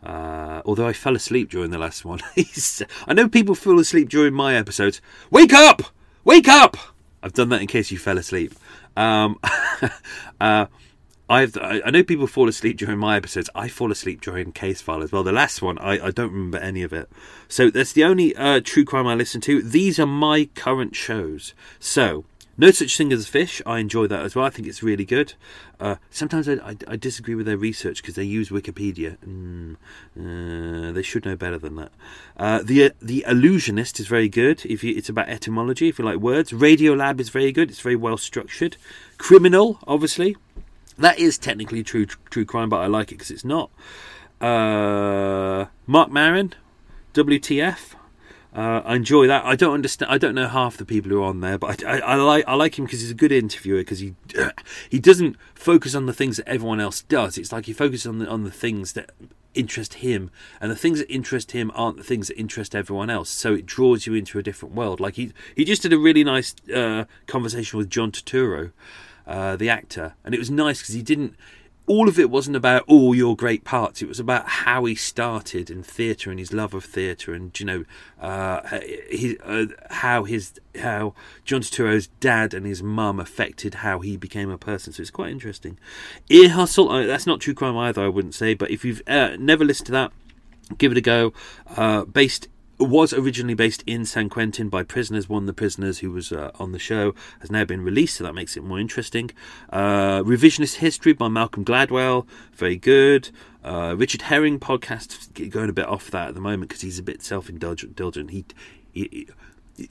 Uh, 0.05 0.61
although 0.67 0.87
I 0.87 0.93
fell 0.93 1.17
asleep 1.17 1.51
during 1.51 1.71
the 1.71 1.79
last 1.79 2.05
one. 2.05 2.21
I 3.07 3.15
know 3.15 3.29
people 3.29 3.55
fall 3.55 3.81
asleep 3.81 4.11
during 4.11 4.35
my 4.35 4.55
episodes. 4.55 5.01
Wake 5.31 5.55
up! 5.55 5.83
Wake 6.25 6.49
up! 6.49 6.77
I've 7.23 7.33
done 7.33 7.49
that 7.49 7.63
in 7.63 7.67
case 7.67 7.91
you 7.91 7.99
fell 7.99 8.19
asleep. 8.19 8.55
Um, 8.97 9.41
uh, 10.41 10.67
I've, 11.29 11.57
I 11.57 11.91
know 11.91 12.03
people 12.03 12.27
fall 12.27 12.51
asleep 12.51 12.77
during 12.77 12.99
my 12.99 13.17
episodes. 13.17 13.49
I 13.55 13.69
fall 13.69 13.91
asleep 13.91 14.21
during 14.21 14.53
Case 14.53 14.83
File 14.83 15.03
as 15.03 15.11
well. 15.11 15.23
The 15.23 15.33
last 15.33 15.63
one, 15.63 15.79
I, 15.79 15.93
I 16.07 16.11
don't 16.11 16.31
remember 16.31 16.59
any 16.59 16.83
of 16.83 16.93
it. 16.93 17.09
So 17.49 17.71
that's 17.71 17.95
the 17.95 18.05
only 18.05 18.37
uh, 18.37 18.61
true 18.63 18.85
crime 18.85 19.07
I 19.07 19.15
listen 19.15 19.41
to. 19.43 19.63
These 19.63 19.99
are 19.99 20.07
my 20.07 20.51
current 20.55 20.95
shows. 20.95 21.55
So 21.81 22.27
no 22.57 22.71
Such 22.71 22.97
Thing 22.97 23.13
as 23.13 23.25
a 23.25 23.29
Fish, 23.29 23.61
I 23.67 23.79
enjoy 23.79 24.07
that 24.07 24.25
as 24.25 24.35
well. 24.35 24.45
I 24.45 24.51
think 24.51 24.69
it's 24.69 24.83
really 24.83 25.05
good. 25.05 25.35
Uh, 25.81 25.97
sometimes 26.11 26.49
I, 26.49 26.55
I, 26.55 26.77
I, 26.87 26.97
disagree 26.97 27.35
with 27.35 27.47
their 27.47 27.57
research 27.57 28.01
because 28.01 28.15
they 28.15 28.25
use 28.25 28.51
Wikipedia. 28.51 29.17
Mm, 29.19 29.77
uh, 30.19 30.93
they 30.93 31.03
should 31.03 31.25
know 31.25 31.37
better 31.37 31.59
than 31.59 31.77
that. 31.77 31.93
Uh, 32.37 32.63
the 32.63 32.93
The 33.03 33.25
Allusionist 33.27 33.99
is 33.99 34.07
very 34.07 34.29
good. 34.29 34.65
If 34.65 34.85
you, 34.85 34.95
It's 34.97 35.09
about 35.09 35.29
etymology, 35.29 35.89
if 35.89 35.99
you 35.99 36.05
like 36.05 36.19
words. 36.19 36.53
Radiolab 36.53 37.21
is 37.21 37.29
very 37.29 37.51
good. 37.53 37.71
It's 37.71 37.81
very 37.81 37.97
well 37.97 38.17
structured. 38.17 38.77
Criminal, 39.19 39.79
obviously. 39.87 40.37
That 40.97 41.19
is 41.19 41.39
technically 41.39 41.83
true 41.83 42.07
true 42.07 42.45
crime, 42.45 42.69
but 42.69 42.81
I 42.81 42.87
like 42.87 43.11
it 43.11 43.17
because 43.17 43.31
it's 43.33 43.45
not. 43.45 43.71
Uh, 44.41 45.67
Marc 45.87 46.11
Maron, 46.11 46.55
WTF. 47.15 47.95
Uh, 48.55 48.83
I 48.85 48.95
enjoy 48.95 49.27
that. 49.27 49.45
I 49.45 49.57
don't 49.57 49.75
understand. 49.75 50.13
I 50.13 50.19
don't 50.19 50.35
know 50.35 50.47
half 50.47 50.77
the 50.77 50.85
people 50.85 51.11
who 51.11 51.23
are 51.23 51.27
on 51.27 51.41
there, 51.41 51.59
but 51.59 51.85
I, 51.85 51.97
I, 51.97 51.99
I 51.99 52.15
like 52.15 52.45
I 52.47 52.55
like 52.55 52.79
him 52.79 52.85
because 52.85 53.01
he's 53.01 53.11
a 53.11 53.15
good 53.15 53.33
interviewer. 53.33 53.79
Because 53.79 53.99
he 53.99 54.15
he 54.89 55.01
doesn't 55.01 55.37
focus 55.55 55.95
on 55.95 56.07
the 56.07 56.13
things 56.13 56.37
that 56.37 56.49
everyone 56.49 56.81
else 56.81 57.03
does. 57.03 57.37
It's 57.37 57.51
like 57.51 57.67
he 57.67 57.73
focuses 57.73 58.07
on 58.07 58.21
the 58.21 58.29
on 58.29 58.45
the 58.45 58.53
things 58.53 58.93
that 58.93 59.11
interest 59.55 59.95
him, 59.95 60.31
and 60.61 60.71
the 60.71 60.77
things 60.77 61.01
that 61.01 61.11
interest 61.11 61.51
him 61.51 61.73
aren't 61.75 61.97
the 61.97 62.05
things 62.05 62.29
that 62.29 62.39
interest 62.39 62.77
everyone 62.77 63.11
else. 63.11 63.29
So 63.29 63.55
it 63.55 63.67
draws 63.67 64.07
you 64.07 64.15
into 64.15 64.39
a 64.39 64.43
different 64.43 64.77
world. 64.77 65.01
Like 65.01 65.17
he 65.17 65.33
he 65.57 65.65
just 65.65 65.83
did 65.83 65.93
a 65.93 65.99
really 65.99 66.23
nice 66.23 66.55
uh, 66.73 67.07
conversation 67.27 67.79
with 67.79 67.91
John 67.91 68.13
Turturro, 68.13 68.71
uh, 69.27 69.57
the 69.57 69.69
actor, 69.69 70.15
and 70.25 70.33
it 70.33 70.39
was 70.39 70.51
nice 70.51 70.81
because 70.81 70.95
he 70.95 71.03
didn't 71.03 71.35
all 71.87 72.09
of 72.09 72.19
it 72.19 72.31
wasn't 72.31 72.57
about 72.57 72.83
all 72.87 73.15
your 73.15 73.37
great 73.37 73.63
parts. 73.65 74.01
It 74.01 74.09
was 74.09 74.19
about 74.19 74.49
how 74.49 74.87
he 74.87 74.95
started 74.95 75.71
in 75.71 75.83
theatre 75.83 76.31
and 76.31 76.39
his 76.39 76.53
love 76.53 76.73
of 76.73 76.85
theatre, 76.85 77.35
and 77.35 77.59
you 77.59 77.67
know, 77.67 77.85
uh, 78.21 78.81
uh, 79.45 79.67
how 79.91 80.25
his 80.25 80.59
how 80.81 81.15
John 81.45 81.61
Turturro's 81.61 82.07
dad 82.21 82.55
and 82.55 82.65
his 82.65 82.83
mum 82.83 83.21
affected 83.21 83.77
how 83.77 84.01
he 84.01 84.17
became 84.17 84.51
a 84.51 84.59
person. 84.59 84.93
So 84.93 85.03
it's 85.03 85.11
quite 85.11 85.31
interesting. 85.31 85.79
Ear 86.31 86.51
Hustle. 86.51 86.91
Uh, 86.91 87.07
that's 87.07 87.27
not 87.27 87.41
true 87.41 87.55
crime 87.55 87.77
either. 87.77 88.03
I 88.03 88.09
wouldn't 88.09 88.35
say, 88.35 88.55
but 88.55 88.71
if 88.71 88.85
you've 88.85 89.03
uh, 89.07 89.37
never 89.39 89.65
listened 89.65 89.87
to 89.87 89.93
that, 89.93 90.13
give 90.79 90.91
it 90.91 90.99
a 90.99 91.03
go. 91.03 91.35
Uh, 91.77 92.05
based 92.05 92.49
was 92.79 93.13
originally 93.13 93.55
based 93.55 93.85
in 93.87 94.05
San 94.05 94.29
Quentin 94.29 94.69
by 94.69 94.83
prisoners. 94.83 95.29
One 95.29 95.45
of 95.45 95.47
the 95.47 95.53
prisoners 95.53 95.99
who 95.99 96.11
was 96.11 96.33
uh, 96.33 96.51
on 96.59 96.73
the 96.73 96.79
show 96.79 97.15
has 97.41 97.51
now 97.51 97.65
been 97.65 97.83
released, 97.83 98.17
so 98.17 98.25
that 98.25 98.35
makes 98.35 98.57
it 98.57 98.65
more 98.65 98.79
interesting. 98.79 99.31
Uh, 99.71 100.23
Revisionist 100.23 100.77
History 100.77 101.13
by 101.13 101.29
Malcolm 101.29 101.65
Gladwell, 101.65 102.27
very 102.53 102.77
good. 102.77 103.31
Uh, 103.63 103.95
Richard 103.97 104.23
Herring 104.23 104.59
podcast, 104.61 105.51
going 105.51 105.71
a 105.71 105.73
bit 105.73 105.87
off 105.87 106.11
that 106.11 106.29
at 106.29 106.35
the 106.35 106.41
moment 106.41 106.69
because 106.69 106.83
he's 106.83 106.99
a 106.99 107.03
bit 107.03 107.23
self 107.23 107.49
indulgent. 107.49 108.31
He, 108.31 108.45
he, 108.93 109.29
he, 109.77 109.91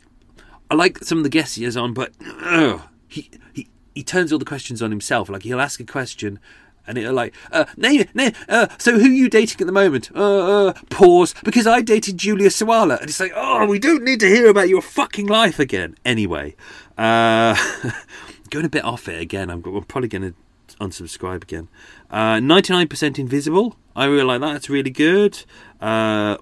I 0.69 0.75
like 0.75 0.99
some 0.99 1.17
of 1.19 1.23
the 1.23 1.29
guests 1.29 1.55
he 1.55 1.63
has 1.63 1.77
on, 1.77 1.93
but 1.93 2.11
he, 3.07 3.29
he 3.53 3.67
he 3.95 4.03
turns 4.03 4.33
all 4.33 4.39
the 4.39 4.45
questions 4.45 4.81
on 4.81 4.91
himself. 4.91 5.29
Like 5.29 5.43
he'll 5.43 5.61
ask 5.61 5.79
a 5.79 5.85
question 5.85 6.39
and 6.85 6.97
it'll 6.97 7.13
like, 7.13 7.33
uh, 7.51 7.65
name, 7.77 8.05
name, 8.13 8.33
uh, 8.49 8.67
so 8.77 8.99
who 8.99 9.05
are 9.05 9.13
you 9.13 9.29
dating 9.29 9.61
at 9.61 9.67
the 9.67 9.73
moment? 9.73 10.11
Uh, 10.15 10.67
uh, 10.67 10.73
pause, 10.89 11.33
because 11.43 11.67
I 11.67 11.81
dated 11.81 12.17
Julia 12.17 12.49
Sawalha. 12.49 12.99
And 12.99 13.09
it's 13.09 13.19
like, 13.19 13.33
oh, 13.35 13.65
we 13.65 13.79
don't 13.79 14.03
need 14.03 14.19
to 14.19 14.27
hear 14.27 14.47
about 14.47 14.69
your 14.69 14.81
fucking 14.81 15.27
life 15.27 15.59
again. 15.59 15.95
Anyway, 16.03 16.55
uh, 16.97 17.55
going 18.49 18.65
a 18.65 18.69
bit 18.69 18.83
off 18.83 19.07
it 19.07 19.21
again. 19.21 19.49
I'm, 19.49 19.63
I'm 19.65 19.83
probably 19.83 20.09
going 20.09 20.33
to 20.33 20.33
unsubscribe 20.79 21.43
again. 21.43 21.67
Uh, 22.09 22.35
99% 22.35 23.19
Invisible. 23.19 23.75
I 23.95 24.05
really 24.05 24.23
like 24.23 24.41
that. 24.41 24.55
It's 24.55 24.69
really 24.69 24.89
good. 24.89 25.43
Uh, 25.79 26.37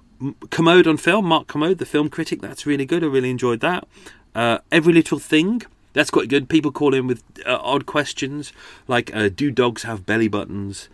Kermode 0.50 0.86
on 0.86 0.96
film. 0.96 1.26
Mark 1.26 1.46
Kermode, 1.46 1.78
the 1.78 1.86
film 1.86 2.08
critic. 2.08 2.40
That's 2.40 2.66
really 2.66 2.86
good. 2.86 3.02
I 3.02 3.06
really 3.06 3.30
enjoyed 3.30 3.60
that. 3.60 3.86
Uh, 4.34 4.58
Every 4.70 4.92
Little 4.92 5.18
Thing 5.18 5.62
that's 5.92 6.10
quite 6.10 6.28
good. 6.28 6.48
People 6.48 6.72
call 6.72 6.94
in 6.94 7.06
with 7.06 7.22
uh, 7.46 7.58
odd 7.60 7.86
questions 7.86 8.52
like, 8.88 9.14
uh, 9.14 9.28
"Do 9.28 9.50
dogs 9.50 9.82
have 9.82 10.06
belly 10.06 10.28
buttons?" 10.28 10.88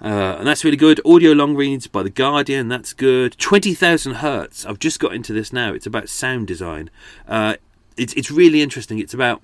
Uh, 0.00 0.36
and 0.38 0.46
that's 0.46 0.64
really 0.64 0.76
good. 0.76 1.00
Audio 1.04 1.32
long 1.32 1.54
reads 1.54 1.86
by 1.86 2.02
the 2.02 2.10
Guardian. 2.10 2.68
That's 2.68 2.92
good. 2.92 3.36
Twenty 3.38 3.74
thousand 3.74 4.14
hertz. 4.14 4.64
I've 4.64 4.78
just 4.78 5.00
got 5.00 5.14
into 5.14 5.32
this 5.32 5.52
now. 5.52 5.72
It's 5.72 5.86
about 5.86 6.08
sound 6.08 6.46
design. 6.46 6.90
Uh, 7.28 7.56
it's 7.96 8.12
it's 8.14 8.30
really 8.30 8.62
interesting. 8.62 8.98
It's 8.98 9.14
about 9.14 9.42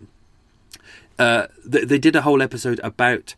uh, 1.19 1.47
they, 1.65 1.85
they 1.85 1.99
did 1.99 2.17
a 2.17 2.23
whole 2.23 2.43
episode 2.43 2.81
about 2.83 3.35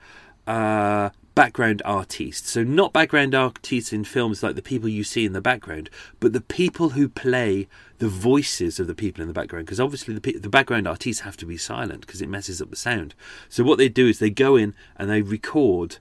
uh, 0.47 1.11
background 1.35 1.83
artists. 1.85 2.51
So 2.51 2.63
not 2.63 2.93
background 2.93 3.35
artists 3.35 3.93
in 3.93 4.05
films 4.05 4.43
like 4.43 4.55
the 4.55 4.63
people 4.63 4.89
you 4.89 5.05
see 5.05 5.25
in 5.25 5.33
the 5.33 5.41
background, 5.41 5.91
but 6.21 6.33
the 6.33 6.41
people 6.41 6.91
who 6.91 7.09
play 7.09 7.69
the 8.03 8.09
voices 8.09 8.81
of 8.81 8.89
the 8.89 8.97
people 8.97 9.23
in 9.23 9.29
the 9.29 9.33
background. 9.33 9.65
Because 9.65 9.79
obviously 9.79 10.13
the 10.19 10.33
the 10.33 10.49
background 10.49 10.89
artists 10.89 11.23
have 11.23 11.37
to 11.37 11.47
be 11.47 11.57
silent 11.57 12.01
because 12.01 12.21
it 12.21 12.29
messes 12.29 12.61
up 12.61 12.69
the 12.69 12.75
sound. 12.75 13.15
So 13.49 13.63
what 13.63 13.79
they 13.79 13.89
do 13.89 14.09
is 14.09 14.19
they 14.19 14.29
go 14.29 14.57
in 14.57 14.75
and 14.97 15.09
they 15.09 15.23
record. 15.23 15.99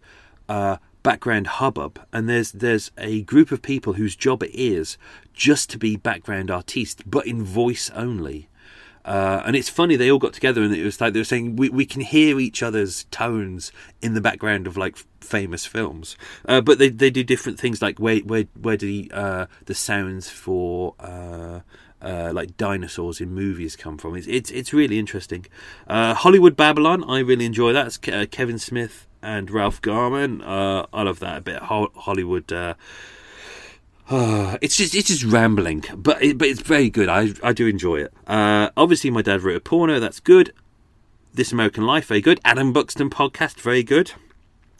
Uh, 0.49 0.77
background 1.03 1.47
hubbub 1.47 1.99
and 2.13 2.29
there's 2.29 2.51
there's 2.51 2.91
a 2.95 3.23
group 3.23 3.51
of 3.51 3.63
people 3.63 3.93
whose 3.93 4.15
job 4.15 4.43
it 4.43 4.51
is 4.53 4.99
just 5.33 5.67
to 5.67 5.79
be 5.79 5.95
background 5.95 6.51
artists 6.51 7.01
but 7.07 7.25
in 7.25 7.43
voice 7.43 7.89
only 7.95 8.47
uh, 9.03 9.41
and 9.43 9.55
it's 9.55 9.69
funny 9.69 9.95
they 9.95 10.11
all 10.11 10.19
got 10.19 10.33
together 10.33 10.61
and 10.61 10.75
it 10.75 10.83
was 10.83 11.01
like 11.01 11.13
they 11.13 11.19
were 11.19 11.23
saying 11.23 11.55
we, 11.55 11.69
we 11.69 11.87
can 11.87 12.01
hear 12.01 12.39
each 12.39 12.61
other's 12.61 13.05
tones 13.05 13.71
in 13.99 14.13
the 14.13 14.21
background 14.21 14.67
of 14.67 14.77
like 14.77 14.95
famous 15.21 15.65
films 15.65 16.15
uh, 16.47 16.61
but 16.61 16.77
they, 16.77 16.89
they 16.89 17.09
do 17.09 17.23
different 17.23 17.59
things 17.59 17.81
like 17.81 17.97
where 17.97 18.19
where 18.19 18.43
where 18.61 18.77
do 18.77 18.85
the, 18.85 19.11
uh, 19.11 19.45
the 19.65 19.73
sounds 19.73 20.29
for 20.29 20.93
uh, 22.01 22.11
uh, 22.11 22.31
like 22.33 22.57
dinosaurs 22.57 23.21
in 23.21 23.33
movies 23.33 23.75
come 23.75 23.97
from 23.97 24.15
it's 24.15 24.27
it's, 24.27 24.51
it's 24.51 24.73
really 24.73 24.99
interesting 24.99 25.45
uh, 25.87 26.13
Hollywood 26.13 26.55
Babble-On 26.55 27.03
I 27.09 27.19
really 27.19 27.45
enjoy 27.45 27.73
that 27.73 27.87
it's 27.87 27.97
Kevin 27.97 28.59
Smith 28.59 29.07
and 29.21 29.49
Ralph 29.49 29.81
Garman 29.81 30.41
I 30.43 31.03
love 31.03 31.19
that 31.19 31.37
a 31.37 31.41
bit 31.41 31.61
Hollywood 31.63 32.51
it's 34.11 34.75
just 34.75 34.93
it's 34.93 35.07
just 35.07 35.23
rambling, 35.23 35.85
but 35.95 36.21
it, 36.21 36.37
but 36.37 36.49
it's 36.49 36.59
very 36.59 36.89
good. 36.89 37.07
I 37.07 37.29
I 37.41 37.53
do 37.53 37.65
enjoy 37.65 38.01
it. 38.01 38.13
Uh, 38.27 38.69
obviously, 38.75 39.09
my 39.09 39.21
dad 39.21 39.41
wrote 39.41 39.55
a 39.55 39.61
porno. 39.61 40.01
That's 40.01 40.19
good. 40.19 40.51
This 41.33 41.53
American 41.53 41.85
Life, 41.85 42.07
very 42.07 42.19
good. 42.19 42.41
Adam 42.43 42.73
Buxton 42.73 43.09
podcast, 43.09 43.61
very 43.61 43.83
good. 43.83 44.11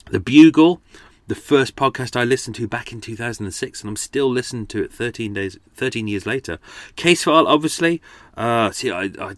The 0.09 0.19
Bugle, 0.19 0.81
the 1.27 1.35
first 1.35 1.75
podcast 1.75 2.15
I 2.15 2.23
listened 2.23 2.55
to 2.57 2.67
back 2.67 2.91
in 2.91 3.01
2006, 3.01 3.81
and 3.81 3.89
I'm 3.89 3.95
still 3.95 4.29
listening 4.29 4.67
to 4.67 4.83
it 4.83 4.91
13 4.91 5.33
days, 5.33 5.57
13 5.75 6.07
years 6.07 6.25
later. 6.25 6.59
Case 6.95 7.23
File, 7.23 7.47
obviously. 7.47 8.01
Uh, 8.35 8.71
see, 8.71 8.91
I, 8.91 9.11
I 9.19 9.35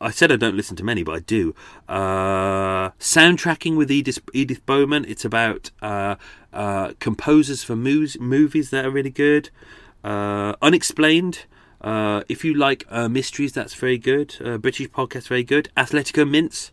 I 0.00 0.10
said 0.10 0.30
I 0.30 0.36
don't 0.36 0.56
listen 0.56 0.76
to 0.76 0.84
many, 0.84 1.02
but 1.02 1.14
I 1.14 1.20
do. 1.20 1.54
Uh, 1.88 2.90
soundtracking 2.98 3.76
with 3.76 3.90
Edith, 3.90 4.18
Edith 4.34 4.64
Bowman. 4.66 5.04
It's 5.08 5.24
about 5.24 5.70
uh, 5.80 6.16
uh, 6.52 6.92
composers 7.00 7.64
for 7.64 7.74
movies, 7.74 8.18
movies 8.20 8.70
that 8.70 8.84
are 8.84 8.90
really 8.90 9.10
good. 9.10 9.50
Uh, 10.02 10.54
Unexplained. 10.60 11.46
Uh, 11.80 12.22
if 12.28 12.44
you 12.44 12.54
like 12.54 12.90
mysteries, 13.10 13.52
that's 13.52 13.74
very 13.74 13.98
good. 13.98 14.36
British 14.60 14.88
podcast, 14.88 15.28
very 15.28 15.44
good. 15.44 15.70
Athletico 15.76 16.28
Mince 16.28 16.70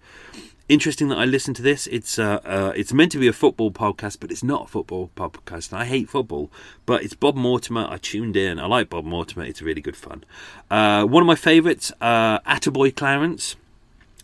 interesting 0.71 1.09
that 1.09 1.17
I 1.17 1.25
listened 1.25 1.57
to 1.57 1.61
this. 1.61 1.85
It's 1.87 2.17
uh, 2.17 2.39
uh, 2.45 2.73
it's 2.75 2.93
meant 2.93 3.11
to 3.11 3.17
be 3.17 3.27
a 3.27 3.33
football 3.33 3.71
podcast, 3.71 4.19
but 4.19 4.31
it's 4.31 4.43
not 4.43 4.63
a 4.63 4.67
football 4.67 5.11
podcast. 5.15 5.73
I 5.73 5.85
hate 5.85 6.09
football, 6.09 6.49
but 6.85 7.03
it's 7.03 7.13
Bob 7.13 7.35
Mortimer. 7.35 7.87
I 7.89 7.97
tuned 7.97 8.37
in. 8.37 8.57
I 8.57 8.65
like 8.65 8.89
Bob 8.89 9.03
Mortimer. 9.03 9.43
It's 9.43 9.61
really 9.61 9.81
good 9.81 9.97
fun. 9.97 10.23
Uh, 10.69 11.03
one 11.03 11.21
of 11.21 11.27
my 11.27 11.35
favourites, 11.35 11.91
uh, 11.99 12.39
Attaboy 12.39 12.95
Clarence. 12.95 13.57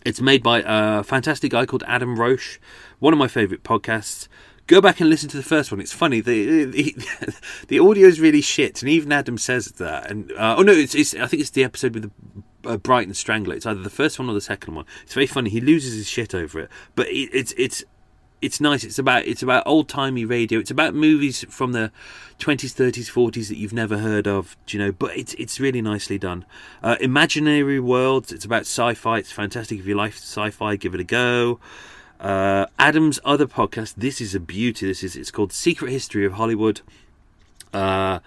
It's 0.06 0.20
made 0.20 0.42
by 0.42 0.62
a 0.64 1.02
fantastic 1.02 1.50
guy 1.50 1.66
called 1.66 1.84
Adam 1.86 2.18
Roche. 2.18 2.58
One 2.98 3.12
of 3.12 3.18
my 3.18 3.28
favourite 3.28 3.62
podcasts. 3.62 4.26
Go 4.66 4.80
back 4.80 5.00
and 5.00 5.10
listen 5.10 5.28
to 5.30 5.36
the 5.36 5.42
first 5.42 5.70
one. 5.70 5.80
It's 5.80 5.92
funny. 5.92 6.20
The 6.20 6.64
the, 6.64 6.94
the 7.68 7.78
audio 7.78 8.06
is 8.06 8.20
really 8.20 8.40
shit, 8.40 8.80
and 8.82 8.90
even 8.90 9.12
Adam 9.12 9.36
says 9.36 9.66
that. 9.72 10.10
And 10.10 10.32
uh, 10.32 10.56
oh 10.58 10.62
no, 10.62 10.72
it's, 10.72 10.94
it's 10.94 11.14
I 11.14 11.26
think 11.26 11.42
it's 11.42 11.50
the 11.50 11.64
episode 11.64 11.94
with 11.94 12.04
the 12.04 12.42
uh, 12.64 12.76
Brighton 12.76 13.14
Strangler. 13.14 13.54
It's 13.54 13.66
either 13.66 13.82
the 13.82 13.90
first 13.90 14.18
one 14.18 14.28
or 14.28 14.34
the 14.34 14.40
second 14.40 14.74
one. 14.74 14.84
It's 15.02 15.14
very 15.14 15.26
funny. 15.26 15.50
He 15.50 15.60
loses 15.60 15.94
his 15.94 16.08
shit 16.08 16.34
over 16.34 16.60
it, 16.60 16.70
but 16.94 17.08
it, 17.08 17.30
it's 17.32 17.52
it's 17.56 17.84
it's 18.40 18.60
nice. 18.60 18.84
It's 18.84 18.98
about 18.98 19.26
it's 19.26 19.42
about 19.42 19.66
old 19.66 19.88
timey 19.88 20.24
radio. 20.24 20.58
It's 20.58 20.70
about 20.70 20.94
movies 20.94 21.44
from 21.48 21.72
the 21.72 21.90
twenties, 22.38 22.72
thirties, 22.72 23.08
forties 23.08 23.48
that 23.48 23.56
you've 23.56 23.72
never 23.72 23.98
heard 23.98 24.26
of. 24.26 24.56
you 24.68 24.78
know? 24.78 24.92
But 24.92 25.16
it's 25.16 25.34
it's 25.34 25.58
really 25.58 25.82
nicely 25.82 26.18
done. 26.18 26.44
Uh, 26.82 26.96
Imaginary 27.00 27.80
Worlds. 27.80 28.32
It's 28.32 28.44
about 28.44 28.62
sci-fi. 28.62 29.18
It's 29.18 29.32
fantastic. 29.32 29.80
If 29.80 29.86
you 29.86 29.94
like 29.94 30.12
sci-fi, 30.12 30.76
give 30.76 30.94
it 30.94 31.00
a 31.00 31.04
go. 31.04 31.58
Uh, 32.20 32.66
Adam's 32.78 33.20
other 33.24 33.46
podcast. 33.46 33.94
This 33.96 34.20
is 34.20 34.34
a 34.34 34.40
beauty. 34.40 34.86
This 34.86 35.02
is 35.02 35.16
it's 35.16 35.30
called 35.30 35.52
Secret 35.52 35.90
History 35.90 36.24
of 36.24 36.34
Hollywood. 36.34 36.80
Uh, 37.72 38.20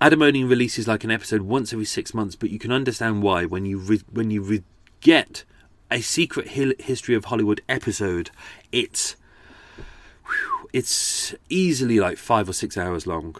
Adam 0.00 0.22
only 0.22 0.44
releases 0.44 0.88
like 0.88 1.04
an 1.04 1.10
episode 1.10 1.42
once 1.42 1.72
every 1.72 1.84
six 1.84 2.14
months, 2.14 2.34
but 2.34 2.50
you 2.50 2.58
can 2.58 2.72
understand 2.72 3.22
why 3.22 3.44
when 3.44 3.66
you 3.66 3.78
re- 3.78 4.02
when 4.10 4.30
you 4.30 4.40
re- 4.42 4.62
get 5.00 5.44
a 5.90 6.00
secret 6.00 6.48
history 6.48 7.14
of 7.14 7.26
Hollywood 7.26 7.60
episode. 7.68 8.30
It's 8.72 9.16
whew, 10.24 10.70
it's 10.72 11.34
easily 11.50 12.00
like 12.00 12.16
five 12.16 12.48
or 12.48 12.54
six 12.54 12.78
hours 12.78 13.06
long, 13.06 13.36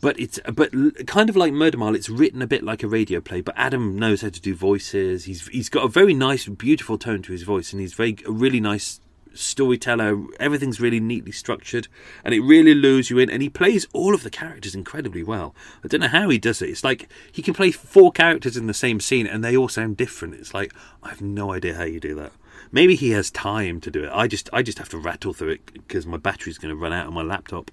but 0.00 0.18
it's 0.18 0.40
but 0.52 0.72
kind 1.06 1.30
of 1.30 1.36
like 1.36 1.52
Murder 1.52 1.78
Mile. 1.78 1.94
It's 1.94 2.08
written 2.08 2.42
a 2.42 2.46
bit 2.46 2.64
like 2.64 2.82
a 2.82 2.88
radio 2.88 3.20
play, 3.20 3.40
but 3.40 3.54
Adam 3.56 3.96
knows 3.96 4.22
how 4.22 4.30
to 4.30 4.40
do 4.40 4.54
voices. 4.54 5.26
He's 5.26 5.46
he's 5.48 5.68
got 5.68 5.84
a 5.84 5.88
very 5.88 6.14
nice, 6.14 6.48
beautiful 6.48 6.98
tone 6.98 7.22
to 7.22 7.32
his 7.32 7.44
voice, 7.44 7.72
and 7.72 7.80
he's 7.80 7.94
very 7.94 8.16
a 8.26 8.32
really 8.32 8.60
nice 8.60 9.00
storyteller. 9.34 10.22
Everything's 10.38 10.80
really 10.80 11.00
neatly 11.00 11.32
structured, 11.32 11.88
and 12.24 12.34
it 12.34 12.40
really 12.40 12.74
lures 12.74 13.10
you 13.10 13.18
in. 13.18 13.30
And 13.30 13.42
he 13.42 13.48
plays 13.48 13.86
all 13.92 14.14
of 14.14 14.22
the 14.22 14.30
characters 14.30 14.74
incredibly 14.74 15.22
well. 15.22 15.54
I 15.84 15.88
don't 15.88 16.00
know 16.00 16.08
how 16.08 16.28
he 16.28 16.38
does 16.38 16.62
it. 16.62 16.70
It's 16.70 16.84
like 16.84 17.08
he 17.30 17.42
can 17.42 17.54
play 17.54 17.70
four 17.70 18.12
characters 18.12 18.56
in 18.56 18.66
the 18.66 18.74
same 18.74 19.00
scene, 19.00 19.26
and 19.26 19.44
they 19.44 19.56
all 19.56 19.68
sound 19.68 19.96
different. 19.96 20.34
It's 20.34 20.54
like 20.54 20.72
I 21.02 21.08
have 21.10 21.20
no 21.20 21.52
idea 21.52 21.74
how 21.74 21.84
you 21.84 22.00
do 22.00 22.14
that. 22.16 22.32
Maybe 22.72 22.94
he 22.94 23.10
has 23.10 23.30
time 23.30 23.80
to 23.80 23.90
do 23.90 24.04
it. 24.04 24.10
I 24.12 24.26
just 24.26 24.48
I 24.52 24.62
just 24.62 24.78
have 24.78 24.88
to 24.90 24.98
rattle 24.98 25.32
through 25.32 25.50
it 25.50 25.72
because 25.72 26.06
my 26.06 26.16
battery's 26.16 26.58
going 26.58 26.74
to 26.74 26.80
run 26.80 26.92
out 26.92 27.06
on 27.06 27.14
my 27.14 27.22
laptop, 27.22 27.70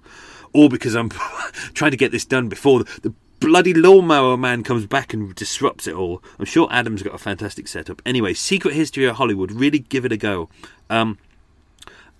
or 0.52 0.68
because 0.68 0.94
I'm 0.94 1.08
trying 1.74 1.92
to 1.92 1.96
get 1.96 2.12
this 2.12 2.24
done 2.24 2.48
before 2.48 2.84
the, 2.84 3.00
the 3.02 3.14
bloody 3.40 3.72
lawnmower 3.72 4.36
man 4.36 4.62
comes 4.62 4.86
back 4.86 5.14
and 5.14 5.34
disrupts 5.34 5.86
it 5.86 5.94
all. 5.94 6.22
I'm 6.38 6.44
sure 6.44 6.68
Adam's 6.70 7.02
got 7.02 7.14
a 7.14 7.18
fantastic 7.18 7.68
setup. 7.68 8.02
Anyway, 8.04 8.34
Secret 8.34 8.74
History 8.74 9.04
of 9.06 9.16
Hollywood, 9.16 9.52
really 9.52 9.78
give 9.78 10.04
it 10.04 10.12
a 10.12 10.16
go. 10.16 10.48
Um, 10.90 11.18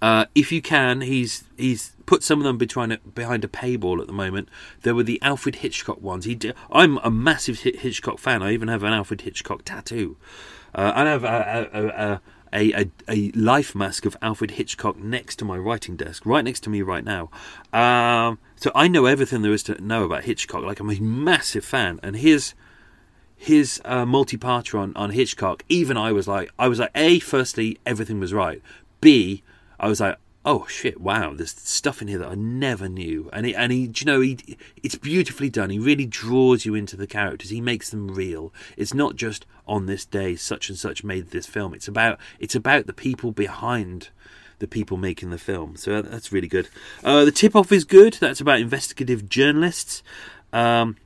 uh, 0.01 0.27
if 0.35 0.53
you 0.53 0.63
can, 0.63 1.01
he's 1.01 1.45
he's 1.57 1.97
put 2.07 2.23
some 2.23 2.39
of 2.39 2.45
them 2.45 2.57
behind 2.57 2.93
a, 2.93 2.99
behind 2.99 3.45
a 3.45 3.49
paywall 3.49 4.01
at 4.01 4.07
the 4.07 4.13
moment. 4.13 4.49
There 4.83 4.95
were 4.95 5.03
the 5.03 5.21
Alfred 5.23 5.57
Hitchcock 5.57 6.01
ones. 6.01 6.25
He 6.25 6.35
did, 6.35 6.55
I'm 6.71 6.99
a 6.99 7.11
massive 7.11 7.61
Hitchcock 7.61 8.19
fan. 8.19 8.43
I 8.43 8.53
even 8.53 8.69
have 8.69 8.83
an 8.83 8.93
Alfred 8.93 9.23
Hitchcock 9.23 9.65
tattoo. 9.65 10.17
Uh, 10.75 10.93
I 10.95 11.05
have 11.05 11.25
a, 11.25 12.21
a, 12.53 12.71
a, 12.79 12.91
a, 13.09 13.31
life 13.33 13.75
mask 13.75 14.07
of 14.07 14.17
Alfred 14.23 14.53
Hitchcock 14.53 14.97
next 14.97 15.37
to 15.37 15.45
my 15.45 15.59
writing 15.59 15.97
desk, 15.97 16.25
right 16.25 16.45
next 16.45 16.61
to 16.61 16.71
me 16.71 16.81
right 16.83 17.05
now. 17.05 17.31
Um, 17.73 18.39
so 18.57 18.71
I 18.75 18.89
know 18.89 19.07
everything 19.07 19.43
there 19.43 19.53
is 19.53 19.63
to 19.65 19.83
know 19.83 20.05
about 20.05 20.25
Hitchcock. 20.25 20.63
Like 20.63 20.81
I'm 20.81 20.91
a 20.91 21.01
massive 21.01 21.65
fan, 21.65 22.01
and 22.03 22.17
his 22.17 22.55
his 23.37 23.81
uh, 23.85 24.05
multi-parter 24.05 24.79
on, 24.79 24.93
on 24.97 25.11
Hitchcock. 25.11 25.65
Even 25.69 25.97
I 25.97 26.13
was 26.13 26.27
like, 26.27 26.51
I 26.59 26.69
was 26.69 26.79
like, 26.79 26.91
a 26.95 27.19
firstly, 27.21 27.79
everything 27.85 28.19
was 28.19 28.33
right. 28.33 28.63
B 29.01 29.43
I 29.79 29.89
was 29.89 30.01
like, 30.01 30.19
oh 30.45 30.67
shit, 30.67 31.01
wow, 31.01 31.35
there's 31.35 31.51
stuff 31.51 32.01
in 32.01 32.09
here 32.09 32.19
that 32.19 32.31
I 32.31 32.35
never 32.35 32.89
knew. 32.89 33.29
And 33.33 33.45
he, 33.45 33.55
and 33.55 33.71
he, 33.71 33.93
you 33.95 34.07
know, 34.07 34.21
he, 34.21 34.57
it's 34.83 34.95
beautifully 34.95 35.51
done. 35.51 35.71
He 35.71 35.79
really 35.79 36.07
draws 36.07 36.65
you 36.65 36.75
into 36.75 36.97
the 36.97 37.07
characters. 37.07 37.51
He 37.51 37.61
makes 37.61 37.91
them 37.91 38.09
real. 38.09 38.53
It's 38.77 38.95
not 38.95 39.17
just 39.17 39.45
on 39.67 39.87
this 39.87 40.07
day 40.07 40.37
such 40.37 40.69
and 40.71 40.79
such 40.79 41.05
made 41.05 41.31
this 41.31 41.47
film. 41.47 41.75
It's 41.75 41.89
about 41.89 42.19
it's 42.39 42.55
about 42.55 42.87
the 42.87 42.93
people 42.93 43.33
behind 43.33 44.09
the 44.59 44.67
people 44.67 44.97
making 44.97 45.31
the 45.31 45.39
film. 45.39 45.77
So 45.77 46.03
that's 46.03 46.33
really 46.33 46.49
good. 46.49 46.69
Uh, 47.05 47.25
the 47.25 47.33
tip 47.33 47.55
off 47.55 47.71
is 47.71 47.85
good. 47.85 48.15
That's 48.15 48.41
about 48.41 48.61
investigative 48.61 49.29
journalists. 49.29 50.03
Um, 50.53 50.97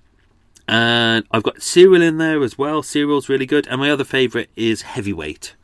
and 0.68 1.26
I've 1.32 1.42
got 1.42 1.60
Serial 1.60 2.00
in 2.00 2.18
there 2.18 2.42
as 2.42 2.56
well. 2.56 2.82
Serial's 2.82 3.28
really 3.28 3.46
good. 3.46 3.66
And 3.66 3.80
my 3.80 3.90
other 3.90 4.04
favourite 4.04 4.48
is 4.56 4.82
Heavyweight. 4.82 5.54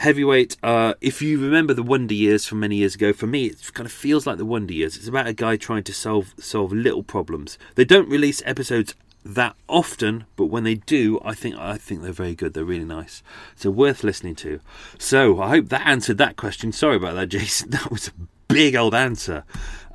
Heavyweight, 0.00 0.56
uh, 0.62 0.94
if 1.02 1.20
you 1.20 1.38
remember 1.38 1.74
the 1.74 1.82
Wonder 1.82 2.14
Years 2.14 2.46
from 2.46 2.60
many 2.60 2.76
years 2.76 2.94
ago, 2.94 3.12
for 3.12 3.26
me 3.26 3.44
it 3.44 3.70
kind 3.74 3.84
of 3.84 3.92
feels 3.92 4.26
like 4.26 4.38
the 4.38 4.46
Wonder 4.46 4.72
Years. 4.72 4.96
It's 4.96 5.06
about 5.06 5.26
a 5.26 5.34
guy 5.34 5.56
trying 5.56 5.82
to 5.82 5.92
solve 5.92 6.32
solve 6.38 6.72
little 6.72 7.02
problems. 7.02 7.58
They 7.74 7.84
don't 7.84 8.08
release 8.08 8.40
episodes 8.46 8.94
that 9.26 9.56
often, 9.68 10.24
but 10.36 10.46
when 10.46 10.64
they 10.64 10.76
do, 10.76 11.20
I 11.22 11.34
think 11.34 11.56
I 11.56 11.76
think 11.76 12.00
they're 12.00 12.12
very 12.12 12.34
good. 12.34 12.54
They're 12.54 12.64
really 12.64 12.86
nice, 12.86 13.22
so 13.54 13.70
worth 13.70 14.02
listening 14.02 14.36
to. 14.36 14.60
So 14.96 15.38
I 15.38 15.50
hope 15.50 15.68
that 15.68 15.86
answered 15.86 16.16
that 16.16 16.38
question. 16.38 16.72
Sorry 16.72 16.96
about 16.96 17.14
that, 17.16 17.26
Jason. 17.36 17.68
That 17.68 17.90
was 17.90 18.08
a 18.08 18.12
big 18.48 18.74
old 18.74 18.94
answer. 18.94 19.44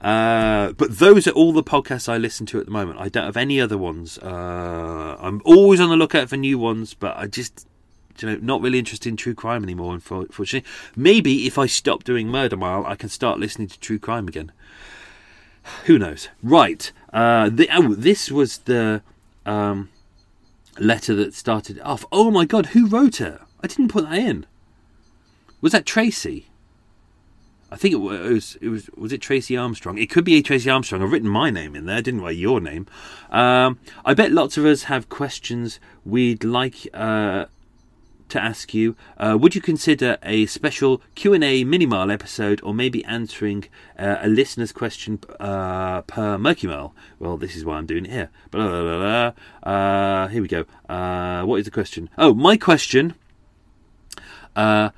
Uh, 0.01 0.73
but 0.73 0.99
those 0.99 1.27
are 1.27 1.31
all 1.31 1.51
the 1.51 1.63
podcasts 1.63 2.07
I 2.07 2.17
listen 2.17 2.45
to 2.45 2.59
at 2.59 2.65
the 2.65 2.71
moment. 2.71 2.99
I 2.99 3.09
don't 3.09 3.25
have 3.25 3.37
any 3.37 3.59
other 3.59 3.79
ones. 3.79 4.19
Uh, 4.19 5.17
I'm 5.19 5.41
always 5.45 5.79
on 5.79 5.89
the 5.89 5.97
lookout 5.97 6.29
for 6.29 6.37
new 6.37 6.59
ones, 6.59 6.93
but 6.93 7.17
I 7.17 7.25
just 7.25 7.65
you 8.19 8.29
know, 8.29 8.39
not 8.41 8.61
really 8.61 8.79
interested 8.79 9.09
in 9.09 9.17
true 9.17 9.33
crime 9.33 9.63
anymore. 9.63 9.93
Unfortunately, 9.93 10.63
maybe 10.95 11.47
if 11.47 11.57
I 11.57 11.65
stop 11.65 12.03
doing 12.03 12.27
Murder 12.27 12.57
Mile, 12.57 12.85
I 12.85 12.95
can 12.95 13.09
start 13.09 13.39
listening 13.39 13.67
to 13.69 13.79
true 13.79 13.99
crime 13.99 14.27
again. 14.27 14.51
Who 15.85 15.97
knows? 15.97 16.29
Right. 16.43 16.91
Uh, 17.11 17.49
the, 17.49 17.67
oh, 17.71 17.95
this 17.95 18.31
was 18.31 18.59
the 18.59 19.01
um, 19.45 19.89
letter 20.79 21.15
that 21.15 21.33
started 21.33 21.79
off. 21.81 22.05
Oh 22.11 22.31
my 22.31 22.45
God, 22.45 22.67
who 22.67 22.87
wrote 22.87 23.21
it? 23.21 23.39
I 23.61 23.67
didn't 23.67 23.89
put 23.89 24.09
that 24.09 24.17
in. 24.17 24.45
Was 25.61 25.71
that 25.71 25.85
Tracy? 25.85 26.47
I 27.71 27.77
think 27.77 27.93
it 27.93 27.97
was. 27.97 28.57
It 28.61 28.69
was. 28.69 28.89
Was 28.95 29.11
it 29.11 29.21
Tracy 29.21 29.57
Armstrong? 29.57 29.97
It 29.97 30.09
could 30.09 30.23
be 30.23 30.35
a 30.35 30.41
Tracy 30.41 30.69
Armstrong. 30.69 31.01
I've 31.01 31.11
written 31.11 31.29
my 31.29 31.49
name 31.49 31.75
in 31.75 31.85
there, 31.85 32.01
didn't 32.01 32.23
I? 32.23 32.29
Your 32.29 32.61
name. 32.61 32.85
Um, 33.31 33.79
I 34.05 34.13
bet 34.13 34.31
lots 34.31 34.57
of 34.57 34.65
us 34.65 34.83
have 34.83 35.09
questions 35.09 35.79
we'd 36.05 36.43
like 36.43 36.87
uh, 36.93 37.45
to 38.29 38.41
ask 38.41 38.73
you. 38.73 38.95
Uh, 39.17 39.37
would 39.39 39.55
you 39.55 39.61
consider 39.61 40.17
a 40.23 40.45
special 40.45 41.01
Q 41.15 41.33
and 41.33 41.43
A 41.43 41.63
mini 41.63 41.85
mile 41.85 42.11
episode, 42.11 42.61
or 42.63 42.73
maybe 42.73 43.03
answering 43.05 43.65
uh, 43.97 44.17
a 44.21 44.27
listener's 44.27 44.71
question 44.71 45.19
uh, 45.39 46.01
per 46.01 46.37
Murky 46.37 46.67
Mile? 46.67 46.93
Well, 47.19 47.37
this 47.37 47.55
is 47.55 47.63
why 47.65 47.77
I'm 47.77 47.85
doing 47.85 48.05
it 48.05 48.11
here. 48.11 48.29
Blah, 48.51 48.67
blah, 48.67 49.33
blah, 49.63 50.27
here 50.27 50.41
we 50.41 50.47
go. 50.47 50.65
Uh, 50.89 51.43
what 51.43 51.57
is 51.57 51.65
the 51.65 51.71
question? 51.71 52.09
Oh, 52.17 52.33
my 52.33 52.57
question. 52.57 53.15
Uh, 54.55 54.89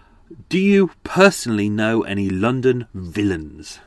do 0.49 0.59
you 0.59 0.91
personally 1.03 1.69
know 1.69 2.03
any 2.03 2.29
London 2.29 2.87
villains? 2.93 3.79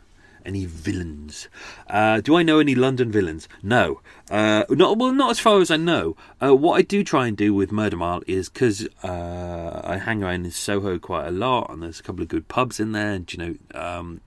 Any 0.45 0.67
villains? 0.67 1.49
Uh, 1.89 2.21
do 2.21 2.37
I 2.37 2.43
know 2.43 2.59
any 2.59 2.75
London 2.75 3.11
villains? 3.13 3.49
No. 3.63 4.01
Uh, 4.31 4.65
not 4.71 4.99
well, 4.99 5.13
not 5.13 5.31
as 5.31 5.41
far 5.41 5.61
as 5.61 5.71
I 5.71 5.77
know. 5.77 6.17
Uh, 6.43 6.55
what 6.55 6.77
I 6.79 6.83
do 6.83 7.05
try 7.05 7.27
and 7.27 7.37
do 7.37 7.53
with 7.55 7.73
Murder 7.73 7.97
Mile 7.97 8.23
is 8.27 8.49
because 8.49 8.89
uh, 9.03 9.81
I 9.85 9.99
hang 9.99 10.23
around 10.23 10.45
in 10.45 10.51
Soho 10.51 10.99
quite 10.99 11.27
a 11.27 11.31
lot, 11.31 11.71
and 11.71 11.83
there's 11.83 12.01
a 12.01 12.03
couple 12.03 12.23
of 12.23 12.29
good 12.29 12.49
pubs 12.49 12.81
in 12.81 12.93
there, 12.93 13.13
and 13.13 13.33
you 13.33 13.39
know, 13.39 13.81
um, 13.81 14.21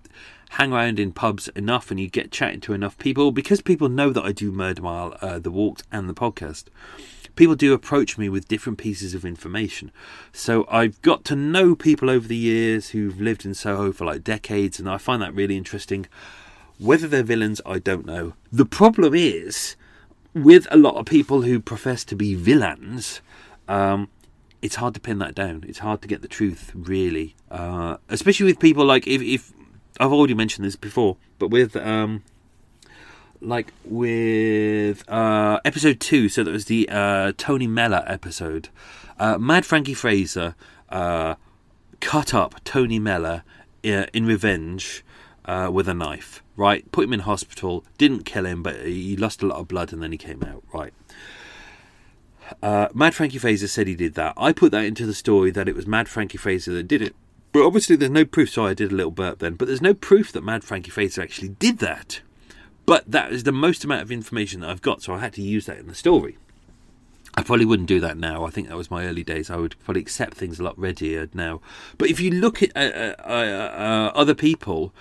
hang 0.52 0.72
around 0.72 1.00
in 1.00 1.12
pubs 1.12 1.48
enough, 1.50 1.90
and 1.90 2.00
you 2.00 2.10
get 2.10 2.32
chatting 2.32 2.62
to 2.62 2.74
enough 2.74 2.98
people 2.98 3.32
because 3.32 3.62
people 3.62 3.90
know 3.90 4.12
that 4.12 4.24
I 4.24 4.32
do 4.32 4.52
Murder 4.52 4.82
Mile, 4.82 5.18
uh, 5.22 5.40
the 5.40 5.52
walks, 5.52 5.84
and 5.92 6.10
the 6.10 6.14
podcast 6.14 6.66
people 7.36 7.56
do 7.56 7.74
approach 7.74 8.18
me 8.18 8.30
with 8.30 8.48
different 8.48 8.78
pieces 8.78 9.14
of 9.14 9.26
information. 9.26 9.92
So 10.32 10.66
I've 10.70 11.02
got 11.02 11.24
to 11.26 11.36
know 11.36 11.76
people 11.76 12.10
over 12.10 12.28
the 12.28 12.36
years 12.36 12.90
who've 12.90 13.20
lived 13.20 13.46
in 13.46 13.54
Soho 13.54 13.92
for 13.92 14.06
like 14.06 14.24
decades, 14.24 14.80
and 14.80 14.90
I 14.90 14.98
find 14.98 15.22
that 15.22 15.34
really 15.34 15.58
interesting. 15.58 16.08
Whether 16.80 17.08
they're 17.08 17.24
villains, 17.24 17.62
I 17.66 17.80
don't 17.80 18.06
know. 18.06 18.34
The 18.52 18.66
problem 18.66 19.14
is, 19.14 19.76
with 20.34 20.68
a 20.72 20.78
lot 20.78 20.96
of 20.96 21.06
people 21.06 21.44
who 21.44 21.60
profess 21.60 22.04
to 22.06 22.16
be 22.16 22.36
villains, 22.36 23.22
um, 23.68 24.10
it's 24.62 24.76
hard 24.76 24.94
to 24.96 25.00
pin 25.00 25.20
that 25.20 25.36
down. 25.36 25.64
It's 25.68 25.80
hard 25.80 26.02
to 26.02 26.08
get 26.08 26.22
the 26.22 26.28
truth, 26.28 26.72
really. 26.74 27.36
Uh, 27.52 27.98
especially 28.10 28.46
with 28.48 28.60
people 28.60 28.86
like 28.86 29.06
if, 29.08 29.22
if 29.22 29.54
I've 30.00 30.12
already 30.12 30.34
mentioned 30.34 30.66
this 30.66 30.76
before, 30.76 31.18
but 31.38 31.50
with 31.50 31.76
um, 31.76 32.24
like 33.44 33.74
with 33.84 35.08
uh, 35.10 35.60
episode 35.66 36.00
two, 36.00 36.30
so 36.30 36.44
that 36.44 36.52
was 36.52 36.66
the 36.66 36.88
uh, 36.90 37.34
Tony 37.38 37.68
Mella 37.68 38.04
episode. 38.08 38.70
Uh, 39.20 39.38
Mad 39.38 39.66
Frankie 39.66 39.94
Fraser 39.94 40.56
uh, 40.90 41.36
cut 42.00 42.34
up 42.34 42.64
Tony 42.64 43.00
Mella 43.00 43.44
uh, 43.86 44.06
in 44.14 44.26
revenge 44.26 45.04
uh, 45.46 45.70
with 45.72 45.88
a 45.88 45.94
knife. 45.94 46.42
Right, 46.56 46.90
put 46.92 47.06
him 47.06 47.14
in 47.14 47.22
hospital. 47.22 47.84
Didn't 47.98 48.26
kill 48.26 48.46
him, 48.46 48.62
but 48.62 48.86
he 48.86 49.18
lost 49.18 49.42
a 49.42 49.48
lot 49.48 49.60
of 49.60 49.68
blood, 49.68 49.92
and 49.92 50.04
then 50.04 50.12
he 50.12 50.18
came 50.18 50.44
out. 50.44 50.64
Right. 50.72 50.94
Mad 52.62 53.16
Frankie 53.16 53.40
Fraser 53.40 53.68
said 53.68 53.88
he 53.88 53.96
did 53.96 54.14
that. 54.14 54.34
I 54.38 54.54
put 54.54 54.72
that 54.72 54.86
into 54.86 55.08
the 55.08 55.16
story 55.16 55.50
that 55.52 55.68
it 55.68 55.76
was 55.76 55.88
Mad 55.88 56.08
Frankie 56.08 56.38
Fraser 56.38 56.72
that 56.74 56.88
did 56.88 57.02
it. 57.02 57.16
But 57.52 57.66
obviously, 57.66 57.96
there's 57.96 58.12
no 58.12 58.26
proof. 58.26 58.52
So 58.52 58.66
I 58.66 58.76
did 58.76 58.92
a 58.92 58.96
little 58.96 59.12
burp 59.12 59.40
then. 59.40 59.56
But 59.56 59.68
there's 59.68 59.82
no 59.82 59.96
proof 59.96 60.32
that 60.32 60.44
Mad 60.44 60.64
Frankie 60.64 60.92
Fraser 60.92 61.22
actually 61.22 61.50
did 61.50 61.80
that. 61.80 62.22
But 62.86 63.10
that 63.10 63.32
is 63.32 63.44
the 63.44 63.52
most 63.52 63.84
amount 63.84 64.02
of 64.02 64.12
information 64.12 64.62
that 64.62 64.70
I've 64.70 64.82
got, 64.82 65.02
so 65.02 65.14
I 65.14 65.20
had 65.20 65.34
to 65.34 65.42
use 65.42 65.66
that 65.68 65.78
in 65.78 65.88
the 65.88 65.96
story. 65.96 66.38
I 67.36 67.42
probably 67.42 67.66
wouldn't 67.66 67.90
do 67.90 68.00
that 68.00 68.18
now. 68.18 68.46
I 68.46 68.52
think 68.52 68.68
that 68.68 68.78
was 68.78 68.92
my 68.92 69.06
early 69.06 69.24
days. 69.24 69.50
I 69.50 69.56
would 69.56 69.76
probably 69.84 70.02
accept 70.02 70.36
things 70.36 70.60
a 70.60 70.64
lot 70.64 70.78
readier 70.78 71.30
now. 71.34 71.62
But 71.98 72.10
if 72.10 72.20
you 72.20 72.30
look 72.30 72.62
at 72.62 72.76
uh, 72.76 73.16
uh, 73.20 73.24
uh, 73.24 74.12
other 74.14 74.36
people 74.36 74.94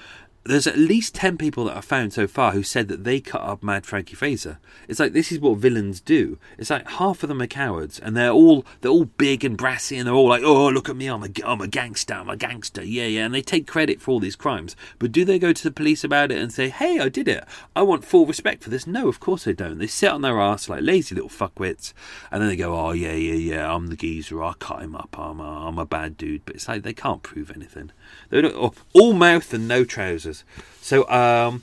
there's 0.45 0.67
at 0.67 0.79
least 0.79 1.15
10 1.15 1.37
people 1.37 1.65
that 1.65 1.77
I've 1.77 1.85
found 1.85 2.13
so 2.13 2.27
far 2.27 2.53
who 2.53 2.65
said 2.65 2.89
that 2.89 3.05
they 3.05 3.21
cut 3.21 3.43
up 3.43 3.63
Mad 3.63 3.87
Frankie 3.87 4.17
Fraser. 4.17 4.59
It's 4.89 4.99
like 4.99 5.13
this 5.13 5.31
is 5.31 5.39
what 5.39 5.59
villains 5.59 6.01
do. 6.01 6.39
It's 6.59 6.71
like 6.71 6.89
half 6.89 7.23
of 7.23 7.29
them 7.29 7.41
are 7.41 7.47
cowards 7.47 8.01
and 8.01 8.17
they're 8.17 8.33
all 8.33 8.65
they're 8.81 8.91
all 8.91 9.05
big 9.05 9.45
and 9.45 9.57
brassy 9.57 9.97
and 9.97 10.07
they're 10.07 10.15
all 10.15 10.29
like, 10.29 10.43
"Oh, 10.43 10.69
look 10.69 10.89
at 10.89 10.97
me. 10.97 11.07
I'm 11.07 11.23
a 11.23 11.29
I'm 11.45 11.61
a 11.61 11.69
gangster. 11.69 12.15
I'm 12.15 12.29
a 12.29 12.37
gangster." 12.37 12.83
Yeah, 12.83 13.07
yeah, 13.07 13.25
and 13.25 13.35
they 13.35 13.43
take 13.43 13.67
credit 13.69 14.01
for 14.01 14.11
all 14.11 14.21
these 14.21 14.37
crimes. 14.37 14.75
But 14.99 15.13
do 15.13 15.25
they 15.25 15.39
go 15.39 15.53
to 15.53 15.63
the 15.63 15.71
police 15.71 16.03
about 16.03 16.33
it 16.33 16.39
and 16.39 16.53
say, 16.53 16.71
"Hey, 16.71 16.99
I 16.99 17.09
did 17.09 17.29
it. 17.29 17.45
I 17.77 17.83
want 17.83 18.05
full 18.05 18.27
respect 18.27 18.65
for 18.65 18.71
this?" 18.71 18.87
No, 18.87 19.09
of 19.09 19.21
course 19.21 19.45
they 19.45 19.53
don't. 19.53 19.79
They 19.79 19.87
sit 19.87 20.11
on 20.11 20.23
their 20.23 20.41
ass 20.41 20.69
like 20.69 20.83
lazy 20.83 21.15
little 21.15 21.31
fuckwits 21.31 21.93
and 22.33 22.43
then 22.43 22.49
they 22.49 22.57
go, 22.57 22.75
"Oh, 22.75 22.93
yeah, 22.93 23.13
yeah, 23.13 23.35
yeah. 23.35 23.73
I'm 23.73 23.87
the 23.89 23.97
geezer. 23.97 24.43
I 24.43 24.55
cut 24.59 24.83
him 24.83 24.97
up. 24.97 25.17
I'm 25.19 25.41
a, 25.41 25.69
I'm 25.69 25.79
a 25.79 25.87
bad 25.87 26.17
dude." 26.17 26.45
But 26.45 26.57
it's 26.57 26.69
like 26.69 26.83
they 26.83 26.95
can't 26.95 27.23
prove 27.23 27.53
anything. 27.53 27.93
They 28.31 28.41
don't, 28.43 28.75
all 28.93 29.13
mouth 29.13 29.53
and 29.53 29.69
no 29.69 29.85
trousers. 29.85 30.45
So 30.81 31.09
um, 31.09 31.63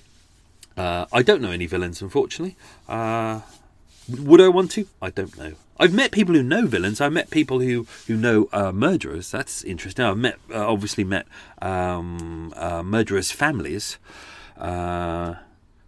uh, 0.80 1.06
I 1.12 1.24
don't 1.24 1.42
know 1.42 1.52
any 1.52 1.66
villains, 1.66 2.02
unfortunately. 2.02 2.56
Uh, 2.88 3.42
would 4.08 4.40
I 4.40 4.48
want 4.48 4.72
to? 4.72 4.88
I 5.02 5.10
don't 5.10 5.38
know. 5.38 5.54
I've 5.78 5.94
met 5.94 6.12
people 6.12 6.36
who 6.36 6.44
know 6.44 6.68
villains. 6.68 7.02
I've 7.02 7.14
met 7.14 7.30
people 7.30 7.60
who 7.60 7.86
who 8.08 8.16
know 8.16 8.48
uh, 8.54 8.72
murderers. 8.72 9.30
That's 9.30 9.64
interesting. 9.64 10.06
I've 10.06 10.18
met, 10.18 10.38
uh, 10.54 10.66
obviously, 10.72 11.04
met 11.04 11.28
um, 11.62 12.54
uh, 12.56 12.82
murderers' 12.82 13.32
families. 13.32 13.98
Uh, 14.58 15.36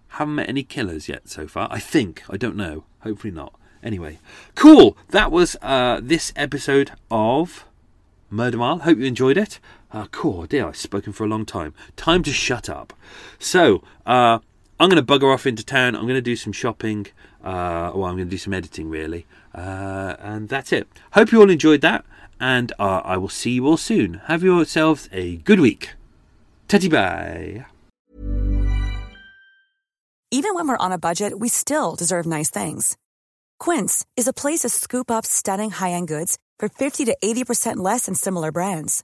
haven't 0.09 0.35
met 0.35 0.49
any 0.49 0.63
killers 0.63 1.07
yet 1.07 1.29
so 1.29 1.47
far. 1.47 1.69
I 1.71 1.79
think. 1.79 2.23
I 2.29 2.37
don't 2.37 2.57
know. 2.57 2.83
Hopefully 2.99 3.31
not. 3.31 3.53
Anyway, 3.81 4.19
cool. 4.55 4.97
That 5.09 5.31
was 5.31 5.55
this 5.61 6.33
episode 6.35 6.91
of 7.09 7.65
Murder 8.29 8.57
Mile. 8.57 8.79
Hope 8.79 8.97
you 8.97 9.05
enjoyed 9.05 9.37
it. 9.37 9.59
Uh, 9.93 10.05
cool, 10.11 10.45
dear, 10.45 10.67
I've 10.67 10.77
spoken 10.77 11.11
for 11.13 11.25
a 11.25 11.27
long 11.27 11.45
time. 11.45 11.73
Time 11.95 12.23
to 12.23 12.31
shut 12.31 12.69
up. 12.69 12.93
So, 13.39 13.83
uh, 14.05 14.39
I'm 14.79 14.89
going 14.89 15.03
to 15.03 15.13
bugger 15.13 15.31
off 15.33 15.45
into 15.45 15.65
town. 15.65 15.95
I'm 15.95 16.03
going 16.03 16.15
to 16.15 16.21
do 16.21 16.35
some 16.35 16.53
shopping. 16.53 17.07
Uh, 17.43 17.91
well, 17.93 18.05
I'm 18.05 18.15
going 18.15 18.27
to 18.27 18.31
do 18.31 18.37
some 18.37 18.53
editing, 18.53 18.89
really. 18.89 19.25
Uh, 19.53 20.15
and 20.19 20.49
that's 20.49 20.71
it. 20.71 20.87
Hope 21.11 21.31
you 21.31 21.39
all 21.39 21.49
enjoyed 21.49 21.81
that. 21.81 22.05
And 22.39 22.71
uh, 22.79 23.01
I 23.03 23.17
will 23.17 23.29
see 23.29 23.51
you 23.51 23.67
all 23.67 23.77
soon. 23.77 24.15
Have 24.25 24.41
yourselves 24.43 25.07
a 25.11 25.37
good 25.37 25.59
week. 25.59 25.91
Tatty 26.67 26.89
bye. 26.89 27.65
Even 30.31 30.55
when 30.55 30.67
we're 30.67 30.77
on 30.77 30.93
a 30.93 30.97
budget, 30.97 31.39
we 31.39 31.49
still 31.49 31.95
deserve 31.95 32.25
nice 32.25 32.49
things. 32.49 32.97
Quince 33.59 34.05
is 34.15 34.27
a 34.27 34.33
place 34.33 34.61
to 34.61 34.69
scoop 34.69 35.11
up 35.11 35.25
stunning 35.25 35.71
high 35.71 35.91
end 35.91 36.07
goods 36.07 36.39
for 36.57 36.69
50 36.69 37.05
to 37.05 37.17
80% 37.23 37.77
less 37.77 38.05
than 38.05 38.15
similar 38.15 38.51
brands. 38.51 39.03